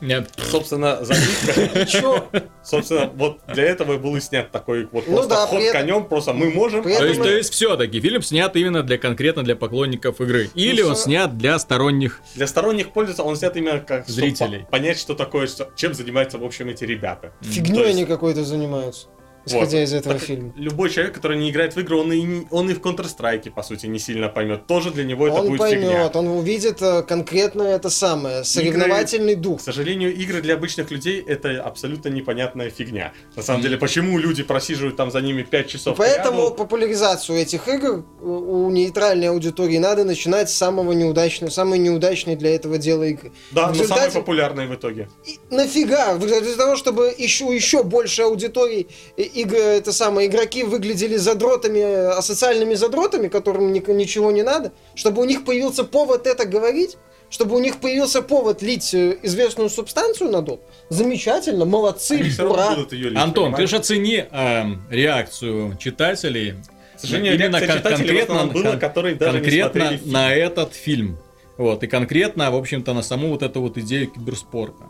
Нет. 0.00 0.28
Собственно, 0.50 1.04
за 1.04 1.14
них, 1.14 1.88
Чё? 1.88 2.26
собственно, 2.62 3.10
вот 3.14 3.38
для 3.48 3.64
этого 3.64 3.96
был 3.96 4.16
и 4.16 4.20
снят 4.20 4.50
такой 4.50 4.88
вот 4.92 5.04
Ну 5.06 5.14
просто 5.14 5.30
да, 5.30 5.46
ход 5.46 5.60
этом- 5.60 5.80
конем, 5.80 6.04
просто 6.04 6.32
мы 6.32 6.50
можем. 6.50 6.82
при 6.82 6.94
То 6.96 7.06
есть, 7.06 7.22
то 7.22 7.28
есть 7.30 7.52
все-таки 7.52 8.00
фильм 8.00 8.22
снят 8.22 8.54
именно 8.56 8.82
для 8.82 8.98
конкретно 8.98 9.42
для 9.42 9.56
поклонников 9.56 10.20
игры. 10.20 10.50
Или 10.54 10.82
он 10.82 10.94
всё- 10.94 11.04
снят 11.04 11.38
для 11.38 11.58
сторонних. 11.58 12.20
Для 12.34 12.46
сторонних 12.46 12.92
пользователей 12.92 13.26
он 13.28 13.36
снят 13.36 13.56
именно 13.56 13.80
как 13.80 14.06
Зрителей. 14.08 14.60
по- 14.64 14.72
понять, 14.72 14.98
что 14.98 15.14
такое, 15.14 15.46
что- 15.46 15.70
чем 15.76 15.94
занимаются, 15.94 16.38
в 16.38 16.44
общем, 16.44 16.68
эти 16.68 16.84
ребята. 16.84 17.32
Фигней 17.40 17.78
есть- 17.84 17.90
они 17.94 18.04
какой-то 18.04 18.44
занимаются, 18.44 19.06
исходя 19.46 19.64
Вот. 19.78 19.84
из 19.84 19.92
этого 19.92 20.14
Так 20.14 20.22
фильма. 20.22 20.52
Любой 20.56 20.90
человек, 20.90 21.14
который 21.14 21.36
не 21.38 21.50
играет 21.50 21.74
в 21.76 21.80
игры, 21.80 21.96
он 21.96 22.12
и, 22.12 22.46
он 22.50 22.70
и 22.70 22.74
в 22.74 22.80
Counter-Strike, 22.80 23.50
по 23.50 23.62
сути, 23.62 23.86
не 23.86 23.98
сильно 23.98 24.28
поймет. 24.28 24.66
Тоже 24.66 24.90
для 24.90 25.04
него 25.04 25.26
это 25.28 25.36
он 25.36 25.48
будет 25.48 25.58
поймет, 25.58 25.82
фигня. 25.84 26.10
он 26.14 26.26
увидит 26.28 26.80
э, 26.82 27.02
конкретно 27.02 27.62
это 27.62 27.90
самое, 27.90 28.44
соревновательный 28.44 29.34
дух. 29.34 29.58
К 29.60 29.62
сожалению, 29.62 30.14
игры 30.14 30.40
для 30.42 30.54
обычных 30.54 30.90
людей 30.90 31.22
это 31.26 31.62
абсолютно 31.62 32.08
непонятная 32.08 32.70
фигня. 32.70 33.12
На 33.36 33.42
самом 33.42 33.62
деле, 33.62 33.76
почему 33.76 34.18
люди 34.18 34.42
просиживают 34.42 34.96
там 34.96 35.10
за 35.10 35.20
ними 35.20 35.42
5 35.42 35.66
И 35.66 35.68
часов 35.68 35.96
поэтому 35.98 36.42
кряду? 36.42 36.54
популяризацию 36.56 37.38
этих 37.38 37.68
игр 37.68 38.04
э, 38.20 38.24
у 38.24 38.70
нейтральной 38.70 39.28
аудитории 39.28 39.78
надо 39.78 40.04
начинать 40.04 40.50
с 40.50 40.54
самого 40.54 40.92
неудачного, 40.92 41.50
самой 41.50 41.78
неудачной 41.78 42.36
для 42.36 42.54
этого 42.54 42.78
дела 42.78 43.04
игры. 43.04 43.32
Да, 43.50 43.68
в 43.68 43.76
но 43.76 43.82
результате- 43.82 44.12
популярные 44.12 44.68
в 44.68 44.74
итоге. 44.74 45.08
И 45.26 45.38
нафига? 45.50 46.16
Для 46.16 46.40
для 46.40 46.56
того, 46.56 46.76
чтобы 46.76 47.14
еще, 47.16 47.44
еще 47.54 47.82
больше 47.82 48.22
аудитории 48.22 48.86
э, 49.34 49.40
игры, 49.40 49.58
это 49.58 49.92
самое, 49.92 50.28
игроки 50.28 50.62
выглядели 50.62 51.16
задротами, 51.16 51.78
э, 51.80 52.08
асоциальными 52.10 52.74
задротами, 52.74 53.28
которым 53.28 53.72
ни- 53.72 53.92
ничего 53.92 54.30
не 54.30 54.42
надо, 54.42 54.72
чтобы 54.94 55.22
у 55.22 55.24
них 55.24 55.44
появился 55.44 55.84
повод 55.84 56.26
это 56.26 56.44
говорить, 56.46 56.96
чтобы 57.30 57.56
у 57.56 57.58
них 57.58 57.78
появился 57.80 58.22
повод 58.22 58.62
лить 58.62 58.94
э, 58.94 59.18
известную 59.22 59.68
субстанцию 59.70 60.30
на 60.30 60.42
доп. 60.42 60.60
Замечательно, 60.88 61.64
молодцы, 61.64 62.22
ура. 62.38 62.70
будут 62.74 62.92
ее 62.92 63.10
лить, 63.10 63.18
Антон, 63.18 63.46
ты 63.46 63.52
понимаешь? 63.52 63.70
же 63.70 63.76
оцени 63.76 64.24
эм, 64.30 64.82
реакцию 64.90 65.76
читателей. 65.78 66.54
К 66.96 67.00
сожалению, 67.00 67.34
именно 67.34 67.60
кон- 67.60 67.82
конкретно, 67.82 68.46
была, 68.46 68.70
кон- 68.70 68.78
которые 68.78 69.14
даже 69.16 69.40
не 69.40 69.44
конкретно 69.60 69.98
на 70.04 70.32
этот 70.32 70.74
фильм. 70.74 71.18
Вот, 71.56 71.82
и 71.82 71.86
конкретно, 71.86 72.50
в 72.50 72.56
общем-то, 72.56 72.94
на 72.94 73.02
саму 73.02 73.28
вот 73.30 73.42
эту 73.42 73.60
вот 73.60 73.78
идею 73.78 74.08
киберспорта. 74.08 74.84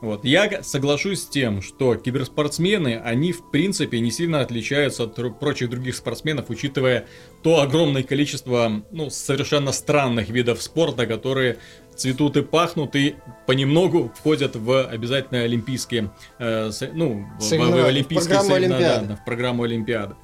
Вот. 0.00 0.24
Я 0.24 0.62
соглашусь 0.62 1.22
с 1.22 1.26
тем, 1.26 1.60
что 1.60 1.94
киберспортсмены, 1.94 2.98
они 3.04 3.32
в 3.32 3.50
принципе 3.50 4.00
не 4.00 4.10
сильно 4.10 4.40
отличаются 4.40 5.04
от 5.04 5.38
прочих 5.38 5.68
других 5.70 5.94
спортсменов, 5.94 6.46
учитывая 6.48 7.06
то 7.42 7.60
огромное 7.60 8.02
количество 8.02 8.82
ну, 8.90 9.10
совершенно 9.10 9.72
странных 9.72 10.28
видов 10.30 10.62
спорта, 10.62 11.06
которые 11.06 11.58
цветут 11.96 12.38
и 12.38 12.42
пахнут 12.42 12.96
и 12.96 13.16
понемногу 13.46 14.10
входят 14.18 14.56
в 14.56 14.86
обязательно 14.86 15.42
олимпийские, 15.42 16.10
э, 16.38 16.70
ну, 16.94 17.26
в- 17.38 17.42
в, 17.42 17.42
в 17.82 17.86
олимпийские 17.88 18.28
программу 18.38 18.48
соревнования, 18.54 19.08
да, 19.08 19.16
в 19.16 19.24
программу 19.26 19.62
Олимпиады. 19.64 20.14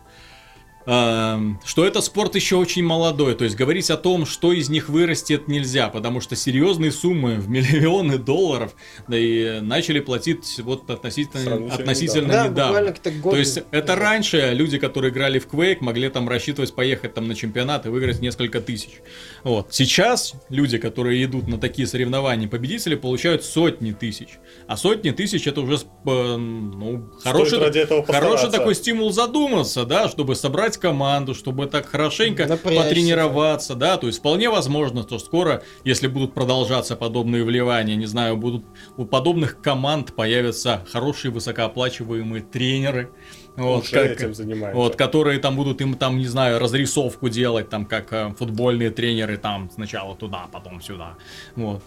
Ам, 0.89 1.61
Что 1.65 1.85
это 1.85 2.01
спорт 2.01 2.37
еще 2.37 2.57
очень 2.57 2.85
молодой, 2.85 3.35
то 3.35 3.43
есть 3.45 3.57
говорить 3.57 3.91
о 3.91 3.97
том, 3.97 4.25
что 4.25 4.53
из 4.53 4.69
них 4.69 4.89
вырастет 4.89 5.49
нельзя, 5.49 5.89
потому 5.89 6.21
что 6.21 6.37
серьезные 6.37 6.93
суммы 6.93 7.35
в 7.37 7.49
миллионы 7.49 8.19
долларов, 8.19 8.77
да 9.09 9.19
и 9.19 9.61
начали 9.61 9.99
платить 9.99 10.61
вот 10.61 10.89
относительно, 10.89 11.75
относительно 11.75 12.29
Да, 12.33 12.45
недавно. 12.49 12.65
буквально 12.67 12.93
так 12.93 13.13
То 13.15 13.19
годы 13.21 13.39
есть 13.39 13.57
это 13.57 13.89
назад. 13.95 13.99
раньше 13.99 14.51
люди, 14.55 14.79
которые 14.79 15.11
играли 15.13 15.41
в 15.41 15.49
Quake, 15.49 15.79
могли 15.81 16.09
там 16.09 16.29
рассчитывать 16.29 16.73
поехать 16.75 17.15
там 17.15 17.27
на 17.27 17.35
чемпионат 17.35 17.87
и 17.87 17.89
выиграть 17.89 18.21
несколько 18.21 18.61
тысяч. 18.61 19.01
Вот. 19.43 19.75
Сейчас 19.75 20.35
люди, 20.51 20.79
которые 20.79 21.25
идут 21.25 21.49
на 21.49 21.59
такие 21.59 21.89
соревнования, 21.89 22.47
победители 22.49 22.95
получают 22.95 23.45
сотни 23.45 23.91
тысяч. 23.91 24.39
А 24.69 24.77
сотни 24.77 25.11
тысяч 25.11 25.49
это 25.49 25.63
уже 25.63 25.75
сп- 25.75 26.37
ну, 26.37 27.11
хороший, 27.25 27.59
хороший 28.07 28.51
такой 28.53 28.75
стимул 28.77 29.11
задуматься, 29.13 29.85
да, 29.85 30.09
чтобы 30.09 30.37
собрать 30.37 30.76
собрать 30.77 30.97
команду, 30.97 31.35
чтобы 31.35 31.67
так 31.67 31.87
хорошенько 31.87 32.47
Напрячься. 32.47 32.83
потренироваться, 32.83 33.75
да, 33.75 33.97
то 33.97 34.07
есть 34.07 34.19
вполне 34.21 34.49
возможно, 34.51 35.03
что 35.03 35.19
скоро, 35.19 35.63
если 35.85 36.09
будут 36.09 36.35
продолжаться 36.35 36.97
подобные 36.97 37.45
вливания, 37.45 37.97
не 37.97 38.07
знаю, 38.07 38.37
будут 38.37 38.65
у 38.97 39.05
подобных 39.05 39.61
команд 39.61 40.15
появятся 40.15 40.85
хорошие 40.93 41.31
высокооплачиваемые 41.33 42.43
тренеры, 42.43 43.11
вот, 43.57 43.85
Уже 43.85 43.93
как- 43.93 44.11
этим 44.21 44.35
занимаются. 44.35 44.77
вот, 44.77 44.97
которые 44.97 45.39
там 45.39 45.57
будут 45.57 45.81
им 45.81 45.95
там, 45.95 46.19
не 46.19 46.27
знаю, 46.27 46.59
разрисовку 46.59 47.29
делать, 47.29 47.69
там, 47.69 47.87
как 47.87 48.13
э, 48.13 48.35
футбольные 48.39 48.91
тренеры, 48.91 49.37
там, 49.39 49.71
сначала 49.75 50.15
туда, 50.17 50.47
потом 50.53 50.81
сюда, 50.81 51.15
вот. 51.57 51.83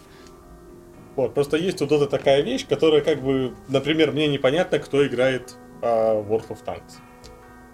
Вот, 1.15 1.33
просто 1.33 1.57
есть 1.57 1.81
у 1.81 1.85
Dota 1.85 2.07
такая 2.07 2.41
вещь, 2.41 2.65
которая 2.65 3.01
как 3.01 3.21
бы, 3.21 3.51
например, 3.67 4.11
мне 4.13 4.27
непонятно, 4.27 4.79
кто 4.79 5.05
играет 5.05 5.55
а, 5.81 6.21
World 6.21 6.47
of 6.49 6.57
Tanks. 6.65 6.99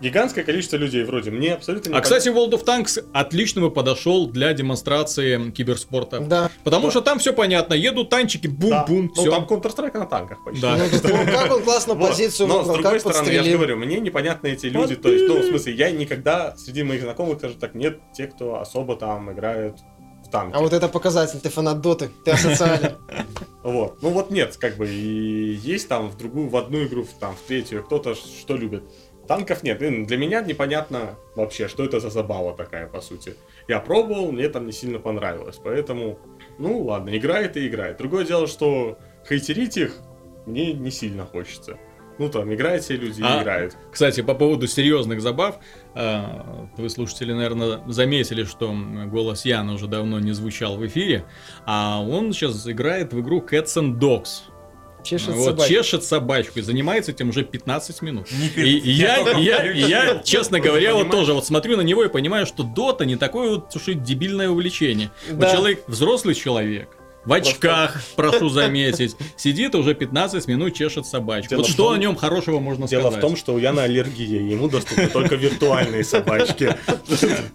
Гигантское 0.01 0.43
количество 0.43 0.75
людей 0.75 1.03
вроде, 1.05 1.31
мне 1.31 1.53
абсолютно 1.53 1.89
А, 1.89 1.99
непонятно. 1.99 2.17
кстати, 2.17 2.35
World 2.35 2.51
of 2.51 2.65
Tanks 2.65 3.03
отлично 3.13 3.61
бы 3.61 3.71
подошел 3.71 4.27
для 4.27 4.53
демонстрации 4.53 5.51
киберспорта. 5.51 6.19
Да. 6.19 6.51
Потому 6.63 6.85
Да. 6.85 6.91
что 6.91 7.01
там 7.01 7.19
все 7.19 7.31
понятно, 7.33 7.73
едут 7.75 8.09
танчики, 8.09 8.47
Да. 8.47 8.85
бум-бум, 8.85 9.11
Ну, 9.15 9.21
все. 9.21 9.31
там 9.31 9.45
Counter-Strike 9.45 9.97
на 9.97 10.05
танках 10.05 10.43
почти. 10.43 10.61
Да. 10.61 10.77
Ну, 10.77 11.25
как 11.31 11.51
он 11.51 11.63
классно 11.63 11.95
позицию 11.95 12.47
Но, 12.47 12.63
с 12.63 12.67
другой 12.67 12.99
стороны, 12.99 13.29
я 13.29 13.43
же 13.43 13.51
говорю, 13.51 13.77
мне 13.77 13.99
непонятны 13.99 14.47
эти 14.49 14.65
люди. 14.67 14.95
То 14.95 15.09
есть, 15.09 15.27
ну, 15.27 15.39
в 15.39 15.45
смысле, 15.45 15.73
я 15.73 15.91
никогда 15.91 16.55
среди 16.57 16.83
моих 16.83 17.01
знакомых, 17.01 17.37
скажем 17.39 17.57
так, 17.59 17.73
нет 17.73 17.99
тех, 18.13 18.31
кто 18.35 18.59
особо 18.59 18.97
там 18.97 19.31
играет 19.31 19.77
в 20.25 20.29
танки. 20.29 20.55
А 20.55 20.59
вот 20.59 20.73
это 20.73 20.87
показатель, 20.89 21.39
ты 21.39 21.49
фанат 21.49 21.79
доты, 21.81 22.09
ты 22.25 22.31
асоциален. 22.31 22.93
Вот. 23.63 23.99
Ну 24.03 24.09
вот 24.09 24.29
нет, 24.29 24.55
как 24.57 24.77
бы 24.77 24.87
и 24.87 25.53
есть 25.63 25.87
там 25.87 26.09
в 26.09 26.17
другую, 26.17 26.49
в 26.49 26.55
одну 26.55 26.83
игру, 26.83 27.03
там, 27.19 27.35
в 27.35 27.39
третью, 27.47 27.83
кто-то 27.83 28.13
что 28.13 28.55
любит. 28.55 28.83
Танков 29.27 29.63
нет. 29.63 29.79
Для 29.79 30.17
меня 30.17 30.41
непонятно 30.41 31.17
вообще, 31.35 31.67
что 31.67 31.83
это 31.83 31.99
за 31.99 32.09
забава 32.09 32.55
такая, 32.55 32.87
по 32.87 33.01
сути. 33.01 33.35
Я 33.67 33.79
пробовал, 33.79 34.31
мне 34.31 34.49
там 34.49 34.65
не 34.65 34.71
сильно 34.71 34.99
понравилось. 34.99 35.59
Поэтому, 35.63 36.19
ну 36.57 36.83
ладно, 36.83 37.15
играет 37.15 37.57
и 37.57 37.67
играет. 37.67 37.97
Другое 37.97 38.25
дело, 38.25 38.47
что 38.47 38.97
хейтерить 39.27 39.77
их 39.77 39.93
мне 40.45 40.73
не 40.73 40.91
сильно 40.91 41.25
хочется. 41.25 41.77
Ну 42.17 42.29
там, 42.29 42.53
играют 42.53 42.83
все 42.83 42.95
люди 42.95 43.21
А, 43.21 43.41
играют. 43.41 43.75
Кстати, 43.91 44.21
по 44.21 44.35
поводу 44.35 44.67
серьезных 44.67 45.19
забав, 45.19 45.59
э, 45.95 46.21
вы, 46.77 46.89
слушатели, 46.89 47.33
наверное, 47.33 47.81
заметили, 47.87 48.45
что 48.45 48.73
голос 49.07 49.43
Яна 49.43 49.73
уже 49.73 49.87
давно 49.87 50.19
не 50.19 50.31
звучал 50.31 50.77
в 50.77 50.87
эфире, 50.87 51.25
а 51.65 52.01
он 52.01 52.31
сейчас 52.31 52.67
играет 52.67 53.11
в 53.11 53.19
игру 53.19 53.41
Cats 53.41 53.75
and 53.77 53.99
Dogs. 53.99 54.43
Чешет 55.05 55.35
вот, 55.35 55.45
собаку. 55.45 55.69
чешет 55.69 56.03
собачку 56.03 56.59
и 56.59 56.61
занимается 56.61 57.11
этим 57.11 57.29
уже 57.29 57.43
15 57.43 58.01
минут. 58.01 58.27
Не 58.31 58.47
И, 58.63 58.77
и 58.79 58.91
я, 58.91 59.17
я, 59.37 59.63
я, 59.71 60.19
честно 60.23 60.59
говоря, 60.59 60.93
вот 60.95 61.11
тоже 61.11 61.33
вот 61.33 61.45
смотрю 61.45 61.77
на 61.77 61.81
него 61.81 62.03
и 62.03 62.09
понимаю, 62.09 62.45
что 62.45 62.63
Дота 62.63 63.05
не 63.05 63.15
такое 63.15 63.49
вот 63.51 63.75
уж 63.75 63.87
и 63.87 63.93
дебильное 63.93 64.49
увлечение. 64.49 65.11
Вот 65.29 65.39
Да. 65.39 65.51
человек, 65.53 65.83
взрослый 65.87 66.35
человек, 66.35 66.89
в 67.25 67.33
очках, 67.33 68.01
прошу 68.15 68.49
заметить, 68.49 69.15
сидит 69.35 69.73
уже 69.73 69.95
15 69.95 70.47
минут 70.47 70.75
чешет 70.75 71.07
собачку. 71.07 71.49
Дело 71.49 71.61
вот 71.61 71.69
что 71.69 71.85
том- 71.85 71.93
о 71.93 71.97
нем 71.97 72.15
хорошего 72.15 72.59
можно 72.59 72.87
Дело 72.87 73.01
сказать? 73.03 73.17
в 73.17 73.21
том, 73.21 73.35
что 73.35 73.55
у 73.55 73.57
Яна 73.57 73.83
аллергия, 73.83 74.41
ему 74.41 74.67
доступны 74.69 75.07
только 75.07 75.35
виртуальные 75.35 76.03
собачки. 76.03 76.75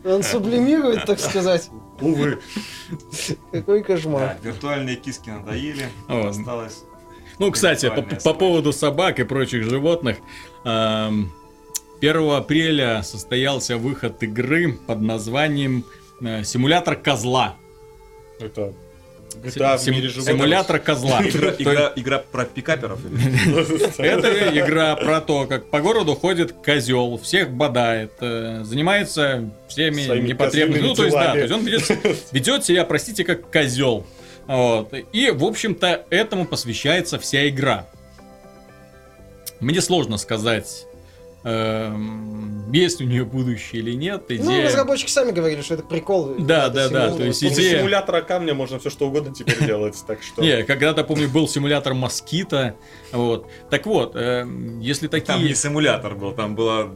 Он 0.05 0.23
сублимирует, 0.25 1.05
так 1.05 1.21
сказать. 1.21 1.69
Увы. 2.01 2.39
Какой 3.53 3.81
Да, 3.81 3.87
кошмар. 3.87 4.37
виртуальные 4.43 4.97
киски 4.97 5.31
надоели, 5.31 5.89
Вот. 6.09 6.27
осталось. 6.31 6.83
Ну, 7.41 7.51
кстати, 7.51 7.89
по, 7.89 8.03
по 8.03 8.35
поводу 8.35 8.73
собак 8.73 9.19
и 9.19 9.25
прочих 9.25 9.65
животных. 9.65 10.19
эм, 10.65 11.33
1 12.01 12.31
апреля 12.33 13.03
состоялся 13.03 13.79
выход 13.79 14.23
игры 14.23 14.75
под 14.87 15.01
названием 15.01 15.85
э, 16.23 16.45
«Симулятор 16.45 16.97
козла». 16.97 17.57
Это 18.39 18.75
GTA 19.43 19.77
в 19.77 19.81
Сим- 19.81 19.95
мире 19.95 20.09
животных. 20.09 20.35
Симулятор 20.37 20.79
козла. 20.81 21.23
Игра, 21.25 21.53
То 21.53 21.63
игра, 21.63 21.93
игра 21.97 22.19
про 22.19 22.45
пикаперов? 22.45 23.01
Это 23.99 24.59
игра 24.59 24.97
про 24.97 25.21
то, 25.23 25.47
как 25.47 25.71
по 25.71 25.81
городу 25.81 26.15
ходит 26.15 26.53
козел, 26.53 27.19
всех 27.19 27.51
бодает, 27.53 28.13
э, 28.21 28.61
занимается 28.65 29.51
всеми 29.69 30.03
непотребными. 30.21 30.83
Ну, 30.83 30.95
то 30.95 31.05
есть, 31.05 31.17
да, 31.17 31.33
то 31.33 31.39
есть 31.39 31.53
он 31.53 31.65
ведет, 31.65 31.91
ведет 32.33 32.65
себя, 32.65 32.85
простите, 32.85 33.25
как 33.25 33.51
козел. 33.51 34.05
Вот. 34.51 34.93
И, 35.13 35.31
в 35.31 35.45
общем-то, 35.45 36.07
этому 36.11 36.45
посвящается 36.45 37.21
вся 37.21 37.49
игра. 37.49 37.87
Мне 39.61 39.81
сложно 39.81 40.17
сказать, 40.17 40.87
эм, 41.45 42.73
есть 42.73 43.01
у 43.01 43.05
нее 43.05 43.25
будущее 43.25 43.81
или 43.81 43.93
нет. 43.93 44.25
Ну, 44.29 44.35
Идея... 44.35 44.67
разработчики 44.67 45.09
сами 45.09 45.31
говорили, 45.31 45.63
что 45.63 45.75
это 45.75 45.85
прикол. 45.85 46.35
Да, 46.37 46.67
Это 46.67 46.75
да, 46.75 46.89
да, 46.89 47.17
то 47.17 47.23
есть 47.23 47.45
идея- 47.45 47.79
симулятора 47.79 48.23
камня 48.23 48.53
можно 48.53 48.81
все 48.81 48.91
что 48.91 49.07
угодно 49.07 49.33
теперь 49.33 49.65
делать, 49.65 49.97
так 50.05 50.21
что... 50.21 50.43
Не, 50.43 50.65
когда-то, 50.65 51.05
помню, 51.05 51.29
был 51.29 51.47
симулятор 51.47 51.95
москита. 51.95 52.75
Вот. 53.13 53.47
Так 53.71 53.87
вот, 53.87 54.17
эм, 54.17 54.81
если 54.81 55.07
такие... 55.07 55.27
Там 55.27 55.45
не 55.45 55.55
симулятор 55.55 56.17
был, 56.17 56.33
там 56.33 56.57
был 56.57 56.91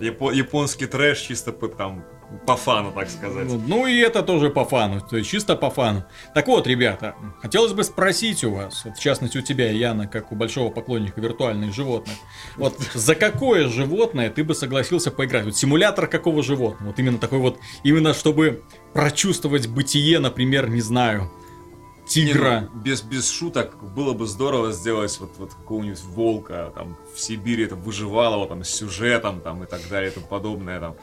японский 0.00 0.86
трэш 0.86 1.20
чисто 1.20 1.52
по, 1.52 1.68
там, 1.68 2.02
по 2.46 2.56
фану, 2.56 2.92
так 2.92 3.08
сказать. 3.08 3.46
Ну, 3.46 3.60
ну 3.66 3.86
и 3.86 3.98
это 3.98 4.22
тоже 4.22 4.50
по 4.50 4.64
фану, 4.64 5.00
то 5.00 5.16
есть 5.16 5.30
чисто 5.30 5.56
по 5.56 5.70
фану. 5.70 6.04
Так 6.34 6.48
вот, 6.48 6.66
ребята, 6.66 7.14
хотелось 7.40 7.72
бы 7.72 7.84
спросить 7.84 8.44
у 8.44 8.50
вас, 8.52 8.84
вот 8.84 8.96
в 8.96 9.00
частности 9.00 9.38
у 9.38 9.42
тебя, 9.42 9.70
Яна, 9.70 10.06
как 10.06 10.32
у 10.32 10.34
большого 10.34 10.70
поклонника 10.70 11.20
виртуальных 11.20 11.74
животных, 11.74 12.16
вот 12.56 12.78
за 12.94 13.14
какое 13.14 13.68
животное 13.68 14.30
ты 14.30 14.44
бы 14.44 14.54
согласился 14.54 15.10
поиграть? 15.10 15.44
Вот 15.44 15.56
симулятор 15.56 16.06
какого 16.06 16.42
животного? 16.42 16.90
Вот 16.90 16.98
именно 16.98 17.18
такой 17.18 17.38
вот, 17.38 17.58
именно 17.82 18.14
чтобы 18.14 18.62
прочувствовать 18.92 19.66
бытие, 19.68 20.18
например, 20.18 20.68
не 20.68 20.80
знаю, 20.80 21.22
Не, 21.22 21.26
ну, 21.26 22.06
тигра. 22.06 22.68
без, 22.74 23.02
без 23.02 23.30
шуток 23.30 23.76
было 23.94 24.12
бы 24.12 24.26
здорово 24.26 24.72
сделать 24.72 25.18
вот, 25.20 25.32
вот 25.38 25.54
какого-нибудь 25.54 26.02
волка 26.04 26.72
там 26.74 26.96
в 27.14 27.20
Сибири, 27.20 27.64
это 27.64 27.76
выживалого 27.76 28.46
там 28.46 28.62
с 28.62 28.68
сюжетом 28.68 29.40
там 29.40 29.64
и 29.64 29.66
так 29.66 29.80
далее 29.88 30.10
и 30.10 30.14
тому 30.14 30.26
подобное 30.26 30.80
там. 30.80 30.96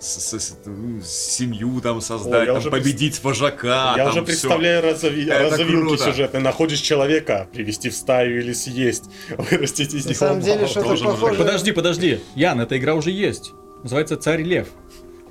С, 0.00 0.18
с- 0.20 0.38
с- 0.38 0.56
ну, 0.64 1.00
семью 1.04 1.80
там 1.80 2.00
создать, 2.00 2.42
я 2.46 2.52
там, 2.52 2.58
уже 2.58 2.70
победить 2.70 3.22
вожака. 3.24 3.94
Я 3.96 4.04
там 4.04 4.12
уже 4.12 4.22
представляю 4.22 4.84
разови- 4.84 5.28
Это 5.28 5.50
разовилки 5.50 5.86
круто. 5.88 6.04
сюжетные. 6.04 6.40
Находишь 6.40 6.80
человека, 6.80 7.48
привести 7.52 7.90
в 7.90 7.94
стаю 7.96 8.38
или 8.40 8.52
съесть, 8.52 9.04
вырастить 9.36 9.94
из 9.94 10.04
На 10.04 10.10
него 10.10 10.18
самом 10.18 10.40
деле, 10.40 10.60
можно. 10.60 10.82
похоже. 10.82 11.34
Подожди, 11.34 11.72
подожди, 11.72 12.20
Ян, 12.36 12.60
эта 12.60 12.78
игра 12.78 12.94
уже 12.94 13.10
есть. 13.10 13.52
Называется 13.82 14.16
Царь 14.16 14.42
Лев. 14.42 14.68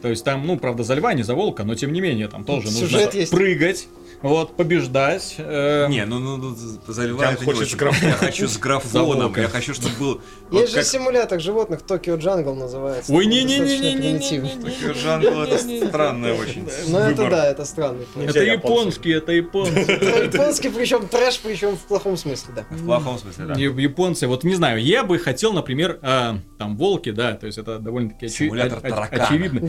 То 0.01 0.09
есть 0.09 0.23
там, 0.25 0.45
ну, 0.45 0.57
правда, 0.59 0.83
за 0.83 0.95
льва, 0.95 1.13
не 1.13 1.23
за 1.23 1.33
волка, 1.33 1.63
но 1.63 1.73
тем 1.73 1.91
не 1.93 2.01
менее, 2.01 2.27
там 2.27 2.43
тоже 2.43 2.65
нужно 2.67 2.79
Сюжет 2.81 3.13
есть. 3.13 3.31
прыгать, 3.31 3.87
вот, 4.21 4.55
побеждать. 4.57 5.35
э, 5.37 5.87
Не, 5.89 6.05
ну, 6.05 6.19
ну, 6.19 6.37
ну, 6.37 6.55
за 6.87 7.05
льва 7.05 7.25
Ян 7.25 7.33
это 7.35 7.45
не 7.45 7.51
хочет 7.53 7.69
с 7.71 7.75
графоном. 7.75 8.09
Я 8.09 8.13
хочу 8.17 8.47
с 8.47 8.57
графоном, 8.57 9.33
я 9.37 9.47
хочу, 9.47 9.73
чтобы 9.73 9.95
был... 9.97 10.21
вот 10.49 10.61
Есть 10.61 10.73
же 10.73 10.83
симулятор 10.83 11.39
животных, 11.39 11.81
Tokyo 11.83 12.15
Jungle 12.15 12.55
называется. 12.55 13.13
Ой, 13.13 13.25
не-не-не-не-не-не. 13.25 13.97
примитивный. 14.19 14.93
Jungle 14.93 15.41
это 15.43 15.57
странное 15.87 16.33
очень. 16.33 16.67
Ну 16.87 16.99
это 16.99 17.29
да, 17.29 17.47
это 17.47 17.65
странный. 17.65 18.05
Это 18.15 18.43
японский, 18.43 19.11
это. 19.11 19.37
Это 19.37 20.23
Японский, 20.23 20.69
причем 20.69 21.07
трэш, 21.07 21.39
причем 21.39 21.75
в 21.75 21.81
плохом 21.81 22.17
смысле, 22.17 22.53
да. 22.55 22.65
В 22.69 22.85
плохом 22.85 23.17
смысле, 23.19 23.45
да. 23.45 23.53
Японцы, 23.55 24.27
вот 24.27 24.43
не 24.43 24.55
знаю, 24.55 24.81
я 24.81 25.03
бы 25.03 25.19
хотел, 25.19 25.53
например, 25.53 25.99
а, 26.01 26.39
там 26.57 26.75
волки, 26.77 27.11
да, 27.11 27.33
то 27.33 27.45
есть 27.45 27.57
это 27.57 27.79
довольно-таки 27.79 28.25
очи- 28.25 28.29
Симулятор 28.29 28.79
таракана. 28.81 29.23
очевидно. 29.25 29.59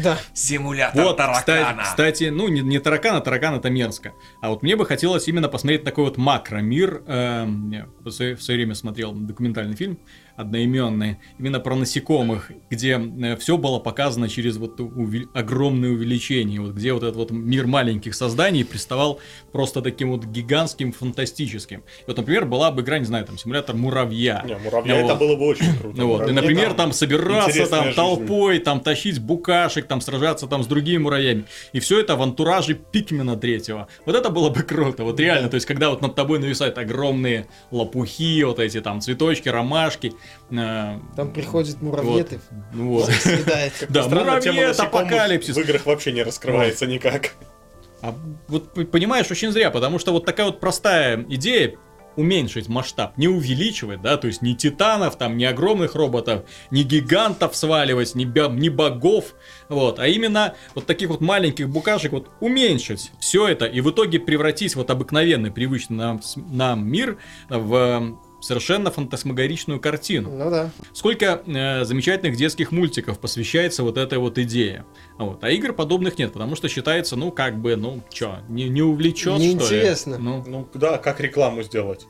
Вот, 0.95 1.16
кстати, 1.16 1.45
таракана. 1.47 1.83
кстати, 1.83 2.25
ну 2.25 2.49
не, 2.49 2.61
не 2.61 2.79
таракана, 2.79 3.20
таракан 3.20 3.55
это 3.57 3.70
мерзко. 3.70 4.12
А 4.40 4.51
вот 4.51 4.62
мне 4.62 4.77
бы 4.77 4.86
хотелось 4.86 5.27
именно 5.28 5.48
посмотреть 5.48 5.85
такой 5.85 6.05
вот 6.05 6.16
макромир. 6.16 7.02
Свое 8.09 8.36
в 8.36 8.43
свое 8.43 8.59
время 8.59 8.74
смотрел 8.74 9.12
документальный 9.12 9.74
фильм 9.74 9.98
одноименный, 10.39 11.19
именно 11.39 11.60
про 11.60 11.74
насекомых, 11.74 12.51
где 12.70 13.01
все 13.39 13.59
было 13.59 13.78
показано 13.81 14.28
через 14.28 14.56
вот 14.56 14.78
уви- 14.81 15.27
огромное 15.35 15.90
увеличение, 15.90 16.60
вот 16.60 16.73
где 16.74 16.93
вот 16.93 17.02
этот 17.02 17.16
вот 17.16 17.31
мир 17.31 17.66
маленьких 17.66 18.15
созданий 18.15 18.65
приставал 18.65 19.19
просто 19.52 19.82
таким 19.82 20.12
вот 20.12 20.24
гигантским, 20.24 20.93
фантастическим. 20.93 21.81
И 21.81 22.05
вот, 22.06 22.16
например, 22.16 22.47
была 22.47 22.70
бы 22.70 22.82
игра, 22.82 22.98
не 22.98 23.05
знаю, 23.05 23.27
там, 23.27 23.36
симулятор 23.36 23.74
муравья. 23.74 24.44
Не, 24.47 24.56
муравья 24.56 24.94
Ну 24.94 25.01
это 25.01 25.15
вот. 25.15 25.19
было 25.19 25.36
бы 25.36 25.47
очень 25.47 25.77
круто. 25.77 25.98
Ну 25.98 26.06
вот, 26.06 26.28
и, 26.28 26.32
например, 26.32 26.74
там 26.74 26.93
собираться 26.93 27.51
интересная 27.51 27.78
там 27.78 27.85
жизнь. 27.86 27.97
толпой, 27.97 28.59
там 28.60 28.81
тащить 28.81 29.19
букашек, 29.19 29.86
там 29.86 30.01
сражаться 30.01 30.47
там 30.47 30.62
с 30.62 30.66
другими 30.66 30.98
муравьями. 30.98 31.44
И 31.73 31.81
все 31.81 31.98
это 32.01 32.15
в 32.16 32.23
антураже 32.23 32.74
Пикмена 32.74 33.36
третьего. 33.36 33.89
Вот 34.06 34.15
это 34.15 34.31
было 34.31 34.51
бы 34.51 34.62
круто, 34.62 35.02
вот 35.02 35.19
реально. 35.19 35.48
То 35.48 35.56
есть, 35.56 35.66
когда 35.66 35.90
вот 35.90 36.01
над 36.01 36.15
тобой 36.15 36.39
нависают 36.39 36.78
огромные 36.78 37.48
лопухи, 37.73 38.44
вот 38.44 38.60
эти 38.60 38.81
там 38.81 39.01
цветочки, 39.01 39.48
ромашки. 39.48 40.12
Э, 40.51 40.99
Там 41.17 41.33
и 41.33 42.39
ну 42.73 42.91
вот. 42.91 43.07
съедает. 43.11 43.73
Да, 43.89 44.09
насекомых 44.09 44.79
апокалипсис. 44.79 45.57
В 45.57 45.61
играх 45.61 45.87
вообще 45.87 46.13
не 46.13 46.23
раскрывается 46.23 46.87
никак. 46.87 47.35
А 48.01 48.15
вот 48.47 48.73
понимаешь, 48.91 49.31
очень 49.31 49.51
зря, 49.51 49.71
потому 49.71 49.99
что 49.99 50.13
вот 50.13 50.25
такая 50.25 50.47
вот 50.47 50.61
простая 50.61 51.25
идея 51.29 51.77
уменьшить 52.19 52.69
масштаб, 52.69 53.17
не 53.17 53.29
увеличивать, 53.29 54.03
да, 54.03 54.17
то 54.17 54.27
есть 54.27 54.43
не 54.43 54.57
титанов, 54.57 55.17
там, 55.17 55.37
не 55.37 55.45
огромных 55.45 55.95
роботов, 55.95 56.43
не 56.73 56.83
гигантов 56.83 57.55
сваливать, 57.55 58.17
не, 58.17 58.25
бя- 58.25 58.53
не 58.53 58.71
богов, 58.71 59.37
вот, 59.69 60.01
а 60.01 60.09
именно 60.09 60.55
вот 60.75 60.85
таких 60.85 61.11
вот 61.11 61.21
маленьких 61.21 61.69
букашек 61.69 62.11
вот 62.11 62.29
уменьшить 62.41 63.13
все 63.21 63.47
это 63.47 63.67
и 63.67 63.81
в 63.81 63.91
итоге 63.91 64.19
превратить 64.19 64.75
вот 64.75 64.91
обыкновенный, 64.91 65.53
привычный 65.53 65.97
нам, 65.97 66.21
нам 66.37 66.89
мир 66.89 67.19
в 67.49 68.19
совершенно 68.40 68.90
фантасмагоричную 68.90 69.81
картину. 69.81 70.31
Ну 70.31 70.51
да. 70.51 70.70
Сколько 70.93 71.43
э, 71.47 71.85
замечательных 71.85 72.36
детских 72.36 72.73
мультиков 72.73 73.19
посвящается 73.19 73.82
вот 73.82 73.98
этой 73.98 74.19
вот 74.19 74.39
идее. 74.39 74.85
Вот. 75.19 75.43
А 75.43 75.51
игр 75.51 75.73
подобных 75.73 76.19
нет, 76.19 76.32
потому 76.32 76.56
что 76.56 76.69
считается, 76.69 77.16
ну, 77.16 77.31
как 77.32 77.59
бы, 77.59 77.77
ну, 77.77 78.02
чё, 78.10 78.39
не, 78.48 78.69
не 78.69 78.82
увлечет, 78.82 79.35
что 79.35 79.36
ли? 79.39 79.48
Неинтересно. 79.48 80.19
Ну, 80.19 80.44
Ну 80.47 80.69
да, 80.74 80.98
как 80.98 81.20
рекламу 81.20 81.62
сделать? 81.62 82.06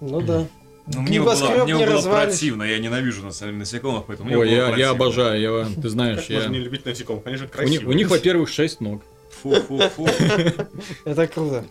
Ну 0.00 0.20
да. 0.20 0.46
Ну, 0.92 1.02
мне 1.02 1.20
бы 1.20 1.26
было, 1.26 1.64
мне 1.64 1.74
не 1.74 1.86
бы 1.86 1.92
было 1.92 2.02
противно, 2.02 2.62
я 2.64 2.78
ненавижу 2.78 3.22
на 3.22 3.32
самом 3.32 3.52
деле 3.52 3.58
насекомых, 3.60 4.04
поэтому 4.06 4.30
ой, 4.30 4.36
было 4.36 4.44
я, 4.44 4.76
я 4.76 4.90
обожаю, 4.90 5.40
я, 5.40 5.66
ты 5.80 5.88
знаешь, 5.88 6.20
Как 6.20 6.30
я... 6.30 6.36
можно 6.36 6.52
не 6.52 6.58
любить 6.58 6.84
насекомых? 6.84 7.26
Они 7.26 7.36
же 7.36 7.44
У 7.44 7.48
красивые. 7.48 7.78
них, 7.78 7.88
у 7.88 7.92
них, 7.92 8.10
во-первых, 8.10 8.48
шесть 8.48 8.80
ног. 8.80 9.02
Фу-фу-фу. 9.42 10.08
Это 11.04 11.26
круто. 11.28 11.64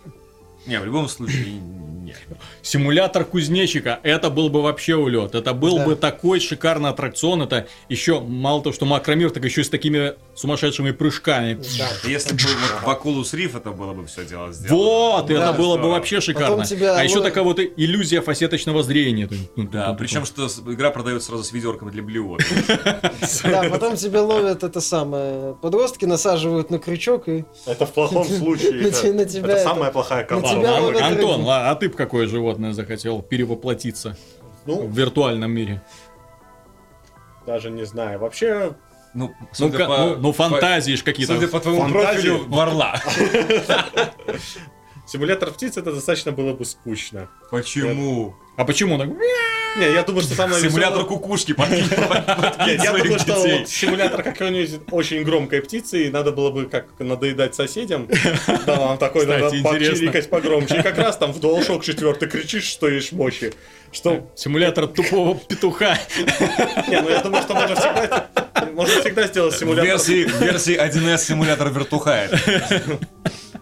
Не, 0.66 0.78
в 0.80 0.84
любом 0.84 1.08
случае, 1.08 1.60
нет. 2.28 2.38
Симулятор 2.62 3.24
кузнечика, 3.24 3.98
это 4.02 4.30
был 4.30 4.48
бы 4.50 4.62
вообще 4.62 4.94
улет. 4.96 5.34
Это 5.34 5.52
был 5.54 5.78
Да. 5.78 5.84
бы 5.86 5.96
такой 5.96 6.40
шикарный 6.40 6.90
аттракцион. 6.90 7.42
Это 7.42 7.66
еще, 7.88 8.20
мало 8.20 8.62
того, 8.62 8.72
что 8.74 8.86
макромир, 8.86 9.30
так 9.30 9.44
еще 9.44 9.60
и 9.62 9.64
с 9.64 9.68
такими 9.68 10.14
сумасшедшими 10.34 10.90
прыжками. 10.92 11.58
Да. 11.78 11.88
Если 12.08 12.34
бы 12.34 12.40
вот 12.84 13.02
в 13.02 13.06
Oculus 13.06 13.34
Rift 13.34 13.56
это 13.56 13.70
было 13.70 13.92
бы 13.92 14.06
все 14.06 14.24
дело 14.24 14.52
сделано. 14.52 14.82
Вот, 14.82 15.26
Да. 15.26 15.34
это 15.34 15.52
было 15.52 15.74
бы 15.76 15.80
Здорово. 15.82 15.88
вообще 15.96 16.20
шикарно. 16.20 16.64
Тебя 16.64 16.96
А 16.96 17.04
еще 17.04 17.22
такая 17.22 17.44
вот 17.44 17.58
иллюзия 17.60 18.20
фасеточного 18.20 18.82
зрения. 18.82 19.28
Да, 19.56 19.92
причем 19.94 20.24
что 20.24 20.46
игра 20.66 20.90
продается 20.90 21.28
сразу 21.28 21.44
с 21.44 21.52
ведерками 21.52 21.90
для 21.90 22.02
блевот. 22.02 22.40
Да, 23.44 23.64
потом 23.70 23.96
тебя 23.96 24.22
ловят 24.22 24.62
это 24.62 24.80
самое. 24.80 25.54
Подростки 25.60 26.04
насаживают 26.04 26.70
на 26.70 26.78
крючок 26.78 27.28
и 27.28 27.44
Это 27.66 27.86
в 27.86 27.92
плохом 27.92 28.24
случае. 28.28 28.88
Это- 28.88 29.58
самая 29.64 29.90
плохая 29.90 30.24
команда. 30.24 30.76
Антон, 31.06 31.44
а, 31.48 31.74
ты 31.74 31.88
какое 32.00 32.26
животное 32.26 32.72
захотел 32.72 33.20
перевоплотиться 33.20 34.16
Ну, 34.64 34.86
в 34.86 34.96
виртуальном 34.96 35.50
мире? 35.52 35.82
даже 37.46 37.70
не 37.70 37.84
знаю. 37.84 38.18
Вообще, 38.20 38.72
Ну, 39.12 39.34
Ну, 39.58 39.70
по- 39.70 39.86
ну, 39.88 40.16
ну, 40.16 40.32
фантазии 40.32 40.94
ж 40.96 41.02
какие-то. 41.02 41.34
Судя 41.34 41.48
по 41.48 41.58
твоему 41.60 41.80
Фантазии. 41.82 42.28
профилю, 42.30 42.48
в 42.48 42.58
орла. 42.60 42.94
симулятор 45.06 45.50
птиц 45.50 45.76
это 45.76 45.92
достаточно 45.92 46.32
было 46.32 46.52
бы 46.54 46.64
скучно. 46.64 47.28
Почему? 47.50 48.34
А 48.56 48.64
почему 48.64 48.98
так? 48.98 49.08
Не, 49.76 49.92
я 49.92 50.02
думаю, 50.02 50.22
что 50.22 50.34
самое 50.34 50.60
Симулятор 50.62 51.04
кукушки 51.04 51.54
я 51.58 52.92
думаю, 52.92 53.18
что 53.18 53.64
симулятор 53.66 54.22
какой-нибудь 54.22 54.80
очень 54.90 55.22
громкой 55.22 55.62
птицы, 55.62 56.06
и 56.06 56.10
надо 56.10 56.32
было 56.32 56.50
бы 56.50 56.66
как 56.66 56.86
надоедать 56.98 57.54
соседям. 57.54 58.08
Да, 58.66 58.76
вам 58.76 58.98
такой 58.98 59.26
надо 59.26 59.50
подчирикать 59.62 60.28
погромче. 60.28 60.78
И 60.78 60.82
как 60.82 60.98
раз 60.98 61.16
там 61.16 61.32
в 61.32 61.38
DualShock 61.38 61.82
4 61.82 62.14
кричишь, 62.28 62.64
что 62.64 62.88
есть 62.88 63.12
мощи. 63.12 63.52
Что... 63.92 64.30
Симулятор 64.34 64.86
тупого 64.86 65.36
петуха. 65.36 65.98
Не, 66.88 67.00
ну 67.00 67.08
я 67.08 67.20
думаю, 67.22 67.42
что 67.42 67.54
можно 67.54 67.76
всегда... 67.76 68.28
Можно 68.72 69.00
всегда 69.00 69.26
сделать 69.26 69.56
симулятор... 69.56 69.86
версии, 69.86 70.44
версии 70.44 70.78
1С 70.78 71.18
симулятор 71.18 71.70
вертухая. 71.70 72.28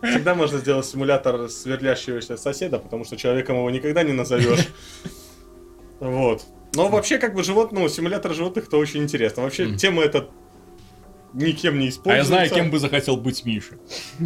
Всегда 0.03 0.35
можно 0.35 0.59
сделать 0.59 0.87
симулятор 0.87 1.49
сверлящегося 1.49 2.37
соседа, 2.37 2.79
потому 2.79 3.05
что 3.05 3.17
человеком 3.17 3.57
его 3.57 3.71
никогда 3.71 4.03
не 4.03 4.13
назовешь. 4.13 4.69
Вот. 6.01 6.45
Но 6.75 6.89
вообще, 6.89 7.19
как 7.19 7.35
бы 7.35 7.43
животное, 7.43 7.83
ну, 7.83 7.89
симулятор 7.89 8.35
животных 8.35 8.67
это 8.69 8.77
очень 8.77 9.03
интересно. 9.03 9.43
Вообще, 9.43 9.75
тема 9.77 10.03
эта 10.03 10.29
никем 11.33 11.79
не 11.79 11.87
А 11.87 11.89
используется. 11.91 12.17
я 12.35 12.47
знаю, 12.47 12.51
кем 12.51 12.71
бы 12.71 12.79
захотел 12.79 13.17
быть 13.17 13.45
Миша. 13.45 13.75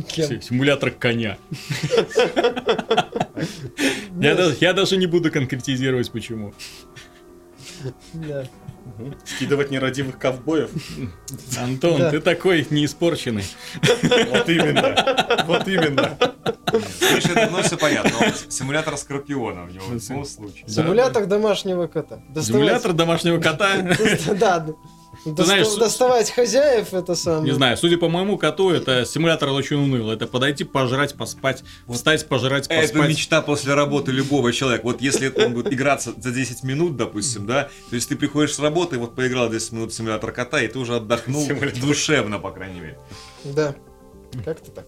Кем? 0.09 0.43
Симулятор 0.43 0.91
коня. 0.91 1.39
Я 4.21 4.35
даже, 4.37 4.57
я 4.61 4.73
даже 4.73 4.97
не 4.97 5.07
буду 5.07 5.33
конкретизировать, 5.33 6.13
почему. 6.13 6.55
Да. 8.13 8.47
Скидывать 9.25 9.71
нерадивых 9.71 10.19
ковбоев. 10.19 10.71
Антон, 11.59 11.99
Да. 11.99 12.11
ты 12.11 12.21
такой 12.21 12.67
неиспорченный. 12.71 13.45
Вот 13.83 14.49
именно. 14.49 15.45
Вот 15.47 15.69
именно. 15.69 16.19
Миша, 16.73 17.33
это 17.33 17.51
ну, 17.51 17.63
все 17.63 17.77
понятно. 17.77 18.11
Симулятор 18.49 18.97
Скорпиона 18.97 19.65
у 19.65 19.69
него 19.69 19.85
в 19.87 19.93
любом 20.09 20.25
случае. 20.25 20.65
Да. 20.67 20.73
Симулятор 20.73 21.27
домашнего 21.27 21.87
кота. 21.87 22.21
Симулятор 22.41 22.93
домашнего 22.93 23.41
кота. 23.41 23.73
Да, 24.39 24.67
да. 25.25 25.31
Доста- 25.33 25.45
знаешь, 25.45 25.75
Доставать 25.77 26.31
хозяев 26.31 26.93
это 26.95 27.15
самое. 27.15 27.45
Не 27.45 27.51
знаю, 27.53 27.77
судя 27.77 27.97
по 27.99 28.09
моему 28.09 28.39
коту, 28.39 28.71
это 28.71 29.05
симулятор 29.05 29.51
очень 29.51 29.77
унылый. 29.77 30.17
Это 30.17 30.27
подойти, 30.27 30.65
пожрать, 30.65 31.15
поспать, 31.15 31.63
встать, 31.89 32.27
пожрать, 32.29 32.67
Это 32.69 32.81
поспать. 32.93 33.09
мечта 33.11 33.43
после 33.43 33.75
работы 33.75 34.11
любого 34.13 34.53
человека. 34.53 34.85
Вот 34.85 35.01
если 35.01 35.29
он 35.29 35.55
будет 35.55 35.73
играться 35.73 36.13
за 36.17 36.31
10 36.33 36.63
минут, 36.65 36.97
допустим, 36.97 37.47
да, 37.47 37.69
то 37.91 37.95
есть 37.97 38.09
ты 38.09 38.17
приходишь 38.17 38.55
с 38.55 38.59
работы, 38.59 38.99
вот 38.99 39.15
поиграл 39.15 39.49
10 39.51 39.73
минут 39.73 39.93
в 39.93 39.95
симулятор 39.95 40.33
кота, 40.33 40.61
и 40.61 40.69
ты 40.69 40.79
уже 40.79 40.97
отдохнул 40.97 41.45
Симулятор. 41.47 41.81
душевно, 41.81 42.39
по 42.39 42.51
крайней 42.51 42.81
мере. 42.81 42.99
Да. 43.45 43.75
Как-то 44.45 44.71
так. 44.71 44.87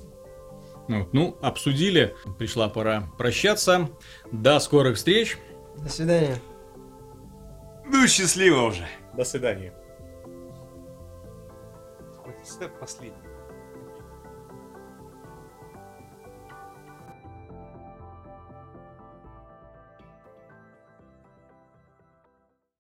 Ну, 0.88 1.08
ну, 1.12 1.36
обсудили. 1.40 2.14
Пришла 2.38 2.68
пора 2.68 3.08
прощаться. 3.16 3.88
До 4.32 4.58
скорых 4.60 4.96
встреч. 4.96 5.38
До 5.78 5.88
свидания. 5.88 6.40
Ну, 7.86 8.06
счастливо 8.06 8.62
уже. 8.62 8.86
До 9.16 9.24
свидания. 9.24 9.72
Последний. 12.68 13.23